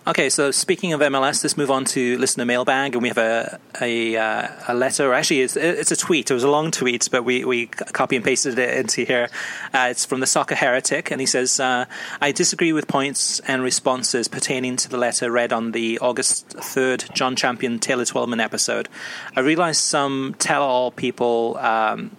Okay, 0.08 0.30
so 0.30 0.52
speaking 0.52 0.92
of 0.92 1.00
MLS, 1.00 1.42
let's 1.42 1.56
move 1.56 1.68
on 1.68 1.84
to 1.86 2.16
listener 2.18 2.44
mailbag, 2.44 2.94
and 2.94 3.02
we 3.02 3.08
have 3.08 3.18
a 3.18 3.58
a, 3.80 4.16
uh, 4.16 4.48
a 4.68 4.72
letter. 4.72 5.12
Actually, 5.12 5.40
it's, 5.40 5.56
it's 5.56 5.90
a 5.90 5.96
tweet. 5.96 6.30
It 6.30 6.34
was 6.34 6.44
a 6.44 6.48
long 6.48 6.70
tweet, 6.70 7.08
but 7.10 7.24
we, 7.24 7.44
we 7.44 7.66
copy 7.66 8.14
and 8.14 8.24
pasted 8.24 8.56
it 8.56 8.78
into 8.78 9.04
here. 9.04 9.28
Uh, 9.74 9.88
it's 9.90 10.04
from 10.04 10.20
the 10.20 10.26
Soccer 10.28 10.54
Heretic, 10.54 11.10
and 11.10 11.20
he 11.20 11.26
says, 11.26 11.58
uh, 11.58 11.86
"I 12.20 12.30
disagree 12.30 12.72
with 12.72 12.86
points 12.86 13.40
and 13.48 13.64
responses 13.64 14.28
pertaining 14.28 14.76
to 14.76 14.88
the 14.88 14.96
letter 14.96 15.28
read 15.28 15.52
on 15.52 15.72
the 15.72 15.98
August 15.98 16.50
third 16.50 17.04
Jon 17.12 17.34
Champion 17.34 17.80
Taylor 17.80 18.04
Twellman 18.04 18.40
episode. 18.40 18.88
I 19.34 19.40
realize 19.40 19.76
some 19.76 20.36
tell-all 20.38 20.92
people." 20.92 21.56
Um, 21.58 22.12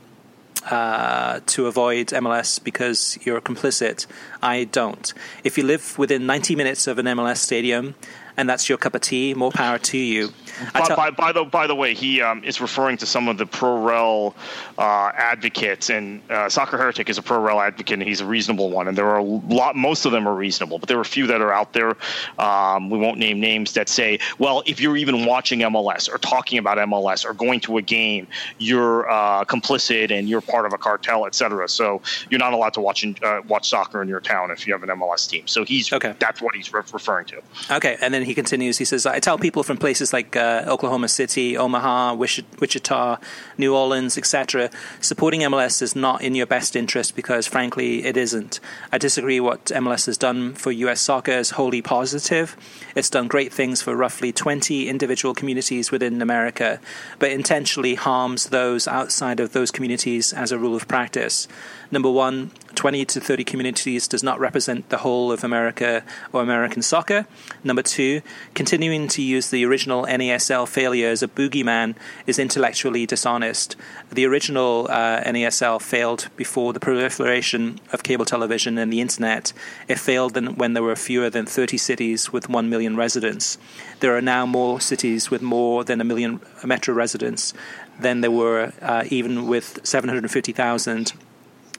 uh, 0.70 1.40
to 1.46 1.68
avoid 1.68 2.08
MLS 2.08 2.64
because 2.64 3.18
you're 3.24 3.42
complicit. 3.42 4.06
I 4.42 4.66
don't. 4.66 5.14
If 5.44 5.58
you 5.58 5.64
live 5.64 5.98
within 5.98 6.26
90 6.26 6.56
minutes 6.56 6.88
of 6.88 7.00
an 7.00 7.06
MLS 7.06 7.38
stadium 7.38 7.96
and 8.36 8.48
that's 8.50 8.70
your 8.70 8.78
cup 8.78 8.94
of 8.94 9.02
tea, 9.02 9.34
more 9.34 9.52
power 9.52 9.80
to 9.80 9.98
you. 9.98 10.30
By, 10.74 10.96
by, 10.96 11.12
by, 11.12 11.32
the 11.32 11.44
by 11.44 11.68
the 11.68 11.76
way, 11.76 11.94
he 11.94 12.22
um, 12.22 12.44
is 12.44 12.62
referring 12.62 12.98
to 12.98 13.06
some 13.06 13.28
of 13.28 13.38
the 13.38 13.46
pro 13.46 13.82
rel 13.82 14.36
uh, 14.78 15.12
advocates, 15.16 15.90
and 15.90 16.22
uh, 16.32 16.50
Soccer 16.50 16.78
Heretic 16.78 17.10
is 17.10 17.18
a 17.18 17.22
pro 17.22 17.40
rel 17.40 17.60
advocate, 17.60 18.00
and 18.00 18.08
he's 18.08 18.22
a 18.22 18.26
reasonable 18.26 18.70
one. 18.70 18.88
And 18.88 18.98
there 18.98 19.08
are 19.08 19.18
a 19.18 19.24
lot, 19.24 19.76
most 19.76 20.06
of 20.06 20.12
them 20.12 20.28
are 20.28 20.34
reasonable, 20.34 20.80
but 20.80 20.90
there 20.90 20.98
are 20.98 21.02
a 21.02 21.06
few 21.06 21.28
that 21.28 21.42
are 21.42 21.54
out 21.54 21.74
there. 21.74 21.96
Um, 22.40 22.90
we 22.90 22.98
won't 22.98 23.18
name 23.18 23.40
names 23.40 23.74
that 23.74 23.90
say, 23.90 24.20
well, 24.40 24.64
if 24.66 24.80
you're 24.80 24.98
even 24.98 25.26
watching 25.26 25.60
MLS 25.60 26.14
or 26.14 26.18
talking 26.18 26.58
about 26.58 26.78
MLS 26.78 27.26
or 27.26 27.34
going 27.34 27.60
to 27.62 27.78
a 27.78 27.82
game, 27.82 28.28
you're 28.58 29.10
uh, 29.10 29.46
complicit 29.46 30.12
and 30.12 30.28
you're 30.30 30.42
part 30.42 30.66
of 30.66 30.74
a 30.74 30.78
cartel, 30.78 31.26
etc. 31.26 31.68
So 31.70 32.02
you're 32.30 32.40
not 32.40 32.54
allowed 32.54 32.74
to 32.74 32.82
watch 32.82 33.06
uh, 33.06 33.42
watch 33.48 33.70
soccer 33.70 34.02
in 34.02 34.08
your 34.08 34.22
town 34.22 34.52
if 34.52 34.68
you 34.68 34.74
have 34.74 34.84
an 34.84 34.90
MLS 34.90 35.30
team. 35.30 35.48
So 35.48 35.64
he's 35.64 35.92
okay. 35.92 36.14
that's 36.20 36.42
what 36.42 36.56
he's 36.56 36.72
re- 36.74 36.82
referring 36.92 37.26
to. 37.28 37.42
Okay, 37.72 37.98
and 38.02 38.14
then 38.14 38.24
he 38.24 38.34
continues. 38.34 38.78
He 38.78 38.86
says, 38.86 39.06
I 39.06 39.20
tell 39.20 39.38
people 39.38 39.64
from 39.64 39.78
places 39.78 40.14
like 40.14 40.36
uh, 40.48 40.64
Oklahoma 40.68 41.08
City, 41.08 41.58
Omaha, 41.58 42.14
Wichita, 42.14 43.18
New 43.58 43.76
Orleans, 43.76 44.18
etc., 44.18 44.70
supporting 45.02 45.42
MLS 45.42 45.82
is 45.82 45.96
not 45.96 46.22
in 46.22 46.36
your 46.36 46.46
best 46.46 46.76
interest 46.76 47.16
because, 47.16 47.48
frankly, 47.48 48.06
it 48.06 48.16
isn't. 48.16 48.60
I 48.92 48.98
disagree. 48.98 49.40
What 49.40 49.66
MLS 49.66 50.06
has 50.06 50.18
done 50.18 50.54
for 50.54 50.72
U.S. 50.72 51.02
soccer 51.02 51.32
is 51.32 51.52
wholly 51.52 51.82
positive. 51.82 52.56
It's 52.96 53.10
done 53.10 53.28
great 53.28 53.54
things 53.54 53.82
for 53.82 53.96
roughly 53.96 54.32
20 54.32 54.88
individual 54.88 55.34
communities 55.34 55.92
within 55.92 56.22
America, 56.22 56.80
but 57.20 57.32
intentionally 57.32 57.96
harms 57.96 58.46
those 58.46 58.88
outside 58.88 59.40
of 59.40 59.54
those 59.54 59.72
communities 59.72 60.34
as 60.34 60.52
a 60.52 60.58
rule 60.58 60.76
of 60.76 60.88
practice. 60.88 61.48
Number 61.92 62.12
one, 62.12 62.52
20 62.76 63.06
to 63.06 63.20
30 63.20 63.44
communities 63.44 64.08
does 64.08 64.22
not 64.22 64.40
represent 64.40 64.90
the 64.90 64.98
whole 64.98 65.32
of 65.32 65.44
America 65.44 66.04
or 66.32 66.44
American 66.44 66.84
soccer. 66.84 67.26
Number 67.64 67.82
two, 67.82 68.22
continuing 68.54 69.08
to 69.10 69.22
use 69.22 69.50
the 69.50 69.66
original 69.66 70.06
NASL 70.06 70.68
failure 70.68 71.10
as 71.10 71.24
a 71.24 71.28
boogeyman 71.28 71.96
is 72.28 72.38
intellectually 72.38 73.08
dishonest. 73.08 73.76
The 74.12 74.26
original 74.26 74.88
uh, 74.90 75.80
failed 75.80 76.30
before 76.36 76.74
the 76.74 76.80
proliferation 76.80 77.80
of 77.92 78.04
cable 78.04 78.26
television 78.26 78.78
and 78.78 78.94
the 78.94 79.02
internet. 79.02 79.54
It 79.88 79.98
failed 79.98 80.36
when 80.58 80.74
there 80.74 80.84
were 80.84 80.96
fewer 80.96 81.32
than 81.32 81.48
30 81.48 81.78
cities 81.78 82.32
with 82.32 82.48
1 82.48 82.70
million 82.70 82.96
residents. 82.96 83.58
There 84.02 84.16
are 84.16 84.22
now 84.22 84.46
more 84.46 84.80
cities 84.80 85.32
with 85.32 85.42
more 85.42 85.84
than 85.84 86.00
a 86.00 86.04
million 86.04 86.42
metro 86.64 86.94
residents 86.94 87.54
than 88.00 88.22
there 88.22 88.32
were 88.32 88.72
uh, 88.82 89.06
even 89.10 89.48
with 89.48 89.80
750,000 89.84 91.14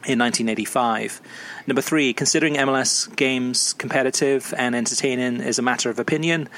in 0.07 0.19
1985. 0.19 1.20
Number 1.66 1.83
three, 1.83 2.12
considering 2.12 2.55
MLS 2.55 3.15
games 3.16 3.73
competitive 3.73 4.55
and 4.57 4.75
entertaining 4.75 5.41
is 5.41 5.59
a 5.59 5.62
matter 5.62 5.91
of 5.91 5.99
opinion, 5.99 6.49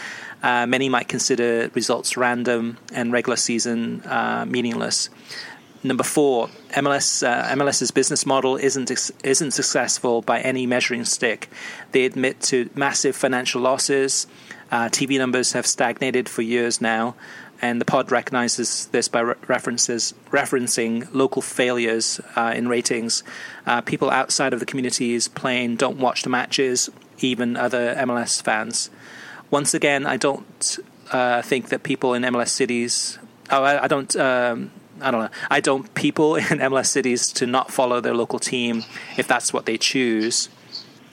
uh, 0.43 0.67
many 0.67 0.89
might 0.89 1.09
consider 1.09 1.71
results 1.75 2.17
random 2.17 2.79
and 2.93 3.13
regular 3.13 3.37
season 3.37 4.03
uh, 4.03 4.45
meaningless. 4.47 5.09
Number 5.83 6.05
four, 6.05 6.49
MLS 6.73 7.27
uh, 7.27 7.55
MLS's 7.55 7.91
business 7.91 8.27
model 8.27 8.57
isn't 8.57 8.91
isn't 9.25 9.51
successful 9.53 10.21
by 10.21 10.41
any 10.41 10.67
measuring 10.67 11.07
stick. 11.07 11.49
They 11.93 12.05
admit 12.05 12.41
to 12.43 12.69
massive 12.75 13.17
financial 13.17 13.63
losses. 13.63 14.27
Uh, 14.71 14.89
TV 14.89 15.19
numbers 15.19 15.53
have 15.53 15.67
stagnated 15.67 16.29
for 16.29 16.43
years 16.43 16.81
now 16.81 17.17
and 17.63 17.81
the 17.81 17.85
pod 17.85 18.11
recognizes 18.11 18.87
this 18.87 19.09
by 19.09 19.21
re- 19.21 19.35
references 19.47 20.15
referencing 20.31 21.09
local 21.13 21.43
failures 21.43 22.21
uh, 22.37 22.53
in 22.55 22.69
ratings. 22.69 23.23
Uh, 23.67 23.81
people 23.81 24.11
outside 24.11 24.53
of 24.53 24.61
the 24.61 24.67
communities 24.67 25.29
playing 25.29 25.77
don't 25.77 25.99
watch 25.99 26.23
the 26.23 26.31
matches, 26.31 26.91
even 27.19 27.57
other 27.57 27.95
MLS 27.97 28.43
fans. 28.43 28.91
Once 29.51 29.75
again, 29.75 30.07
I 30.07 30.17
don't 30.17 30.79
uh, 31.11 31.43
think 31.43 31.69
that 31.69 31.83
people 31.83 32.15
in 32.15 32.23
MLS 32.23 32.49
cities. 32.49 33.19
Oh, 33.51 33.63
I, 33.63 33.85
I 33.85 33.87
don't. 33.89 34.15
Um, 34.17 34.71
I 35.03 35.11
don't 35.11 35.23
know. 35.23 35.31
I 35.51 35.61
don't 35.61 35.93
people 35.95 36.37
in 36.37 36.45
MLS 36.45 36.87
cities 36.87 37.33
to 37.35 37.47
not 37.47 37.71
follow 37.71 38.01
their 38.01 38.15
local 38.15 38.39
team 38.39 38.85
if 39.17 39.27
that's 39.27 39.53
what 39.53 39.67
they 39.67 39.79
choose 39.79 40.49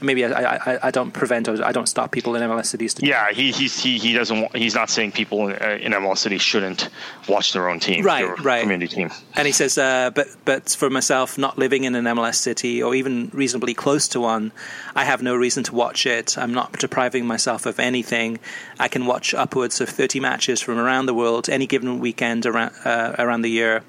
maybe 0.01 0.25
I, 0.25 0.55
I, 0.55 0.79
I 0.87 0.91
don't 0.91 1.11
prevent 1.11 1.47
or 1.47 1.63
I 1.63 1.71
don't 1.71 1.87
stop 1.87 2.11
people 2.11 2.35
in 2.35 2.41
MLS 2.43 2.67
cities. 2.67 2.93
To 2.95 3.05
yeah, 3.05 3.31
he 3.31 3.51
he's, 3.51 3.79
he 3.79 3.97
he 3.97 4.13
doesn't. 4.13 4.55
He's 4.55 4.75
not 4.75 4.89
saying 4.89 5.13
people 5.13 5.47
in, 5.47 5.55
uh, 5.55 5.77
in 5.81 5.91
MLS 5.93 6.19
cities 6.19 6.41
shouldn't 6.41 6.89
watch 7.27 7.53
their 7.53 7.69
own 7.69 7.79
team, 7.79 8.03
right, 8.03 8.27
right, 8.43 8.61
community 8.61 8.95
team. 8.95 9.11
And 9.35 9.45
he 9.45 9.51
says, 9.51 9.77
uh, 9.77 10.11
but 10.11 10.27
but 10.45 10.69
for 10.69 10.89
myself, 10.89 11.37
not 11.37 11.57
living 11.57 11.83
in 11.83 11.95
an 11.95 12.05
MLS 12.05 12.35
city 12.35 12.81
or 12.81 12.95
even 12.95 13.29
reasonably 13.33 13.73
close 13.73 14.07
to 14.09 14.19
one, 14.19 14.51
I 14.95 15.05
have 15.05 15.21
no 15.21 15.35
reason 15.35 15.63
to 15.63 15.75
watch 15.75 16.05
it. 16.05 16.37
I'm 16.37 16.53
not 16.53 16.73
depriving 16.79 17.25
myself 17.25 17.65
of 17.65 17.79
anything. 17.79 18.39
I 18.79 18.87
can 18.87 19.05
watch 19.05 19.33
upwards 19.33 19.81
of 19.81 19.89
30 19.89 20.19
matches 20.19 20.61
from 20.61 20.77
around 20.77 21.07
the 21.07 21.13
world 21.13 21.49
any 21.49 21.67
given 21.67 21.99
weekend 21.99 22.45
around 22.45 22.73
uh, 22.85 23.15
around 23.17 23.41
the 23.41 23.49
year, 23.49 23.83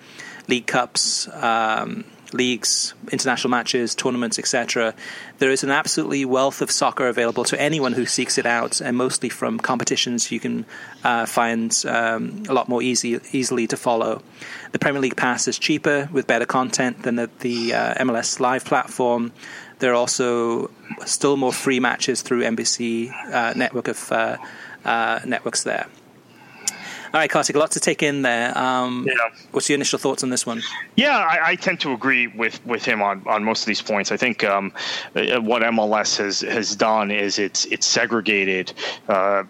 league 0.48 0.66
cups. 0.66 1.28
Um, 1.28 2.05
leagues, 2.32 2.94
international 3.10 3.50
matches, 3.50 3.94
tournaments, 3.94 4.38
etc. 4.38 4.94
There 5.38 5.50
is 5.50 5.64
an 5.64 5.70
absolutely 5.70 6.24
wealth 6.24 6.60
of 6.60 6.70
soccer 6.70 7.09
available 7.09 7.44
to 7.44 7.60
anyone 7.60 7.92
who 7.92 8.06
seeks 8.06 8.38
it 8.38 8.46
out, 8.46 8.80
and 8.80 8.96
mostly 8.96 9.28
from 9.28 9.59
competitions 9.59 10.30
you 10.30 10.40
can 10.40 10.66
uh, 11.05 11.26
find 11.26 11.74
um, 11.86 12.42
a 12.48 12.52
lot 12.52 12.68
more 12.68 12.82
easy, 12.82 13.20
easily 13.32 13.66
to 13.68 13.76
follow. 13.76 14.22
The 14.72 14.78
Premier 14.78 15.00
League 15.00 15.16
Pass 15.16 15.48
is 15.48 15.59
cheaper 15.59 16.09
with 16.12 16.26
better 16.26 16.46
content 16.46 17.02
than 17.02 17.16
the, 17.16 17.30
the 17.40 17.74
uh, 17.74 17.94
MLS 17.94 18.40
Live 18.40 18.64
platform. 18.64 19.32
There 19.78 19.92
are 19.92 19.96
also 19.96 20.70
still 21.06 21.36
more 21.36 21.52
free 21.52 21.80
matches 21.80 22.22
through 22.22 22.42
NBC 22.42 23.12
uh, 23.32 23.55
network 23.55 23.88
of 23.88 24.12
uh, 24.12 24.36
uh, 24.84 25.20
networks 25.24 25.62
there. 25.62 25.86
All 27.18 27.22
right, 27.22 27.30
Kartik, 27.30 27.56
a 27.56 27.58
lot 27.58 27.72
to 27.72 27.80
take 27.80 28.04
in 28.04 28.22
there. 28.22 28.56
Um, 28.56 29.04
yeah. 29.04 29.14
What's 29.50 29.68
your 29.68 29.74
initial 29.74 29.98
thoughts 29.98 30.22
on 30.22 30.30
this 30.30 30.46
one? 30.46 30.62
Yeah, 30.94 31.18
I, 31.18 31.48
I, 31.48 31.54
tend 31.56 31.80
to 31.80 31.92
agree 31.92 32.28
with, 32.28 32.64
with 32.64 32.84
him 32.84 33.02
on, 33.02 33.24
on 33.26 33.42
most 33.42 33.62
of 33.62 33.66
these 33.66 33.82
points. 33.82 34.12
I 34.12 34.16
think 34.16 34.44
um, 34.44 34.72
uh, 35.16 35.40
what 35.40 35.62
MLS 35.62 36.16
has 36.18 36.42
has 36.42 36.76
done 36.76 37.10
is 37.10 37.40
it's 37.40 37.64
it's 37.64 37.86
segregated 37.86 38.72
uh, 39.08 39.42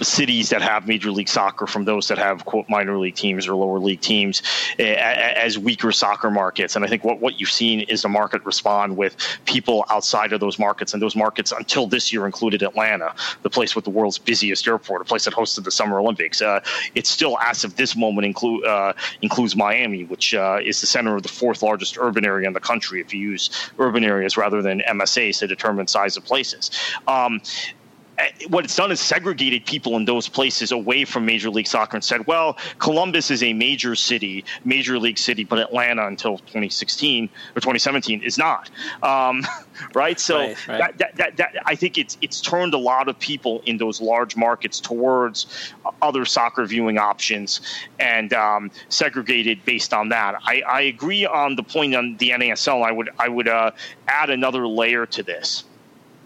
cities 0.00 0.50
that 0.50 0.62
have 0.62 0.86
Major 0.86 1.10
League 1.10 1.28
Soccer 1.28 1.66
from 1.66 1.84
those 1.84 2.08
that 2.08 2.18
have 2.18 2.44
quote 2.44 2.68
minor 2.68 2.98
league 2.98 3.14
teams 3.14 3.46
or 3.46 3.54
lower 3.54 3.78
league 3.78 4.00
teams 4.00 4.42
as 4.78 5.58
weaker 5.58 5.92
soccer 5.92 6.30
markets. 6.30 6.76
And 6.76 6.84
I 6.84 6.88
think 6.88 7.04
what, 7.04 7.20
what 7.20 7.40
you've 7.40 7.50
seen 7.50 7.80
is 7.82 8.02
the 8.02 8.08
market 8.08 8.44
respond 8.44 8.96
with 8.96 9.16
people 9.44 9.84
outside 9.90 10.32
of 10.32 10.40
those 10.40 10.58
markets. 10.58 10.92
And 10.92 11.02
those 11.02 11.16
markets 11.16 11.52
until 11.52 11.86
this 11.86 12.12
year 12.12 12.26
included 12.26 12.62
Atlanta, 12.62 13.14
the 13.42 13.50
place 13.50 13.74
with 13.74 13.84
the 13.84 13.90
world's 13.90 14.18
busiest 14.18 14.66
airport, 14.66 15.02
a 15.02 15.04
place 15.04 15.24
that 15.24 15.34
hosted 15.34 15.64
the 15.64 15.70
Summer 15.70 15.98
Olympics. 15.98 16.42
Uh, 16.42 16.60
it 16.94 17.06
still, 17.06 17.38
as 17.38 17.64
of 17.64 17.76
this 17.76 17.96
moment, 17.96 18.26
include, 18.26 18.64
uh, 18.64 18.92
includes 19.20 19.56
Miami, 19.56 20.04
which 20.04 20.34
uh, 20.34 20.58
is 20.62 20.80
the 20.80 20.86
center 20.86 21.16
of 21.16 21.22
the 21.22 21.28
fourth 21.28 21.62
largest 21.62 21.98
urban 21.98 22.24
area 22.24 22.46
in 22.46 22.52
the 22.52 22.60
country 22.60 23.00
if 23.00 23.12
you 23.12 23.20
use 23.20 23.50
urban 23.78 24.04
areas 24.04 24.36
rather 24.36 24.62
than 24.62 24.80
MSAs 24.80 25.38
to 25.38 25.46
determine 25.46 25.86
size 25.86 26.16
of 26.16 26.24
places. 26.24 26.70
Um, 27.06 27.40
what 28.48 28.64
it's 28.64 28.76
done 28.76 28.92
is 28.92 29.00
segregated 29.00 29.64
people 29.64 29.96
in 29.96 30.04
those 30.04 30.28
places 30.28 30.70
away 30.70 31.04
from 31.04 31.24
Major 31.24 31.50
League 31.50 31.66
Soccer 31.66 31.96
and 31.96 32.04
said, 32.04 32.26
well, 32.26 32.58
Columbus 32.78 33.30
is 33.30 33.42
a 33.42 33.52
major 33.52 33.94
city, 33.94 34.44
major 34.64 34.98
league 34.98 35.18
city, 35.18 35.44
but 35.44 35.58
Atlanta 35.58 36.06
until 36.06 36.38
2016 36.38 37.24
or 37.24 37.60
2017 37.60 38.22
is 38.22 38.36
not. 38.36 38.70
Um, 39.02 39.46
right? 39.94 40.20
So 40.20 40.38
right, 40.38 40.68
right. 40.68 40.78
That, 40.78 40.98
that, 40.98 41.16
that, 41.16 41.36
that, 41.38 41.62
I 41.64 41.74
think 41.74 41.98
it's 41.98 42.18
it's 42.20 42.40
turned 42.40 42.74
a 42.74 42.78
lot 42.78 43.08
of 43.08 43.18
people 43.18 43.62
in 43.64 43.78
those 43.78 44.00
large 44.00 44.36
markets 44.36 44.78
towards 44.78 45.72
other 46.02 46.24
soccer 46.24 46.66
viewing 46.66 46.98
options 46.98 47.60
and 47.98 48.32
um, 48.34 48.70
segregated 48.88 49.64
based 49.64 49.94
on 49.94 50.10
that. 50.10 50.34
I, 50.44 50.62
I, 50.68 50.80
agree 50.82 51.24
on 51.24 51.56
the 51.56 51.62
point 51.62 51.94
on 51.94 52.16
the 52.18 52.30
NASL. 52.30 52.84
I 52.84 52.92
would 52.92 53.10
I 53.18 53.28
would 53.28 53.48
uh, 53.48 53.70
add 54.08 54.30
another 54.30 54.66
layer 54.66 55.06
to 55.06 55.22
this 55.22 55.64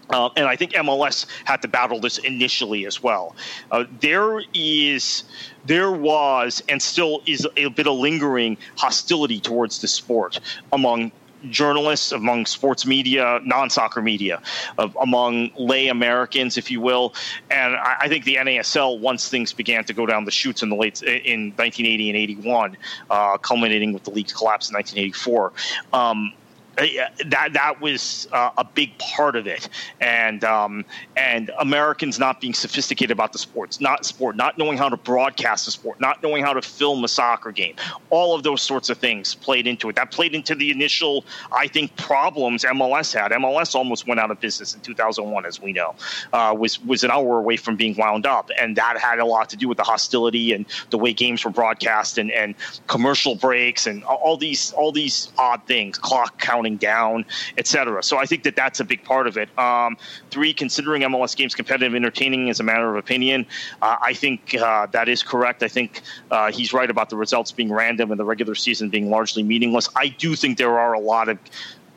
uh, 0.09 0.29
and 0.35 0.47
I 0.47 0.55
think 0.55 0.73
MLS 0.73 1.25
had 1.45 1.61
to 1.61 1.67
battle 1.67 1.99
this 1.99 2.17
initially 2.19 2.85
as 2.85 3.01
well. 3.01 3.35
Uh, 3.71 3.85
there 3.99 4.41
is, 4.53 5.23
there 5.65 5.91
was, 5.91 6.63
and 6.69 6.81
still 6.81 7.21
is 7.25 7.47
a 7.57 7.69
bit 7.69 7.87
of 7.87 7.97
lingering 7.97 8.57
hostility 8.77 9.39
towards 9.39 9.79
the 9.79 9.87
sport 9.87 10.39
among 10.71 11.11
journalists, 11.49 12.11
among 12.11 12.45
sports 12.45 12.85
media, 12.85 13.39
non-soccer 13.43 14.01
media, 14.01 14.41
uh, 14.77 14.89
among 15.01 15.51
lay 15.55 15.87
Americans, 15.87 16.57
if 16.57 16.71
you 16.71 16.81
will. 16.81 17.13
And 17.51 17.75
I, 17.75 17.95
I, 18.01 18.07
think 18.07 18.25
the 18.25 18.35
NASL, 18.35 18.99
once 18.99 19.29
things 19.29 19.53
began 19.53 19.83
to 19.85 19.93
go 19.93 20.05
down 20.05 20.25
the 20.25 20.31
chutes 20.31 20.63
in 20.63 20.69
the 20.69 20.75
late 20.75 21.01
in 21.03 21.51
1980 21.55 22.09
and 22.09 22.17
81, 22.17 22.77
uh, 23.09 23.37
culminating 23.37 23.93
with 23.93 24.03
the 24.03 24.11
league's 24.11 24.33
collapse 24.33 24.69
in 24.69 24.75
1984. 24.75 25.53
Um, 25.93 26.33
that 26.77 27.53
that 27.53 27.81
was 27.81 28.27
uh, 28.31 28.51
a 28.57 28.63
big 28.63 28.95
part 28.99 29.35
of 29.35 29.47
it, 29.47 29.67
and 29.99 30.43
um, 30.43 30.85
and 31.15 31.49
Americans 31.59 32.19
not 32.19 32.39
being 32.39 32.53
sophisticated 32.53 33.11
about 33.11 33.33
the 33.33 33.39
sports, 33.39 33.81
not 33.81 34.05
sport, 34.05 34.35
not 34.35 34.57
knowing 34.57 34.77
how 34.77 34.87
to 34.87 34.97
broadcast 34.97 35.65
the 35.65 35.71
sport, 35.71 35.99
not 35.99 36.21
knowing 36.21 36.43
how 36.43 36.53
to 36.53 36.61
film 36.61 37.03
a 37.03 37.07
soccer 37.07 37.51
game, 37.51 37.75
all 38.11 38.35
of 38.35 38.43
those 38.43 38.61
sorts 38.61 38.91
of 38.91 38.97
things 38.99 39.33
played 39.33 39.65
into 39.65 39.89
it. 39.89 39.95
That 39.95 40.11
played 40.11 40.35
into 40.35 40.53
the 40.53 40.69
initial, 40.69 41.25
I 41.51 41.67
think, 41.67 41.95
problems 41.97 42.63
MLS 42.63 43.11
had. 43.11 43.31
MLS 43.31 43.73
almost 43.73 44.07
went 44.07 44.19
out 44.19 44.29
of 44.29 44.39
business 44.39 44.75
in 44.75 44.81
2001, 44.81 45.45
as 45.47 45.59
we 45.59 45.73
know, 45.73 45.95
uh, 46.33 46.55
was 46.57 46.79
was 46.83 47.03
an 47.03 47.09
hour 47.09 47.39
away 47.39 47.57
from 47.57 47.75
being 47.75 47.95
wound 47.97 48.27
up, 48.27 48.51
and 48.59 48.75
that 48.75 48.99
had 48.99 49.17
a 49.17 49.25
lot 49.25 49.49
to 49.49 49.57
do 49.57 49.67
with 49.67 49.77
the 49.77 49.83
hostility 49.83 50.53
and 50.53 50.65
the 50.91 50.97
way 50.97 51.11
games 51.11 51.43
were 51.43 51.51
broadcast 51.51 52.19
and 52.19 52.31
and 52.31 52.53
commercial 52.85 53.33
breaks 53.33 53.87
and 53.87 54.03
all 54.03 54.37
these 54.37 54.73
all 54.73 54.91
these 54.91 55.31
odd 55.39 55.61
things, 55.65 55.97
clock 55.97 56.39
counting 56.39 56.66
down, 56.75 57.25
etc. 57.57 58.03
So 58.03 58.17
I 58.17 58.25
think 58.25 58.43
that 58.43 58.57
that's 58.57 58.81
a 58.81 58.83
big 58.83 59.03
part 59.03 59.27
of 59.27 59.37
it. 59.37 59.47
Um, 59.57 59.97
three, 60.29 60.53
considering 60.53 61.03
MLS 61.03 61.35
games 61.35 61.55
competitive 61.55 61.95
entertaining 61.95 62.49
is 62.49 62.59
a 62.59 62.63
matter 62.63 62.89
of 62.89 62.97
opinion. 62.97 63.45
Uh, 63.81 63.95
I 64.01 64.13
think 64.13 64.55
uh, 64.55 64.87
that 64.87 65.07
is 65.07 65.23
correct. 65.23 65.63
I 65.63 65.69
think 65.69 66.01
uh, 66.29 66.51
he's 66.51 66.73
right 66.73 66.89
about 66.89 67.09
the 67.09 67.15
results 67.15 67.51
being 67.51 67.71
random 67.71 68.11
and 68.11 68.19
the 68.19 68.25
regular 68.25 68.55
season 68.55 68.89
being 68.89 69.09
largely 69.09 69.43
meaningless. 69.43 69.87
I 69.95 70.09
do 70.09 70.35
think 70.35 70.57
there 70.57 70.77
are 70.77 70.93
a 70.93 70.99
lot 70.99 71.29
of 71.29 71.37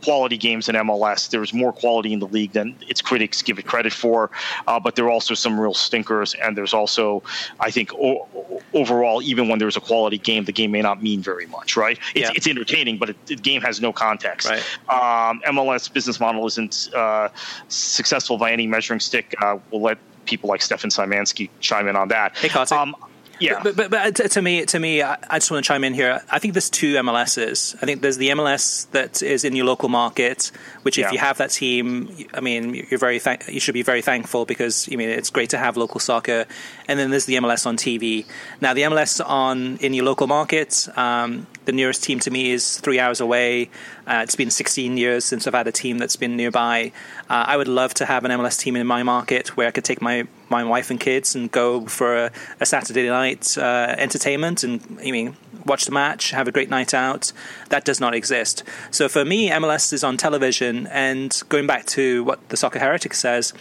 quality 0.02 0.36
games 0.36 0.68
in 0.68 0.74
MLS. 0.76 1.30
There's 1.30 1.52
more 1.52 1.72
quality 1.72 2.12
in 2.12 2.18
the 2.18 2.26
league 2.26 2.52
than 2.52 2.76
its 2.88 3.00
critics 3.00 3.42
give 3.42 3.58
it 3.58 3.66
credit 3.66 3.92
for, 3.92 4.30
uh, 4.66 4.80
but 4.80 4.96
there 4.96 5.04
are 5.06 5.10
also 5.10 5.34
some 5.34 5.58
real 5.58 5.74
stinkers. 5.74 6.34
And 6.34 6.56
there's 6.56 6.74
also, 6.74 7.22
I 7.58 7.70
think, 7.70 7.92
o- 7.94 8.62
overall, 8.74 9.22
even 9.22 9.48
when 9.48 9.58
there's 9.58 9.76
a 9.76 9.80
quality 9.80 10.18
game, 10.18 10.44
the 10.44 10.52
game 10.52 10.70
may 10.70 10.82
not 10.82 11.02
mean 11.02 11.22
very 11.22 11.46
much, 11.46 11.76
right? 11.76 11.98
It's, 12.14 12.28
yeah. 12.28 12.32
it's 12.34 12.46
entertaining, 12.46 12.98
but 12.98 13.10
it, 13.10 13.26
the 13.26 13.36
game 13.36 13.62
has 13.62 13.80
no 13.80 13.92
context. 13.92 14.48
Right. 14.48 14.62
Um, 14.88 15.40
MLS 15.46 15.92
business 15.92 16.20
model 16.20 16.46
isn't 16.46 16.90
uh, 16.94 17.28
successful 17.68 18.38
by 18.38 18.52
any 18.52 18.66
measuring 18.66 19.00
stick. 19.00 19.34
Uh, 19.40 19.58
we'll 19.70 19.82
let 19.82 19.98
people 20.24 20.48
like 20.48 20.62
Stefan 20.62 20.90
Szymanski 20.90 21.50
chime 21.60 21.88
in 21.88 21.96
on 21.96 22.08
that. 22.08 22.36
Hey, 22.36 22.48
Kartik. 22.48 22.76
Um, 22.76 22.94
yeah, 23.40 23.60
but, 23.62 23.76
but, 23.76 23.90
but 23.90 24.14
to 24.14 24.42
me, 24.42 24.64
to 24.66 24.78
me, 24.78 25.02
I 25.02 25.16
just 25.34 25.50
want 25.50 25.64
to 25.64 25.68
chime 25.68 25.84
in 25.84 25.94
here. 25.94 26.22
I 26.30 26.38
think 26.38 26.54
there's 26.54 26.70
two 26.70 26.94
MLSs. 26.94 27.74
I 27.76 27.86
think 27.86 28.02
there's 28.02 28.18
the 28.18 28.30
MLS 28.30 28.90
that 28.90 29.22
is 29.22 29.44
in 29.44 29.56
your 29.56 29.66
local 29.66 29.88
market, 29.88 30.52
which 30.82 30.98
if 30.98 31.06
yeah. 31.06 31.12
you 31.12 31.18
have 31.18 31.38
that 31.38 31.50
team, 31.50 32.14
I 32.34 32.40
mean, 32.40 32.74
you're 32.74 32.98
very 32.98 33.18
th- 33.18 33.48
you 33.48 33.60
should 33.60 33.74
be 33.74 33.82
very 33.82 34.02
thankful 34.02 34.44
because 34.44 34.88
I 34.92 34.96
mean 34.96 35.08
it's 35.08 35.30
great 35.30 35.50
to 35.50 35.58
have 35.58 35.76
local 35.76 36.00
soccer. 36.00 36.46
And 36.86 36.98
then 36.98 37.10
there's 37.10 37.26
the 37.26 37.36
MLS 37.36 37.66
on 37.66 37.76
TV. 37.76 38.26
Now 38.60 38.74
the 38.74 38.82
MLS 38.82 39.24
on 39.24 39.76
in 39.78 39.94
your 39.94 40.04
local 40.04 40.26
market, 40.26 40.88
um, 40.96 41.46
the 41.64 41.72
nearest 41.72 42.02
team 42.02 42.18
to 42.20 42.30
me 42.30 42.50
is 42.50 42.78
three 42.78 42.98
hours 42.98 43.20
away. 43.20 43.70
Uh, 44.06 44.20
it's 44.24 44.36
been 44.36 44.50
16 44.50 44.96
years 44.96 45.24
since 45.24 45.46
I've 45.46 45.54
had 45.54 45.68
a 45.68 45.72
team 45.72 45.98
that's 45.98 46.16
been 46.16 46.36
nearby. 46.36 46.92
Uh, 47.28 47.44
I 47.46 47.56
would 47.56 47.68
love 47.68 47.94
to 47.94 48.06
have 48.06 48.24
an 48.24 48.30
MLS 48.32 48.58
team 48.58 48.76
in 48.76 48.86
my 48.86 49.02
market 49.02 49.56
where 49.56 49.68
I 49.68 49.70
could 49.70 49.84
take 49.84 50.02
my, 50.02 50.26
my 50.50 50.64
wife 50.64 50.90
and 50.90 51.00
kids 51.00 51.34
and 51.34 51.50
go 51.50 51.86
for 51.86 52.16
a, 52.16 52.30
a 52.60 52.66
Saturday 52.66 53.08
night 53.08 53.56
uh, 53.56 53.94
entertainment 53.98 54.64
and 54.64 54.98
I 55.00 55.10
mean 55.10 55.36
watch 55.64 55.84
the 55.84 55.92
match, 55.92 56.30
have 56.30 56.48
a 56.48 56.52
great 56.52 56.70
night 56.70 56.94
out. 56.94 57.32
That 57.68 57.84
does 57.84 58.00
not 58.00 58.14
exist. 58.14 58.62
So 58.90 59.08
for 59.08 59.24
me, 59.24 59.50
MLS 59.50 59.92
is 59.92 60.02
on 60.02 60.16
television, 60.16 60.86
and 60.88 61.40
going 61.48 61.66
back 61.66 61.86
to 61.86 62.24
what 62.24 62.48
the 62.48 62.56
Soccer 62.56 62.78
Heretic 62.78 63.14
says, 63.14 63.52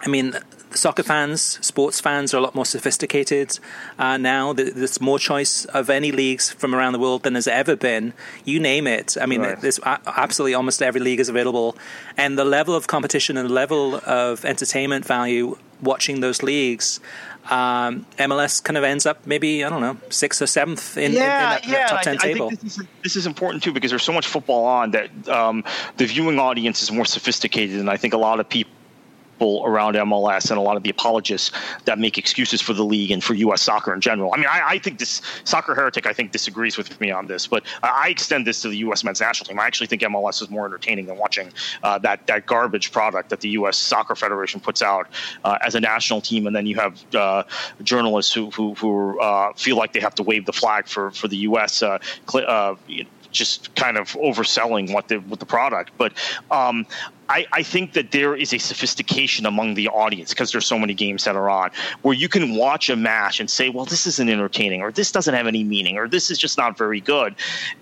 I 0.00 0.08
mean, 0.08 0.34
soccer 0.70 1.02
fans, 1.02 1.58
sports 1.64 2.00
fans 2.00 2.32
are 2.32 2.38
a 2.38 2.40
lot 2.40 2.54
more 2.54 2.66
sophisticated 2.66 3.58
uh, 3.98 4.16
now. 4.16 4.52
There's 4.52 5.00
more 5.00 5.18
choice 5.18 5.64
of 5.66 5.90
any 5.90 6.12
leagues 6.12 6.50
from 6.50 6.74
around 6.74 6.92
the 6.92 6.98
world 6.98 7.22
than 7.22 7.32
there's 7.32 7.48
ever 7.48 7.74
been. 7.74 8.12
You 8.44 8.60
name 8.60 8.86
it. 8.86 9.16
I 9.20 9.26
mean, 9.26 9.40
right. 9.40 9.60
there's 9.60 9.80
absolutely 9.84 10.54
almost 10.54 10.82
every 10.82 11.00
league 11.00 11.20
is 11.20 11.28
available, 11.28 11.76
and 12.16 12.38
the 12.38 12.44
level 12.44 12.74
of 12.74 12.86
competition 12.86 13.36
and 13.36 13.48
the 13.48 13.52
level 13.52 14.00
of 14.06 14.44
entertainment 14.44 15.04
value 15.04 15.56
watching 15.82 16.20
those 16.20 16.42
leagues, 16.42 17.00
um, 17.50 18.04
MLS 18.18 18.62
kind 18.62 18.76
of 18.76 18.84
ends 18.84 19.06
up 19.06 19.26
maybe 19.26 19.64
I 19.64 19.70
don't 19.70 19.80
know 19.80 19.96
sixth 20.10 20.42
or 20.42 20.46
seventh 20.46 20.98
in, 20.98 21.12
yeah, 21.12 21.56
in, 21.56 21.64
in 21.64 21.70
that, 21.70 21.80
yeah. 21.80 21.86
top 21.86 22.02
ten 22.02 22.16
I, 22.16 22.22
table. 22.22 22.46
I 22.46 22.48
think 22.50 22.60
this 22.60 22.78
is, 22.78 22.86
this 23.02 23.16
is, 23.16 23.26
important 23.26 23.62
too 23.62 23.72
because 23.72 23.90
there's 23.90 24.02
so 24.02 24.12
much 24.12 24.26
football 24.26 24.66
on 24.66 24.90
that 24.90 25.28
um, 25.28 25.64
the 25.96 26.04
viewing 26.04 26.38
audience 26.38 26.82
is 26.82 26.92
more 26.92 27.06
sophisticated, 27.06 27.80
and 27.80 27.88
I 27.88 27.96
think 27.96 28.12
a 28.12 28.18
lot 28.18 28.40
of 28.40 28.48
people 28.48 28.72
around 29.40 29.94
MLS 29.94 30.50
and 30.50 30.58
a 30.58 30.62
lot 30.62 30.76
of 30.76 30.82
the 30.82 30.90
apologists 30.90 31.52
that 31.84 31.98
make 31.98 32.18
excuses 32.18 32.60
for 32.60 32.72
the 32.72 32.84
league 32.84 33.10
and 33.10 33.22
for 33.22 33.34
U.S. 33.34 33.62
soccer 33.62 33.94
in 33.94 34.00
general. 34.00 34.32
I 34.34 34.36
mean, 34.36 34.46
I, 34.50 34.62
I 34.66 34.78
think 34.78 34.98
this 34.98 35.22
soccer 35.44 35.74
heretic, 35.74 36.06
I 36.06 36.12
think, 36.12 36.32
disagrees 36.32 36.76
with 36.76 37.00
me 37.00 37.10
on 37.10 37.26
this, 37.26 37.46
but 37.46 37.64
I 37.82 38.08
extend 38.08 38.46
this 38.46 38.62
to 38.62 38.68
the 38.68 38.78
U.S. 38.78 39.04
men's 39.04 39.20
national 39.20 39.48
team. 39.48 39.58
I 39.58 39.66
actually 39.66 39.86
think 39.86 40.02
MLS 40.02 40.42
is 40.42 40.50
more 40.50 40.66
entertaining 40.66 41.06
than 41.06 41.16
watching 41.16 41.52
uh, 41.82 41.98
that 41.98 42.26
that 42.26 42.46
garbage 42.46 42.92
product 42.92 43.30
that 43.30 43.40
the 43.40 43.50
U.S. 43.50 43.76
Soccer 43.76 44.14
Federation 44.14 44.60
puts 44.60 44.82
out 44.82 45.08
uh, 45.44 45.58
as 45.64 45.74
a 45.74 45.80
national 45.80 46.20
team, 46.20 46.46
and 46.46 46.54
then 46.54 46.66
you 46.66 46.76
have 46.76 47.14
uh, 47.14 47.42
journalists 47.82 48.32
who 48.32 48.50
who, 48.50 48.74
who 48.74 49.20
uh, 49.20 49.52
feel 49.54 49.76
like 49.76 49.92
they 49.92 50.00
have 50.00 50.14
to 50.16 50.22
wave 50.22 50.46
the 50.46 50.52
flag 50.52 50.86
for 50.86 51.10
for 51.12 51.28
the 51.28 51.38
U.S. 51.38 51.82
Uh, 51.82 51.98
uh, 52.34 52.74
just 53.30 53.74
kind 53.74 53.96
of 53.96 54.12
overselling 54.12 54.92
what 54.92 55.08
the 55.08 55.16
what 55.16 55.40
the 55.40 55.46
product. 55.46 55.92
But 55.98 56.12
um, 56.50 56.86
I, 57.28 57.46
I, 57.52 57.62
think 57.62 57.92
that 57.92 58.10
there 58.10 58.34
is 58.34 58.54
a 58.54 58.58
sophistication 58.58 59.44
among 59.44 59.74
the 59.74 59.88
audience 59.88 60.30
because 60.30 60.50
there's 60.50 60.64
so 60.64 60.78
many 60.78 60.94
games 60.94 61.24
that 61.24 61.36
are 61.36 61.50
on 61.50 61.70
where 62.02 62.14
you 62.14 62.28
can 62.28 62.56
watch 62.56 62.88
a 62.88 62.96
match 62.96 63.38
and 63.38 63.50
say, 63.50 63.68
well, 63.68 63.84
this 63.84 64.06
isn't 64.06 64.28
entertaining, 64.28 64.80
or 64.80 64.90
this 64.90 65.12
doesn't 65.12 65.34
have 65.34 65.46
any 65.46 65.62
meaning, 65.62 65.98
or 65.98 66.08
this 66.08 66.30
is 66.30 66.38
just 66.38 66.56
not 66.56 66.78
very 66.78 67.00
good. 67.00 67.34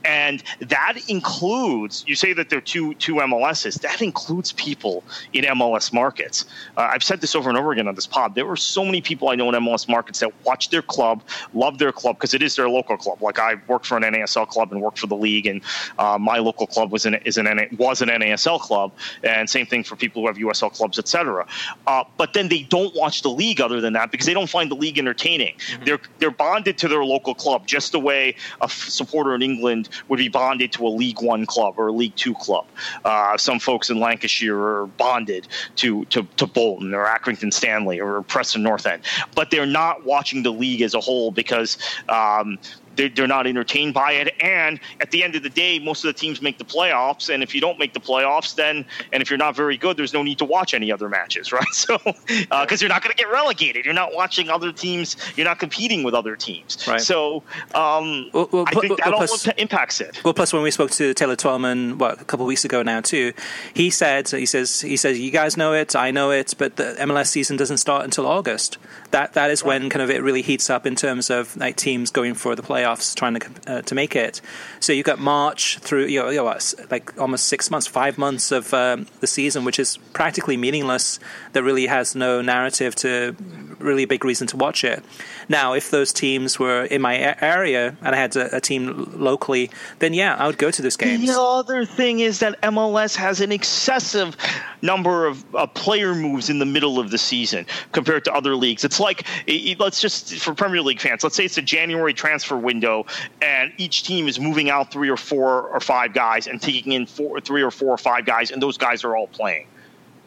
And 0.04 0.42
that 0.60 0.98
includes, 1.08 2.04
you 2.06 2.16
say 2.16 2.32
that 2.32 2.50
there 2.50 2.58
are 2.58 2.62
two, 2.62 2.94
two 2.94 3.14
MLSs, 3.14 3.80
that 3.82 4.02
includes 4.02 4.52
people 4.52 5.04
in 5.32 5.44
MLS 5.44 5.92
markets. 5.92 6.44
Uh, 6.76 6.90
I've 6.92 7.04
said 7.04 7.20
this 7.20 7.34
over 7.34 7.48
and 7.48 7.56
over 7.58 7.72
again 7.72 7.86
on 7.86 7.94
this 7.94 8.06
pod. 8.06 8.34
There 8.34 8.48
are 8.50 8.56
so 8.56 8.84
many 8.84 9.00
people 9.00 9.28
I 9.28 9.36
know 9.36 9.48
in 9.48 9.54
MLS 9.62 9.88
markets 9.88 10.20
that 10.20 10.32
watch 10.44 10.70
their 10.70 10.82
club, 10.82 11.22
love 11.54 11.78
their 11.78 11.92
club 11.92 12.16
because 12.16 12.34
it 12.34 12.42
is 12.42 12.56
their 12.56 12.68
local 12.68 12.96
club. 12.96 13.22
Like 13.22 13.38
I 13.38 13.54
worked 13.68 13.86
for 13.86 13.96
an 13.96 14.02
NASL 14.02 14.48
club 14.48 14.72
and 14.72 14.80
worked 14.80 14.98
for 14.98 15.06
the 15.06 15.16
league, 15.16 15.46
and 15.46 15.62
uh, 15.98 16.18
my 16.18 16.38
local 16.38 16.66
club 16.66 16.90
was 16.90 17.06
an, 17.06 17.14
is 17.24 17.38
an, 17.38 17.46
was 17.78 18.02
an 18.02 18.08
NASL 18.08 18.60
club. 18.60 18.92
And 19.36 19.48
same 19.48 19.66
thing 19.66 19.84
for 19.84 19.96
people 19.96 20.22
who 20.22 20.28
have 20.28 20.36
USL 20.36 20.72
clubs, 20.72 20.98
etc. 20.98 21.46
Uh, 21.86 22.04
but 22.16 22.32
then 22.32 22.48
they 22.48 22.62
don't 22.62 22.94
watch 22.94 23.22
the 23.22 23.28
league 23.28 23.60
other 23.60 23.80
than 23.80 23.92
that 23.94 24.10
because 24.10 24.26
they 24.26 24.34
don't 24.34 24.48
find 24.48 24.70
the 24.70 24.74
league 24.74 24.98
entertaining. 24.98 25.54
Mm-hmm. 25.54 25.84
They're 25.84 26.00
they're 26.18 26.30
bonded 26.30 26.78
to 26.78 26.88
their 26.88 27.04
local 27.04 27.34
club 27.34 27.66
just 27.66 27.92
the 27.92 28.00
way 28.00 28.34
a 28.60 28.68
supporter 28.68 29.34
in 29.34 29.42
England 29.42 29.88
would 30.08 30.18
be 30.18 30.28
bonded 30.28 30.72
to 30.72 30.86
a 30.86 30.88
League 30.88 31.20
One 31.20 31.46
club 31.46 31.74
or 31.78 31.88
a 31.88 31.92
League 31.92 32.16
Two 32.16 32.34
club. 32.34 32.66
Uh, 33.04 33.36
some 33.36 33.58
folks 33.58 33.90
in 33.90 34.00
Lancashire 34.00 34.58
are 34.58 34.86
bonded 34.86 35.48
to, 35.76 36.04
to 36.06 36.22
to 36.36 36.46
Bolton 36.46 36.94
or 36.94 37.04
Accrington 37.04 37.52
Stanley 37.52 38.00
or 38.00 38.22
Preston 38.22 38.62
North 38.62 38.86
End, 38.86 39.02
but 39.34 39.50
they're 39.50 39.66
not 39.66 40.04
watching 40.04 40.42
the 40.42 40.52
league 40.52 40.82
as 40.82 40.94
a 40.94 41.00
whole 41.00 41.30
because 41.30 41.78
um, 42.08 42.58
they're, 42.96 43.26
not 43.26 43.46
entertained 43.46 43.92
by 43.92 44.12
it. 44.12 44.34
And 44.40 44.78
at 45.00 45.10
the 45.10 45.24
end 45.24 45.34
of 45.34 45.42
the 45.42 45.50
day, 45.50 45.78
most 45.80 46.04
of 46.04 46.14
the 46.14 46.18
teams 46.18 46.40
make 46.40 46.58
the 46.58 46.64
playoffs. 46.64 47.32
And 47.32 47.42
if 47.42 47.54
you 47.54 47.60
don't 47.60 47.78
make 47.78 47.92
the 47.92 48.00
playoffs, 48.00 48.54
then 48.54 48.84
and 49.12 49.20
if 49.20 49.30
you're 49.30 49.38
not 49.38 49.56
very 49.56 49.76
good, 49.76 49.96
there's 49.96 50.12
no 50.12 50.22
need 50.22 50.38
to 50.38 50.44
watch 50.44 50.74
any 50.74 50.92
other 50.92 51.08
matches, 51.08 51.52
right? 51.52 51.66
So 51.72 51.98
because 51.98 52.46
uh, 52.50 52.76
you're 52.80 52.88
not 52.88 53.02
going 53.02 53.14
to 53.14 53.16
get 53.16 53.30
relegated, 53.30 53.84
you're 53.84 53.94
not 53.94 54.14
watching 54.14 54.48
other 54.48 54.72
teams, 54.72 55.16
you're 55.36 55.46
not 55.46 55.58
competing 55.58 56.02
with 56.02 56.14
other 56.14 56.36
teams. 56.36 56.86
Right. 56.86 57.00
So 57.00 57.42
um, 57.74 58.30
well, 58.32 58.48
well, 58.52 58.64
I 58.66 58.70
think 58.72 58.90
well, 58.90 58.96
that 58.96 59.12
all 59.12 59.26
plus, 59.26 59.48
impacts 59.58 60.00
it. 60.00 60.22
Well, 60.24 60.34
plus 60.34 60.52
when 60.52 60.62
we 60.62 60.70
spoke 60.70 60.90
to 60.92 61.14
Taylor 61.14 61.36
Twellman, 61.36 61.98
what 61.98 62.20
a 62.20 62.24
couple 62.24 62.46
of 62.46 62.48
weeks 62.48 62.64
ago 62.64 62.82
now 62.82 63.00
too, 63.00 63.32
he 63.74 63.90
said 63.90 64.28
he 64.28 64.46
says 64.46 64.80
he 64.80 64.96
says 64.96 65.18
you 65.18 65.30
guys 65.30 65.56
know 65.56 65.72
it, 65.72 65.96
I 65.96 66.10
know 66.10 66.30
it, 66.30 66.54
but 66.58 66.76
the 66.76 66.96
MLS 67.00 67.28
season 67.28 67.56
doesn't 67.56 67.78
start 67.78 68.04
until 68.04 68.26
August. 68.26 68.78
That 69.16 69.32
that 69.32 69.50
is 69.50 69.64
when 69.64 69.88
kind 69.88 70.02
of 70.02 70.10
it 70.10 70.22
really 70.22 70.42
heats 70.42 70.68
up 70.68 70.84
in 70.84 70.94
terms 70.94 71.30
of 71.30 71.56
like 71.56 71.76
teams 71.76 72.10
going 72.10 72.34
for 72.34 72.54
the 72.54 72.60
playoffs 72.60 73.14
trying 73.14 73.32
to 73.40 73.48
uh, 73.66 73.80
to 73.80 73.94
make 73.94 74.14
it. 74.14 74.42
So 74.78 74.92
you've 74.92 75.06
got 75.06 75.18
March 75.18 75.78
through 75.78 76.04
you 76.04 76.20
know, 76.20 76.28
you 76.28 76.36
know 76.36 76.58
like 76.90 77.18
almost 77.18 77.48
six 77.48 77.70
months, 77.70 77.86
five 77.86 78.18
months 78.18 78.52
of 78.52 78.74
um, 78.74 79.06
the 79.20 79.26
season, 79.26 79.64
which 79.64 79.78
is 79.78 79.96
practically 80.12 80.58
meaningless. 80.58 81.18
That 81.54 81.62
really 81.62 81.86
has 81.86 82.14
no 82.14 82.42
narrative 82.42 82.94
to 82.96 83.34
really 83.78 84.04
big 84.04 84.22
reason 84.22 84.48
to 84.48 84.58
watch 84.58 84.84
it. 84.84 85.02
Now, 85.48 85.74
if 85.74 85.90
those 85.90 86.12
teams 86.12 86.58
were 86.58 86.84
in 86.84 87.00
my 87.00 87.36
area 87.40 87.96
and 88.02 88.14
I 88.14 88.18
had 88.18 88.34
a, 88.36 88.56
a 88.56 88.60
team 88.60 89.10
locally, 89.14 89.70
then 90.00 90.12
yeah, 90.12 90.34
I 90.36 90.46
would 90.46 90.58
go 90.58 90.70
to 90.70 90.82
those 90.82 90.96
games. 90.96 91.26
The 91.26 91.40
other 91.40 91.84
thing 91.84 92.20
is 92.20 92.40
that 92.40 92.60
MLS 92.62 93.14
has 93.16 93.40
an 93.40 93.52
excessive 93.52 94.36
number 94.82 95.26
of 95.26 95.44
uh, 95.54 95.66
player 95.66 96.14
moves 96.14 96.50
in 96.50 96.58
the 96.58 96.66
middle 96.66 96.98
of 96.98 97.10
the 97.10 97.18
season 97.18 97.66
compared 97.92 98.24
to 98.24 98.32
other 98.32 98.56
leagues. 98.56 98.84
It's 98.84 99.00
like 99.00 99.26
it, 99.46 99.78
let's 99.78 100.00
just 100.00 100.34
for 100.38 100.54
Premier 100.54 100.82
League 100.82 101.00
fans, 101.00 101.22
let's 101.22 101.36
say 101.36 101.44
it's 101.44 101.58
a 101.58 101.62
January 101.62 102.12
transfer 102.12 102.56
window, 102.56 103.06
and 103.40 103.72
each 103.78 104.02
team 104.02 104.28
is 104.28 104.40
moving 104.40 104.70
out 104.70 104.90
three 104.90 105.08
or 105.08 105.16
four 105.16 105.68
or 105.68 105.80
five 105.80 106.12
guys 106.12 106.46
and 106.46 106.60
taking 106.60 106.92
in 106.92 107.06
four, 107.06 107.40
three 107.40 107.62
or 107.62 107.70
four 107.70 107.90
or 107.90 107.98
five 107.98 108.24
guys, 108.24 108.50
and 108.50 108.60
those 108.60 108.76
guys 108.76 109.04
are 109.04 109.16
all 109.16 109.28
playing. 109.28 109.66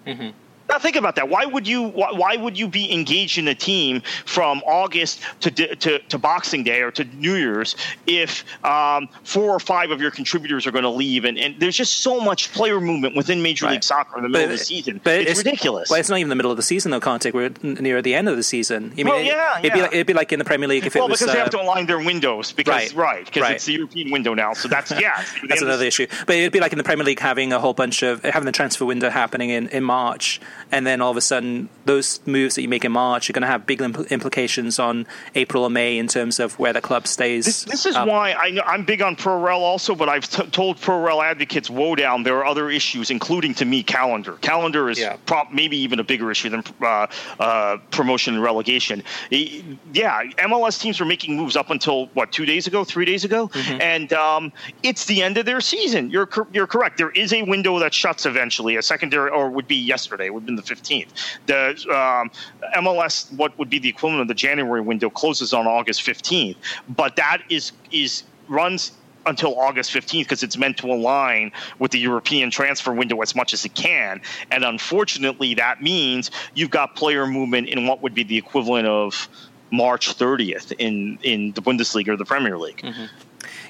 Mm-hmm. 0.05 0.29
Now 0.69 0.77
think 0.77 0.95
about 0.95 1.15
that. 1.15 1.29
Why 1.29 1.45
would 1.45 1.67
you 1.67 1.83
why, 1.89 2.11
why, 2.11 2.35
would 2.35 2.57
you 2.57 2.67
be 2.67 2.93
engaged 2.93 3.37
in 3.37 3.47
a 3.47 3.55
team 3.55 4.01
from 4.25 4.61
August 4.65 5.21
to 5.41 5.51
to, 5.51 5.99
to 5.99 6.17
Boxing 6.17 6.63
Day 6.63 6.81
or 6.81 6.91
to 6.91 7.03
New 7.03 7.35
Year's 7.35 7.75
if 8.05 8.45
um, 8.63 9.09
four 9.23 9.49
or 9.49 9.59
five 9.59 9.91
of 9.91 9.99
your 9.99 10.11
contributors 10.11 10.67
are 10.67 10.71
going 10.71 10.83
to 10.83 10.89
leave 10.89 11.25
and, 11.25 11.37
and 11.37 11.59
there's 11.59 11.75
just 11.75 11.97
so 11.97 12.19
much 12.19 12.51
player 12.53 12.79
movement 12.79 13.15
within 13.15 13.41
Major 13.41 13.65
right. 13.65 13.73
League 13.73 13.83
Soccer 13.83 14.17
in 14.17 14.23
the 14.23 14.29
middle 14.29 14.47
but, 14.47 14.53
of 14.53 14.59
the 14.59 14.65
season. 14.65 15.01
But 15.03 15.21
it's, 15.21 15.31
it's, 15.31 15.39
ridiculous. 15.39 15.89
Well, 15.89 15.99
it's 15.99 16.09
not 16.09 16.19
even 16.19 16.29
the 16.29 16.35
middle 16.35 16.51
of 16.51 16.57
the 16.57 16.63
season 16.63 16.91
though, 16.91 16.99
Conte. 16.99 17.31
We're 17.31 17.51
near 17.63 18.01
the 18.01 18.13
end 18.13 18.29
of 18.29 18.35
the 18.35 18.43
season. 18.43 18.93
Mean, 18.95 19.07
well, 19.07 19.19
yeah, 19.19 19.59
it'd, 19.59 19.65
yeah. 19.65 19.73
Be 19.73 19.81
like, 19.81 19.93
it'd 19.93 20.07
be 20.07 20.13
like 20.13 20.31
in 20.33 20.39
the 20.39 20.45
Premier 20.45 20.67
League 20.67 20.85
if 20.85 20.93
well, 20.93 21.05
it 21.05 21.11
was. 21.11 21.19
because 21.19 21.31
uh, 21.31 21.33
they 21.33 21.39
have 21.39 21.49
to 21.51 21.61
align 21.61 21.87
their 21.87 21.99
windows 21.99 22.51
because 22.51 22.93
right, 22.93 23.25
because 23.25 23.41
right. 23.41 23.55
it's 23.55 23.65
the 23.65 23.73
European 23.73 24.11
window 24.11 24.33
now. 24.33 24.53
So 24.53 24.67
that's 24.67 24.91
yeah, 24.91 25.23
that's 25.47 25.61
another 25.61 25.85
issue. 25.85 26.07
But 26.27 26.35
it'd 26.35 26.53
be 26.53 26.59
like 26.59 26.71
in 26.71 26.77
the 26.77 26.83
Premier 26.83 27.05
League 27.05 27.19
having 27.19 27.53
a 27.53 27.59
whole 27.59 27.73
bunch 27.73 28.03
of 28.03 28.23
having 28.23 28.45
the 28.45 28.51
transfer 28.51 28.85
window 28.85 29.09
happening 29.09 29.49
in, 29.49 29.67
in 29.69 29.83
March, 29.83 30.39
and 30.71 30.85
then 30.85 31.01
all 31.01 31.11
of 31.11 31.17
a 31.17 31.21
sudden 31.21 31.69
those 31.85 32.19
moves 32.25 32.55
that 32.55 32.61
you 32.61 32.67
make 32.67 32.85
in 32.85 32.91
March 32.91 33.29
are 33.29 33.33
going 33.33 33.41
to 33.41 33.47
have 33.47 33.65
big 33.65 33.79
impl- 33.79 34.07
implications 34.09 34.79
on 34.79 35.07
April 35.35 35.63
or 35.63 35.69
May 35.69 35.97
in 35.97 36.07
terms 36.07 36.39
of 36.39 36.57
where 36.59 36.73
the 36.73 36.81
club 36.81 37.07
stays. 37.07 37.45
This, 37.45 37.63
this 37.63 37.85
is 37.85 37.95
up. 37.95 38.07
why 38.07 38.31
I, 38.31 38.73
am 38.73 38.85
big 38.85 39.01
on 39.01 39.15
ProRel 39.15 39.59
also, 39.59 39.95
but 39.95 40.09
I've 40.09 40.29
t- 40.29 40.45
told 40.47 40.77
ProRel 40.77 41.23
advocates 41.23 41.69
woe 41.69 41.95
down 41.95 42.23
there 42.23 42.37
are 42.37 42.45
other 42.45 42.69
issues, 42.69 43.09
including 43.09 43.53
to 43.55 43.65
me 43.65 43.81
calendar. 43.83 44.33
Calendar 44.41 44.89
is 44.89 44.99
yeah. 44.99 45.17
maybe 45.51 45.77
even 45.77 45.99
a 45.99 46.03
bigger 46.03 46.29
issue 46.29 46.49
than 46.49 46.63
uh, 46.81 47.07
uh, 47.39 47.77
promotion 47.91 48.35
and 48.35 48.43
relegation. 48.43 49.03
Yeah, 49.31 50.23
MLS 50.37 50.79
teams 50.79 50.99
were 50.99 51.05
making 51.05 51.35
moves 51.35 51.55
up 51.55 51.69
until 51.69 52.07
what 52.07 52.31
two 52.31 52.45
days 52.45 52.67
ago, 52.67 52.83
three 52.83 53.05
days 53.05 53.25
ago, 53.25 53.47
mm-hmm. 53.47 53.81
and 53.81 54.13
um, 54.13 54.53
it's 54.83 55.05
the 55.05 55.23
end 55.23 55.37
of 55.37 55.45
their 55.45 55.61
season. 55.61 56.09
You're 56.09 56.29
you're 56.51 56.67
correct. 56.67 56.97
There 56.97 57.11
is 57.11 57.33
a 57.33 57.43
window 57.43 57.79
that 57.79 57.93
shuts 57.93 58.25
eventually. 58.25 58.75
A 58.75 58.81
secondary, 58.81 59.31
or 59.31 59.49
would 59.49 59.67
be 59.67 59.75
yesterday, 59.75 60.29
would 60.29 60.41
have 60.41 60.45
been 60.45 60.58
the 60.59 60.75
15th. 60.75 61.09
The 61.45 61.69
um, 61.95 62.31
MLS, 62.75 63.31
what 63.33 63.57
would 63.57 63.69
be 63.69 63.79
the 63.79 63.89
equivalent 63.89 64.21
of 64.21 64.27
the 64.27 64.33
January 64.33 64.81
window, 64.81 65.09
closes 65.09 65.53
on 65.53 65.67
August 65.67 66.01
15th, 66.05 66.57
but 66.89 67.15
that 67.15 67.41
is 67.49 67.71
is 67.91 68.23
runs 68.47 68.91
until 69.25 69.59
August 69.59 69.91
15th 69.91 70.23
because 70.23 70.43
it's 70.43 70.57
meant 70.57 70.77
to 70.77 70.87
align 70.87 71.51
with 71.77 71.91
the 71.91 71.99
European 71.99 72.49
transfer 72.49 72.93
window 72.93 73.21
as 73.21 73.35
much 73.35 73.53
as 73.53 73.65
it 73.65 73.75
can. 73.75 74.21
And 74.51 74.63
unfortunately, 74.63 75.53
that 75.55 75.81
means 75.81 76.31
you've 76.55 76.71
got 76.71 76.95
player 76.95 77.27
movement 77.27 77.69
in 77.69 77.85
what 77.85 78.01
would 78.01 78.13
be 78.13 78.23
the 78.23 78.37
equivalent 78.37 78.87
of 78.87 79.29
March 79.71 80.17
30th 80.17 80.73
in, 80.79 81.19
in 81.21 81.51
the 81.51 81.61
Bundesliga 81.61 82.09
or 82.09 82.17
the 82.17 82.25
Premier 82.25 82.57
League. 82.57 82.81
Mm-hmm. 82.81 83.05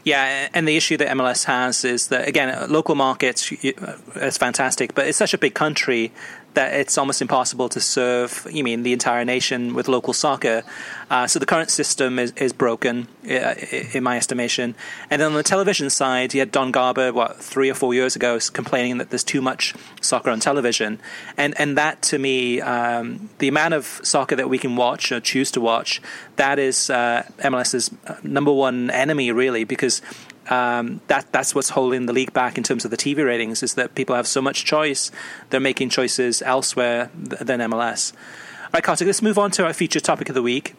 Yeah, 0.04 0.48
and 0.54 0.68
the 0.68 0.78
issue 0.78 0.98
that 0.98 1.10
MLS 1.10 1.44
has 1.46 1.84
is 1.84 2.08
that 2.08 2.28
again, 2.28 2.72
local 2.72 2.96
markets 2.96 3.52
is 3.52 4.38
fantastic, 4.38 4.96
but 4.96 5.08
it's 5.08 5.18
such 5.18 5.34
a 5.34 5.38
big 5.38 5.54
country 5.54 6.12
that 6.54 6.74
it's 6.74 6.98
almost 6.98 7.22
impossible 7.22 7.70
to 7.70 7.80
serve, 7.80 8.48
you 8.52 8.64
mean, 8.64 8.84
the 8.84 8.94
entire 8.94 9.24
nation 9.24 9.74
with 9.74 9.88
local 9.88 10.14
soccer. 10.14 10.64
Uh, 11.10 11.28
so 11.28 11.40
the 11.40 11.46
current 11.46 11.70
system 11.70 12.20
is, 12.20 12.32
is 12.34 12.54
broken, 12.54 13.08
uh, 13.30 13.56
in 13.94 14.04
my 14.04 14.18
estimation. 14.18 14.76
And 15.10 15.22
then 15.22 15.28
on 15.28 15.34
the 15.36 15.44
television 15.44 15.90
side, 15.90 16.34
you 16.34 16.40
had 16.40 16.52
Don 16.52 16.72
Garber, 16.72 17.14
what, 17.14 17.38
three 17.38 17.70
or 17.70 17.74
four 17.74 17.94
years 17.94 18.16
ago, 18.16 18.40
complaining 18.54 18.98
that 18.98 19.10
there's 19.10 19.24
too 19.24 19.42
much 19.42 19.74
soccer 20.02 20.30
on 20.30 20.40
television. 20.40 21.00
And, 21.38 21.60
and 21.60 21.78
that, 21.78 22.02
to 22.04 22.20
me, 22.20 22.62
um, 22.62 23.30
the 23.38 23.48
amount 23.48 23.74
of 23.74 24.00
soccer 24.04 24.36
that 24.36 24.50
we 24.50 24.58
can 24.58 24.76
watch 24.76 25.12
or 25.12 25.20
choose 25.20 25.52
to 25.52 25.62
watch, 25.62 26.02
that 26.36 26.60
is 26.60 26.90
uh, 26.90 27.24
MLS's 27.40 27.92
number 28.24 28.52
one 28.52 28.90
enemy, 28.90 29.32
really, 29.32 29.64
because 29.64 30.02
um, 30.50 31.02
that 31.08 31.32
that's 31.32 31.54
what's 31.56 31.70
holding 31.70 32.06
the 32.06 32.14
league 32.14 32.34
back 32.34 32.58
in 32.58 32.64
terms 32.64 32.86
of 32.86 32.92
the 32.92 32.98
TV 32.98 33.26
ratings 33.26 33.64
is 33.64 33.76
that 33.76 33.96
people 33.96 34.16
have 34.16 34.28
so 34.28 34.42
much 34.42 34.66
choice, 34.66 35.12
they're 35.50 35.60
making 35.60 35.90
choices 35.90 36.42
elsewhere 36.42 37.12
than 37.16 37.60
MLS. 37.62 38.14
All 38.14 38.70
right, 38.74 38.84
Kartik, 38.84 39.08
let's 39.08 39.22
move 39.22 39.38
on 39.38 39.52
to 39.52 39.66
our 39.66 39.74
featured 39.74 40.04
topic 40.04 40.30
of 40.30 40.36
the 40.36 40.42
week. 40.42 40.76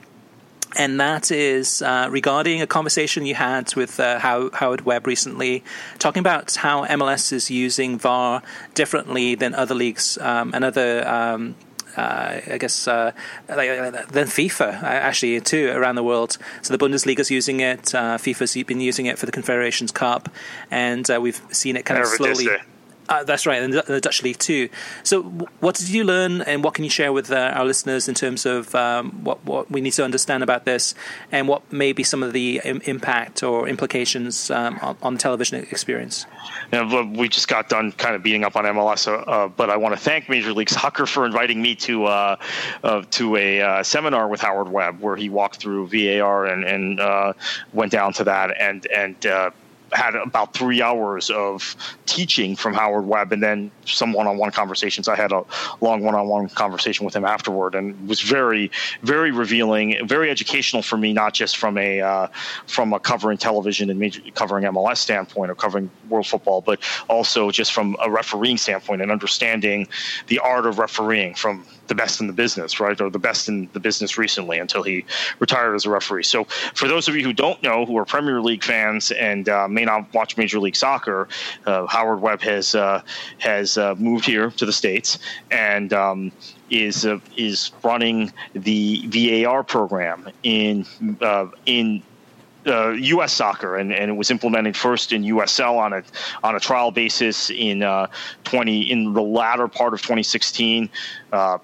And 0.76 1.00
that 1.00 1.32
is 1.32 1.82
uh, 1.82 2.06
regarding 2.10 2.62
a 2.62 2.66
conversation 2.66 3.26
you 3.26 3.34
had 3.34 3.74
with 3.74 3.98
uh, 3.98 4.20
Howard 4.20 4.82
Webb 4.82 5.06
recently, 5.06 5.64
talking 5.98 6.20
about 6.20 6.54
how 6.54 6.86
MLS 6.86 7.32
is 7.32 7.50
using 7.50 7.98
VAR 7.98 8.42
differently 8.74 9.34
than 9.34 9.54
other 9.54 9.74
leagues 9.74 10.16
um, 10.18 10.52
and 10.54 10.64
other 10.64 11.06
um, 11.08 11.56
uh, 12.00 12.40
I 12.54 12.58
guess, 12.58 12.88
uh, 12.88 13.12
than 13.46 14.26
FIFA 14.26 14.82
actually 14.82 15.40
too 15.40 15.70
around 15.70 15.96
the 15.96 16.02
world. 16.02 16.38
So 16.62 16.76
the 16.76 16.82
Bundesliga's 16.84 17.30
using 17.30 17.60
it, 17.60 17.94
uh, 17.94 18.16
FIFA's 18.18 18.54
been 18.64 18.80
using 18.80 19.06
it 19.06 19.18
for 19.18 19.26
the 19.26 19.32
Confederations 19.32 19.92
Cup, 19.92 20.28
and 20.70 21.08
uh, 21.10 21.20
we've 21.20 21.40
seen 21.50 21.76
it 21.76 21.84
kind 21.84 22.00
of 22.00 22.06
slowly. 22.06 22.48
Uh, 23.10 23.24
that's 23.24 23.44
right, 23.44 23.60
and 23.60 23.72
the 23.72 24.00
Dutch 24.00 24.22
League 24.22 24.38
too. 24.38 24.68
So, 25.02 25.22
what 25.58 25.74
did 25.74 25.88
you 25.88 26.04
learn, 26.04 26.42
and 26.42 26.62
what 26.62 26.74
can 26.74 26.84
you 26.84 26.90
share 26.90 27.12
with 27.12 27.32
uh, 27.32 27.52
our 27.56 27.64
listeners 27.64 28.08
in 28.08 28.14
terms 28.14 28.46
of 28.46 28.72
um, 28.76 29.10
what 29.24 29.44
what 29.44 29.68
we 29.68 29.80
need 29.80 29.94
to 29.94 30.04
understand 30.04 30.44
about 30.44 30.64
this, 30.64 30.94
and 31.32 31.48
what 31.48 31.72
may 31.72 31.92
be 31.92 32.04
some 32.04 32.22
of 32.22 32.32
the 32.32 32.60
Im- 32.64 32.80
impact 32.84 33.42
or 33.42 33.68
implications 33.68 34.48
um, 34.52 34.78
on, 35.02 35.14
the 35.14 35.18
television 35.18 35.58
experience? 35.72 36.24
Yeah, 36.72 37.02
we 37.02 37.28
just 37.28 37.48
got 37.48 37.68
done 37.68 37.90
kind 37.90 38.14
of 38.14 38.22
beating 38.22 38.44
up 38.44 38.54
on 38.54 38.64
MLS, 38.64 39.08
uh, 39.08 39.28
uh, 39.28 39.48
but 39.48 39.70
I 39.70 39.76
want 39.76 39.96
to 39.96 40.00
thank 40.00 40.28
Major 40.28 40.52
League 40.52 40.70
Soccer 40.70 41.04
for 41.04 41.26
inviting 41.26 41.60
me 41.60 41.74
to 41.76 42.04
uh, 42.04 42.36
uh, 42.84 43.02
to 43.10 43.36
a 43.36 43.82
seminar 43.82 44.28
with 44.28 44.40
Howard 44.40 44.68
Webb, 44.68 45.00
where 45.00 45.16
he 45.16 45.28
walked 45.28 45.56
through 45.56 45.88
VAR 45.88 46.46
and 46.46 46.62
and 46.62 47.34
went 47.72 47.90
down 47.90 48.12
to 48.12 48.24
that 48.24 48.56
and 48.56 48.86
and 48.86 49.16
had 49.92 50.14
about 50.14 50.54
three 50.54 50.82
hours 50.82 51.30
of 51.30 51.76
teaching 52.06 52.56
from 52.56 52.74
Howard 52.74 53.06
Webb 53.06 53.32
and 53.32 53.42
then 53.42 53.70
some 53.84 54.12
one-on-one 54.12 54.50
conversations. 54.52 55.08
I 55.08 55.16
had 55.16 55.32
a 55.32 55.44
long 55.80 56.02
one-on-one 56.02 56.50
conversation 56.50 57.04
with 57.04 57.14
him 57.14 57.24
afterward, 57.24 57.74
and 57.74 58.08
was 58.08 58.20
very, 58.20 58.70
very 59.02 59.30
revealing, 59.30 60.06
very 60.06 60.30
educational 60.30 60.82
for 60.82 60.96
me, 60.96 61.12
not 61.12 61.34
just 61.34 61.56
from 61.56 61.78
a 61.78 62.00
uh, 62.00 62.28
from 62.66 62.92
a 62.92 63.00
covering 63.00 63.38
television 63.38 63.90
and 63.90 63.98
major, 63.98 64.20
covering 64.34 64.64
MLS 64.64 64.98
standpoint 64.98 65.50
or 65.50 65.54
covering 65.54 65.90
world 66.08 66.26
football, 66.26 66.60
but 66.60 66.80
also 67.08 67.50
just 67.50 67.72
from 67.72 67.96
a 68.02 68.10
refereeing 68.10 68.56
standpoint 68.56 69.02
and 69.02 69.10
understanding 69.10 69.88
the 70.28 70.38
art 70.38 70.66
of 70.66 70.78
refereeing 70.78 71.34
from 71.34 71.64
the 71.90 71.94
best 71.94 72.20
in 72.20 72.28
the 72.28 72.32
business, 72.32 72.80
right, 72.80 72.98
or 73.00 73.10
the 73.10 73.18
best 73.18 73.48
in 73.48 73.68
the 73.74 73.80
business 73.80 74.16
recently 74.16 74.58
until 74.58 74.82
he 74.82 75.04
retired 75.40 75.74
as 75.74 75.84
a 75.84 75.90
referee. 75.90 76.22
So, 76.22 76.44
for 76.44 76.88
those 76.88 77.08
of 77.08 77.16
you 77.16 77.24
who 77.24 77.34
don't 77.34 77.62
know, 77.62 77.84
who 77.84 77.98
are 77.98 78.06
Premier 78.06 78.40
League 78.40 78.64
fans 78.64 79.10
and 79.10 79.48
uh, 79.48 79.68
may 79.68 79.84
not 79.84 80.14
watch 80.14 80.38
Major 80.38 80.60
League 80.60 80.76
Soccer, 80.76 81.28
uh, 81.66 81.86
Howard 81.86 82.22
Webb 82.22 82.40
has 82.42 82.74
uh, 82.74 83.02
has 83.38 83.76
uh, 83.76 83.94
moved 83.98 84.24
here 84.24 84.50
to 84.52 84.64
the 84.64 84.72
states 84.72 85.18
and. 85.50 85.92
Um, 85.92 86.32
is 86.70 87.04
uh, 87.04 87.18
is 87.36 87.72
running 87.82 88.32
the 88.52 89.04
VAR 89.08 89.64
program 89.64 90.30
in 90.44 90.86
in 91.66 92.00
uh, 92.66 92.90
U.S. 92.90 93.32
soccer, 93.32 93.76
and, 93.76 93.92
and 93.92 94.10
it 94.10 94.14
was 94.14 94.30
implemented 94.30 94.76
first 94.76 95.12
in 95.12 95.22
USL 95.22 95.78
on 95.78 95.92
a 95.92 96.02
on 96.42 96.56
a 96.56 96.60
trial 96.60 96.90
basis 96.90 97.50
in 97.50 97.82
uh, 97.82 98.06
20 98.44 98.90
in 98.90 99.12
the 99.12 99.22
latter 99.22 99.68
part 99.68 99.94
of 99.94 100.02
2016. 100.02 100.90
Uh, 101.32 101.58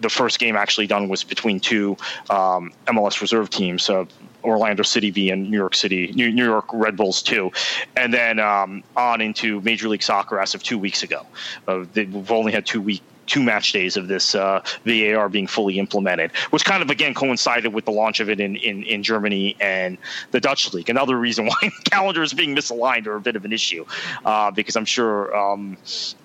the 0.00 0.08
first 0.08 0.38
game 0.38 0.56
actually 0.56 0.86
done 0.86 1.08
was 1.08 1.24
between 1.24 1.60
two 1.60 1.96
um, 2.30 2.72
MLS 2.86 3.20
reserve 3.20 3.50
teams, 3.50 3.88
uh, 3.90 4.04
Orlando 4.44 4.82
City 4.82 5.10
B 5.10 5.30
and 5.30 5.50
New 5.50 5.56
York 5.56 5.74
City, 5.74 6.12
New, 6.14 6.30
New 6.30 6.44
York 6.44 6.66
Red 6.72 6.96
Bulls 6.96 7.22
too, 7.22 7.50
and 7.96 8.14
then 8.14 8.38
um, 8.38 8.82
on 8.96 9.20
into 9.20 9.60
Major 9.62 9.88
League 9.88 10.02
Soccer 10.02 10.38
as 10.38 10.54
of 10.54 10.62
two 10.62 10.78
weeks 10.78 11.02
ago. 11.02 11.26
Uh, 11.66 11.84
they've 11.92 12.30
only 12.30 12.52
had 12.52 12.64
two 12.64 12.80
week 12.80 13.02
two 13.28 13.42
match 13.42 13.72
days 13.72 13.96
of 13.96 14.08
this 14.08 14.34
uh, 14.34 14.62
VAR 14.84 15.28
being 15.28 15.46
fully 15.46 15.78
implemented, 15.78 16.32
which 16.50 16.64
kind 16.64 16.82
of 16.82 16.90
again 16.90 17.14
coincided 17.14 17.72
with 17.72 17.84
the 17.84 17.90
launch 17.92 18.20
of 18.20 18.28
it 18.28 18.40
in, 18.40 18.56
in, 18.56 18.82
in 18.82 19.02
Germany 19.02 19.56
and 19.60 19.98
the 20.32 20.40
Dutch 20.40 20.72
league. 20.74 20.90
Another 20.90 21.16
reason 21.16 21.46
why 21.46 21.70
calendars 21.84 22.32
being 22.32 22.54
misaligned 22.54 23.06
are 23.06 23.16
a 23.16 23.20
bit 23.20 23.36
of 23.36 23.44
an 23.44 23.52
issue, 23.52 23.84
uh, 24.24 24.50
because 24.50 24.76
I'm 24.76 24.84
sure 24.84 25.36
um, 25.36 25.76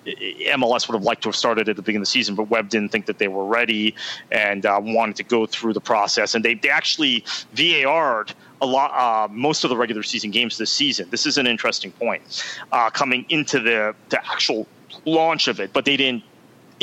MLS 0.06 0.88
would 0.88 0.94
have 0.94 1.04
liked 1.04 1.22
to 1.22 1.28
have 1.28 1.36
started 1.36 1.68
at 1.68 1.76
the 1.76 1.82
beginning 1.82 2.02
of 2.02 2.02
the 2.02 2.10
season, 2.10 2.34
but 2.34 2.44
Webb 2.44 2.68
didn't 2.68 2.90
think 2.90 3.06
that 3.06 3.18
they 3.18 3.28
were 3.28 3.44
ready 3.44 3.94
and 4.30 4.64
uh, 4.66 4.80
wanted 4.82 5.16
to 5.16 5.22
go 5.22 5.46
through 5.46 5.72
the 5.72 5.80
process. 5.80 6.34
And 6.34 6.44
they, 6.44 6.54
they 6.54 6.70
actually 6.70 7.24
VAR'd 7.54 8.34
a 8.60 8.66
lot, 8.66 8.92
uh, 8.92 9.28
most 9.32 9.64
of 9.64 9.70
the 9.70 9.76
regular 9.76 10.02
season 10.02 10.30
games 10.30 10.58
this 10.58 10.70
season. 10.70 11.08
This 11.10 11.26
is 11.26 11.38
an 11.38 11.46
interesting 11.46 11.92
point 11.92 12.44
uh, 12.72 12.90
coming 12.90 13.26
into 13.28 13.60
the, 13.60 13.94
the 14.08 14.24
actual 14.26 14.66
launch 15.04 15.48
of 15.48 15.60
it, 15.60 15.72
but 15.72 15.84
they 15.84 15.96
didn't 15.96 16.22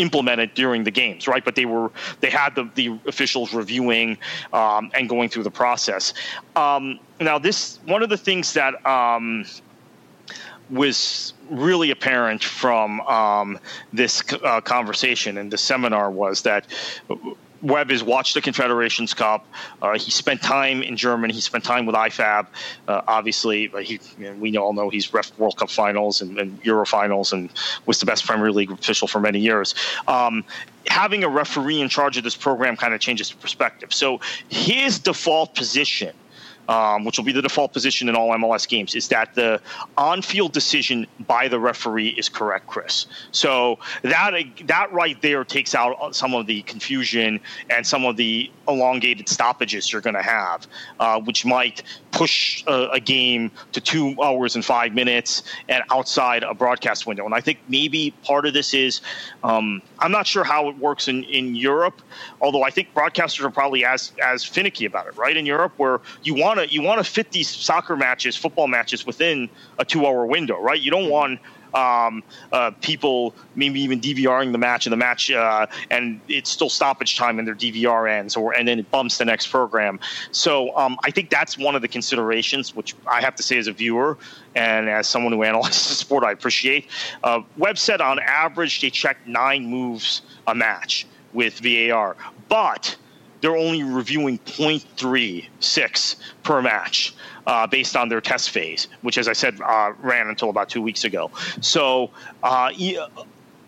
implemented 0.02 0.54
during 0.54 0.84
the 0.84 0.92
games, 0.92 1.28
right? 1.28 1.46
But 1.46 1.56
they 1.56 1.66
were 1.66 1.92
they 2.20 2.30
had 2.30 2.56
the, 2.56 2.70
the 2.76 3.00
officials 3.08 3.54
reviewing 3.54 4.18
um, 4.52 4.92
and 4.94 5.08
going 5.08 5.30
through 5.30 5.44
the 5.44 5.52
process. 5.52 6.14
Um, 6.56 7.00
now, 7.20 7.38
this 7.38 7.80
one 7.86 8.04
of 8.04 8.10
the 8.10 8.18
things 8.18 8.54
that 8.54 8.86
um, 8.86 9.46
was 10.70 11.34
really 11.50 11.92
apparent 11.92 12.44
from 12.44 13.02
um, 13.02 13.60
this 13.94 14.24
uh, 14.44 14.62
conversation 14.62 15.38
and 15.38 15.52
the 15.52 15.58
seminar 15.58 16.10
was 16.10 16.42
that 16.44 16.66
Webb 17.62 17.92
has 17.92 18.04
watched 18.04 18.34
the 18.34 18.42
Confederations 18.42 19.14
Cup. 19.14 19.46
Uh, 19.82 19.98
he 19.98 20.12
spent 20.12 20.42
time 20.42 20.82
in 20.82 20.98
Germany. 20.98 21.34
He 21.34 21.42
spent 21.42 21.64
time 21.64 21.86
with 21.86 21.96
IFAB. 21.96 22.48
Uh, 22.88 23.02
obviously, 23.08 23.72
he, 23.84 24.00
we 24.40 24.58
all 24.58 24.74
know 24.74 24.90
he's 24.90 25.14
ref 25.14 25.38
World 25.38 25.58
Cup 25.58 25.70
finals 25.70 26.22
and, 26.22 26.38
and, 26.40 26.60
Euro 26.64 26.86
finals 26.86 27.34
and 27.34 27.50
was 27.86 28.00
the 28.00 28.06
best 28.06 28.26
Premier 28.26 28.52
League 28.52 28.72
official 28.72 29.08
for 29.08 29.20
many 29.20 29.40
years. 29.40 29.74
Um, 30.08 30.44
having 30.88 31.24
a 31.24 31.30
referee 31.30 31.82
in 31.82 31.90
charge 31.90 32.18
of 32.18 32.24
this 32.24 32.36
program 32.36 32.76
kind 32.76 32.94
of 32.94 33.00
changes 33.00 33.30
the 33.30 33.38
perspective. 33.38 33.94
So 33.94 34.20
his 34.50 35.00
default 35.00 35.56
position 35.56 36.14
um, 36.72 37.04
which 37.04 37.18
will 37.18 37.26
be 37.26 37.34
the 37.34 37.42
default 37.42 37.74
position 37.74 38.08
in 38.08 38.16
all 38.16 38.30
MLS 38.30 38.66
games, 38.66 38.96
is 38.96 39.10
that 39.10 39.36
the 39.36 39.60
on-field 39.98 40.54
decision 40.54 41.06
by 41.28 41.50
the 41.50 41.60
referee 41.60 42.08
is 42.18 42.30
correct, 42.30 42.66
Chris. 42.68 43.08
So 43.32 43.78
that 44.04 44.32
that 44.68 44.92
right 44.94 45.22
there 45.22 45.44
takes 45.44 45.76
out 45.76 46.16
some 46.16 46.34
of 46.34 46.48
the 46.48 46.62
confusion 46.62 47.42
and 47.70 47.86
some 47.86 48.06
of 48.06 48.16
the 48.16 48.50
elongated 48.70 49.28
stoppages 49.28 49.92
you're 49.92 50.02
going 50.02 50.16
to 50.16 50.22
have, 50.22 50.66
uh, 51.02 51.20
which 51.20 51.46
might 51.46 51.84
push 52.12 52.64
a, 52.68 52.90
a, 52.94 53.00
game 53.00 53.52
to 53.72 53.82
two 53.82 54.16
hours 54.22 54.56
and 54.56 54.64
five 54.64 54.94
minutes 54.94 55.44
and 55.70 55.84
outside 55.92 56.44
a 56.44 56.54
broadcast 56.54 57.08
window. 57.08 57.26
And 57.26 57.34
I 57.34 57.42
think 57.42 57.60
maybe 57.68 58.12
part 58.24 58.46
of 58.46 58.54
this 58.54 58.74
is 58.74 59.02
um, 59.44 59.82
I'm 60.00 60.12
not 60.12 60.28
sure 60.28 60.44
how 60.44 60.70
it 60.70 60.78
works 60.78 61.08
in, 61.08 61.24
in 61.24 61.56
Europe, 61.56 62.02
although 62.42 62.64
I 62.64 62.70
think 62.70 62.94
broadcasters 62.94 63.44
are 63.44 63.50
probably 63.50 63.86
as 63.86 64.12
as 64.24 64.44
finicky 64.44 64.86
about 64.86 65.08
it, 65.08 65.18
right? 65.18 65.36
In 65.36 65.46
Europe, 65.46 65.74
where 65.78 66.02
you 66.24 66.36
want 66.36 66.60
to 66.60 66.68
you 66.70 66.82
want 66.82 67.04
to 67.04 67.10
fit 67.10 67.32
these 67.32 67.50
soccer 67.50 67.96
matches, 67.96 68.36
football 68.36 68.68
matches 68.68 69.06
within 69.06 69.50
a 69.80 69.86
two 69.86 70.06
hour 70.06 70.26
window, 70.26 70.60
right? 70.60 70.80
You 70.80 70.92
don't 70.92 71.10
want 71.10 71.40
um, 71.74 72.24
uh, 72.52 72.72
people 72.82 73.36
maybe 73.56 73.82
even 73.82 74.00
DVRing 74.00 74.52
the 74.52 74.58
match 74.58 74.86
and 74.86 74.94
the 74.94 74.98
match, 74.98 75.32
uh, 75.32 75.68
and 75.90 76.20
it's 76.28 76.50
still 76.50 76.70
stoppage 76.70 77.18
time 77.18 77.40
and 77.40 77.48
their 77.48 77.56
DVR 77.56 78.10
ends, 78.10 78.36
or 78.36 78.54
and 78.54 78.68
then 78.68 78.80
it 78.80 78.92
bumps 78.92 79.18
the 79.18 79.26
next 79.26 79.48
program. 79.48 80.00
So 80.32 80.76
um, 80.78 80.98
I 81.04 81.12
think 81.12 81.30
that's 81.30 81.58
one 81.58 81.76
of 81.76 81.82
the 81.82 81.88
considerations, 81.88 82.76
which 82.76 82.96
I 83.08 83.22
have 83.22 83.36
to 83.36 83.44
say 83.44 83.58
as 83.58 83.68
a 83.68 83.74
viewer 83.74 84.18
and 84.56 84.90
as 84.90 85.08
someone 85.08 85.34
who 85.34 85.44
analyzes 85.44 85.88
the 85.90 85.96
sport, 85.96 86.24
I 86.24 86.32
appreciate. 86.32 86.88
Uh, 87.24 87.42
said 87.76 88.02
on 88.02 88.20
average 88.20 88.82
they 88.82 88.90
check 88.90 89.18
nine 89.26 89.66
moves 89.66 90.22
a 90.48 90.54
match 90.54 91.08
with 91.34 91.60
VAR, 91.60 92.16
but 92.50 92.96
they're 93.42 93.58
only 93.58 93.84
reviewing 93.84 94.40
0.36 94.40 96.16
per 96.44 96.62
match 96.62 97.14
uh, 97.48 97.68
based 97.68 97.96
on 97.96 98.10
their 98.10 98.22
test 98.22 98.52
phase, 98.52 98.88
which, 99.02 99.18
as 99.18 99.28
I 99.28 99.34
said, 99.34 99.60
uh, 99.62 99.94
ran 100.02 100.28
until 100.28 100.50
about 100.50 100.70
two 100.70 100.82
weeks 100.82 101.04
ago. 101.04 101.32
So, 101.60 102.12
uh, 102.44 102.72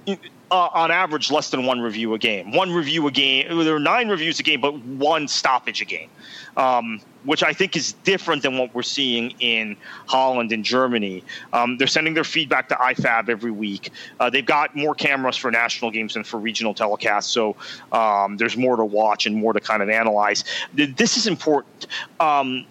uh, 0.08 0.16
on 0.52 0.92
average, 0.92 1.32
less 1.32 1.50
than 1.50 1.66
one 1.66 1.82
review 1.82 2.14
a 2.14 2.20
game. 2.20 2.52
One 2.52 2.72
review 2.72 3.08
a 3.08 3.12
game. 3.12 3.64
There 3.64 3.76
are 3.76 3.80
nine 3.80 4.10
reviews 4.10 4.40
a 4.40 4.44
game, 4.44 4.62
but 4.62 4.78
one 4.80 5.28
stoppage 5.28 5.82
a 5.82 5.86
game 5.86 6.10
um, 6.58 7.02
which 7.26 7.44
I 7.44 7.54
think 7.54 7.76
is 7.76 7.94
different 8.04 8.44
than 8.44 8.58
what 8.58 8.74
we're 8.74 8.82
seeing 8.84 9.32
in 9.40 9.78
Holland 10.08 10.52
and 10.52 10.64
Germany. 10.64 11.24
Um, 11.54 11.78
they're 11.78 11.88
sending 11.88 12.14
their 12.14 12.24
feedback 12.24 12.70
to 12.70 12.76
IFAB 12.76 13.30
every 13.30 13.52
week. 13.52 13.92
Uh, 14.20 14.30
they've 14.30 14.46
got 14.46 14.76
more 14.76 14.96
cameras 14.96 15.38
for 15.38 15.52
national 15.52 15.92
games 15.92 16.14
than 16.14 16.24
for 16.24 16.40
regional 16.40 16.74
telecasts, 16.74 17.26
so 17.26 17.56
um, 17.92 18.38
there's 18.38 18.58
more 18.58 18.76
to 18.76 18.86
watch 18.86 19.26
and 19.26 19.36
more 19.36 19.54
to 19.54 19.60
kind 19.60 19.82
of 19.82 19.90
analyze. 19.90 20.44
This 20.74 21.18
is 21.18 21.28
important. 21.28 21.88
Um, 22.20 22.66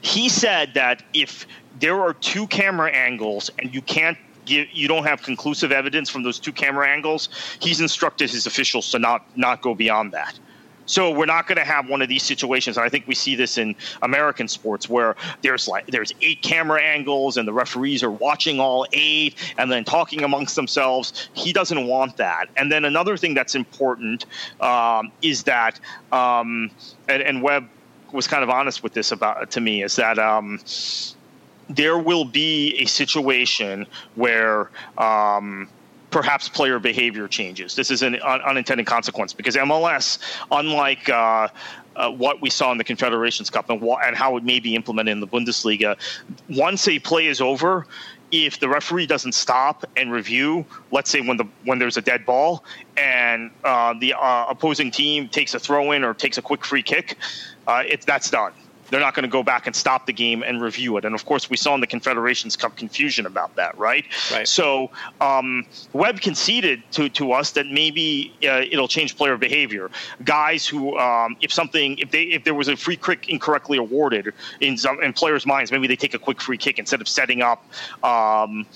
he 0.00 0.28
said 0.28 0.74
that 0.74 1.02
if 1.12 1.46
there 1.80 2.00
are 2.00 2.14
two 2.14 2.46
camera 2.46 2.90
angles 2.90 3.50
and 3.58 3.74
you 3.74 3.82
can't 3.82 4.18
Give, 4.44 4.66
you 4.72 4.88
don't 4.88 5.04
have 5.04 5.22
conclusive 5.22 5.70
evidence 5.70 6.10
from 6.10 6.24
those 6.24 6.40
two 6.40 6.52
camera 6.52 6.88
angles. 6.88 7.28
He's 7.60 7.80
instructed 7.80 8.28
his 8.30 8.44
officials 8.44 8.90
to 8.90 8.98
not 8.98 9.24
not 9.36 9.62
go 9.62 9.72
beyond 9.72 10.10
that. 10.12 10.36
So 10.86 11.10
we're 11.10 11.26
not 11.26 11.46
going 11.46 11.58
to 11.58 11.64
have 11.64 11.88
one 11.88 12.02
of 12.02 12.08
these 12.08 12.22
situations. 12.22 12.76
And 12.76 12.84
I 12.84 12.88
think 12.88 13.06
we 13.06 13.14
see 13.14 13.34
this 13.34 13.58
in 13.58 13.74
American 14.02 14.48
sports 14.48 14.88
where 14.88 15.16
there's 15.42 15.68
like 15.68 15.86
there's 15.86 16.12
eight 16.20 16.42
camera 16.42 16.82
angles 16.82 17.36
and 17.36 17.46
the 17.46 17.52
referees 17.52 18.02
are 18.02 18.10
watching 18.10 18.60
all 18.60 18.86
eight 18.92 19.36
and 19.58 19.70
then 19.70 19.84
talking 19.84 20.24
amongst 20.24 20.56
themselves. 20.56 21.28
He 21.34 21.52
doesn't 21.52 21.86
want 21.86 22.16
that. 22.16 22.48
And 22.56 22.70
then 22.70 22.84
another 22.84 23.16
thing 23.16 23.34
that's 23.34 23.54
important 23.54 24.26
um, 24.60 25.12
is 25.22 25.44
that 25.44 25.78
um, 26.10 26.70
and, 27.08 27.22
and 27.22 27.42
Webb 27.42 27.68
was 28.12 28.26
kind 28.26 28.42
of 28.42 28.50
honest 28.50 28.82
with 28.82 28.92
this 28.92 29.12
about 29.12 29.50
to 29.52 29.60
me 29.60 29.82
is 29.82 29.96
that. 29.96 30.18
Um, 30.18 30.60
there 31.68 31.96
will 31.96 32.24
be 32.24 32.76
a 32.80 32.84
situation 32.84 33.86
where 34.14 34.68
um, 34.98 35.68
perhaps 36.12 36.48
player 36.48 36.78
behavior 36.78 37.26
changes. 37.26 37.74
This 37.74 37.90
is 37.90 38.02
an 38.02 38.16
un- 38.22 38.42
unintended 38.42 38.86
consequence 38.86 39.32
because 39.32 39.56
MLS, 39.56 40.18
unlike 40.52 41.08
uh, 41.08 41.48
uh, 41.96 42.10
what 42.10 42.40
we 42.40 42.50
saw 42.50 42.70
in 42.70 42.78
the 42.78 42.84
Confederations 42.84 43.50
Cup 43.50 43.68
and, 43.70 43.80
wh- 43.80 44.00
and 44.04 44.14
how 44.14 44.36
it 44.36 44.44
may 44.44 44.60
be 44.60 44.76
implemented 44.76 45.12
in 45.12 45.20
the 45.20 45.26
Bundesliga, 45.26 45.96
once 46.48 46.86
a 46.86 46.98
play 47.00 47.26
is 47.26 47.40
over, 47.40 47.86
if 48.30 48.60
the 48.60 48.68
referee 48.68 49.06
doesn't 49.06 49.32
stop 49.32 49.84
and 49.96 50.12
review, 50.12 50.64
let's 50.90 51.10
say 51.10 51.20
when 51.20 51.36
the 51.36 51.44
when 51.64 51.78
there's 51.78 51.96
a 51.96 52.02
dead 52.02 52.24
ball 52.24 52.64
and 52.96 53.50
uh, 53.64 53.94
the 54.00 54.14
uh, 54.14 54.46
opposing 54.48 54.90
team 54.90 55.28
takes 55.28 55.54
a 55.54 55.58
throw 55.58 55.92
in 55.92 56.04
or 56.04 56.14
takes 56.14 56.38
a 56.38 56.42
quick 56.42 56.64
free 56.64 56.82
kick, 56.82 57.18
uh, 57.66 57.82
it, 57.86 58.02
that's 58.02 58.30
done 58.30 58.52
they're 58.92 59.00
not 59.00 59.14
going 59.14 59.22
to 59.22 59.28
go 59.28 59.42
back 59.42 59.66
and 59.66 59.74
stop 59.74 60.04
the 60.04 60.12
game 60.12 60.42
and 60.42 60.60
review 60.60 60.98
it. 60.98 61.06
And 61.06 61.14
of 61.14 61.24
course, 61.24 61.48
we 61.48 61.56
saw 61.56 61.74
in 61.74 61.80
the 61.80 61.86
Confederations 61.86 62.56
Cup 62.56 62.76
confusion 62.76 63.24
about 63.24 63.56
that, 63.56 63.76
right? 63.78 64.04
Right. 64.30 64.46
So 64.46 64.90
um, 65.22 65.64
Webb 65.94 66.20
conceded 66.20 66.82
to, 66.92 67.08
to 67.08 67.32
us 67.32 67.52
that 67.52 67.66
maybe 67.66 68.34
uh, 68.44 68.64
it'll 68.70 68.88
change 68.88 69.16
player 69.16 69.38
behavior. 69.38 69.90
Guys 70.24 70.66
who, 70.66 70.98
um, 70.98 71.36
if 71.40 71.50
something, 71.50 71.98
if 72.00 72.10
they, 72.10 72.24
if 72.24 72.44
there 72.44 72.52
was 72.52 72.68
a 72.68 72.76
free 72.76 72.98
kick 72.98 73.30
incorrectly 73.30 73.78
awarded 73.78 74.34
in 74.60 74.76
some 74.76 75.02
in 75.02 75.14
players' 75.14 75.46
minds, 75.46 75.72
maybe 75.72 75.86
they 75.86 75.96
take 75.96 76.12
a 76.12 76.18
quick 76.18 76.38
free 76.38 76.58
kick 76.58 76.78
instead 76.78 77.00
of 77.00 77.08
setting 77.08 77.40
up, 77.40 77.64
um, 78.04 78.66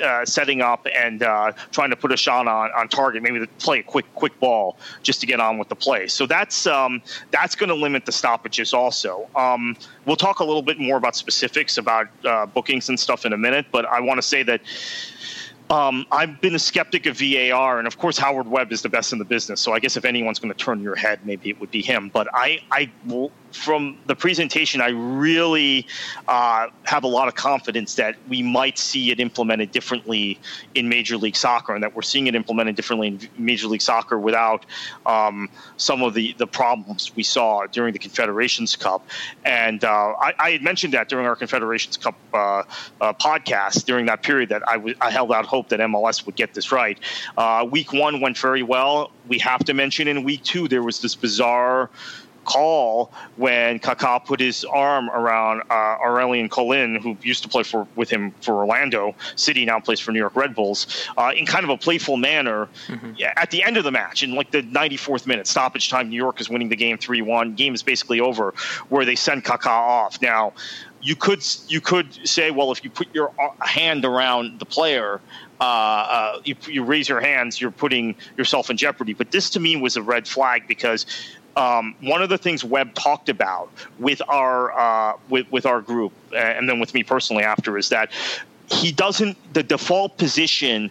uh, 0.00 0.24
setting 0.24 0.62
up 0.62 0.86
and 0.94 1.24
uh, 1.24 1.50
trying 1.72 1.90
to 1.90 1.96
put 1.96 2.12
a 2.12 2.16
shot 2.16 2.46
on, 2.46 2.70
on 2.76 2.88
target. 2.88 3.24
Maybe 3.24 3.40
they 3.40 3.46
play 3.58 3.80
a 3.80 3.82
quick 3.82 4.06
quick 4.14 4.38
ball 4.38 4.76
just 5.02 5.20
to 5.20 5.26
get 5.26 5.40
on 5.40 5.58
with 5.58 5.68
the 5.68 5.74
play. 5.74 6.06
So 6.06 6.26
that's 6.26 6.68
um, 6.68 7.02
that's 7.32 7.56
going 7.56 7.70
to 7.70 7.74
limit 7.74 8.06
the 8.06 8.12
stoppages 8.12 8.72
also. 8.72 9.28
Um, 9.34 9.47
um, 9.54 9.76
we'll 10.04 10.16
talk 10.16 10.40
a 10.40 10.44
little 10.44 10.62
bit 10.62 10.78
more 10.78 10.96
about 10.96 11.16
specifics 11.16 11.78
about 11.78 12.08
uh, 12.24 12.46
bookings 12.46 12.88
and 12.88 12.98
stuff 12.98 13.24
in 13.24 13.32
a 13.32 13.38
minute, 13.38 13.66
but 13.72 13.84
I 13.86 14.00
want 14.00 14.18
to 14.18 14.22
say 14.22 14.42
that 14.44 14.60
um, 15.70 16.06
I've 16.10 16.40
been 16.40 16.54
a 16.54 16.58
skeptic 16.58 17.06
of 17.06 17.18
VAR, 17.18 17.78
and 17.78 17.86
of 17.86 17.98
course 17.98 18.16
Howard 18.16 18.48
Webb 18.48 18.72
is 18.72 18.82
the 18.82 18.88
best 18.88 19.12
in 19.12 19.18
the 19.18 19.24
business. 19.24 19.60
So 19.60 19.72
I 19.72 19.80
guess 19.80 19.96
if 19.96 20.04
anyone's 20.04 20.38
going 20.38 20.52
to 20.52 20.58
turn 20.58 20.80
your 20.80 20.96
head, 20.96 21.20
maybe 21.24 21.50
it 21.50 21.60
would 21.60 21.70
be 21.70 21.82
him. 21.82 22.10
But 22.12 22.28
I, 22.32 22.60
I 22.70 22.90
from 23.52 23.98
the 24.06 24.14
presentation, 24.14 24.80
I 24.80 24.88
really 24.90 25.86
uh, 26.26 26.68
have 26.84 27.04
a 27.04 27.08
lot 27.08 27.28
of 27.28 27.34
confidence 27.34 27.94
that 27.94 28.16
we 28.28 28.42
might 28.42 28.78
see 28.78 29.10
it 29.10 29.20
implemented 29.20 29.70
differently 29.70 30.38
in 30.74 30.88
Major 30.88 31.16
League 31.16 31.36
Soccer, 31.36 31.74
and 31.74 31.82
that 31.82 31.94
we're 31.94 32.02
seeing 32.02 32.26
it 32.26 32.34
implemented 32.34 32.76
differently 32.76 33.08
in 33.08 33.28
Major 33.38 33.68
League 33.68 33.82
Soccer 33.82 34.18
without 34.18 34.66
um, 35.06 35.48
some 35.76 36.02
of 36.02 36.14
the, 36.14 36.34
the 36.38 36.46
problems 36.46 37.14
we 37.16 37.22
saw 37.22 37.66
during 37.66 37.92
the 37.92 37.98
Confederations 37.98 38.76
Cup. 38.76 39.06
And 39.44 39.84
uh, 39.84 40.14
I, 40.20 40.34
I, 40.38 40.50
had 40.52 40.62
mentioned 40.62 40.94
that 40.94 41.08
during 41.08 41.26
our 41.26 41.36
Confederations 41.36 41.96
Cup 41.96 42.16
uh, 42.32 42.62
uh 43.00 43.12
podcast 43.14 43.84
during 43.84 44.06
that 44.06 44.22
period 44.22 44.48
that 44.50 44.66
I, 44.68 44.74
w- 44.74 44.94
I 45.00 45.10
held 45.10 45.32
out 45.32 45.46
hope 45.46 45.68
that 45.70 45.80
MLS 45.80 46.26
would 46.26 46.36
get 46.36 46.54
this 46.54 46.72
right. 46.72 46.98
Uh, 47.36 47.66
week 47.70 47.92
one 47.92 48.20
went 48.20 48.36
very 48.36 48.62
well. 48.62 49.10
We 49.26 49.38
have 49.38 49.64
to 49.64 49.74
mention 49.74 50.08
in 50.08 50.24
week 50.24 50.42
two 50.42 50.68
there 50.68 50.82
was 50.82 51.00
this 51.00 51.14
bizarre 51.14 51.90
call 52.48 53.12
when 53.36 53.78
Kaká 53.78 54.24
put 54.24 54.40
his 54.40 54.64
arm 54.64 55.10
around 55.10 55.62
uh, 55.70 55.98
Aurelien 55.98 56.50
Collin, 56.50 56.96
who 56.96 57.16
used 57.22 57.42
to 57.42 57.48
play 57.48 57.62
for 57.62 57.86
with 57.94 58.08
him 58.08 58.32
for 58.40 58.54
Orlando 58.54 59.14
City, 59.36 59.64
now 59.64 59.78
plays 59.78 60.00
for 60.00 60.12
New 60.12 60.18
York 60.18 60.34
Red 60.34 60.54
Bulls, 60.54 61.08
uh, 61.16 61.32
in 61.36 61.44
kind 61.44 61.64
of 61.64 61.70
a 61.70 61.76
playful 61.76 62.16
manner 62.16 62.68
mm-hmm. 62.86 63.12
at 63.36 63.50
the 63.50 63.62
end 63.62 63.76
of 63.76 63.84
the 63.84 63.90
match, 63.90 64.22
in 64.22 64.34
like 64.34 64.50
the 64.50 64.62
94th 64.62 65.26
minute, 65.26 65.46
stoppage 65.46 65.90
time. 65.90 66.08
New 66.08 66.16
York 66.16 66.40
is 66.40 66.48
winning 66.48 66.70
the 66.70 66.76
game 66.76 66.96
3 66.96 67.20
1. 67.22 67.54
Game 67.54 67.74
is 67.74 67.82
basically 67.82 68.20
over, 68.20 68.54
where 68.88 69.04
they 69.04 69.14
send 69.14 69.44
Kaká 69.44 69.66
off. 69.66 70.20
Now, 70.22 70.54
you 71.00 71.14
could 71.14 71.44
you 71.68 71.80
could 71.80 72.08
say, 72.26 72.50
well, 72.50 72.72
if 72.72 72.82
you 72.82 72.90
put 72.90 73.08
your 73.14 73.32
uh, 73.38 73.50
hand 73.64 74.04
around 74.04 74.58
the 74.58 74.64
player, 74.64 75.20
uh, 75.60 75.64
uh, 75.64 76.40
you, 76.44 76.54
you, 76.68 76.84
raise 76.84 77.08
your 77.08 77.20
hands, 77.20 77.60
you're 77.60 77.70
putting 77.70 78.14
yourself 78.36 78.70
in 78.70 78.76
jeopardy. 78.76 79.12
But 79.12 79.32
this 79.32 79.50
to 79.50 79.60
me 79.60 79.76
was 79.76 79.96
a 79.96 80.02
red 80.02 80.26
flag 80.28 80.68
because 80.68 81.06
um, 81.58 81.96
one 82.00 82.22
of 82.22 82.28
the 82.28 82.38
things 82.38 82.64
Webb 82.64 82.94
talked 82.94 83.28
about 83.28 83.68
with 83.98 84.22
our 84.28 84.72
uh, 84.78 85.16
with 85.28 85.50
with 85.50 85.66
our 85.66 85.80
group, 85.80 86.12
and 86.34 86.68
then 86.68 86.78
with 86.78 86.94
me 86.94 87.02
personally 87.02 87.42
after, 87.42 87.76
is 87.76 87.88
that 87.88 88.10
he 88.70 88.92
doesn't. 88.92 89.36
The 89.54 89.64
default 89.64 90.16
position 90.18 90.90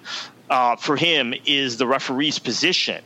uh, 0.49 0.75
for 0.75 0.97
him 0.97 1.33
is 1.45 1.77
the 1.77 1.87
referee's 1.87 2.37
position. 2.37 3.01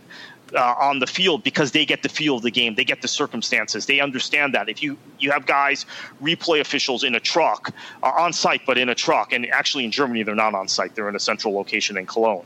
Uh, 0.53 0.75
on 0.81 0.99
the 0.99 1.07
field 1.07 1.45
because 1.45 1.71
they 1.71 1.85
get 1.85 2.03
the 2.03 2.09
feel 2.09 2.35
of 2.35 2.41
the 2.41 2.51
game, 2.51 2.75
they 2.75 2.83
get 2.83 3.01
the 3.01 3.07
circumstances, 3.07 3.85
they 3.85 4.01
understand 4.01 4.53
that. 4.53 4.67
If 4.67 4.83
you 4.83 4.97
you 5.17 5.31
have 5.31 5.45
guys, 5.45 5.85
replay 6.21 6.59
officials 6.59 7.05
in 7.05 7.15
a 7.15 7.21
truck 7.21 7.73
uh, 8.03 8.07
on 8.07 8.33
site, 8.33 8.59
but 8.67 8.77
in 8.77 8.89
a 8.89 8.95
truck, 8.95 9.31
and 9.31 9.47
actually 9.47 9.85
in 9.85 9.91
Germany 9.91 10.23
they're 10.23 10.35
not 10.35 10.53
on 10.53 10.67
site; 10.67 10.93
they're 10.93 11.07
in 11.07 11.15
a 11.15 11.21
central 11.21 11.53
location 11.53 11.95
in 11.95 12.05
Cologne, 12.05 12.43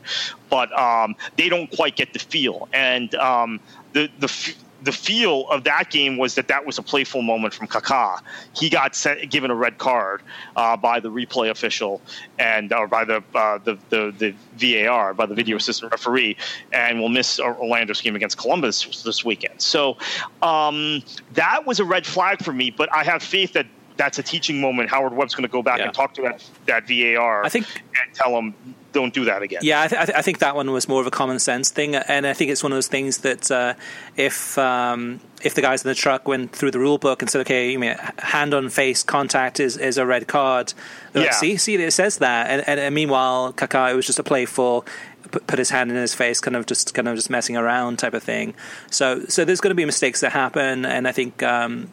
but 0.51 0.71
um, 0.77 1.15
they 1.35 1.49
don't 1.49 1.71
quite 1.75 1.95
get 1.95 2.13
the 2.13 2.19
feel. 2.19 2.69
And 2.73 3.15
um, 3.15 3.59
the 3.93 4.07
the 4.19 4.55
the 4.85 4.91
feel 4.91 5.49
of 5.49 5.63
that 5.63 5.89
game 5.89 6.15
was 6.15 6.35
that 6.35 6.47
that 6.47 6.65
was 6.65 6.77
a 6.77 6.83
playful 6.83 7.23
moment 7.23 7.53
from 7.53 7.67
Kaká. 7.67 8.21
He 8.53 8.69
got 8.69 8.95
sent, 8.95 9.29
given 9.31 9.49
a 9.49 9.55
red 9.55 9.79
card 9.79 10.21
uh, 10.55 10.77
by 10.77 10.99
the 10.99 11.09
replay 11.09 11.49
official 11.49 12.01
and 12.37 12.71
or 12.71 12.87
by 12.87 13.03
the, 13.03 13.23
uh, 13.33 13.57
the, 13.63 13.77
the 13.89 14.33
the 14.57 14.85
VAR 14.85 15.13
by 15.13 15.25
the 15.25 15.35
video 15.35 15.57
assistant 15.57 15.91
referee, 15.91 16.37
and 16.71 16.99
will 16.99 17.09
miss 17.09 17.39
Orlando's 17.39 17.99
game 17.99 18.15
against 18.15 18.37
Columbus 18.37 19.03
this 19.03 19.25
weekend. 19.25 19.59
So 19.59 19.97
um, 20.43 21.01
that 21.33 21.65
was 21.65 21.79
a 21.79 21.85
red 21.85 22.05
flag 22.05 22.43
for 22.43 22.53
me. 22.53 22.69
But 22.69 22.93
I 22.93 23.03
have 23.03 23.23
faith 23.23 23.53
that 23.53 23.65
that's 23.97 24.19
a 24.19 24.23
teaching 24.23 24.61
moment. 24.61 24.89
Howard 24.89 25.13
Webb's 25.13 25.33
going 25.33 25.47
to 25.47 25.51
go 25.51 25.63
back 25.63 25.79
yeah. 25.79 25.85
and 25.85 25.93
talk 25.93 26.13
to 26.15 26.21
that, 26.23 26.43
that 26.67 26.87
VAR. 26.87 27.43
I 27.43 27.49
think 27.49 27.65
and 27.75 28.13
tell 28.13 28.37
him 28.37 28.53
don't 28.95 29.13
do 29.13 29.25
that 29.25 29.43
again. 29.43 29.59
Yeah, 29.61 29.81
I, 29.81 29.87
th- 29.87 30.11
I, 30.15 30.21
think 30.21 30.39
that 30.39 30.55
one 30.55 30.71
was 30.71 30.87
more 30.87 31.01
of 31.01 31.07
a 31.07 31.11
common 31.11 31.37
sense 31.37 31.69
thing, 31.69 31.95
and 31.95 32.25
I 32.25 32.33
think 32.33 32.49
it's 32.49 32.63
one 32.63 32.71
of 32.71 32.77
those 32.77 32.87
things 32.87 33.19
that 33.19 33.51
uh, 33.51 33.73
if 34.15 34.57
um, 34.57 35.19
if 35.43 35.53
the 35.53 35.61
guys 35.61 35.83
in 35.83 35.89
the 35.89 35.95
truck 35.95 36.27
went 36.27 36.53
through 36.53 36.71
the 36.71 36.79
rule 36.79 36.97
book 36.97 37.21
and 37.21 37.29
said, 37.29 37.41
okay, 37.41 37.71
you 37.71 37.77
mean 37.77 37.97
hand 38.19 38.53
on 38.53 38.69
face 38.69 39.03
contact 39.03 39.59
is, 39.59 39.75
is 39.75 39.97
a 39.97 40.05
red 40.05 40.27
card, 40.27 40.73
yeah. 41.13 41.21
Like, 41.21 41.33
see, 41.33 41.57
see, 41.57 41.75
it 41.75 41.91
says 41.91 42.19
that, 42.19 42.49
and, 42.49 42.67
and, 42.67 42.79
and 42.79 42.95
meanwhile, 42.95 43.51
Kaká 43.51 43.91
it 43.91 43.95
was 43.95 44.05
just 44.07 44.19
a 44.19 44.23
playful 44.23 44.85
put 45.31 45.59
his 45.59 45.69
hand 45.69 45.91
in 45.91 45.97
his 45.97 46.13
face, 46.13 46.39
kind 46.39 46.55
of 46.55 46.65
just 46.65 46.93
kind 46.93 47.09
of 47.09 47.15
just 47.15 47.29
messing 47.29 47.57
around 47.57 47.99
type 47.99 48.13
of 48.13 48.23
thing. 48.23 48.53
So 48.89 49.25
so 49.25 49.43
there's 49.43 49.59
going 49.59 49.71
to 49.71 49.75
be 49.75 49.85
mistakes 49.85 50.21
that 50.21 50.31
happen, 50.31 50.85
and 50.85 51.07
I 51.07 51.11
think. 51.11 51.43
Um, 51.43 51.89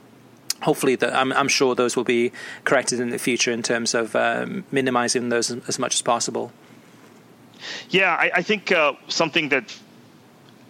hopefully, 0.62 0.94
that 0.94 1.12
I'm, 1.12 1.32
I'm, 1.32 1.48
sure 1.48 1.74
those 1.74 1.96
will 1.96 2.04
be 2.04 2.30
corrected 2.62 3.00
in 3.00 3.10
the 3.10 3.18
future 3.18 3.50
in 3.50 3.62
terms 3.62 3.94
of 3.94 4.14
um, 4.14 4.64
minimizing 4.70 5.28
those 5.28 5.50
as 5.50 5.78
much 5.78 5.94
as 5.94 6.02
possible. 6.02 6.52
Yeah, 7.90 8.14
I, 8.14 8.30
I 8.36 8.42
think 8.42 8.72
uh, 8.72 8.94
something 9.08 9.48
that 9.50 9.76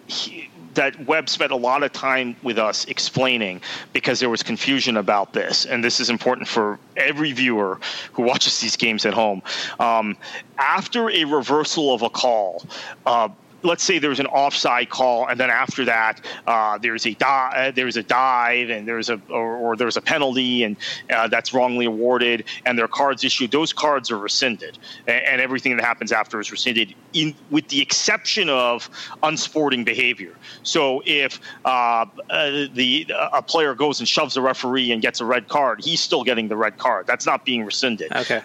he, 0.07 0.49
that 0.73 1.05
Webb 1.05 1.29
spent 1.29 1.51
a 1.51 1.55
lot 1.55 1.83
of 1.83 1.91
time 1.93 2.35
with 2.43 2.57
us 2.57 2.85
explaining 2.85 3.61
because 3.93 4.19
there 4.19 4.29
was 4.29 4.43
confusion 4.43 4.97
about 4.97 5.33
this, 5.33 5.65
and 5.65 5.83
this 5.83 5.99
is 5.99 6.09
important 6.09 6.47
for 6.47 6.79
every 6.97 7.31
viewer 7.31 7.79
who 8.11 8.23
watches 8.23 8.59
these 8.59 8.75
games 8.75 9.05
at 9.05 9.13
home. 9.13 9.41
Um, 9.79 10.17
after 10.57 11.09
a 11.09 11.25
reversal 11.25 11.93
of 11.93 12.01
a 12.01 12.09
call, 12.09 12.63
uh, 13.05 13.29
let's 13.63 13.83
say 13.83 13.99
there's 13.99 14.19
an 14.19 14.27
offside 14.27 14.89
call, 14.89 15.27
and 15.27 15.39
then 15.39 15.49
after 15.49 15.85
that, 15.85 16.21
uh, 16.47 16.77
there's 16.77 17.05
a 17.05 17.13
dive, 17.15 17.53
uh, 17.55 17.71
there's 17.71 17.97
a 17.97 18.03
dive, 18.03 18.69
and 18.69 18.87
there's 18.87 19.09
a 19.09 19.19
or, 19.29 19.55
or 19.55 19.75
there's 19.75 19.97
a 19.97 20.01
penalty, 20.01 20.63
and 20.63 20.77
uh, 21.11 21.27
that's 21.27 21.53
wrongly 21.53 21.85
awarded, 21.85 22.45
and 22.65 22.77
there 22.77 22.85
are 22.85 22.89
cards 22.89 23.23
issued. 23.23 23.51
Those 23.51 23.73
cards 23.73 24.11
are 24.11 24.17
rescinded, 24.17 24.77
and, 25.07 25.23
and 25.23 25.41
everything 25.41 25.75
that 25.75 25.83
happens 25.83 26.11
after 26.11 26.39
is 26.39 26.51
rescinded, 26.51 26.93
in, 27.13 27.33
with 27.49 27.67
the 27.69 27.81
exception 27.81 28.49
of 28.49 28.89
unsporting 29.23 29.83
behavior. 29.83 30.35
So 30.63 31.01
if 31.05 31.39
uh, 31.65 32.05
uh 32.29 32.67
the 32.73 33.11
a 33.31 33.41
player 33.41 33.73
goes 33.75 33.99
and 33.99 34.07
shoves 34.07 34.37
a 34.37 34.41
referee 34.41 34.91
and 34.91 35.01
gets 35.01 35.21
a 35.21 35.25
red 35.25 35.47
card, 35.47 35.83
he's 35.83 36.01
still 36.01 36.23
getting 36.23 36.47
the 36.47 36.57
red 36.57 36.77
card. 36.77 37.07
That's 37.07 37.25
not 37.25 37.45
being 37.45 37.63
rescinded. 37.65 38.11
Okay. 38.11 38.41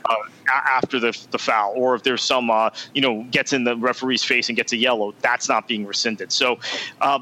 Uh, 0.50 0.60
after 0.64 0.98
the 0.98 1.18
the 1.30 1.38
foul, 1.38 1.72
or 1.76 1.94
if 1.94 2.02
there's 2.02 2.22
some 2.22 2.50
you 2.94 3.00
know 3.00 3.22
gets 3.30 3.52
in 3.52 3.64
the 3.64 3.76
referee's 3.76 4.24
face 4.24 4.48
and 4.48 4.56
gets 4.56 4.72
a 4.72 4.76
yellow 4.76 5.14
that's 5.20 5.48
not 5.48 5.68
being 5.68 5.86
rescinded. 5.86 6.32
So 6.32 6.58
uh, 7.00 7.20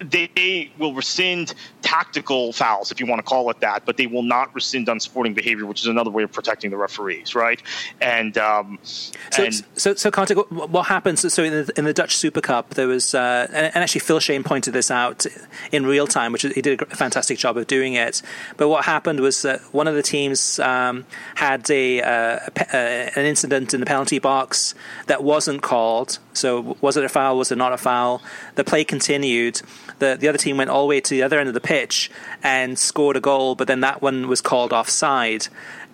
they 0.00 0.70
will 0.78 0.94
rescind 0.94 1.54
tactical 1.82 2.52
fouls, 2.52 2.92
if 2.92 3.00
you 3.00 3.06
want 3.06 3.18
to 3.18 3.22
call 3.22 3.50
it 3.50 3.60
that, 3.60 3.84
but 3.84 3.96
they 3.96 4.06
will 4.06 4.22
not 4.22 4.54
rescind 4.54 4.88
unsporting 4.88 5.34
behavior, 5.34 5.66
which 5.66 5.80
is 5.80 5.86
another 5.86 6.10
way 6.10 6.22
of 6.22 6.32
protecting 6.32 6.70
the 6.70 6.76
referees, 6.76 7.34
right? 7.34 7.62
And 8.00 8.36
um, 8.38 8.78
so, 8.82 9.44
and, 9.44 9.64
so, 9.74 9.94
so, 9.94 10.10
Kartik, 10.10 10.38
what 10.50 10.86
happens? 10.86 11.32
So, 11.32 11.42
in 11.42 11.52
the, 11.52 11.72
in 11.76 11.84
the 11.84 11.92
Dutch 11.92 12.16
Super 12.16 12.40
Cup, 12.40 12.74
there 12.74 12.86
was, 12.86 13.14
uh, 13.14 13.46
and, 13.52 13.76
actually 13.76 14.00
Phil 14.00 14.20
Schoen 14.20 14.44
pointed 14.44 14.72
this 14.72 14.90
out 14.90 15.26
in 15.72 15.86
real 15.86 16.06
time, 16.06 16.32
which 16.32 16.42
he 16.42 16.62
did 16.62 16.82
a 16.82 16.86
fantastic 16.86 17.38
job 17.38 17.56
of 17.56 17.66
doing 17.66 17.94
it. 17.94 18.22
But 18.56 18.68
what 18.68 18.84
happened 18.84 19.20
was 19.20 19.42
that 19.42 19.60
one 19.72 19.88
of 19.88 19.94
the 19.94 20.02
teams 20.02 20.58
um, 20.60 21.06
had 21.34 21.68
a, 21.70 22.02
uh, 22.02 22.38
a, 22.72 23.10
an 23.16 23.24
incident 23.24 23.74
in 23.74 23.80
the 23.80 23.86
penalty 23.86 24.18
box 24.18 24.74
that 25.06 25.24
wasn't 25.24 25.62
called. 25.62 26.18
So, 26.34 26.76
was 26.80 26.96
it 26.96 27.04
a 27.04 27.08
foul? 27.08 27.38
Was 27.38 27.50
it 27.50 27.56
not 27.56 27.72
a 27.72 27.78
foul? 27.78 28.22
The 28.54 28.64
play 28.64 28.84
continued 28.84 29.62
the 29.98 30.16
the 30.18 30.28
other 30.28 30.38
team 30.38 30.56
went 30.56 30.70
all 30.70 30.82
the 30.82 30.88
way 30.88 31.00
to 31.00 31.10
the 31.10 31.22
other 31.22 31.38
end 31.38 31.48
of 31.48 31.54
the 31.54 31.60
pitch 31.60 32.10
and 32.42 32.78
scored 32.78 33.16
a 33.16 33.20
goal, 33.20 33.54
but 33.54 33.66
then 33.68 33.80
that 33.80 34.02
one 34.02 34.28
was 34.28 34.40
called 34.40 34.72
offside. 34.72 35.48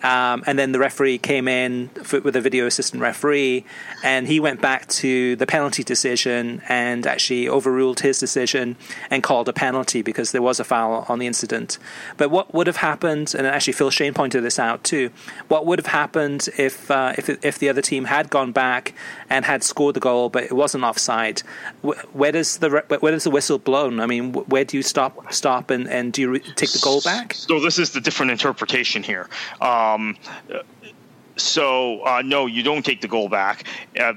Um, 0.04 0.44
and 0.46 0.58
then 0.58 0.72
the 0.72 0.78
referee 0.78 1.16
came 1.16 1.48
in 1.48 1.88
with 2.12 2.36
a 2.36 2.40
video 2.40 2.66
assistant 2.66 3.02
referee, 3.02 3.64
and 4.02 4.28
he 4.28 4.38
went 4.38 4.60
back 4.60 4.86
to 4.88 5.34
the 5.36 5.46
penalty 5.46 5.82
decision 5.82 6.60
and 6.68 7.06
actually 7.06 7.48
overruled 7.48 8.00
his 8.00 8.18
decision 8.18 8.76
and 9.10 9.22
called 9.22 9.48
a 9.48 9.54
penalty 9.54 10.02
because 10.02 10.32
there 10.32 10.42
was 10.42 10.60
a 10.60 10.64
foul 10.64 11.06
on 11.08 11.20
the 11.20 11.26
incident. 11.26 11.78
But 12.18 12.30
what 12.30 12.52
would 12.52 12.66
have 12.66 12.76
happened? 12.76 13.34
And 13.34 13.46
actually, 13.46 13.72
Phil 13.72 13.88
Schoen 13.88 14.12
pointed 14.12 14.44
this 14.44 14.58
out 14.58 14.84
too. 14.84 15.10
What 15.48 15.64
would 15.64 15.78
have 15.78 15.86
happened 15.86 16.50
if 16.58 16.90
uh, 16.90 17.14
if 17.16 17.30
if 17.42 17.58
the 17.58 17.70
other 17.70 17.80
team 17.80 18.04
had 18.04 18.28
gone 18.28 18.52
back 18.52 18.92
and 19.30 19.44
had 19.44 19.62
scored 19.62 19.94
the 19.94 20.00
goal, 20.00 20.28
but 20.28 20.44
it 20.44 20.52
wasn't 20.52 20.84
offside? 20.84 21.40
Where 22.12 22.32
does 22.32 22.58
the 22.58 22.84
where 23.00 23.12
does 23.12 23.24
the 23.24 23.30
whistle 23.30 23.58
blown? 23.58 24.00
I 24.00 24.06
mean, 24.06 24.32
where 24.32 24.64
do 24.64 24.76
you 24.76 24.82
stop 24.82 25.32
stop 25.32 25.70
and, 25.70 25.88
and 25.88 26.12
do 26.12 26.22
you 26.22 26.38
take 26.38 26.72
the 26.72 26.80
goal 26.82 27.00
back? 27.00 27.34
So 27.34 27.60
this 27.60 27.78
is 27.78 27.90
the 27.90 28.00
different 28.00 28.32
interpretation 28.32 29.02
here. 29.02 29.28
Um, 29.60 30.16
so 31.36 32.04
uh, 32.04 32.22
no, 32.24 32.46
you 32.46 32.62
don't 32.62 32.84
take 32.84 33.00
the 33.00 33.08
goal 33.08 33.28
back. 33.28 33.64
Uh, 33.98 34.14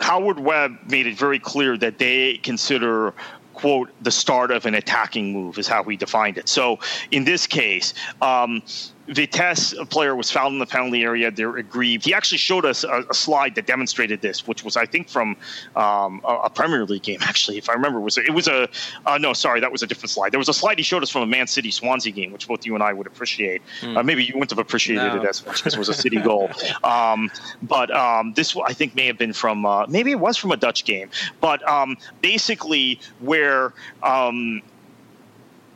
Howard 0.00 0.40
Webb 0.40 0.78
made 0.88 1.06
it 1.06 1.16
very 1.16 1.38
clear 1.38 1.76
that 1.76 1.98
they 1.98 2.38
consider 2.38 3.12
quote 3.54 3.90
the 4.02 4.10
start 4.10 4.50
of 4.50 4.66
an 4.66 4.74
attacking 4.74 5.32
move 5.32 5.58
is 5.58 5.68
how 5.68 5.82
we 5.82 5.96
defined 5.96 6.38
it. 6.38 6.48
So 6.48 6.80
in 7.10 7.24
this 7.24 7.46
case, 7.46 7.94
um, 8.20 8.62
Vitesse, 9.08 9.72
a 9.74 9.84
player, 9.84 10.16
was 10.16 10.30
found 10.30 10.54
in 10.54 10.58
the 10.58 10.66
penalty 10.66 11.02
area. 11.02 11.30
They're 11.30 11.56
aggrieved. 11.56 12.04
He 12.04 12.14
actually 12.14 12.38
showed 12.38 12.64
us 12.64 12.84
a, 12.84 13.04
a 13.10 13.14
slide 13.14 13.54
that 13.56 13.66
demonstrated 13.66 14.22
this, 14.22 14.46
which 14.46 14.64
was, 14.64 14.76
I 14.76 14.86
think, 14.86 15.08
from 15.08 15.36
um, 15.76 16.22
a, 16.24 16.34
a, 16.44 16.50
Premier 16.50 16.84
League 16.86 17.02
game. 17.02 17.18
Actually, 17.22 17.58
if 17.58 17.68
I 17.68 17.74
remember, 17.74 18.00
was 18.00 18.16
it 18.16 18.32
was 18.32 18.48
a 18.48 18.68
uh, 19.06 19.18
no, 19.18 19.32
sorry, 19.32 19.60
that 19.60 19.70
was 19.70 19.82
a 19.82 19.86
different 19.86 20.10
slide. 20.10 20.32
There 20.32 20.38
was 20.38 20.48
a 20.48 20.54
slide 20.54 20.78
he 20.78 20.84
showed 20.84 21.02
us 21.02 21.10
from 21.10 21.22
a 21.22 21.26
Man 21.26 21.46
City 21.46 21.70
Swansea 21.70 22.12
game, 22.12 22.32
which 22.32 22.48
both 22.48 22.64
you 22.64 22.74
and 22.74 22.82
I 22.82 22.92
would 22.92 23.06
appreciate. 23.06 23.62
Mm. 23.80 23.96
Uh, 23.96 24.02
maybe 24.02 24.24
you 24.24 24.34
wouldn't 24.34 24.50
have 24.50 24.58
appreciated 24.58 25.14
no. 25.14 25.22
it 25.22 25.28
as 25.28 25.44
much 25.44 25.56
because 25.56 25.74
it 25.74 25.78
was 25.78 25.88
a 25.88 25.94
City 25.94 26.20
goal. 26.20 26.50
Um, 26.84 27.30
but 27.62 27.90
um, 27.94 28.34
this, 28.34 28.56
I 28.56 28.72
think, 28.72 28.94
may 28.94 29.06
have 29.06 29.16
been 29.16 29.32
from 29.32 29.64
uh, 29.64 29.86
maybe 29.86 30.10
it 30.10 30.20
was 30.20 30.36
from 30.36 30.52
a 30.52 30.56
Dutch 30.56 30.84
game. 30.84 31.08
But 31.40 31.66
um, 31.68 31.96
basically, 32.20 33.00
where 33.20 33.72
um, 34.02 34.62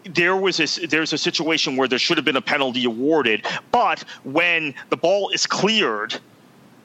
there 0.05 0.37
was 0.37 0.61
a, 0.61 0.87
there's 0.87 1.13
a 1.13 1.19
situation 1.19 1.77
where 1.77 1.89
there 1.89 1.99
should 1.99 2.17
have 2.19 2.25
been 2.25 2.37
a 2.37 2.43
penalty 2.43 2.85
awarded, 2.85 3.47
but 3.73 4.05
when 4.25 4.75
the 4.91 4.97
ball 4.97 5.31
is 5.31 5.47
cleared 5.47 6.15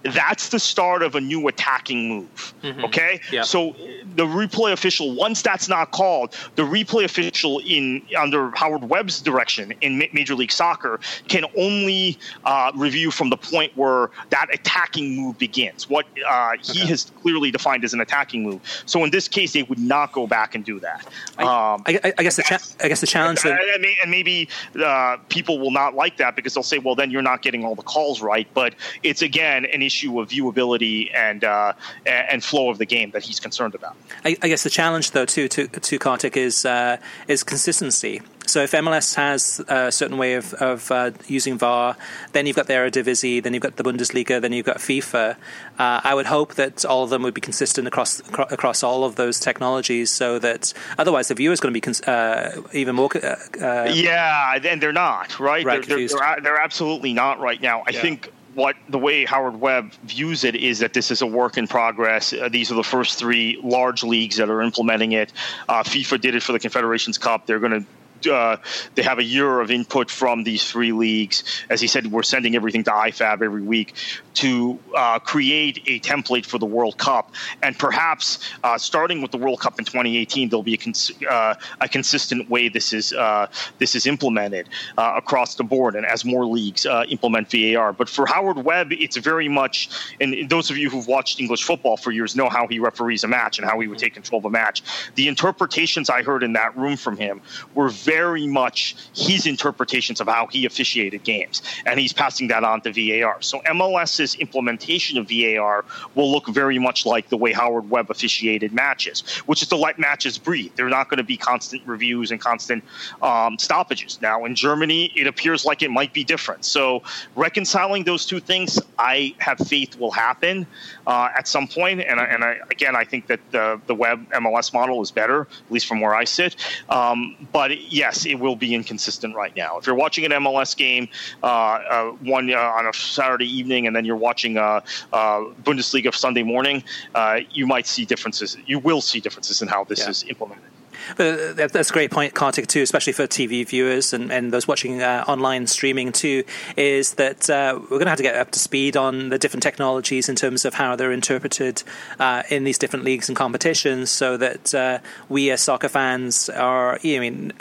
that's 0.04 0.50
the 0.50 0.60
start 0.60 1.02
of 1.02 1.16
a 1.16 1.22
new 1.22 1.48
attacking 1.48 2.10
move. 2.10 2.54
Mm-hmm. 2.62 2.86
Okay? 2.86 3.22
Yeah. 3.32 3.44
So 3.44 3.76
the 4.16 4.26
replay 4.26 4.74
official, 4.74 5.16
once 5.16 5.42
that's 5.42 5.70
not 5.70 5.92
called, 5.92 6.36
the 6.56 6.64
replay 6.64 7.06
official 7.06 7.60
in 7.60 8.02
under 8.18 8.52
Howard 8.52 8.90
Webb's 8.90 9.22
direction 9.22 9.74
in 9.82 9.98
Major 10.12 10.36
League 10.36 10.52
Soccer 10.52 11.00
can 11.28 11.46
only 11.58 12.18
uh, 12.44 12.72
review 12.76 13.12
from 13.12 13.30
the 13.30 13.38
point 13.38 13.76
where 13.76 14.10
that 14.30 14.48
attacking 14.54 15.16
move 15.16 15.38
begins. 15.38 15.90
What 15.90 16.06
uh, 16.28 16.54
he 16.62 16.82
okay. 16.82 16.90
has 16.90 17.12
clearly 17.22 17.52
defined 17.52 17.84
as 17.84 17.94
an 17.94 18.02
attacking 18.02 18.44
move. 18.44 18.62
So 18.86 19.04
in 19.04 19.12
this 19.12 19.28
case, 19.28 19.54
they 19.54 19.64
would 19.64 19.80
not 19.80 20.12
go 20.12 20.28
back 20.28 20.54
and 20.54 20.66
do 20.66 20.80
that. 20.82 21.08
I, 21.38 21.44
um, 21.44 21.84
I, 21.86 22.14
I 22.18 22.24
guess 22.24 22.36
the 22.36 22.44
cha- 22.44 22.60
I 22.82 22.88
guess 22.90 23.02
the 23.02 23.08
challenge. 23.08 23.46
And, 23.46 23.86
and 24.02 24.12
maybe 24.12 24.50
uh, 24.84 25.18
people 25.30 25.60
will 25.60 25.72
not 25.72 25.96
like 25.96 26.18
that 26.18 26.36
because 26.36 26.54
they'll 26.54 26.64
say, 26.64 26.80
"Well, 26.80 26.96
then 26.96 27.10
you're 27.10 27.22
not 27.22 27.42
getting 27.42 27.64
all 27.64 27.76
the 27.76 27.84
calls 27.84 28.22
right." 28.22 28.48
But 28.54 28.76
it's 29.02 29.22
again 29.22 29.66
an 29.66 29.82
issue 29.82 29.93
issue 29.94 30.20
of 30.20 30.30
viewability 30.30 31.14
and 31.16 31.44
uh, 31.44 31.74
and 32.06 32.44
flow 32.44 32.70
of 32.70 32.78
the 32.78 32.86
game 32.86 33.12
that 33.12 33.24
he's 33.24 33.40
concerned 33.40 33.76
about. 33.76 33.96
I, 34.26 34.36
I 34.42 34.48
guess 34.48 34.64
the 34.64 34.70
challenge, 34.70 35.12
though, 35.12 35.26
to 35.26 35.48
to, 35.48 35.68
to 35.68 36.00
Kartik 36.00 36.36
is 36.38 36.66
uh, 36.66 36.98
is 37.28 37.44
consistency. 37.44 38.22
So 38.46 38.62
if 38.62 38.72
MLS 38.72 39.16
has 39.16 39.62
a 39.70 39.92
certain 39.92 40.18
way 40.18 40.34
of, 40.34 40.54
of 40.56 40.92
uh, 40.92 41.12
using 41.28 41.58
VAR, 41.58 41.96
then 42.34 42.46
you've 42.46 42.58
got 42.58 42.68
the 42.68 42.74
Eredivisie, 42.74 43.42
then 43.42 43.54
you've 43.54 43.64
got 43.64 43.78
the 43.78 43.84
Bundesliga, 43.84 44.42
then 44.42 44.52
you've 44.52 44.66
got 44.66 44.78
FIFA. 44.78 45.38
Uh, 45.80 46.02
I 46.04 46.14
would 46.14 46.26
hope 46.26 46.56
that 46.56 46.84
all 46.84 47.04
of 47.04 47.10
them 47.10 47.24
would 47.24 47.34
be 47.34 47.42
consistent 47.42 47.88
across 47.88 48.20
across 48.58 48.84
all 48.84 49.06
of 49.06 49.16
those 49.16 49.40
technologies, 49.40 50.12
so 50.12 50.40
that 50.40 50.74
otherwise 50.98 51.30
the 51.30 51.36
viewer 51.36 51.54
is 51.54 51.62
going 51.62 51.72
to 51.72 51.78
be 51.78 51.82
cons- 51.82 52.02
uh, 52.02 52.62
even 52.74 52.96
more. 52.96 53.10
Uh, 53.16 53.36
uh, 53.62 53.92
yeah, 53.94 54.60
and 54.62 54.82
they're 54.82 54.92
not 54.92 55.40
right. 55.40 55.66
right 55.66 55.86
they're, 55.88 56.08
they're, 56.08 56.42
they're, 56.42 56.58
absolutely 56.58 57.14
not 57.14 57.40
right 57.40 57.62
now. 57.62 57.84
I 57.88 57.92
yeah. 57.92 58.02
think 58.02 58.32
what 58.56 58.76
the 58.90 59.00
way 59.00 59.26
Howard 59.26 59.60
Webb 59.60 59.94
views 60.04 60.44
it 60.44 60.56
is 60.56 60.80
that 60.80 60.94
this 60.94 61.12
is 61.12 61.22
a 61.22 61.28
work 61.28 61.58
in 61.58 61.68
progress. 61.68 62.34
Uh, 62.34 62.50
these 62.50 62.72
are 62.72 62.76
the 62.76 62.84
first 62.84 63.18
three 63.18 63.60
large 63.64 64.04
leagues 64.04 64.38
that 64.38 64.50
are 64.50 64.62
implementing 64.62 65.14
it. 65.14 65.32
Uh, 65.68 65.84
FIFA 65.84 66.22
did 66.22 66.36
it 66.36 66.44
for 66.44 66.52
the 66.52 66.60
Confederations 66.60 67.18
Cup. 67.18 67.46
They're 67.46 67.60
going 67.60 67.84
to 67.84 67.86
uh, 68.28 68.58
they 68.96 69.02
have 69.02 69.20
a 69.20 69.24
year 69.24 69.60
of 69.60 69.72
input 69.72 70.10
from 70.10 70.44
these 70.44 70.70
three 70.70 70.92
leagues. 70.92 71.44
As 71.70 71.82
he 71.82 71.88
said, 71.88 72.12
we're 72.12 72.24
sending 72.24 72.56
everything 72.56 72.84
to 72.86 72.92
IFAB 72.92 73.42
every 73.42 73.62
week 73.62 73.96
to 74.36 74.80
uh, 74.96 75.20
create 75.20 75.84
a 75.88 76.00
template 76.00 76.46
for 76.46 76.58
the 76.58 76.66
World 76.66 76.98
Cup. 76.98 77.32
And 77.62 77.78
perhaps 77.78 78.40
uh, 78.64 78.78
starting 78.78 79.22
with 79.22 79.32
the 79.32 79.38
World 79.38 79.60
Cup 79.60 79.80
in 79.80 79.86
2018, 79.86 80.50
there'll 80.50 80.64
be 80.64 80.74
a, 80.74 80.78
cons- 80.78 81.12
uh, 81.30 81.56
a 81.82 81.88
consistent 81.88 82.50
way 82.50 82.70
this 82.70 82.94
is 82.94 83.14
uh, 83.14 83.48
this 83.78 83.96
is 83.96 84.08
implemented 84.08 84.70
across 84.98 85.56
the 85.56 85.64
board, 85.64 85.96
and 85.96 86.06
as 86.06 86.26
more 86.26 86.46
leagues 86.46 86.86
implement 87.10 87.52
VAR. 87.52 87.94
But 87.94 88.10
for 88.10 88.26
Howard 88.26 88.64
Webb, 88.64 88.92
it's 88.92 89.18
very 89.18 89.48
much, 89.48 89.90
and 90.20 90.50
those 90.50 90.70
of 90.70 90.78
you 90.78 90.90
who've 90.90 91.08
watched 91.08 91.40
English 91.40 91.64
football 91.64 91.98
for 91.98 92.12
years 92.12 92.36
know 92.36 92.50
how 92.50 92.68
he 92.68 92.80
referees 92.80 93.24
a 93.24 93.28
match 93.28 93.60
and 93.60 93.68
how 93.68 93.80
he 93.80 93.88
would 93.88 94.00
take 94.00 94.14
control 94.14 94.40
of 94.40 94.46
a 94.46 94.50
match. 94.50 94.84
The 95.16 95.28
interpretations 95.28 96.10
I 96.10 96.24
heard 96.24 96.44
in 96.44 96.54
that 96.54 96.76
room 96.78 96.98
from 96.98 97.18
him 97.18 97.42
were 97.76 97.90
very 97.90 98.13
very 98.14 98.46
much 98.46 98.96
his 99.16 99.48
interpretations 99.48 100.22
of 100.22 100.28
how 100.28 100.46
he 100.48 100.66
officiated 100.66 101.24
games, 101.24 101.64
and 101.88 102.00
he's 102.00 102.14
passing 102.14 102.48
that 102.48 102.64
on 102.64 102.80
to 102.82 102.92
VAR. 102.94 103.42
So 103.42 103.60
MLS's 103.62 104.36
implementation 104.36 105.18
of 105.18 105.28
VAR 105.30 105.84
will 106.16 106.32
look 106.32 106.48
very 106.48 106.78
much 106.78 107.06
like 107.06 107.30
the 107.30 107.38
way 107.38 107.52
Howard 107.54 107.90
Webb 107.90 108.12
officiated 108.12 108.72
matches, 108.72 109.22
which 109.48 109.62
is 109.64 109.68
to 109.70 109.76
let 109.76 109.98
matches 109.98 110.38
breathe. 110.38 110.72
They're 110.76 110.96
not 111.00 111.10
going 111.10 111.18
to 111.18 111.30
be 111.36 111.38
constant 111.38 111.82
reviews 111.88 112.32
and 112.32 112.40
constant 112.40 112.84
um, 113.22 113.58
stoppages. 113.58 114.20
Now, 114.22 114.46
in 114.46 114.54
Germany, 114.56 115.12
it 115.16 115.26
appears 115.26 115.66
like 115.66 115.82
it 115.82 115.92
might 115.92 116.14
be 116.14 116.24
different. 116.24 116.66
So 116.66 117.02
reconciling 117.36 118.04
those 118.04 118.26
two 118.26 118.40
things, 118.40 118.80
I 119.00 119.34
have 119.40 119.58
faith 119.58 120.00
will 120.00 120.12
happen 120.12 120.68
uh, 121.08 121.30
at 121.38 121.48
some 121.48 121.68
point. 121.68 122.02
And, 122.02 122.20
and 122.20 122.44
I, 122.44 122.58
again, 122.72 122.96
I 122.96 123.04
think 123.04 123.28
that 123.28 123.40
the, 123.52 123.80
the 123.88 123.96
Webb 123.96 124.30
MLS 124.32 124.74
model 124.74 125.02
is 125.02 125.12
better, 125.12 125.42
at 125.42 125.72
least 125.72 125.86
from 125.86 126.02
where 126.02 126.16
I 126.16 126.24
sit. 126.24 126.56
Um, 126.90 127.48
but 127.52 127.92
yes, 127.92 128.26
it 128.26 128.36
will 128.36 128.56
be 128.56 128.74
inconsistent 128.74 129.36
right 129.36 129.56
now. 129.56 129.78
If 129.78 129.88
you're 129.88 129.96
watching 129.96 130.26
an 130.26 130.32
MLS 130.32 130.76
game, 130.76 131.08
uh, 131.42 131.46
uh, 131.46 132.12
one 132.22 132.52
uh, 132.52 132.58
on 132.58 132.88
a 132.88 132.94
Saturday 132.94 133.48
evening, 133.48 133.88
and 133.88 133.96
then 133.96 134.06
you're 134.06 134.16
watching 134.16 134.58
uh, 134.58 134.82
uh, 135.12 135.42
Bundesliga 135.64 136.14
Sunday 136.14 136.44
morning, 136.44 136.84
uh, 137.16 137.40
you 137.52 137.68
might 137.68 137.88
see 137.88 138.06
differences. 138.06 138.58
You 138.66 138.80
will 138.80 139.02
see 139.02 139.20
differences 139.20 139.62
in 139.62 139.68
how 139.68 139.84
this 139.84 140.00
yeah. 140.00 140.10
is 140.10 140.24
implemented. 140.24 140.70
But 141.18 141.58
that's 141.72 141.90
a 141.90 141.94
great 141.94 142.12
point, 142.12 142.34
Kartik, 142.34 142.68
too, 142.68 142.82
especially 142.82 143.14
for 143.14 143.28
TV 143.28 143.68
viewers 143.68 144.14
and, 144.14 144.32
and 144.32 144.52
those 144.52 144.68
watching 144.68 145.02
uh, 145.02 145.24
online 145.28 145.68
streaming 145.68 146.12
too, 146.12 146.44
is 146.78 147.16
that 147.16 147.50
uh, 147.50 147.78
we're 147.82 148.00
going 148.00 148.06
to 148.06 148.10
have 148.10 148.18
to 148.18 148.24
get 148.24 148.36
up 148.36 148.52
to 148.52 148.60
speed 148.60 148.98
on 148.98 149.30
the 149.30 149.38
different 149.38 149.64
technologies 149.64 150.30
in 150.30 150.36
terms 150.36 150.66
of 150.66 150.74
how 150.74 150.96
they're 150.96 151.12
interpreted 151.12 151.84
uh, 152.20 152.44
in 152.50 152.64
these 152.64 152.78
different 152.78 153.06
leagues 153.06 153.30
and 153.30 153.36
competitions 153.36 154.10
so 154.10 154.38
that 154.38 154.74
uh, 154.74 155.00
we 155.30 155.52
as 155.52 155.62
soccer 155.62 155.90
fans 155.90 156.50
are, 156.50 157.00
I 157.04 157.20
mean, 157.20 157.54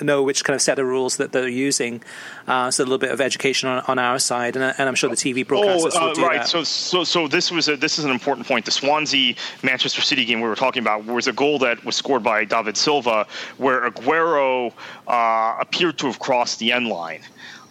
know 0.00 0.22
which 0.22 0.44
kind 0.44 0.54
of 0.54 0.62
set 0.62 0.78
of 0.78 0.86
rules 0.86 1.16
that 1.16 1.32
they're 1.32 1.48
using. 1.48 2.02
Uh, 2.46 2.70
so 2.70 2.82
a 2.82 2.84
little 2.84 2.98
bit 2.98 3.12
of 3.12 3.20
education 3.20 3.68
on, 3.68 3.84
on 3.86 3.98
our 3.98 4.18
side, 4.18 4.56
and, 4.56 4.74
and, 4.76 4.88
I'm 4.88 4.96
sure 4.96 5.08
the 5.08 5.16
TV 5.16 5.46
broadcasters 5.46 5.92
oh, 5.94 6.08
will 6.08 6.14
do 6.14 6.26
right. 6.26 6.40
that. 6.40 6.48
So, 6.48 6.64
so, 6.64 7.04
so 7.04 7.28
this 7.28 7.52
was 7.52 7.68
a, 7.68 7.76
this 7.76 7.98
is 7.98 8.04
an 8.04 8.10
important 8.10 8.48
point. 8.48 8.64
The 8.64 8.72
Swansea 8.72 9.36
Manchester 9.62 10.02
City 10.02 10.24
game 10.24 10.40
we 10.40 10.48
were 10.48 10.56
talking 10.56 10.82
about 10.82 11.04
was 11.04 11.28
a 11.28 11.32
goal 11.32 11.60
that 11.60 11.84
was 11.84 11.94
scored 11.94 12.24
by 12.24 12.44
David 12.44 12.76
Silva, 12.82 13.26
where 13.58 13.90
Aguero 13.90 14.72
uh, 15.06 15.56
appeared 15.60 15.98
to 15.98 16.06
have 16.06 16.18
crossed 16.18 16.58
the 16.58 16.72
end 16.72 16.88
line. 16.88 17.22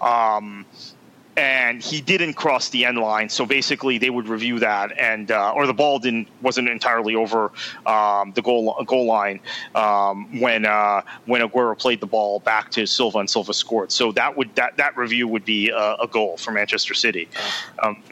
Um, 0.01 0.65
and 1.37 1.81
he 1.81 2.01
didn't 2.01 2.33
cross 2.33 2.69
the 2.69 2.85
end 2.85 2.97
line. 2.97 3.29
So 3.29 3.45
basically, 3.45 3.97
they 3.97 4.09
would 4.09 4.27
review 4.27 4.59
that, 4.59 4.97
and 4.97 5.31
uh, 5.31 5.53
or 5.55 5.65
the 5.65 5.73
ball 5.73 5.99
didn't 5.99 6.27
wasn't 6.41 6.69
entirely 6.69 7.15
over 7.15 7.51
um, 7.85 8.33
the 8.33 8.41
goal 8.41 8.83
goal 8.85 9.05
line 9.05 9.39
um, 9.73 10.39
when 10.39 10.65
uh, 10.65 11.01
when 11.25 11.41
Aguero 11.41 11.77
played 11.77 11.99
the 11.99 12.05
ball 12.07 12.39
back 12.39 12.71
to 12.71 12.85
Silva 12.85 13.19
and 13.19 13.29
Silva 13.29 13.53
scored. 13.53 13.91
So 13.91 14.11
that 14.13 14.35
would 14.35 14.53
that 14.55 14.77
that 14.77 14.97
review 14.97 15.27
would 15.27 15.45
be 15.45 15.69
a, 15.69 15.95
a 16.01 16.07
goal 16.07 16.37
for 16.37 16.51
Manchester 16.51 16.93
City. 16.93 17.29
Um, 17.81 18.03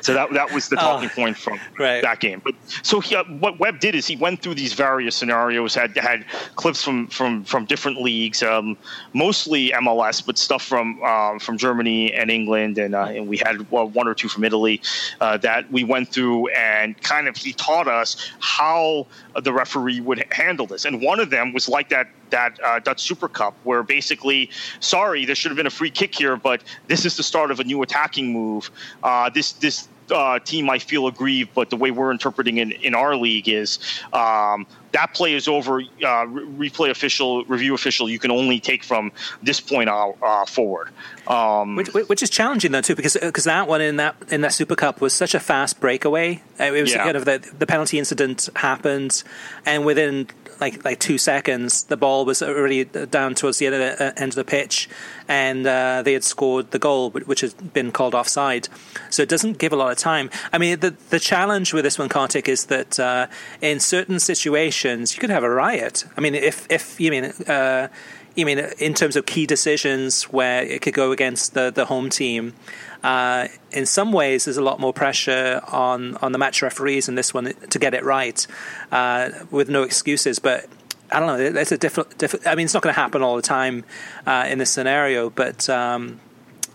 so 0.00 0.14
that 0.14 0.32
that 0.32 0.52
was 0.52 0.68
the 0.68 0.76
talking 0.88 1.10
oh, 1.12 1.14
point 1.14 1.36
from 1.36 1.58
right. 1.78 2.02
that 2.02 2.20
game. 2.20 2.40
But 2.44 2.54
so 2.82 3.00
he, 3.00 3.16
uh, 3.16 3.24
what 3.24 3.58
Webb 3.58 3.80
did 3.80 3.94
is 3.94 4.06
he 4.06 4.16
went 4.16 4.42
through 4.42 4.54
these 4.54 4.72
various 4.72 5.16
scenarios, 5.16 5.74
had 5.74 5.96
had 5.96 6.24
clips 6.56 6.82
from 6.82 7.06
from 7.08 7.44
from 7.44 7.64
different 7.64 8.00
leagues, 8.00 8.42
um, 8.42 8.76
mostly 9.12 9.70
MLS, 9.70 10.24
but 10.24 10.38
stuff 10.38 10.62
from 10.62 11.02
um, 11.02 11.38
from 11.38 11.58
Germany 11.58 12.12
and 12.12 12.30
England, 12.30 12.78
and, 12.78 12.94
uh, 12.94 13.04
and 13.04 13.28
we 13.28 13.38
had 13.38 13.70
well, 13.70 13.88
one 13.88 14.08
or 14.08 14.14
two 14.14 14.28
from 14.28 14.44
Italy 14.44 14.80
uh, 15.20 15.36
that 15.38 15.70
we 15.70 15.84
went 15.84 16.08
through, 16.08 16.48
and 16.48 17.00
kind 17.02 17.28
of 17.28 17.36
he 17.36 17.52
taught 17.52 17.88
us 17.88 18.30
how 18.40 19.06
the 19.42 19.52
referee 19.52 20.00
would 20.00 20.24
handle 20.30 20.66
this. 20.66 20.84
And 20.84 21.02
one 21.02 21.20
of 21.20 21.30
them 21.30 21.52
was 21.52 21.68
like 21.68 21.88
that 21.90 22.08
that 22.30 22.58
uh, 22.62 22.78
Dutch 22.80 23.02
Super 23.02 23.28
Cup, 23.28 23.54
where 23.64 23.82
basically, 23.82 24.50
sorry, 24.80 25.24
there 25.24 25.34
should 25.34 25.50
have 25.50 25.56
been 25.56 25.66
a 25.66 25.70
free 25.70 25.90
kick 25.90 26.14
here, 26.14 26.36
but 26.36 26.62
this 26.86 27.04
is 27.04 27.16
the 27.16 27.22
start 27.22 27.50
of 27.50 27.60
a 27.60 27.64
new 27.64 27.82
attacking 27.82 28.32
move. 28.32 28.70
Uh, 29.02 29.30
this 29.30 29.52
this 29.52 29.88
uh, 30.10 30.38
team 30.40 30.66
might 30.66 30.82
feel 30.82 31.06
aggrieved, 31.06 31.50
but 31.54 31.70
the 31.70 31.76
way 31.76 31.90
we're 31.90 32.10
interpreting 32.10 32.58
in, 32.58 32.72
in 32.72 32.94
our 32.94 33.16
league 33.16 33.48
is 33.48 33.78
um, 34.12 34.66
that 34.92 35.14
play 35.14 35.34
is 35.34 35.48
over. 35.48 35.80
Uh, 35.80 36.26
replay 36.26 36.90
official, 36.90 37.44
review 37.44 37.74
official, 37.74 38.08
you 38.08 38.18
can 38.18 38.30
only 38.30 38.60
take 38.60 38.82
from 38.82 39.12
this 39.42 39.60
point 39.60 39.88
out, 39.88 40.16
uh, 40.22 40.44
forward. 40.46 40.88
Um, 41.26 41.76
which, 41.76 41.92
which, 41.92 42.22
is 42.22 42.30
challenging 42.30 42.72
though 42.72 42.80
too, 42.80 42.94
because 42.94 43.16
because 43.20 43.44
that 43.44 43.68
one 43.68 43.80
in 43.80 43.96
that 43.96 44.16
in 44.30 44.40
that 44.40 44.52
Super 44.52 44.74
Cup 44.74 45.00
was 45.00 45.12
such 45.12 45.34
a 45.34 45.40
fast 45.40 45.80
breakaway. 45.80 46.42
Uh, 46.58 46.64
it 46.64 46.80
was 46.80 46.92
yeah. 46.92 47.04
kind 47.04 47.16
of 47.16 47.24
the 47.24 47.38
the 47.58 47.66
penalty 47.66 47.98
incident 47.98 48.48
happened, 48.56 49.22
and 49.66 49.84
within 49.84 50.28
like 50.60 50.84
like 50.84 50.98
two 50.98 51.18
seconds, 51.18 51.84
the 51.84 51.96
ball 51.96 52.24
was 52.24 52.42
already 52.42 52.84
down 52.84 53.34
towards 53.34 53.58
the 53.58 53.66
end 53.66 53.74
of 53.74 53.80
the, 53.80 54.04
uh, 54.04 54.12
end 54.16 54.32
of 54.32 54.36
the 54.36 54.44
pitch, 54.44 54.88
and 55.28 55.66
uh, 55.66 56.02
they 56.02 56.12
had 56.12 56.24
scored 56.24 56.70
the 56.70 56.78
goal, 56.78 57.10
which 57.10 57.40
had 57.40 57.72
been 57.72 57.92
called 57.92 58.14
offside. 58.14 58.68
So 59.10 59.22
it 59.22 59.28
doesn't 59.28 59.58
give 59.58 59.72
a 59.72 59.76
lot 59.76 59.90
of 59.90 59.98
time. 59.98 60.30
I 60.52 60.58
mean, 60.58 60.80
the 60.80 60.94
the 61.10 61.20
challenge 61.20 61.72
with 61.72 61.84
this 61.84 61.98
one, 61.98 62.08
Kartik, 62.08 62.48
is 62.48 62.66
that 62.66 62.98
uh, 62.98 63.26
in 63.60 63.80
certain 63.80 64.20
situations 64.20 65.14
you 65.14 65.20
could 65.20 65.30
have 65.30 65.44
a 65.44 65.50
riot. 65.50 66.04
I 66.16 66.20
mean, 66.20 66.34
if 66.34 66.66
if 66.70 67.00
you 67.00 67.10
mean. 67.10 67.24
Uh, 67.46 67.88
you 68.34 68.46
mean 68.46 68.60
in 68.78 68.94
terms 68.94 69.16
of 69.16 69.26
key 69.26 69.46
decisions 69.46 70.22
where 70.24 70.62
it 70.62 70.80
could 70.80 70.94
go 70.94 71.10
against 71.10 71.54
the, 71.54 71.72
the 71.72 71.86
home 71.86 72.08
team? 72.08 72.54
Uh, 73.02 73.48
in 73.70 73.86
some 73.86 74.12
ways, 74.12 74.44
there's 74.44 74.56
a 74.56 74.62
lot 74.62 74.80
more 74.80 74.92
pressure 74.92 75.60
on, 75.68 76.16
on 76.16 76.32
the 76.32 76.38
match 76.38 76.62
referees 76.62 77.08
in 77.08 77.14
this 77.14 77.32
one 77.32 77.54
to 77.70 77.78
get 77.78 77.94
it 77.94 78.04
right 78.04 78.46
uh, 78.90 79.30
with 79.50 79.68
no 79.68 79.82
excuses. 79.82 80.38
But 80.38 80.66
I 81.12 81.20
don't 81.20 81.28
know. 81.28 81.60
It's 81.60 81.72
a 81.72 81.78
different. 81.78 82.18
Diff- 82.18 82.46
I 82.46 82.54
mean, 82.54 82.64
it's 82.64 82.74
not 82.74 82.82
going 82.82 82.94
to 82.94 83.00
happen 83.00 83.22
all 83.22 83.36
the 83.36 83.42
time 83.42 83.84
uh, 84.26 84.46
in 84.48 84.58
this 84.58 84.70
scenario, 84.70 85.30
but. 85.30 85.68
Um, 85.68 86.20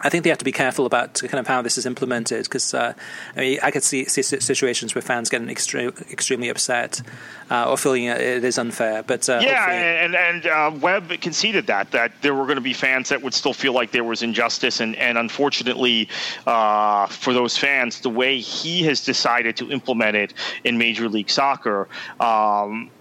I 0.04 0.10
think 0.10 0.24
they 0.24 0.30
have 0.30 0.40
to 0.40 0.46
be 0.46 0.52
careful 0.52 0.86
about 0.86 1.22
kind 1.22 1.40
of 1.40 1.48
how 1.48 1.62
this 1.62 1.78
is 1.78 1.86
implemented 1.86 2.44
because 2.44 2.74
uh, 2.74 2.94
I 3.36 3.40
mean 3.40 3.60
I 3.64 3.72
could 3.72 3.84
see, 3.84 4.06
see, 4.06 4.22
situations 4.22 4.94
where 4.94 5.02
fans 5.02 5.30
getting 5.30 5.48
extre- 5.48 6.12
extremely 6.12 6.50
upset 6.50 7.02
uh, 7.50 7.70
or 7.70 7.78
feeling 7.78 8.06
it 8.06 8.44
is 8.44 8.58
unfair. 8.58 9.04
But 9.04 9.30
uh, 9.30 9.40
yeah, 9.42 9.72
and 9.72 10.16
and 10.16 10.46
uh, 10.46 10.72
Webb 10.80 11.10
conceded 11.22 11.68
that 11.68 11.92
that 11.92 12.12
there 12.22 12.36
were 12.36 12.46
going 12.46 12.56
to 12.56 12.62
be 12.62 12.74
fans 12.74 13.10
that 13.10 13.22
would 13.22 13.34
still 13.34 13.54
feel 13.54 13.74
like 13.74 13.92
there 13.92 14.04
was 14.04 14.22
injustice, 14.22 14.80
and 14.80 14.96
and 14.98 15.18
unfortunately 15.18 16.10
uh, 16.46 17.08
for 17.08 17.34
those 17.34 17.58
fans, 17.58 18.02
the 18.02 18.10
way 18.10 18.40
he 18.40 18.84
has 18.84 19.04
decided 19.04 19.58
to 19.58 19.72
implement 19.72 20.18
it 20.18 20.34
in 20.64 20.78
Major 20.78 21.08
League 21.10 21.30
Soccer. 21.30 21.88
Um, 22.20 22.92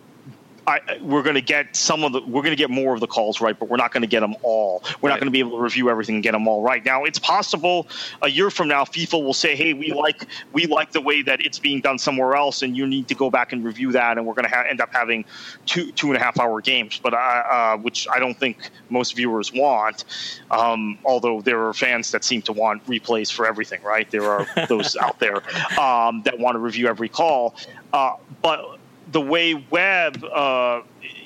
I, 0.67 0.81
we're 1.01 1.23
going 1.23 1.35
to 1.35 1.41
get 1.41 1.75
some 1.75 2.05
of 2.05 2.13
the 2.13 2.21
we're 2.21 2.43
going 2.43 2.53
to 2.53 2.57
get 2.57 2.71
more 2.71 2.95
of 2.95 3.01
the 3.01 3.07
calls 3.07 3.41
right, 3.41 3.59
but 3.59 3.69
we're 3.69 3.77
not 3.77 3.93
going 3.93 4.03
to 4.03 4.07
get 4.07 4.21
them 4.21 4.37
all. 4.43 4.83
We're 5.01 5.09
right. 5.09 5.15
not 5.15 5.21
going 5.21 5.27
to 5.27 5.33
be 5.33 5.41
able 5.41 5.53
to 5.53 5.63
review 5.63 5.91
everything 5.91 6.17
and 6.17 6.23
get 6.23 6.33
them 6.33 6.47
all 6.47 6.63
right. 6.63 6.85
Now, 6.85 7.05
it's 7.05 7.19
possible 7.19 7.89
a 8.23 8.29
year 8.29 8.51
from 8.51 8.69
now, 8.69 8.85
FIFA 8.85 9.25
will 9.25 9.35
say, 9.35 9.57
"Hey, 9.57 9.73
we 9.73 9.93
like 9.93 10.27
we 10.53 10.67
like 10.67 10.93
the 10.93 11.01
way 11.01 11.23
that 11.23 11.45
it's 11.45 11.59
being 11.59 11.81
done 11.81 11.99
somewhere 11.99 12.35
else, 12.35 12.63
and 12.63 12.77
you 12.77 12.87
need 12.87 13.09
to 13.09 13.15
go 13.15 13.31
back 13.31 13.53
and 13.53 13.65
review 13.65 13.93
that." 13.93 14.19
And 14.19 14.27
we're 14.27 14.35
going 14.35 14.49
to 14.49 14.55
ha- 14.55 14.65
end 14.69 14.81
up 14.81 14.93
having 14.93 15.25
two 15.67 15.91
two 15.93 16.09
and 16.09 16.17
a 16.17 16.21
half 16.21 16.39
hour 16.39 16.61
games, 16.61 17.01
but 17.03 17.13
uh, 17.13 17.77
which 17.79 18.07
I 18.09 18.21
don't 18.21 18.39
think 18.39 18.71
most 18.89 19.17
viewers 19.17 19.53
want. 19.53 20.05
Um, 20.51 20.99
although 21.05 21.41
there 21.41 21.67
are 21.67 21.75
fans 21.75 22.13
that 22.13 22.23
seem 22.25 22.43
to 22.43 22.53
want 22.53 22.87
replays 22.87 23.33
for 23.33 23.47
everything, 23.47 23.83
right? 23.83 24.09
There 24.11 24.31
are 24.31 24.47
those 24.69 24.97
out 24.97 25.19
there 25.19 25.43
um, 25.79 26.23
that 26.23 26.39
want 26.39 26.55
to 26.55 26.61
review 26.61 26.87
every 26.87 27.09
call, 27.09 27.57
uh, 27.93 28.15
but 28.43 28.79
the 29.13 29.21
way 29.21 29.55
Webb 29.71 30.25
uh, 30.25 30.81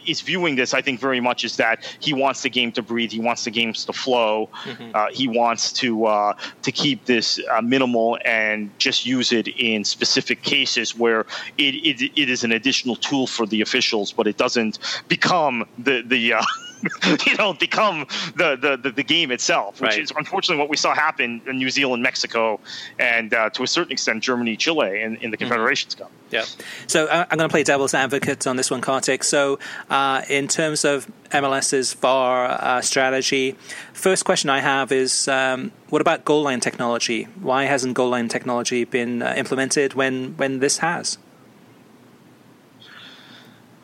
is 0.07 0.21
viewing 0.21 0.57
this, 0.57 0.75
I 0.75 0.83
think, 0.83 1.01
very 1.01 1.21
much 1.21 1.45
is 1.45 1.57
that 1.57 1.85
he 2.01 2.13
wants 2.13 2.43
the 2.43 2.51
game 2.51 2.73
to 2.73 2.83
breathe. 2.83 3.11
He 3.11 3.21
wants 3.21 3.45
the 3.45 3.51
games 3.51 3.85
to 3.87 3.93
flow. 3.93 4.49
Mm-hmm. 4.65 4.91
Uh, 4.95 5.07
he 5.13 5.29
wants 5.29 5.73
to 5.75 6.07
uh, 6.07 6.35
to 6.63 6.73
keep 6.73 7.05
this 7.07 7.41
uh, 7.51 7.61
minimal 7.63 8.19
and 8.25 8.71
just 8.79 9.07
use 9.07 9.33
it 9.33 9.49
in 9.49 9.85
specific 9.85 10.43
cases 10.43 10.97
where 10.97 11.21
it, 11.59 11.75
it, 11.75 12.13
it 12.17 12.29
is 12.29 12.45
an 12.45 12.53
additional 12.53 12.97
tool 12.97 13.27
for 13.27 13.47
the 13.47 13.61
officials, 13.61 14.13
but 14.13 14.27
it 14.27 14.37
doesn't 14.37 14.79
become 15.09 15.67
the 15.79 16.03
the 16.03 16.35
uh, 16.35 16.43
you 17.27 17.37
know, 17.37 17.55
become 17.55 18.07
the, 18.37 18.79
the, 18.83 18.91
the, 18.91 19.03
game 19.03 19.31
itself, 19.31 19.81
which 19.81 19.91
right. 19.91 20.01
is 20.01 20.13
unfortunately 20.17 20.61
what 20.61 20.69
we 20.69 20.77
saw 20.77 20.95
happen 20.95 21.41
in 21.47 21.59
New 21.59 21.71
Zealand, 21.71 22.03
Mexico, 22.03 22.61
and 22.99 23.33
uh, 23.33 23.51
to 23.51 23.63
a 23.63 23.67
certain 23.67 23.93
extent 23.93 24.23
Germany, 24.23 24.57
Chile 24.57 25.01
in, 25.01 25.17
in 25.17 25.31
the 25.31 25.37
mm-hmm. 25.37 25.45
Confederations 25.45 25.95
mm-hmm. 25.95 26.05
Cup. 26.05 26.13
Yeah. 26.31 26.45
So 26.87 27.07
uh, 27.07 27.27
I'm 27.31 27.39
going 27.39 27.49
to 27.49 27.53
play 27.53 27.63
devil's 27.63 27.95
advocate 27.95 28.47
on 28.47 28.57
this 28.57 28.71
one, 28.71 28.81
Kartik. 28.81 29.25
So 29.25 29.59
uh, 29.91 30.23
in 30.29 30.49
terms 30.49 30.85
of 30.85 31.11
MLS's 31.31 31.95
VAR 31.95 32.47
uh, 32.47 32.81
strategy, 32.83 33.57
first 33.93 34.25
question 34.25 34.51
I 34.51 34.61
have 34.61 34.93
is 34.93 35.29
um, 35.29 35.73
what 35.89 36.01
about 36.01 36.25
goal 36.25 36.43
line 36.43 36.61
technology? 36.61 37.25
Why 37.41 37.65
hasn't 37.65 37.95
goal 37.95 38.11
line 38.11 38.29
technology 38.29 38.85
been 38.85 39.23
uh, 39.23 39.35
implemented 39.37 39.95
when 39.95 40.37
when 40.37 40.59
this 40.59 40.79
has? 40.79 41.19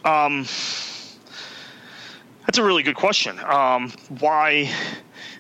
Um 0.05 0.47
that's 2.47 2.59
a 2.59 2.65
really 2.65 2.83
good 2.83 2.97
question. 2.97 3.39
Um, 3.41 3.91
why 4.21 4.71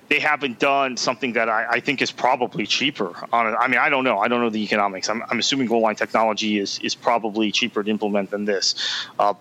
they 0.08 0.18
haven't 0.18 0.58
done 0.58 0.96
something 0.96 1.32
that 1.34 1.48
I, 1.48 1.66
I, 1.70 1.80
think 1.80 2.02
is 2.02 2.10
probably 2.10 2.66
cheaper? 2.66 3.14
On 3.32 3.46
it. 3.46 3.56
I 3.58 3.66
mean, 3.68 3.78
I 3.78 3.88
don't 3.88 4.04
know. 4.04 4.18
I 4.18 4.28
don't 4.28 4.40
know 4.40 4.50
the 4.50 4.62
economics. 4.62 5.08
I'm, 5.08 5.22
I'm 5.30 5.38
assuming 5.38 5.68
goal 5.68 5.80
line 5.80 5.96
technology 5.96 6.58
is 6.58 6.78
is 6.80 6.94
probably 6.94 7.50
cheaper 7.50 7.82
to 7.82 7.90
implement 7.90 8.30
than 8.30 8.44
this. 8.44 8.74
Uh, 9.18 9.34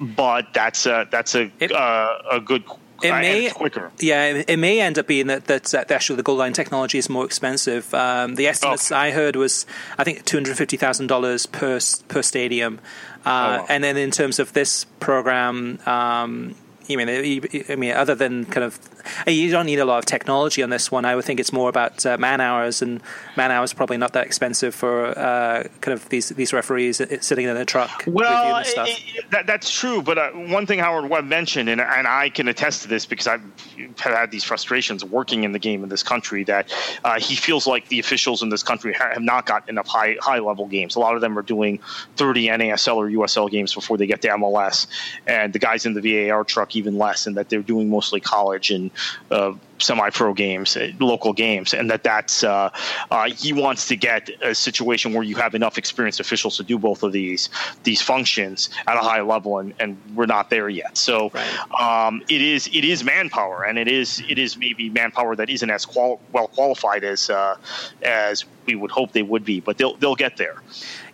but 0.00 0.52
that's 0.52 0.86
a 0.86 1.06
that's 1.10 1.34
a 1.34 1.50
it, 1.60 1.72
uh, 1.72 2.18
a 2.30 2.40
good 2.40 2.64
it 3.02 3.12
may, 3.12 3.50
quicker. 3.50 3.90
Yeah, 3.98 4.42
it 4.46 4.58
may 4.58 4.80
end 4.80 4.98
up 4.98 5.06
being 5.06 5.26
that, 5.26 5.46
that, 5.46 5.64
that 5.64 5.90
actually 5.90 6.16
the 6.16 6.22
goal 6.22 6.36
line 6.36 6.52
technology 6.52 6.98
is 6.98 7.08
more 7.08 7.24
expensive. 7.24 7.92
Um, 7.94 8.36
the 8.36 8.46
estimates 8.46 8.92
oh. 8.92 8.96
I 8.96 9.10
heard 9.10 9.36
was, 9.36 9.66
I 9.98 10.04
think, 10.04 10.24
two 10.24 10.36
hundred 10.36 10.56
fifty 10.56 10.76
thousand 10.76 11.08
dollars 11.08 11.46
per 11.46 11.80
per 12.08 12.22
stadium. 12.22 12.80
Uh, 13.24 13.28
oh, 13.28 13.62
wow. 13.62 13.66
And 13.68 13.84
then 13.84 13.96
in 13.96 14.10
terms 14.10 14.38
of 14.38 14.52
this 14.52 14.84
program, 15.00 15.78
um, 15.86 16.54
I 17.00 17.04
mean, 17.04 17.64
I 17.68 17.76
mean, 17.76 17.92
other 17.92 18.14
than 18.14 18.44
kind 18.46 18.64
of, 18.64 18.78
you 19.26 19.50
don't 19.50 19.66
need 19.66 19.78
a 19.78 19.84
lot 19.84 19.98
of 19.98 20.06
technology 20.06 20.62
on 20.62 20.70
this 20.70 20.90
one. 20.90 21.04
I 21.04 21.16
would 21.16 21.24
think 21.24 21.40
it's 21.40 21.52
more 21.52 21.68
about 21.68 22.04
uh, 22.04 22.16
man 22.18 22.40
hours, 22.40 22.82
and 22.82 23.00
man 23.36 23.50
hours 23.50 23.72
probably 23.72 23.96
not 23.96 24.12
that 24.12 24.26
expensive 24.26 24.74
for 24.74 25.06
uh, 25.18 25.64
kind 25.80 25.92
of 25.92 26.08
these 26.08 26.30
these 26.30 26.52
referees 26.52 27.00
sitting 27.20 27.46
in 27.46 27.56
a 27.56 27.64
truck. 27.64 28.04
Well, 28.06 28.58
it, 28.58 28.74
it, 28.76 29.30
that, 29.30 29.46
that's 29.46 29.70
true. 29.70 30.02
But 30.02 30.18
uh, 30.18 30.30
one 30.30 30.66
thing 30.66 30.78
Howard 30.78 31.10
Webb 31.10 31.24
mentioned, 31.24 31.68
and, 31.68 31.80
and 31.80 32.06
I 32.06 32.30
can 32.30 32.48
attest 32.48 32.82
to 32.82 32.88
this 32.88 33.06
because 33.06 33.26
I've 33.26 33.42
had 33.98 34.30
these 34.30 34.44
frustrations 34.44 35.04
working 35.04 35.44
in 35.44 35.52
the 35.52 35.58
game 35.58 35.82
in 35.82 35.88
this 35.88 36.02
country, 36.02 36.44
that 36.44 36.72
uh, 37.04 37.18
he 37.18 37.34
feels 37.34 37.66
like 37.66 37.88
the 37.88 37.98
officials 37.98 38.42
in 38.42 38.48
this 38.48 38.62
country 38.62 38.92
have 38.94 39.22
not 39.22 39.46
got 39.46 39.68
enough 39.68 39.86
high 39.86 40.16
high 40.20 40.38
level 40.38 40.66
games. 40.66 40.96
A 40.96 41.00
lot 41.00 41.14
of 41.14 41.20
them 41.20 41.38
are 41.38 41.42
doing 41.42 41.80
30 42.16 42.48
NASL 42.48 42.96
or 42.96 43.08
USL 43.08 43.50
games 43.50 43.74
before 43.74 43.96
they 43.96 44.06
get 44.06 44.22
to 44.22 44.28
MLS, 44.28 44.86
and 45.26 45.52
the 45.52 45.58
guys 45.58 45.86
in 45.86 45.94
the 45.94 46.28
VAR 46.28 46.44
truck 46.44 46.76
even 46.76 46.98
less, 46.98 47.26
and 47.26 47.36
that 47.36 47.48
they're 47.48 47.62
doing 47.62 47.88
mostly 47.88 48.20
college 48.20 48.70
and 48.70 48.90
uh, 49.30 49.54
semi-pro 49.82 50.34
games, 50.34 50.76
uh, 50.76 50.90
local 50.98 51.32
games, 51.32 51.74
and 51.74 51.90
that 51.90 52.02
that's 52.02 52.44
uh, 52.44 52.70
uh, 53.10 53.28
he 53.30 53.52
wants 53.52 53.88
to 53.88 53.96
get 53.96 54.30
a 54.42 54.54
situation 54.54 55.12
where 55.12 55.22
you 55.22 55.36
have 55.36 55.54
enough 55.54 55.78
experienced 55.78 56.20
officials 56.20 56.56
to 56.56 56.62
do 56.62 56.78
both 56.78 57.02
of 57.02 57.12
these 57.12 57.48
these 57.84 58.00
functions 58.02 58.70
at 58.86 58.96
a 58.96 59.00
high 59.00 59.20
level, 59.20 59.58
and, 59.58 59.74
and 59.80 59.96
we're 60.14 60.26
not 60.26 60.50
there 60.50 60.68
yet. 60.68 60.96
So 60.96 61.30
right. 61.30 62.06
um, 62.06 62.22
it 62.28 62.40
is 62.40 62.68
it 62.68 62.84
is 62.84 63.04
manpower, 63.04 63.64
and 63.64 63.78
it 63.78 63.88
is 63.88 64.22
it 64.28 64.38
is 64.38 64.56
maybe 64.56 64.88
manpower 64.90 65.36
that 65.36 65.50
isn't 65.50 65.70
as 65.70 65.84
qual- 65.84 66.20
well 66.32 66.48
qualified 66.48 67.04
as 67.04 67.30
uh, 67.30 67.56
as 68.02 68.44
we 68.66 68.74
would 68.74 68.90
hope 68.90 69.12
they 69.12 69.22
would 69.22 69.44
be, 69.44 69.60
but 69.60 69.78
they'll 69.78 69.96
they'll 69.96 70.14
get 70.14 70.36
there. 70.36 70.62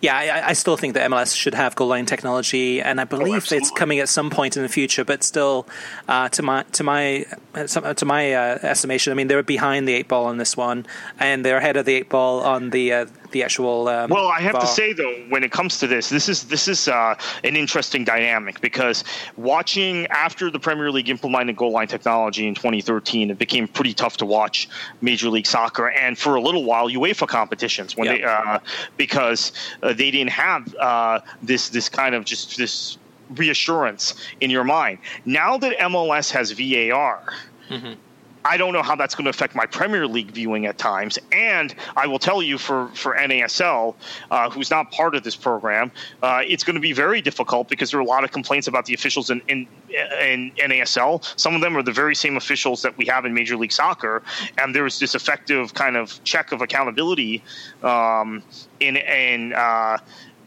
Yeah, 0.01 0.15
I, 0.15 0.49
I, 0.49 0.53
still 0.53 0.77
think 0.77 0.93
that 0.93 1.09
MLS 1.09 1.35
should 1.35 1.53
have 1.53 1.75
goal 1.75 1.89
line 1.89 2.05
technology, 2.05 2.81
and 2.81 3.01
I 3.01 3.03
believe 3.03 3.51
oh, 3.51 3.55
it's 3.55 3.69
coming 3.69 3.99
at 3.99 4.07
some 4.07 4.29
point 4.29 4.55
in 4.55 4.63
the 4.63 4.69
future. 4.69 5.03
But 5.03 5.23
still, 5.23 5.67
uh, 6.07 6.29
to 6.29 6.41
my 6.41 6.63
to 6.63 6.83
my 6.83 7.25
to 7.65 8.05
my 8.05 8.33
uh, 8.33 8.58
estimation. 8.61 9.11
I 9.11 9.15
mean, 9.15 9.27
they're 9.27 9.43
behind 9.43 9.87
the 9.87 9.93
eight 9.93 10.07
ball 10.07 10.25
on 10.25 10.37
this 10.37 10.55
one, 10.57 10.85
and 11.19 11.43
they're 11.45 11.57
ahead 11.57 11.77
of 11.77 11.85
the 11.85 11.93
eight 11.95 12.09
ball 12.09 12.41
on 12.41 12.69
the 12.69 12.93
uh, 12.93 13.05
the 13.31 13.43
actual. 13.43 13.87
Um, 13.87 14.09
well, 14.09 14.27
I 14.27 14.39
have 14.41 14.53
VAR. 14.53 14.61
to 14.61 14.67
say 14.67 14.93
though, 14.93 15.13
when 15.29 15.43
it 15.43 15.51
comes 15.51 15.79
to 15.79 15.87
this, 15.87 16.09
this 16.09 16.27
is 16.29 16.45
this 16.45 16.67
is 16.67 16.87
uh, 16.87 17.15
an 17.43 17.55
interesting 17.55 18.03
dynamic 18.03 18.59
because 18.61 19.03
watching 19.37 20.07
after 20.07 20.49
the 20.49 20.59
Premier 20.59 20.91
League 20.91 21.09
implemented 21.09 21.55
goal 21.55 21.71
line 21.71 21.87
technology 21.87 22.47
in 22.47 22.55
2013, 22.55 23.29
it 23.31 23.37
became 23.37 23.67
pretty 23.67 23.93
tough 23.93 24.17
to 24.17 24.25
watch 24.25 24.67
Major 25.01 25.29
League 25.29 25.47
Soccer, 25.47 25.89
and 25.89 26.17
for 26.17 26.35
a 26.35 26.41
little 26.41 26.63
while, 26.63 26.89
UEFA 26.89 27.27
competitions 27.27 27.95
when 27.95 28.07
Yeah. 28.07 28.15
they 28.17 28.23
uh, 28.23 28.59
because 28.97 29.51
uh, 29.83 29.93
they 29.93 30.11
didn't 30.11 30.31
have 30.31 30.73
uh, 30.75 31.19
this 31.43 31.69
this 31.69 31.89
kind 31.89 32.15
of 32.15 32.25
just 32.25 32.57
this 32.57 32.97
reassurance 33.35 34.15
in 34.41 34.49
your 34.49 34.63
mind. 34.63 34.97
Now 35.25 35.57
that 35.57 35.77
MLS 35.77 36.31
has 36.31 36.51
VAR. 36.51 37.21
I 38.45 38.57
don't 38.57 38.73
know 38.73 38.81
how 38.81 38.95
that's 38.95 39.15
going 39.15 39.25
to 39.25 39.29
affect 39.29 39.55
my 39.55 39.65
Premier 39.65 40.07
League 40.07 40.31
viewing 40.31 40.65
at 40.65 40.77
times. 40.77 41.19
And 41.31 41.73
I 41.95 42.07
will 42.07 42.19
tell 42.19 42.41
you 42.41 42.57
for, 42.57 42.87
for 42.89 43.15
NASL, 43.15 43.95
uh, 44.31 44.49
who's 44.49 44.71
not 44.71 44.91
part 44.91 45.15
of 45.15 45.23
this 45.23 45.35
program, 45.35 45.91
uh, 46.23 46.41
it's 46.45 46.63
going 46.63 46.75
to 46.75 46.81
be 46.81 46.93
very 46.93 47.21
difficult 47.21 47.69
because 47.69 47.91
there 47.91 47.99
are 47.99 48.03
a 48.03 48.05
lot 48.05 48.23
of 48.23 48.31
complaints 48.31 48.67
about 48.67 48.85
the 48.85 48.93
officials 48.93 49.29
in, 49.29 49.41
in, 49.47 49.67
in 50.21 50.51
NASL. 50.57 51.23
Some 51.39 51.55
of 51.55 51.61
them 51.61 51.75
are 51.75 51.83
the 51.83 51.91
very 51.91 52.15
same 52.15 52.37
officials 52.37 52.81
that 52.81 52.97
we 52.97 53.05
have 53.05 53.25
in 53.25 53.33
Major 53.33 53.57
League 53.57 53.71
Soccer. 53.71 54.23
And 54.57 54.73
there's 54.73 54.99
this 54.99 55.15
effective 55.15 55.73
kind 55.73 55.97
of 55.97 56.23
check 56.23 56.51
of 56.51 56.61
accountability 56.61 57.43
um, 57.83 58.41
in, 58.79 58.97
in 58.97 59.53
uh, 59.53 59.97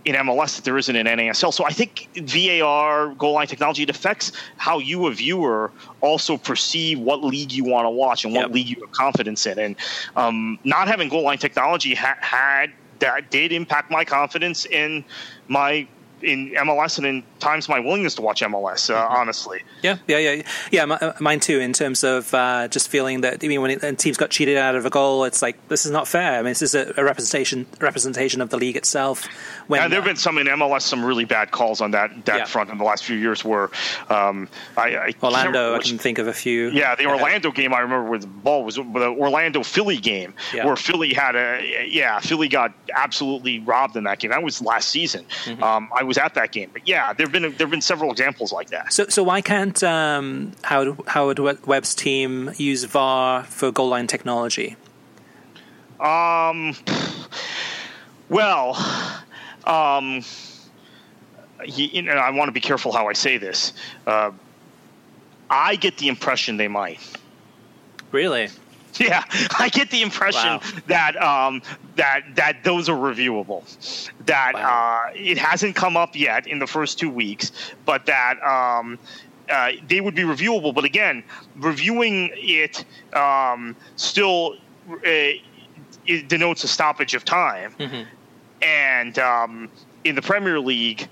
in 0.04 0.14
MLS 0.16 0.56
that 0.56 0.64
there 0.64 0.76
isn't 0.78 0.94
in 0.94 1.06
NASL. 1.06 1.52
So 1.54 1.64
I 1.64 1.70
think 1.70 2.08
VAR, 2.16 3.14
goal 3.14 3.34
line 3.34 3.46
technology, 3.46 3.82
it 3.84 3.90
affects 3.90 4.32
how 4.56 4.78
you, 4.78 5.06
a 5.06 5.12
viewer, 5.12 5.70
also 6.00 6.36
perceive 6.36 6.98
what 6.98 7.22
league 7.22 7.52
you 7.52 7.64
want 7.64 7.86
to 7.86 7.90
watch 7.90 8.24
and 8.24 8.34
what 8.34 8.42
Yep. 8.42 8.50
league 8.54 8.68
you 8.68 8.76
have 8.80 8.92
confidence 8.92 9.46
in. 9.46 9.58
And 9.58 9.76
um, 10.16 10.58
not 10.64 10.88
having 10.88 11.08
goal 11.08 11.22
line 11.22 11.38
technology 11.38 11.94
ha- 11.94 12.16
had 12.20 12.72
that 12.98 13.30
did 13.30 13.52
impact 13.52 13.90
my 13.90 14.04
confidence 14.04 14.64
in 14.64 15.04
my 15.48 15.86
in 16.22 16.50
MLS 16.50 16.98
and 16.98 17.06
in 17.06 17.22
times 17.40 17.68
my 17.68 17.78
willingness 17.80 18.14
to 18.16 18.22
watch 18.22 18.40
MLS. 18.42 18.90
Uh, 18.90 19.06
Honestly, 19.08 19.62
Yeah, 19.82 19.98
yeah, 20.06 20.18
yeah, 20.18 20.42
yeah. 20.70 20.84
mi- 20.86 20.96
uh, 21.00 21.12
Mine 21.20 21.40
too. 21.40 21.58
In 21.60 21.72
terms 21.72 22.04
of 22.04 22.32
uh, 22.34 22.68
just 22.68 22.88
feeling 22.88 23.22
that, 23.22 23.42
I 23.44 23.48
mean, 23.48 23.60
when 23.62 23.70
it, 23.72 23.82
and 23.82 23.98
teams 23.98 24.16
got 24.16 24.30
cheated 24.30 24.56
out 24.56 24.74
of 24.74 24.86
a 24.86 24.90
goal, 24.90 25.24
it's 25.24 25.42
like 25.42 25.56
this 25.68 25.84
is 25.84 25.90
not 25.92 26.06
fair. 26.08 26.34
I 26.34 26.42
mean, 26.42 26.50
this 26.50 26.62
is 26.62 26.74
a, 26.74 26.92
a 26.96 27.04
representation 27.04 27.66
representation 27.80 28.40
of 28.40 28.50
the 28.50 28.56
league 28.56 28.76
itself. 28.76 29.26
When 29.66 29.80
and 29.82 29.92
there 29.92 30.00
have 30.00 30.06
been 30.06 30.16
some 30.16 30.38
in 30.38 30.46
MLS 30.46 30.82
some 30.82 31.04
really 31.04 31.24
bad 31.24 31.50
calls 31.50 31.80
on 31.80 31.90
that 31.92 32.24
that 32.26 32.36
Yeah. 32.38 32.44
front 32.44 32.70
in 32.70 32.78
the 32.78 32.84
last 32.84 33.04
few 33.04 33.16
years 33.16 33.44
where 33.44 33.70
um, 34.10 34.48
I, 34.76 34.96
I 34.96 35.12
Orlando, 35.22 35.58
remember 35.60 35.76
I 35.76 35.82
can 35.88 35.98
think 35.98 36.18
of 36.18 36.28
a 36.28 36.32
few. 36.32 36.70
Yeah, 36.70 36.94
the 36.94 37.06
Orlando 37.06 37.50
game 37.50 37.74
I 37.74 37.80
remember 37.80 38.08
where 38.10 38.18
the 38.18 38.26
ball 38.26 38.64
was 38.64 38.76
the 38.76 38.82
Orlando 38.82 39.62
Philly 39.62 39.96
game 39.98 40.34
Yeah. 40.54 40.66
where 40.66 40.76
Philly 40.76 41.12
had 41.14 41.36
a 41.36 41.86
yeah 41.90 42.18
Philly 42.20 42.48
got 42.48 42.72
absolutely 42.94 43.60
robbed 43.60 43.96
in 43.96 44.04
that 44.04 44.18
game. 44.18 44.30
That 44.30 44.42
was 44.42 44.60
last 44.62 44.88
season. 44.88 45.24
Mm-hmm. 45.44 45.62
Um, 45.62 45.90
I 45.96 46.02
was 46.02 46.11
at 46.18 46.34
that 46.34 46.52
game, 46.52 46.70
but 46.72 46.86
yeah, 46.86 47.12
there've 47.12 47.32
been 47.32 47.54
there've 47.56 47.70
been 47.70 47.80
several 47.80 48.10
examples 48.10 48.52
like 48.52 48.70
that. 48.70 48.92
So, 48.92 49.08
so 49.08 49.22
why 49.22 49.40
can't 49.40 49.82
um, 49.82 50.52
Howard, 50.62 50.96
Howard 51.06 51.38
Webb's 51.38 51.94
team 51.94 52.50
use 52.56 52.84
VAR 52.84 53.44
for 53.44 53.70
goal 53.70 53.88
line 53.88 54.06
technology? 54.06 54.76
Um, 56.00 56.74
well, 58.28 58.76
um, 59.64 60.22
he, 61.64 61.86
you 61.86 62.02
know, 62.02 62.12
I 62.12 62.30
want 62.30 62.48
to 62.48 62.52
be 62.52 62.60
careful 62.60 62.92
how 62.92 63.08
I 63.08 63.12
say 63.12 63.38
this. 63.38 63.72
Uh, 64.06 64.32
I 65.48 65.76
get 65.76 65.98
the 65.98 66.08
impression 66.08 66.56
they 66.56 66.68
might. 66.68 67.00
Really? 68.10 68.48
Yeah, 69.00 69.24
I 69.58 69.68
get 69.70 69.90
the 69.90 70.02
impression 70.02 70.50
Wow. 70.50 70.60
that 70.86 71.16
um, 71.22 71.62
that 71.96 72.22
that 72.36 72.62
those 72.62 72.88
are 72.88 72.96
reviewable. 72.96 73.62
That 74.26 74.52
Wow. 74.54 75.06
uh, 75.08 75.12
it 75.14 75.38
hasn't 75.38 75.76
come 75.76 75.96
up 75.96 76.14
yet 76.14 76.46
in 76.46 76.58
the 76.58 76.66
first 76.66 76.98
two 76.98 77.08
weeks, 77.10 77.52
but 77.86 78.04
that 78.06 78.42
um, 78.42 78.98
uh, 79.50 79.72
they 79.88 80.00
would 80.02 80.14
be 80.14 80.22
reviewable. 80.22 80.74
But 80.74 80.84
again, 80.84 81.24
reviewing 81.56 82.30
it 82.34 82.84
um, 83.14 83.74
still 83.96 84.56
uh, 84.90 84.96
it 85.06 86.28
denotes 86.28 86.64
a 86.64 86.68
stoppage 86.68 87.14
of 87.14 87.24
time, 87.24 87.74
and 88.60 89.18
um, 89.18 89.68
in 90.04 90.14
the 90.14 90.22
Premier 90.22 90.60
League. 90.60 91.08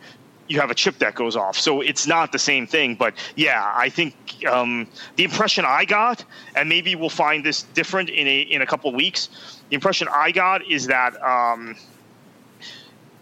You 0.50 0.60
have 0.60 0.70
a 0.70 0.74
chip 0.74 0.98
that 0.98 1.14
goes 1.14 1.36
off, 1.36 1.56
so 1.56 1.80
it's 1.80 2.06
not 2.06 2.32
the 2.32 2.38
same 2.38 2.66
thing. 2.66 2.96
But 2.96 3.14
yeah, 3.36 3.72
I 3.74 3.88
think 3.88 4.14
um, 4.50 4.88
the 5.16 5.24
impression 5.24 5.64
I 5.64 5.84
got, 5.84 6.24
and 6.56 6.68
maybe 6.68 6.94
we'll 6.96 7.08
find 7.08 7.44
this 7.44 7.62
different 7.62 8.10
in 8.10 8.26
a 8.26 8.40
in 8.40 8.60
a 8.60 8.66
couple 8.66 8.92
weeks. 8.92 9.28
The 9.68 9.74
impression 9.76 10.08
I 10.12 10.32
got 10.32 10.66
is 10.66 10.88
that 10.88 11.12
um, 11.22 11.76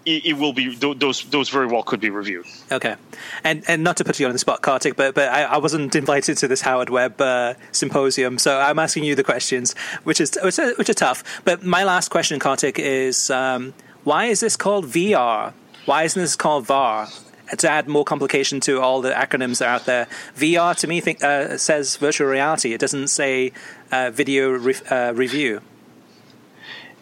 it, 0.08 0.24
it 0.26 0.32
will 0.32 0.54
be 0.54 0.74
th- 0.74 0.98
those 0.98 1.24
those 1.24 1.50
very 1.50 1.66
well 1.66 1.82
could 1.82 2.00
be 2.00 2.10
reviewed. 2.10 2.46
Okay, 2.72 2.96
and 3.44 3.62
and 3.68 3.84
not 3.84 3.98
to 3.98 4.04
put 4.04 4.18
you 4.18 4.26
on 4.26 4.32
the 4.32 4.38
spot, 4.38 4.62
Kartik, 4.62 4.96
but 4.96 5.14
but 5.14 5.28
I, 5.28 5.42
I 5.42 5.58
wasn't 5.58 5.94
invited 5.94 6.38
to 6.38 6.48
this 6.48 6.62
Howard 6.62 6.88
Webb 6.88 7.20
uh, 7.20 7.54
symposium, 7.72 8.38
so 8.38 8.58
I'm 8.58 8.78
asking 8.78 9.04
you 9.04 9.14
the 9.14 9.24
questions, 9.24 9.74
which 10.04 10.20
is 10.20 10.38
which 10.42 10.58
are, 10.58 10.74
which 10.74 10.88
are 10.88 10.94
tough. 10.94 11.42
But 11.44 11.62
my 11.62 11.84
last 11.84 12.08
question, 12.08 12.38
Kartik, 12.38 12.78
is 12.78 13.30
um, 13.30 13.74
why 14.04 14.26
is 14.26 14.40
this 14.40 14.56
called 14.56 14.86
VR? 14.86 15.52
Why 15.88 16.02
isn't 16.02 16.20
this 16.20 16.36
called 16.36 16.66
VAR? 16.66 17.08
To 17.56 17.70
add 17.70 17.88
more 17.88 18.04
complication 18.04 18.60
to 18.60 18.78
all 18.78 19.00
the 19.00 19.10
acronyms 19.10 19.60
that 19.60 19.68
are 19.68 19.74
out 19.76 19.86
there, 19.86 20.06
VR 20.36 20.76
to 20.80 20.86
me 20.86 21.00
think, 21.00 21.24
uh, 21.24 21.56
says 21.56 21.96
virtual 21.96 22.28
reality. 22.28 22.74
It 22.74 22.78
doesn't 22.78 23.08
say 23.08 23.52
uh, 23.90 24.10
video 24.10 24.50
re- 24.50 24.74
uh, 24.90 25.14
review. 25.14 25.62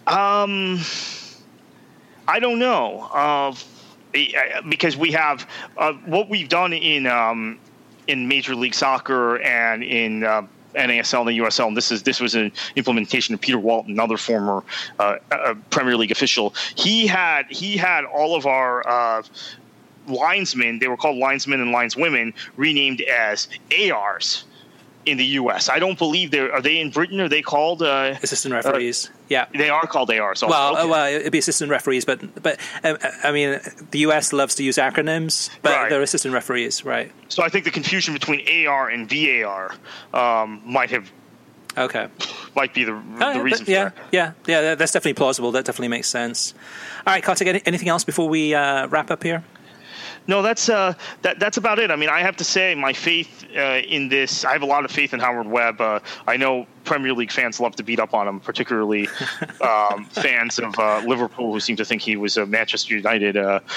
Um, 0.06 0.78
I 2.28 2.38
don't 2.38 2.60
know. 2.60 3.00
Uh, 3.12 3.56
because 4.68 4.96
we 4.96 5.10
have 5.10 5.50
uh, 5.76 5.94
what 6.04 6.28
we've 6.28 6.48
done 6.48 6.72
in 6.72 7.08
um, 7.08 7.58
in 8.06 8.28
Major 8.28 8.54
League 8.54 8.74
Soccer 8.74 9.42
and 9.42 9.82
in 9.82 10.22
uh, 10.22 10.42
NASL 10.76 11.20
and 11.20 11.28
the 11.28 11.38
USL. 11.38 11.68
And 11.68 11.76
this 11.76 11.90
is 11.90 12.02
this 12.02 12.20
was 12.20 12.34
an 12.34 12.52
implementation 12.76 13.34
of 13.34 13.40
Peter 13.40 13.58
Walton, 13.58 13.92
another 13.92 14.16
former 14.16 14.62
uh, 14.98 15.16
uh, 15.30 15.54
Premier 15.70 15.96
League 15.96 16.12
official. 16.12 16.54
He 16.74 17.06
had 17.06 17.46
he 17.50 17.76
had 17.76 18.04
all 18.04 18.34
of 18.34 18.46
our. 18.46 18.86
Uh, 18.86 19.22
linesmen 20.08 20.78
they 20.78 20.86
were 20.86 20.96
called 20.96 21.16
linesmen 21.16 21.60
and 21.60 21.74
lineswomen 21.74 22.32
renamed 22.56 23.00
as 23.00 23.48
ARs 23.90 24.44
in 25.06 25.16
the 25.16 25.24
US 25.40 25.68
I 25.68 25.78
don't 25.78 25.98
believe 25.98 26.30
they're 26.32 26.52
are 26.52 26.60
they 26.60 26.78
in 26.80 26.90
Britain 26.90 27.20
are 27.20 27.28
they 27.28 27.42
called 27.42 27.82
uh, 27.82 28.14
Assistant 28.22 28.52
referees, 28.52 29.10
yeah. 29.28 29.46
they 29.54 29.70
are 29.70 29.86
called 29.86 30.10
ARs 30.10 30.42
also. 30.42 30.48
Well, 30.48 30.72
Okay. 30.72 30.82
uh, 30.82 30.88
well, 30.88 31.06
it'd 31.06 31.32
be 31.32 31.38
assistant 31.38 31.70
referees, 31.70 32.04
but 32.04 32.18
but 32.42 32.58
uh, 32.84 32.96
I 33.24 33.32
mean, 33.32 33.60
the 33.92 34.00
US 34.00 34.32
loves 34.32 34.54
to 34.56 34.62
use 34.64 34.76
acronyms, 34.76 35.50
but 35.62 35.72
Right. 35.72 35.88
they're 35.90 36.02
assistant 36.02 36.34
referees, 36.34 36.84
right? 36.84 37.10
So 37.28 37.42
I 37.42 37.48
think 37.48 37.64
the 37.64 37.70
confusion 37.70 38.12
between 38.14 38.40
AR 38.66 38.88
and 38.90 39.08
VAR 39.08 39.74
um, 40.12 40.60
might 40.66 40.90
have 40.90 41.10
Okay. 41.78 42.08
might 42.54 42.72
be 42.72 42.84
the, 42.84 42.94
Uh, 43.20 43.34
the 43.34 43.42
reason 43.42 43.66
yeah, 43.68 43.90
for 43.90 43.94
that. 43.96 44.06
yeah, 44.10 44.32
yeah. 44.46 44.74
That's 44.74 44.92
definitely 44.92 45.14
plausible. 45.14 45.52
That 45.52 45.66
definitely 45.66 45.88
makes 45.88 46.08
sense. 46.08 46.54
All 47.06 47.12
right, 47.12 47.22
Kartik. 47.22 47.62
Anything 47.66 47.88
else 47.90 48.02
before 48.02 48.28
we 48.30 48.54
uh, 48.54 48.86
wrap 48.88 49.10
up 49.10 49.22
here? 49.22 49.44
No, 50.28 50.42
that's 50.42 50.68
uh, 50.68 50.94
that 51.22 51.38
that's 51.38 51.56
about 51.56 51.78
it. 51.78 51.90
I 51.90 51.96
mean, 51.96 52.08
I 52.08 52.20
have 52.20 52.36
to 52.36 52.44
say 52.44 52.74
my 52.74 52.92
faith 52.92 53.44
uh, 53.56 53.80
in 53.86 54.08
this. 54.08 54.44
I 54.44 54.52
have 54.52 54.62
a 54.62 54.66
lot 54.66 54.84
of 54.84 54.90
faith 54.90 55.14
in 55.14 55.20
Howard 55.20 55.46
Webb. 55.46 55.80
Uh, 55.80 56.00
I 56.26 56.36
know 56.36 56.66
Premier 56.86 57.12
League 57.12 57.30
fans 57.32 57.60
love 57.60 57.76
to 57.76 57.82
beat 57.82 58.00
up 58.00 58.14
on 58.14 58.26
him, 58.26 58.40
particularly 58.40 59.08
um, 59.60 60.06
fans 60.06 60.58
of 60.58 60.78
uh, 60.78 61.02
Liverpool 61.04 61.52
who 61.52 61.60
seem 61.60 61.76
to 61.76 61.84
think 61.84 62.00
he 62.00 62.16
was 62.16 62.36
a 62.36 62.46
Manchester 62.46 62.94
United. 62.96 63.36
Uh, 63.36 63.60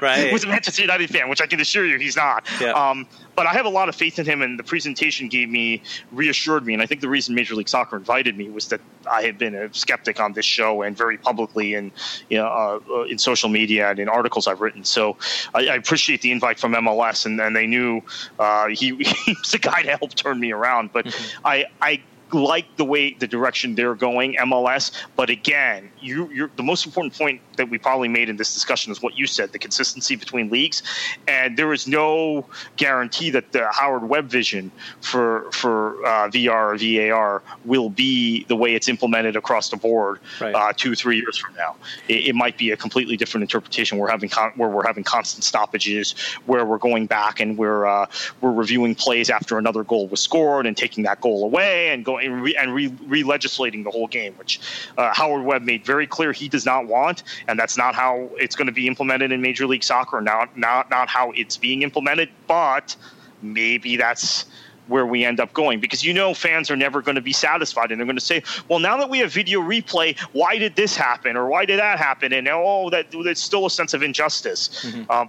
Right. 0.00 0.32
was 0.32 0.44
a 0.44 0.48
Manchester 0.48 0.82
United 0.82 1.10
fan, 1.10 1.28
which 1.28 1.40
I 1.40 1.46
can 1.46 1.60
assure 1.60 1.86
you 1.86 1.98
he's 1.98 2.16
not. 2.16 2.46
Yeah. 2.60 2.72
Um, 2.72 3.06
but 3.34 3.46
I 3.46 3.52
have 3.52 3.66
a 3.66 3.70
lot 3.70 3.88
of 3.88 3.94
faith 3.94 4.18
in 4.18 4.24
him, 4.24 4.40
and 4.40 4.58
the 4.58 4.64
presentation 4.64 5.28
gave 5.28 5.48
me 5.50 5.82
reassured 6.10 6.64
me. 6.64 6.72
And 6.72 6.82
I 6.82 6.86
think 6.86 7.02
the 7.02 7.08
reason 7.08 7.34
Major 7.34 7.54
League 7.54 7.68
Soccer 7.68 7.96
invited 7.96 8.36
me 8.36 8.48
was 8.48 8.68
that 8.68 8.80
I 9.10 9.22
had 9.22 9.36
been 9.36 9.54
a 9.54 9.72
skeptic 9.74 10.20
on 10.20 10.32
this 10.32 10.46
show 10.46 10.82
and 10.82 10.96
very 10.96 11.18
publicly 11.18 11.74
and 11.74 11.92
you 12.30 12.38
know, 12.38 12.46
uh, 12.46 12.80
uh, 12.90 13.02
in 13.02 13.18
social 13.18 13.48
media 13.48 13.90
and 13.90 13.98
in 13.98 14.08
articles 14.08 14.46
I've 14.46 14.60
written. 14.60 14.84
So 14.84 15.16
I, 15.54 15.68
I 15.68 15.74
appreciate 15.74 16.22
the 16.22 16.32
invite 16.32 16.58
from 16.58 16.72
MLS, 16.72 17.26
and, 17.26 17.38
and 17.40 17.54
they 17.54 17.66
knew 17.66 18.00
uh, 18.38 18.68
he, 18.68 18.96
he 19.24 19.32
was 19.34 19.52
the 19.52 19.58
guy 19.58 19.82
to 19.82 19.96
help 19.96 20.14
turn 20.14 20.40
me 20.40 20.52
around. 20.52 20.92
But 20.92 21.14
I, 21.44 21.66
I 21.80 21.95
like 22.32 22.76
the 22.76 22.84
way 22.84 23.14
the 23.14 23.26
direction 23.26 23.74
they're 23.74 23.94
going, 23.94 24.34
MLS. 24.34 24.92
But 25.14 25.30
again, 25.30 25.90
you, 26.00 26.30
you're 26.32 26.50
the 26.56 26.62
most 26.62 26.86
important 26.86 27.14
point 27.14 27.40
that 27.56 27.68
we 27.70 27.78
probably 27.78 28.08
made 28.08 28.28
in 28.28 28.36
this 28.36 28.52
discussion 28.54 28.92
is 28.92 29.00
what 29.02 29.16
you 29.16 29.26
said: 29.26 29.52
the 29.52 29.58
consistency 29.58 30.16
between 30.16 30.50
leagues, 30.50 30.82
and 31.28 31.56
there 31.56 31.72
is 31.72 31.86
no 31.86 32.46
guarantee 32.76 33.30
that 33.30 33.52
the 33.52 33.68
Howard 33.72 34.08
Webb 34.08 34.26
vision 34.26 34.70
for 35.00 35.50
for 35.52 36.04
uh, 36.04 36.28
VR 36.28 36.74
or 36.74 36.76
VAR 36.76 37.42
will 37.64 37.90
be 37.90 38.44
the 38.44 38.56
way 38.56 38.74
it's 38.74 38.88
implemented 38.88 39.36
across 39.36 39.70
the 39.70 39.76
board 39.76 40.20
right. 40.40 40.54
uh, 40.54 40.72
two 40.76 40.94
three 40.94 41.16
years 41.16 41.36
from 41.36 41.54
now. 41.54 41.76
It, 42.08 42.28
it, 42.28 42.34
might 42.34 42.58
be 42.58 42.70
a 42.70 42.76
completely 42.76 43.16
different 43.16 43.42
interpretation. 43.42 43.98
We're 43.98 44.10
having 44.10 44.28
con- 44.28 44.52
where 44.56 44.68
we're 44.68 44.86
having 44.86 45.04
constant 45.04 45.44
stoppages, 45.44 46.12
where 46.46 46.64
we're 46.64 46.78
going 46.78 47.06
back 47.06 47.40
and 47.40 47.56
we're 47.56 47.86
uh, 47.86 48.06
we're 48.40 48.52
reviewing 48.52 48.94
plays 48.94 49.30
after 49.30 49.58
another 49.58 49.84
goal 49.84 50.08
was 50.08 50.20
scored 50.20 50.66
and 50.66 50.76
taking 50.76 51.04
that 51.04 51.20
goal 51.20 51.44
away 51.44 51.88
and 51.90 52.04
going 52.04 52.15
and 52.18 52.42
re, 52.42 52.56
and 52.56 52.74
re 52.74 53.22
legislating 53.22 53.82
the 53.82 53.90
whole 53.90 54.06
game, 54.06 54.34
which 54.34 54.60
uh, 54.98 55.12
Howard 55.14 55.44
Webb 55.44 55.62
made 55.62 55.84
very 55.84 56.06
clear 56.06 56.32
he 56.32 56.48
does 56.48 56.66
not 56.66 56.86
want, 56.86 57.22
and 57.48 57.58
that's 57.58 57.76
not 57.76 57.94
how 57.94 58.30
it's 58.36 58.56
going 58.56 58.66
to 58.66 58.72
be 58.72 58.86
implemented 58.86 59.32
in 59.32 59.40
Major 59.40 59.66
League 59.66 59.84
Soccer. 59.84 60.20
Not 60.20 60.56
not 60.56 60.90
not 60.90 61.08
how 61.08 61.32
it's 61.32 61.56
being 61.56 61.82
implemented, 61.82 62.30
but 62.46 62.96
maybe 63.42 63.96
that's 63.96 64.46
where 64.88 65.06
we 65.06 65.24
end 65.24 65.40
up 65.40 65.52
going 65.52 65.80
because 65.80 66.04
you 66.04 66.12
know 66.12 66.32
fans 66.32 66.70
are 66.70 66.76
never 66.76 67.02
going 67.02 67.14
to 67.14 67.20
be 67.20 67.32
satisfied 67.32 67.90
and 67.90 68.00
they're 68.00 68.06
going 68.06 68.16
to 68.16 68.24
say, 68.24 68.42
well, 68.68 68.78
now 68.78 68.96
that 68.96 69.08
we 69.08 69.18
have 69.18 69.32
video 69.32 69.60
replay, 69.60 70.18
why 70.32 70.58
did 70.58 70.76
this 70.76 70.96
happen 70.96 71.36
or 71.36 71.48
why 71.48 71.64
did 71.64 71.78
that 71.78 71.98
happen? 71.98 72.32
And 72.32 72.48
oh, 72.48 72.90
that 72.90 73.10
there's 73.10 73.40
still 73.40 73.66
a 73.66 73.70
sense 73.70 73.94
of 73.94 74.02
injustice. 74.02 74.84
Mm-hmm. 74.84 75.10
Um, 75.10 75.28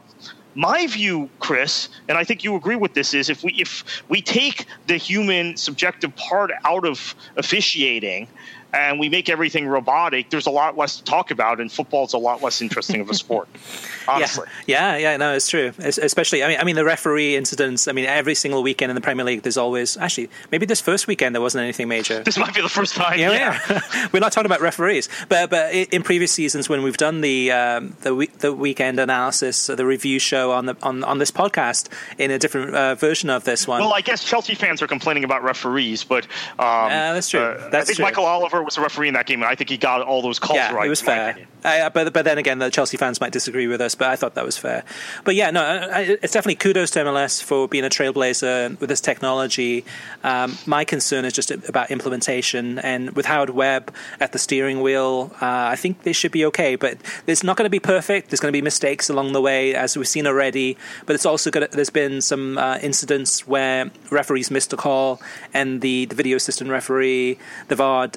my 0.57 0.87
view, 0.87 1.29
Chris, 1.39 1.87
and 2.09 2.17
I 2.17 2.23
think 2.23 2.43
you 2.43 2.55
agree 2.55 2.75
with 2.75 2.95
this, 2.95 3.13
is 3.13 3.29
if 3.29 3.43
we 3.43 3.51
if 3.53 3.83
we 4.09 4.21
take 4.21 4.65
the 4.87 4.97
human 4.97 5.55
subjective 5.55 6.15
part 6.15 6.51
out 6.65 6.85
of 6.85 7.15
officiating 7.37 8.27
and 8.73 8.99
we 8.99 9.09
make 9.09 9.29
everything 9.29 9.67
robotic, 9.67 10.29
there's 10.29 10.47
a 10.47 10.51
lot 10.51 10.77
less 10.77 10.97
to 10.97 11.03
talk 11.03 11.31
about, 11.31 11.59
and 11.59 11.71
football's 11.71 12.13
a 12.13 12.17
lot 12.17 12.41
less 12.41 12.61
interesting 12.61 13.01
of 13.01 13.09
a 13.09 13.13
sport. 13.13 13.47
Honestly, 14.07 14.47
yeah. 14.65 14.95
yeah, 14.95 15.11
yeah, 15.11 15.17
no, 15.17 15.33
it's 15.33 15.49
true. 15.49 15.73
It's, 15.79 15.97
especially, 15.97 16.43
I 16.43 16.47
mean, 16.47 16.59
I 16.59 16.63
mean, 16.63 16.75
the 16.75 16.85
referee 16.85 17.35
incidents. 17.35 17.87
I 17.87 17.91
mean, 17.91 18.05
every 18.05 18.35
single 18.35 18.63
weekend 18.63 18.89
in 18.89 18.95
the 18.95 19.01
Premier 19.01 19.25
League, 19.25 19.41
there's 19.41 19.57
always 19.57 19.97
actually 19.97 20.29
maybe 20.51 20.65
this 20.65 20.79
first 20.79 21.07
weekend 21.07 21.35
there 21.35 21.41
wasn't 21.41 21.63
anything 21.63 21.87
major. 21.87 22.23
This 22.23 22.37
might 22.37 22.53
be 22.53 22.61
the 22.61 22.69
first 22.69 22.95
time. 22.95 23.19
Yeah, 23.19 23.31
yeah. 23.31 23.59
yeah. 23.69 24.07
we're 24.13 24.19
not 24.19 24.31
talking 24.31 24.45
about 24.45 24.61
referees, 24.61 25.09
but 25.27 25.49
but 25.49 25.73
in 25.73 26.03
previous 26.03 26.31
seasons 26.31 26.69
when 26.69 26.83
we've 26.83 26.97
done 26.97 27.21
the 27.21 27.51
um, 27.51 27.95
the 28.01 28.15
week, 28.15 28.37
the 28.39 28.53
weekend 28.53 28.99
analysis, 28.99 29.67
the 29.67 29.85
review 29.85 30.19
show 30.19 30.51
on 30.51 30.67
the 30.67 30.77
on 30.81 31.03
on 31.03 31.17
this 31.17 31.31
podcast 31.31 31.89
in 32.17 32.31
a 32.31 32.39
different 32.39 32.75
uh, 32.75 32.95
version 32.95 33.29
of 33.29 33.43
this 33.43 33.67
one. 33.67 33.81
Well, 33.81 33.93
I 33.93 34.01
guess 34.01 34.23
Chelsea 34.23 34.55
fans 34.55 34.81
are 34.81 34.87
complaining 34.87 35.23
about 35.23 35.43
referees, 35.43 36.03
but 36.03 36.25
um, 36.59 36.89
yeah, 36.89 37.13
that's 37.13 37.29
true. 37.29 37.41
Uh, 37.41 37.69
that's 37.69 37.75
I 37.75 37.85
think 37.85 37.95
true. 37.97 38.05
Michael 38.05 38.25
Oliver 38.25 38.56
was 38.63 38.77
a 38.77 38.81
referee 38.81 39.07
in 39.07 39.13
that 39.13 39.25
game, 39.25 39.41
and 39.41 39.49
I 39.49 39.55
think 39.55 39.69
he 39.69 39.77
got 39.77 40.01
all 40.01 40.21
those 40.21 40.39
calls 40.39 40.57
yeah, 40.57 40.73
right. 40.73 40.87
It 40.87 40.89
was 40.89 41.01
fair. 41.01 41.37
Uh, 41.63 41.89
but 41.89 42.13
but 42.13 42.23
then 42.23 42.37
again, 42.37 42.59
the 42.59 42.69
Chelsea 42.69 42.97
fans 42.97 43.19
might 43.19 43.31
disagree 43.31 43.67
with 43.67 43.81
us, 43.81 43.95
but 43.95 44.07
I 44.07 44.15
thought 44.15 44.35
that 44.35 44.45
was 44.45 44.57
fair. 44.57 44.83
But 45.23 45.35
yeah, 45.35 45.51
no, 45.51 45.89
it's 45.93 46.33
definitely 46.33 46.55
kudos 46.55 46.91
to 46.91 46.99
MLS 46.99 47.43
for 47.43 47.67
being 47.67 47.83
a 47.83 47.89
trailblazer 47.89 48.79
with 48.79 48.89
this 48.89 49.01
technology. 49.01 49.83
Um, 50.23 50.57
my 50.65 50.85
concern 50.85 51.25
is 51.25 51.33
just 51.33 51.51
about 51.51 51.91
implementation, 51.91 52.79
and 52.79 53.11
with 53.11 53.25
Howard 53.25 53.49
Webb 53.49 53.93
at 54.19 54.31
the 54.31 54.39
steering 54.39 54.81
wheel, 54.81 55.31
uh, 55.41 55.45
I 55.45 55.75
think 55.75 56.03
they 56.03 56.13
should 56.13 56.31
be 56.31 56.45
okay. 56.45 56.75
But 56.75 56.97
it's 57.25 57.43
not 57.43 57.57
going 57.57 57.65
to 57.65 57.69
be 57.69 57.79
perfect. 57.79 58.29
There's 58.29 58.39
going 58.39 58.51
to 58.51 58.57
be 58.57 58.61
mistakes 58.61 59.09
along 59.09 59.33
the 59.33 59.41
way, 59.41 59.75
as 59.75 59.97
we've 59.97 60.07
seen 60.07 60.27
already. 60.27 60.77
But 61.05 61.15
it's 61.15 61.25
also 61.25 61.51
going 61.51 61.67
to, 61.67 61.75
there's 61.75 61.89
been 61.89 62.21
some 62.21 62.57
uh, 62.57 62.77
incidents 62.81 63.47
where 63.47 63.91
referees 64.11 64.51
missed 64.51 64.71
a 64.73 64.77
call, 64.77 65.21
and 65.53 65.81
the, 65.81 66.05
the 66.05 66.15
video 66.15 66.37
assistant 66.37 66.69
referee, 66.69 67.39
the 67.67 67.75
VAR, 67.75 68.09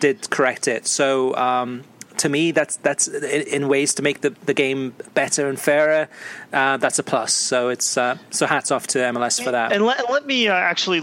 did 0.00 0.30
correct 0.30 0.68
it. 0.68 0.86
So 0.86 1.34
um, 1.36 1.84
to 2.22 2.28
me, 2.28 2.52
that's 2.52 2.76
that's 2.76 3.08
in 3.08 3.66
ways 3.66 3.94
to 3.94 4.02
make 4.02 4.20
the, 4.20 4.30
the 4.46 4.54
game 4.54 4.94
better 5.12 5.48
and 5.48 5.58
fairer. 5.58 6.08
Uh, 6.52 6.76
that's 6.76 7.00
a 7.00 7.02
plus. 7.02 7.32
So 7.34 7.68
it's 7.68 7.96
uh, 7.96 8.16
so 8.30 8.46
hats 8.46 8.70
off 8.70 8.86
to 8.88 8.98
MLS 8.98 9.42
for 9.42 9.50
that. 9.50 9.72
And 9.72 9.84
let, 9.84 10.08
let 10.08 10.24
me 10.24 10.46
uh, 10.46 10.54
actually 10.54 11.00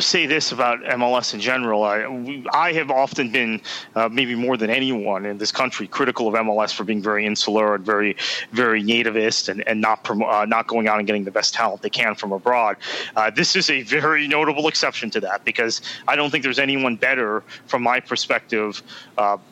say 0.00 0.26
this 0.26 0.50
about 0.50 0.80
MLS 0.82 1.34
in 1.34 1.40
general. 1.40 1.84
I 1.84 2.42
I 2.52 2.72
have 2.72 2.90
often 2.90 3.30
been 3.30 3.60
uh, 3.94 4.08
maybe 4.10 4.34
more 4.34 4.56
than 4.56 4.70
anyone 4.70 5.24
in 5.24 5.38
this 5.38 5.52
country 5.52 5.86
critical 5.86 6.26
of 6.26 6.34
MLS 6.34 6.74
for 6.74 6.82
being 6.82 7.00
very 7.00 7.26
insular 7.26 7.76
and 7.76 7.86
very 7.86 8.16
very 8.50 8.82
nativist 8.82 9.48
and 9.48 9.62
and 9.68 9.80
not 9.80 10.02
promo- 10.02 10.28
uh, 10.28 10.46
not 10.46 10.66
going 10.66 10.88
out 10.88 10.98
and 10.98 11.06
getting 11.06 11.24
the 11.24 11.30
best 11.30 11.54
talent 11.54 11.82
they 11.82 11.90
can 11.90 12.16
from 12.16 12.32
abroad. 12.32 12.76
Uh, 13.14 13.30
this 13.30 13.54
is 13.54 13.70
a 13.70 13.82
very 13.82 14.26
notable 14.26 14.66
exception 14.66 15.10
to 15.10 15.20
that 15.20 15.44
because 15.44 15.80
I 16.08 16.16
don't 16.16 16.30
think 16.30 16.42
there's 16.42 16.58
anyone 16.58 16.96
better 16.96 17.44
from 17.66 17.82
my 17.82 18.00
perspective 18.00 18.82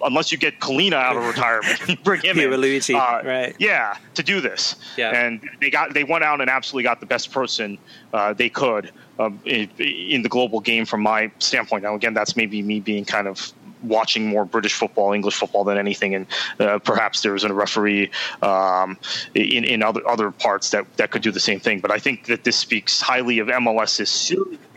unless 0.03 0.33
you 0.33 0.39
get 0.39 0.59
Collina 0.59 1.04
out 1.05 1.17
of 1.17 1.25
retirement. 1.35 2.03
bring 2.05 2.21
him 2.23 2.39
in. 2.39 2.51
Luigi, 2.51 2.95
uh, 2.95 3.23
right? 3.23 3.55
Yeah, 3.59 3.97
to 4.15 4.23
do 4.23 4.41
this. 4.41 4.77
Yeah. 4.97 5.11
And 5.11 5.49
they 5.61 5.71
got 5.71 5.95
they 5.95 6.05
went 6.05 6.25
out 6.25 6.41
and 6.41 6.51
absolutely 6.51 6.85
got 6.85 7.01
the 7.01 7.07
best 7.07 7.31
person 7.31 7.79
uh, 8.13 8.33
they 8.33 8.49
could 8.49 8.91
um, 9.19 9.41
in, 9.45 9.69
in, 9.79 10.23
the 10.23 10.29
global 10.29 10.61
game 10.61 10.85
from 10.85 11.03
my 11.03 11.31
standpoint. 11.39 11.83
Now, 11.83 11.95
again, 11.95 12.15
that's 12.15 12.37
maybe 12.37 12.63
me 12.63 12.81
being 12.81 13.05
kind 13.05 13.29
of 13.29 13.53
watching 13.83 14.27
more 14.27 14.45
British 14.45 14.75
football, 14.75 15.13
English 15.13 15.35
football 15.37 15.65
than 15.65 15.79
anything, 15.79 16.15
and 16.15 16.27
uh, 16.59 16.79
perhaps 16.79 17.21
there's 17.23 17.45
a 17.45 17.53
referee 17.53 18.11
um, 18.43 18.99
in 19.35 19.65
in 19.65 19.83
other 19.83 20.07
other 20.09 20.31
parts 20.31 20.71
that 20.71 20.85
that 20.97 21.11
could 21.11 21.23
do 21.23 21.31
the 21.31 21.41
same 21.41 21.61
thing. 21.61 21.81
But 21.81 21.91
I 21.91 21.99
think 21.99 22.27
that 22.27 22.45
this 22.45 22.57
speaks 22.57 23.01
highly 23.01 23.39
of 23.39 23.49
MLS's 23.49 24.11
serious 24.11 24.59
about 24.71 24.74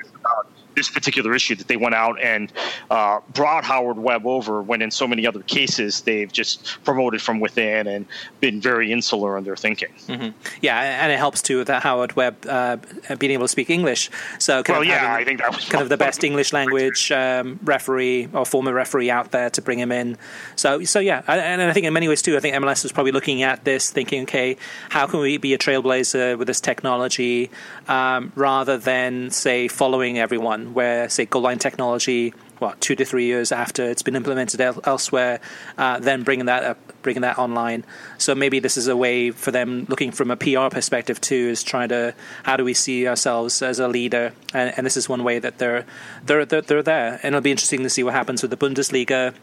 this 0.77 0.89
particular 0.89 1.33
issue 1.33 1.55
that 1.55 1.67
they 1.67 1.75
went 1.75 1.95
out 1.95 2.21
and 2.21 2.53
uh, 2.91 3.19
brought 3.33 3.63
Howard 3.63 3.97
Webb 3.97 4.27
over 4.27 4.61
when 4.61 4.83
in 4.83 4.91
so 4.91 5.07
many 5.07 5.25
other 5.25 5.41
cases 5.41 6.01
they've 6.01 6.31
just 6.31 6.77
promoted 6.85 7.19
from 7.19 7.39
within 7.39 7.87
and 7.87 8.05
been 8.41 8.61
very 8.61 8.91
insular 8.91 9.37
in 9.37 9.43
their 9.43 9.55
thinking. 9.55 9.89
Mm-hmm. 10.07 10.37
Yeah, 10.61 11.03
and 11.03 11.11
it 11.11 11.17
helps 11.17 11.41
too 11.41 11.63
that 11.63 11.81
Howard 11.81 12.15
Webb 12.15 12.45
uh, 12.47 12.77
being 13.17 13.31
able 13.31 13.45
to 13.45 13.47
speak 13.47 13.71
English. 13.71 14.11
So 14.37 14.61
well, 14.69 14.83
yeah, 14.83 15.15
I 15.15 15.25
think 15.25 15.39
that 15.39 15.53
was 15.53 15.65
kind 15.65 15.81
of 15.81 15.89
the 15.89 15.97
best 15.97 16.23
English 16.29 16.53
language 16.53 17.11
um, 17.11 17.59
referee 17.63 18.29
or 18.31 18.45
former 18.45 18.71
referee 18.71 19.09
out 19.09 19.31
there 19.31 19.49
to 19.49 19.61
bring 19.61 19.79
him 19.79 19.91
in. 19.91 20.15
So 20.55 20.83
so 20.83 20.99
yeah, 20.99 21.23
and 21.27 21.61
I 21.61 21.73
think 21.73 21.87
in 21.87 21.93
many 21.93 22.07
ways 22.07 22.21
too, 22.21 22.37
I 22.37 22.39
think 22.39 22.55
MLS 22.55 22.83
was 22.83 22.91
probably 22.91 23.11
looking 23.11 23.41
at 23.41 23.63
this, 23.63 23.89
thinking, 23.89 24.23
okay, 24.23 24.57
how 24.89 25.07
can 25.07 25.21
we 25.21 25.37
be 25.37 25.55
a 25.55 25.57
trailblazer 25.57 26.37
with 26.37 26.47
this 26.47 26.61
technology 26.61 27.49
um, 27.87 28.31
rather 28.35 28.77
than 28.77 29.31
say 29.31 29.67
following 29.67 30.19
everyone 30.19 30.66
where, 30.73 31.09
say, 31.09 31.25
goal 31.25 31.41
line 31.41 31.59
technology, 31.59 32.33
what 32.59 32.79
two 32.81 32.95
to 32.95 33.05
three 33.05 33.25
years 33.25 33.51
after 33.51 33.83
it's 33.89 34.01
been 34.01 34.15
implemented 34.15 34.59
el- 34.61 34.81
elsewhere, 34.83 35.39
uh, 35.77 35.99
then 35.99 36.23
bringing 36.23 36.45
that 36.45 36.63
up, 36.63 37.01
bringing 37.01 37.21
that 37.21 37.37
online. 37.37 37.85
So 38.17 38.35
maybe 38.35 38.59
this 38.59 38.77
is 38.77 38.87
a 38.87 38.95
way 38.95 39.31
for 39.31 39.51
them, 39.51 39.85
looking 39.89 40.11
from 40.11 40.31
a 40.31 40.35
PR 40.35 40.69
perspective 40.69 41.21
too, 41.21 41.49
is 41.49 41.63
trying 41.63 41.89
to 41.89 42.13
how 42.43 42.57
do 42.57 42.63
we 42.63 42.73
see 42.73 43.07
ourselves 43.07 43.61
as 43.61 43.79
a 43.79 43.87
leader, 43.87 44.33
and, 44.53 44.73
and 44.77 44.85
this 44.85 44.97
is 44.97 45.07
one 45.07 45.23
way 45.23 45.39
that 45.39 45.57
they're, 45.59 45.85
they're 46.25 46.45
they're 46.45 46.61
they're 46.61 46.83
there, 46.83 47.19
and 47.23 47.33
it'll 47.35 47.41
be 47.41 47.51
interesting 47.51 47.83
to 47.83 47.89
see 47.89 48.03
what 48.03 48.13
happens 48.13 48.41
with 48.41 48.51
the 48.51 48.57
Bundesliga 48.57 49.33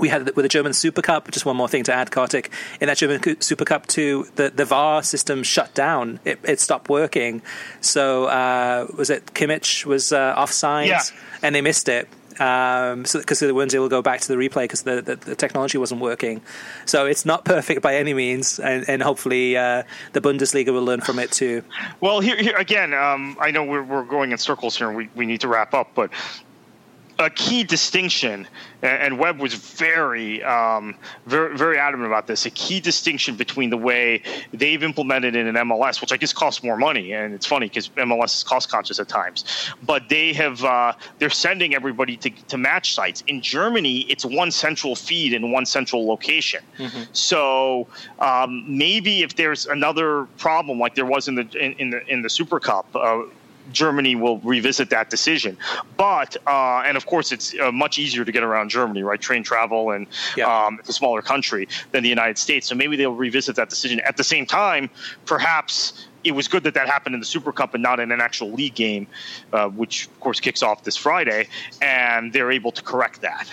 we 0.00 0.08
had 0.08 0.24
with 0.36 0.42
the 0.44 0.48
German 0.48 0.72
Super 0.72 1.02
Cup. 1.02 1.30
Just 1.30 1.46
one 1.46 1.56
more 1.56 1.68
thing 1.68 1.84
to 1.84 1.92
add, 1.92 2.10
Kartik. 2.10 2.50
In 2.80 2.88
that 2.88 2.96
German 2.96 3.40
Super 3.40 3.64
Cup, 3.64 3.86
too, 3.86 4.26
the, 4.36 4.50
the 4.50 4.64
VAR 4.64 5.02
system 5.02 5.42
shut 5.42 5.74
down. 5.74 6.18
It, 6.24 6.40
it 6.42 6.60
stopped 6.60 6.88
working. 6.88 7.42
So 7.80 8.24
uh, 8.24 8.86
was 8.96 9.10
it 9.10 9.26
Kimmich 9.26 9.84
was 9.84 10.12
uh, 10.12 10.34
offside, 10.36 10.88
yeah. 10.88 11.02
and 11.42 11.54
they 11.54 11.60
missed 11.60 11.88
it. 11.88 12.08
Um, 12.38 13.04
so 13.04 13.18
because 13.18 13.38
they 13.40 13.52
weren't 13.52 13.74
able 13.74 13.84
to 13.84 13.90
go 13.90 14.00
back 14.00 14.20
to 14.22 14.28
the 14.28 14.36
replay 14.36 14.62
because 14.62 14.82
the, 14.82 15.02
the, 15.02 15.16
the, 15.16 15.36
technology 15.36 15.76
wasn't 15.76 16.00
working. 16.00 16.40
So 16.86 17.04
it's 17.04 17.26
not 17.26 17.44
perfect 17.44 17.82
by 17.82 17.96
any 17.96 18.14
means, 18.14 18.58
and, 18.58 18.88
and 18.88 19.02
hopefully 19.02 19.58
uh, 19.58 19.82
the 20.14 20.22
Bundesliga 20.22 20.72
will 20.72 20.84
learn 20.84 21.02
from 21.02 21.18
it 21.18 21.30
too. 21.32 21.62
Well, 22.00 22.20
here, 22.20 22.36
here 22.36 22.56
again, 22.56 22.94
um, 22.94 23.36
I 23.38 23.50
know 23.50 23.64
we're, 23.64 23.82
we're 23.82 24.04
going 24.04 24.32
in 24.32 24.38
circles 24.38 24.74
here, 24.78 24.88
and 24.88 24.96
we, 24.96 25.10
we 25.14 25.26
need 25.26 25.42
to 25.42 25.48
wrap 25.48 25.74
up, 25.74 25.90
but 25.94 26.10
a 27.20 27.28
key 27.28 27.62
distinction, 27.64 28.48
and 28.82 29.18
Webb 29.18 29.40
was 29.40 29.52
very, 29.52 30.42
um, 30.42 30.94
very, 31.26 31.54
very 31.54 31.78
adamant 31.78 32.06
about 32.06 32.26
this. 32.26 32.46
A 32.46 32.50
key 32.50 32.80
distinction 32.80 33.36
between 33.36 33.68
the 33.68 33.76
way 33.76 34.22
they've 34.54 34.82
implemented 34.82 35.36
it 35.36 35.46
in 35.46 35.54
MLS, 35.54 36.00
which 36.00 36.12
I 36.12 36.16
guess 36.16 36.32
costs 36.32 36.62
more 36.64 36.78
money, 36.78 37.12
and 37.12 37.34
it's 37.34 37.44
funny 37.44 37.68
because 37.68 37.90
MLS 37.90 38.38
is 38.38 38.42
cost 38.42 38.70
conscious 38.70 38.98
at 38.98 39.08
times. 39.08 39.44
But 39.82 40.08
they 40.08 40.32
have, 40.32 40.64
uh, 40.64 40.94
they're 41.18 41.28
sending 41.28 41.74
everybody 41.74 42.16
to, 42.16 42.30
to 42.30 42.56
match 42.56 42.94
sites. 42.94 43.22
In 43.26 43.42
Germany, 43.42 44.00
it's 44.08 44.24
one 44.24 44.50
central 44.50 44.96
feed 44.96 45.34
in 45.34 45.52
one 45.52 45.66
central 45.66 46.06
location. 46.08 46.62
Mm-hmm. 46.78 47.02
So 47.12 47.86
um, 48.18 48.64
maybe 48.66 49.22
if 49.22 49.36
there's 49.36 49.66
another 49.66 50.24
problem 50.38 50.78
like 50.78 50.94
there 50.94 51.04
was 51.04 51.28
in 51.28 51.34
the 51.34 51.42
in, 51.58 51.72
in 51.74 51.90
the 51.90 52.06
in 52.06 52.22
the 52.22 52.30
Super 52.30 52.58
Cup. 52.58 52.86
Uh, 52.94 53.24
Germany 53.72 54.14
will 54.14 54.38
revisit 54.38 54.90
that 54.90 55.10
decision. 55.10 55.56
But 55.96 56.36
uh, 56.46 56.82
and 56.84 56.96
of 56.96 57.06
course, 57.06 57.32
it's 57.32 57.58
uh, 57.58 57.72
much 57.72 57.98
easier 57.98 58.24
to 58.24 58.32
get 58.32 58.42
around 58.42 58.70
Germany, 58.70 59.02
right? 59.02 59.20
Train 59.20 59.42
travel 59.42 59.90
and 59.90 60.06
yeah. 60.36 60.66
um, 60.66 60.78
it's 60.78 60.88
a 60.88 60.92
smaller 60.92 61.22
country 61.22 61.68
than 61.92 62.02
the 62.02 62.08
United 62.08 62.38
States, 62.38 62.66
so 62.66 62.74
maybe 62.74 62.96
they'll 62.96 63.14
revisit 63.14 63.56
that 63.56 63.70
decision. 63.70 64.00
At 64.00 64.16
the 64.16 64.24
same 64.24 64.46
time, 64.46 64.90
perhaps 65.26 66.06
it 66.24 66.32
was 66.32 66.48
good 66.48 66.64
that 66.64 66.74
that 66.74 66.86
happened 66.86 67.14
in 67.14 67.20
the 67.20 67.26
Super 67.26 67.52
Cup 67.52 67.74
and 67.74 67.82
not 67.82 68.00
in 68.00 68.12
an 68.12 68.20
actual 68.20 68.52
league 68.52 68.74
game, 68.74 69.06
uh, 69.52 69.68
which 69.68 70.06
of 70.06 70.20
course 70.20 70.40
kicks 70.40 70.62
off 70.62 70.84
this 70.84 70.96
Friday, 70.96 71.48
and 71.80 72.32
they're 72.32 72.52
able 72.52 72.72
to 72.72 72.82
correct 72.82 73.22
that. 73.22 73.52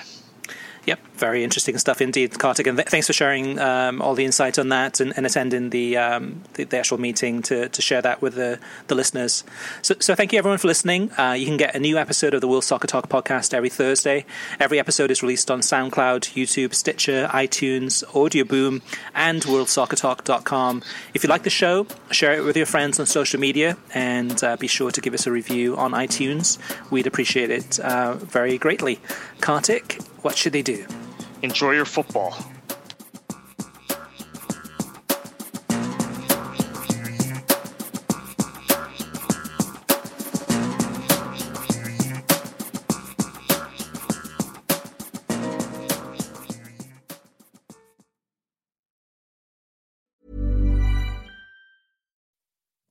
Yep, 0.85 0.99
very 1.18 1.44
interesting 1.44 1.77
stuff 1.77 2.02
indeed, 2.02 2.38
Kartik. 2.38 2.68
And 2.68 2.77
th- 2.77 2.88
thanks 2.89 3.07
for 3.07 3.14
sharing 3.14 3.60
um, 3.60 4.02
all 4.02 4.15
the 4.15 4.26
insight 4.26 4.57
on 4.60 4.69
that 4.69 4.99
and, 4.99 5.14
and 5.18 5.26
attending 5.26 5.69
the, 5.72 5.98
um, 5.98 6.44
the, 6.53 6.64
the 6.64 6.77
actual 6.77 6.99
meeting 6.99 7.41
to, 7.44 7.69
to 7.69 7.81
share 7.81 8.02
that 8.02 8.22
with 8.22 8.35
the, 8.35 8.60
the 8.88 8.95
listeners. 8.95 9.44
So, 9.81 9.95
so 9.99 10.15
thank 10.15 10.31
you 10.31 10.39
everyone 10.39 10.60
for 10.60 10.68
listening. 10.68 11.11
Uh, 11.14 11.34
you 11.34 11.45
can 11.45 11.57
get 11.57 11.76
a 11.76 11.80
new 11.80 11.98
episode 11.98 12.34
of 12.34 12.41
the 12.41 12.48
World 12.48 12.64
Soccer 12.64 12.88
Talk 12.88 13.10
podcast 13.10 13.53
every 13.53 13.69
Thursday. 13.69 14.26
Every 14.60 14.80
episode 14.80 15.11
is 15.11 15.22
released 15.22 15.49
on 15.49 15.61
SoundCloud, 15.61 16.34
YouTube, 16.35 16.73
Stitcher, 16.73 17.27
iTunes, 17.31 18.03
Audio 18.15 18.44
Boom, 18.44 18.81
and 19.14 19.41
WorldSoccerTalk.com. 19.44 20.84
If 21.14 21.23
you 21.23 21.30
like 21.30 21.44
the 21.44 21.49
show, 21.49 21.88
share 22.11 22.34
it 22.34 22.44
with 22.44 22.56
your 22.56 22.65
friends 22.65 22.99
on 22.99 23.06
social 23.06 23.39
media, 23.39 23.77
and 23.94 24.44
uh, 24.44 24.57
be 24.57 24.68
sure 24.68 24.91
to 24.91 25.02
give 25.02 25.14
us 25.14 25.27
a 25.27 25.31
review 25.31 25.76
on 25.76 25.91
iTunes. 25.91 26.57
We'd 26.91 27.07
appreciate 27.07 27.49
it 27.49 27.80
uh, 27.80 28.14
very 28.14 28.57
greatly. 28.57 28.99
Kartik, 29.41 29.99
what 30.22 30.35
should 30.35 30.53
they 30.53 30.61
do? 30.61 30.85
Enjoy 31.43 31.72
your 31.72 31.85
football. 31.85 32.35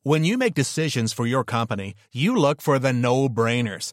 When 0.07 0.23
you 0.23 0.39
make 0.39 0.55
decisions 0.55 1.13
for 1.13 1.27
your 1.27 1.43
company, 1.43 1.95
you 2.13 2.37
look 2.37 2.63
for 2.63 2.79
the 2.79 2.93
no 2.93 3.29
brainers. 3.29 3.93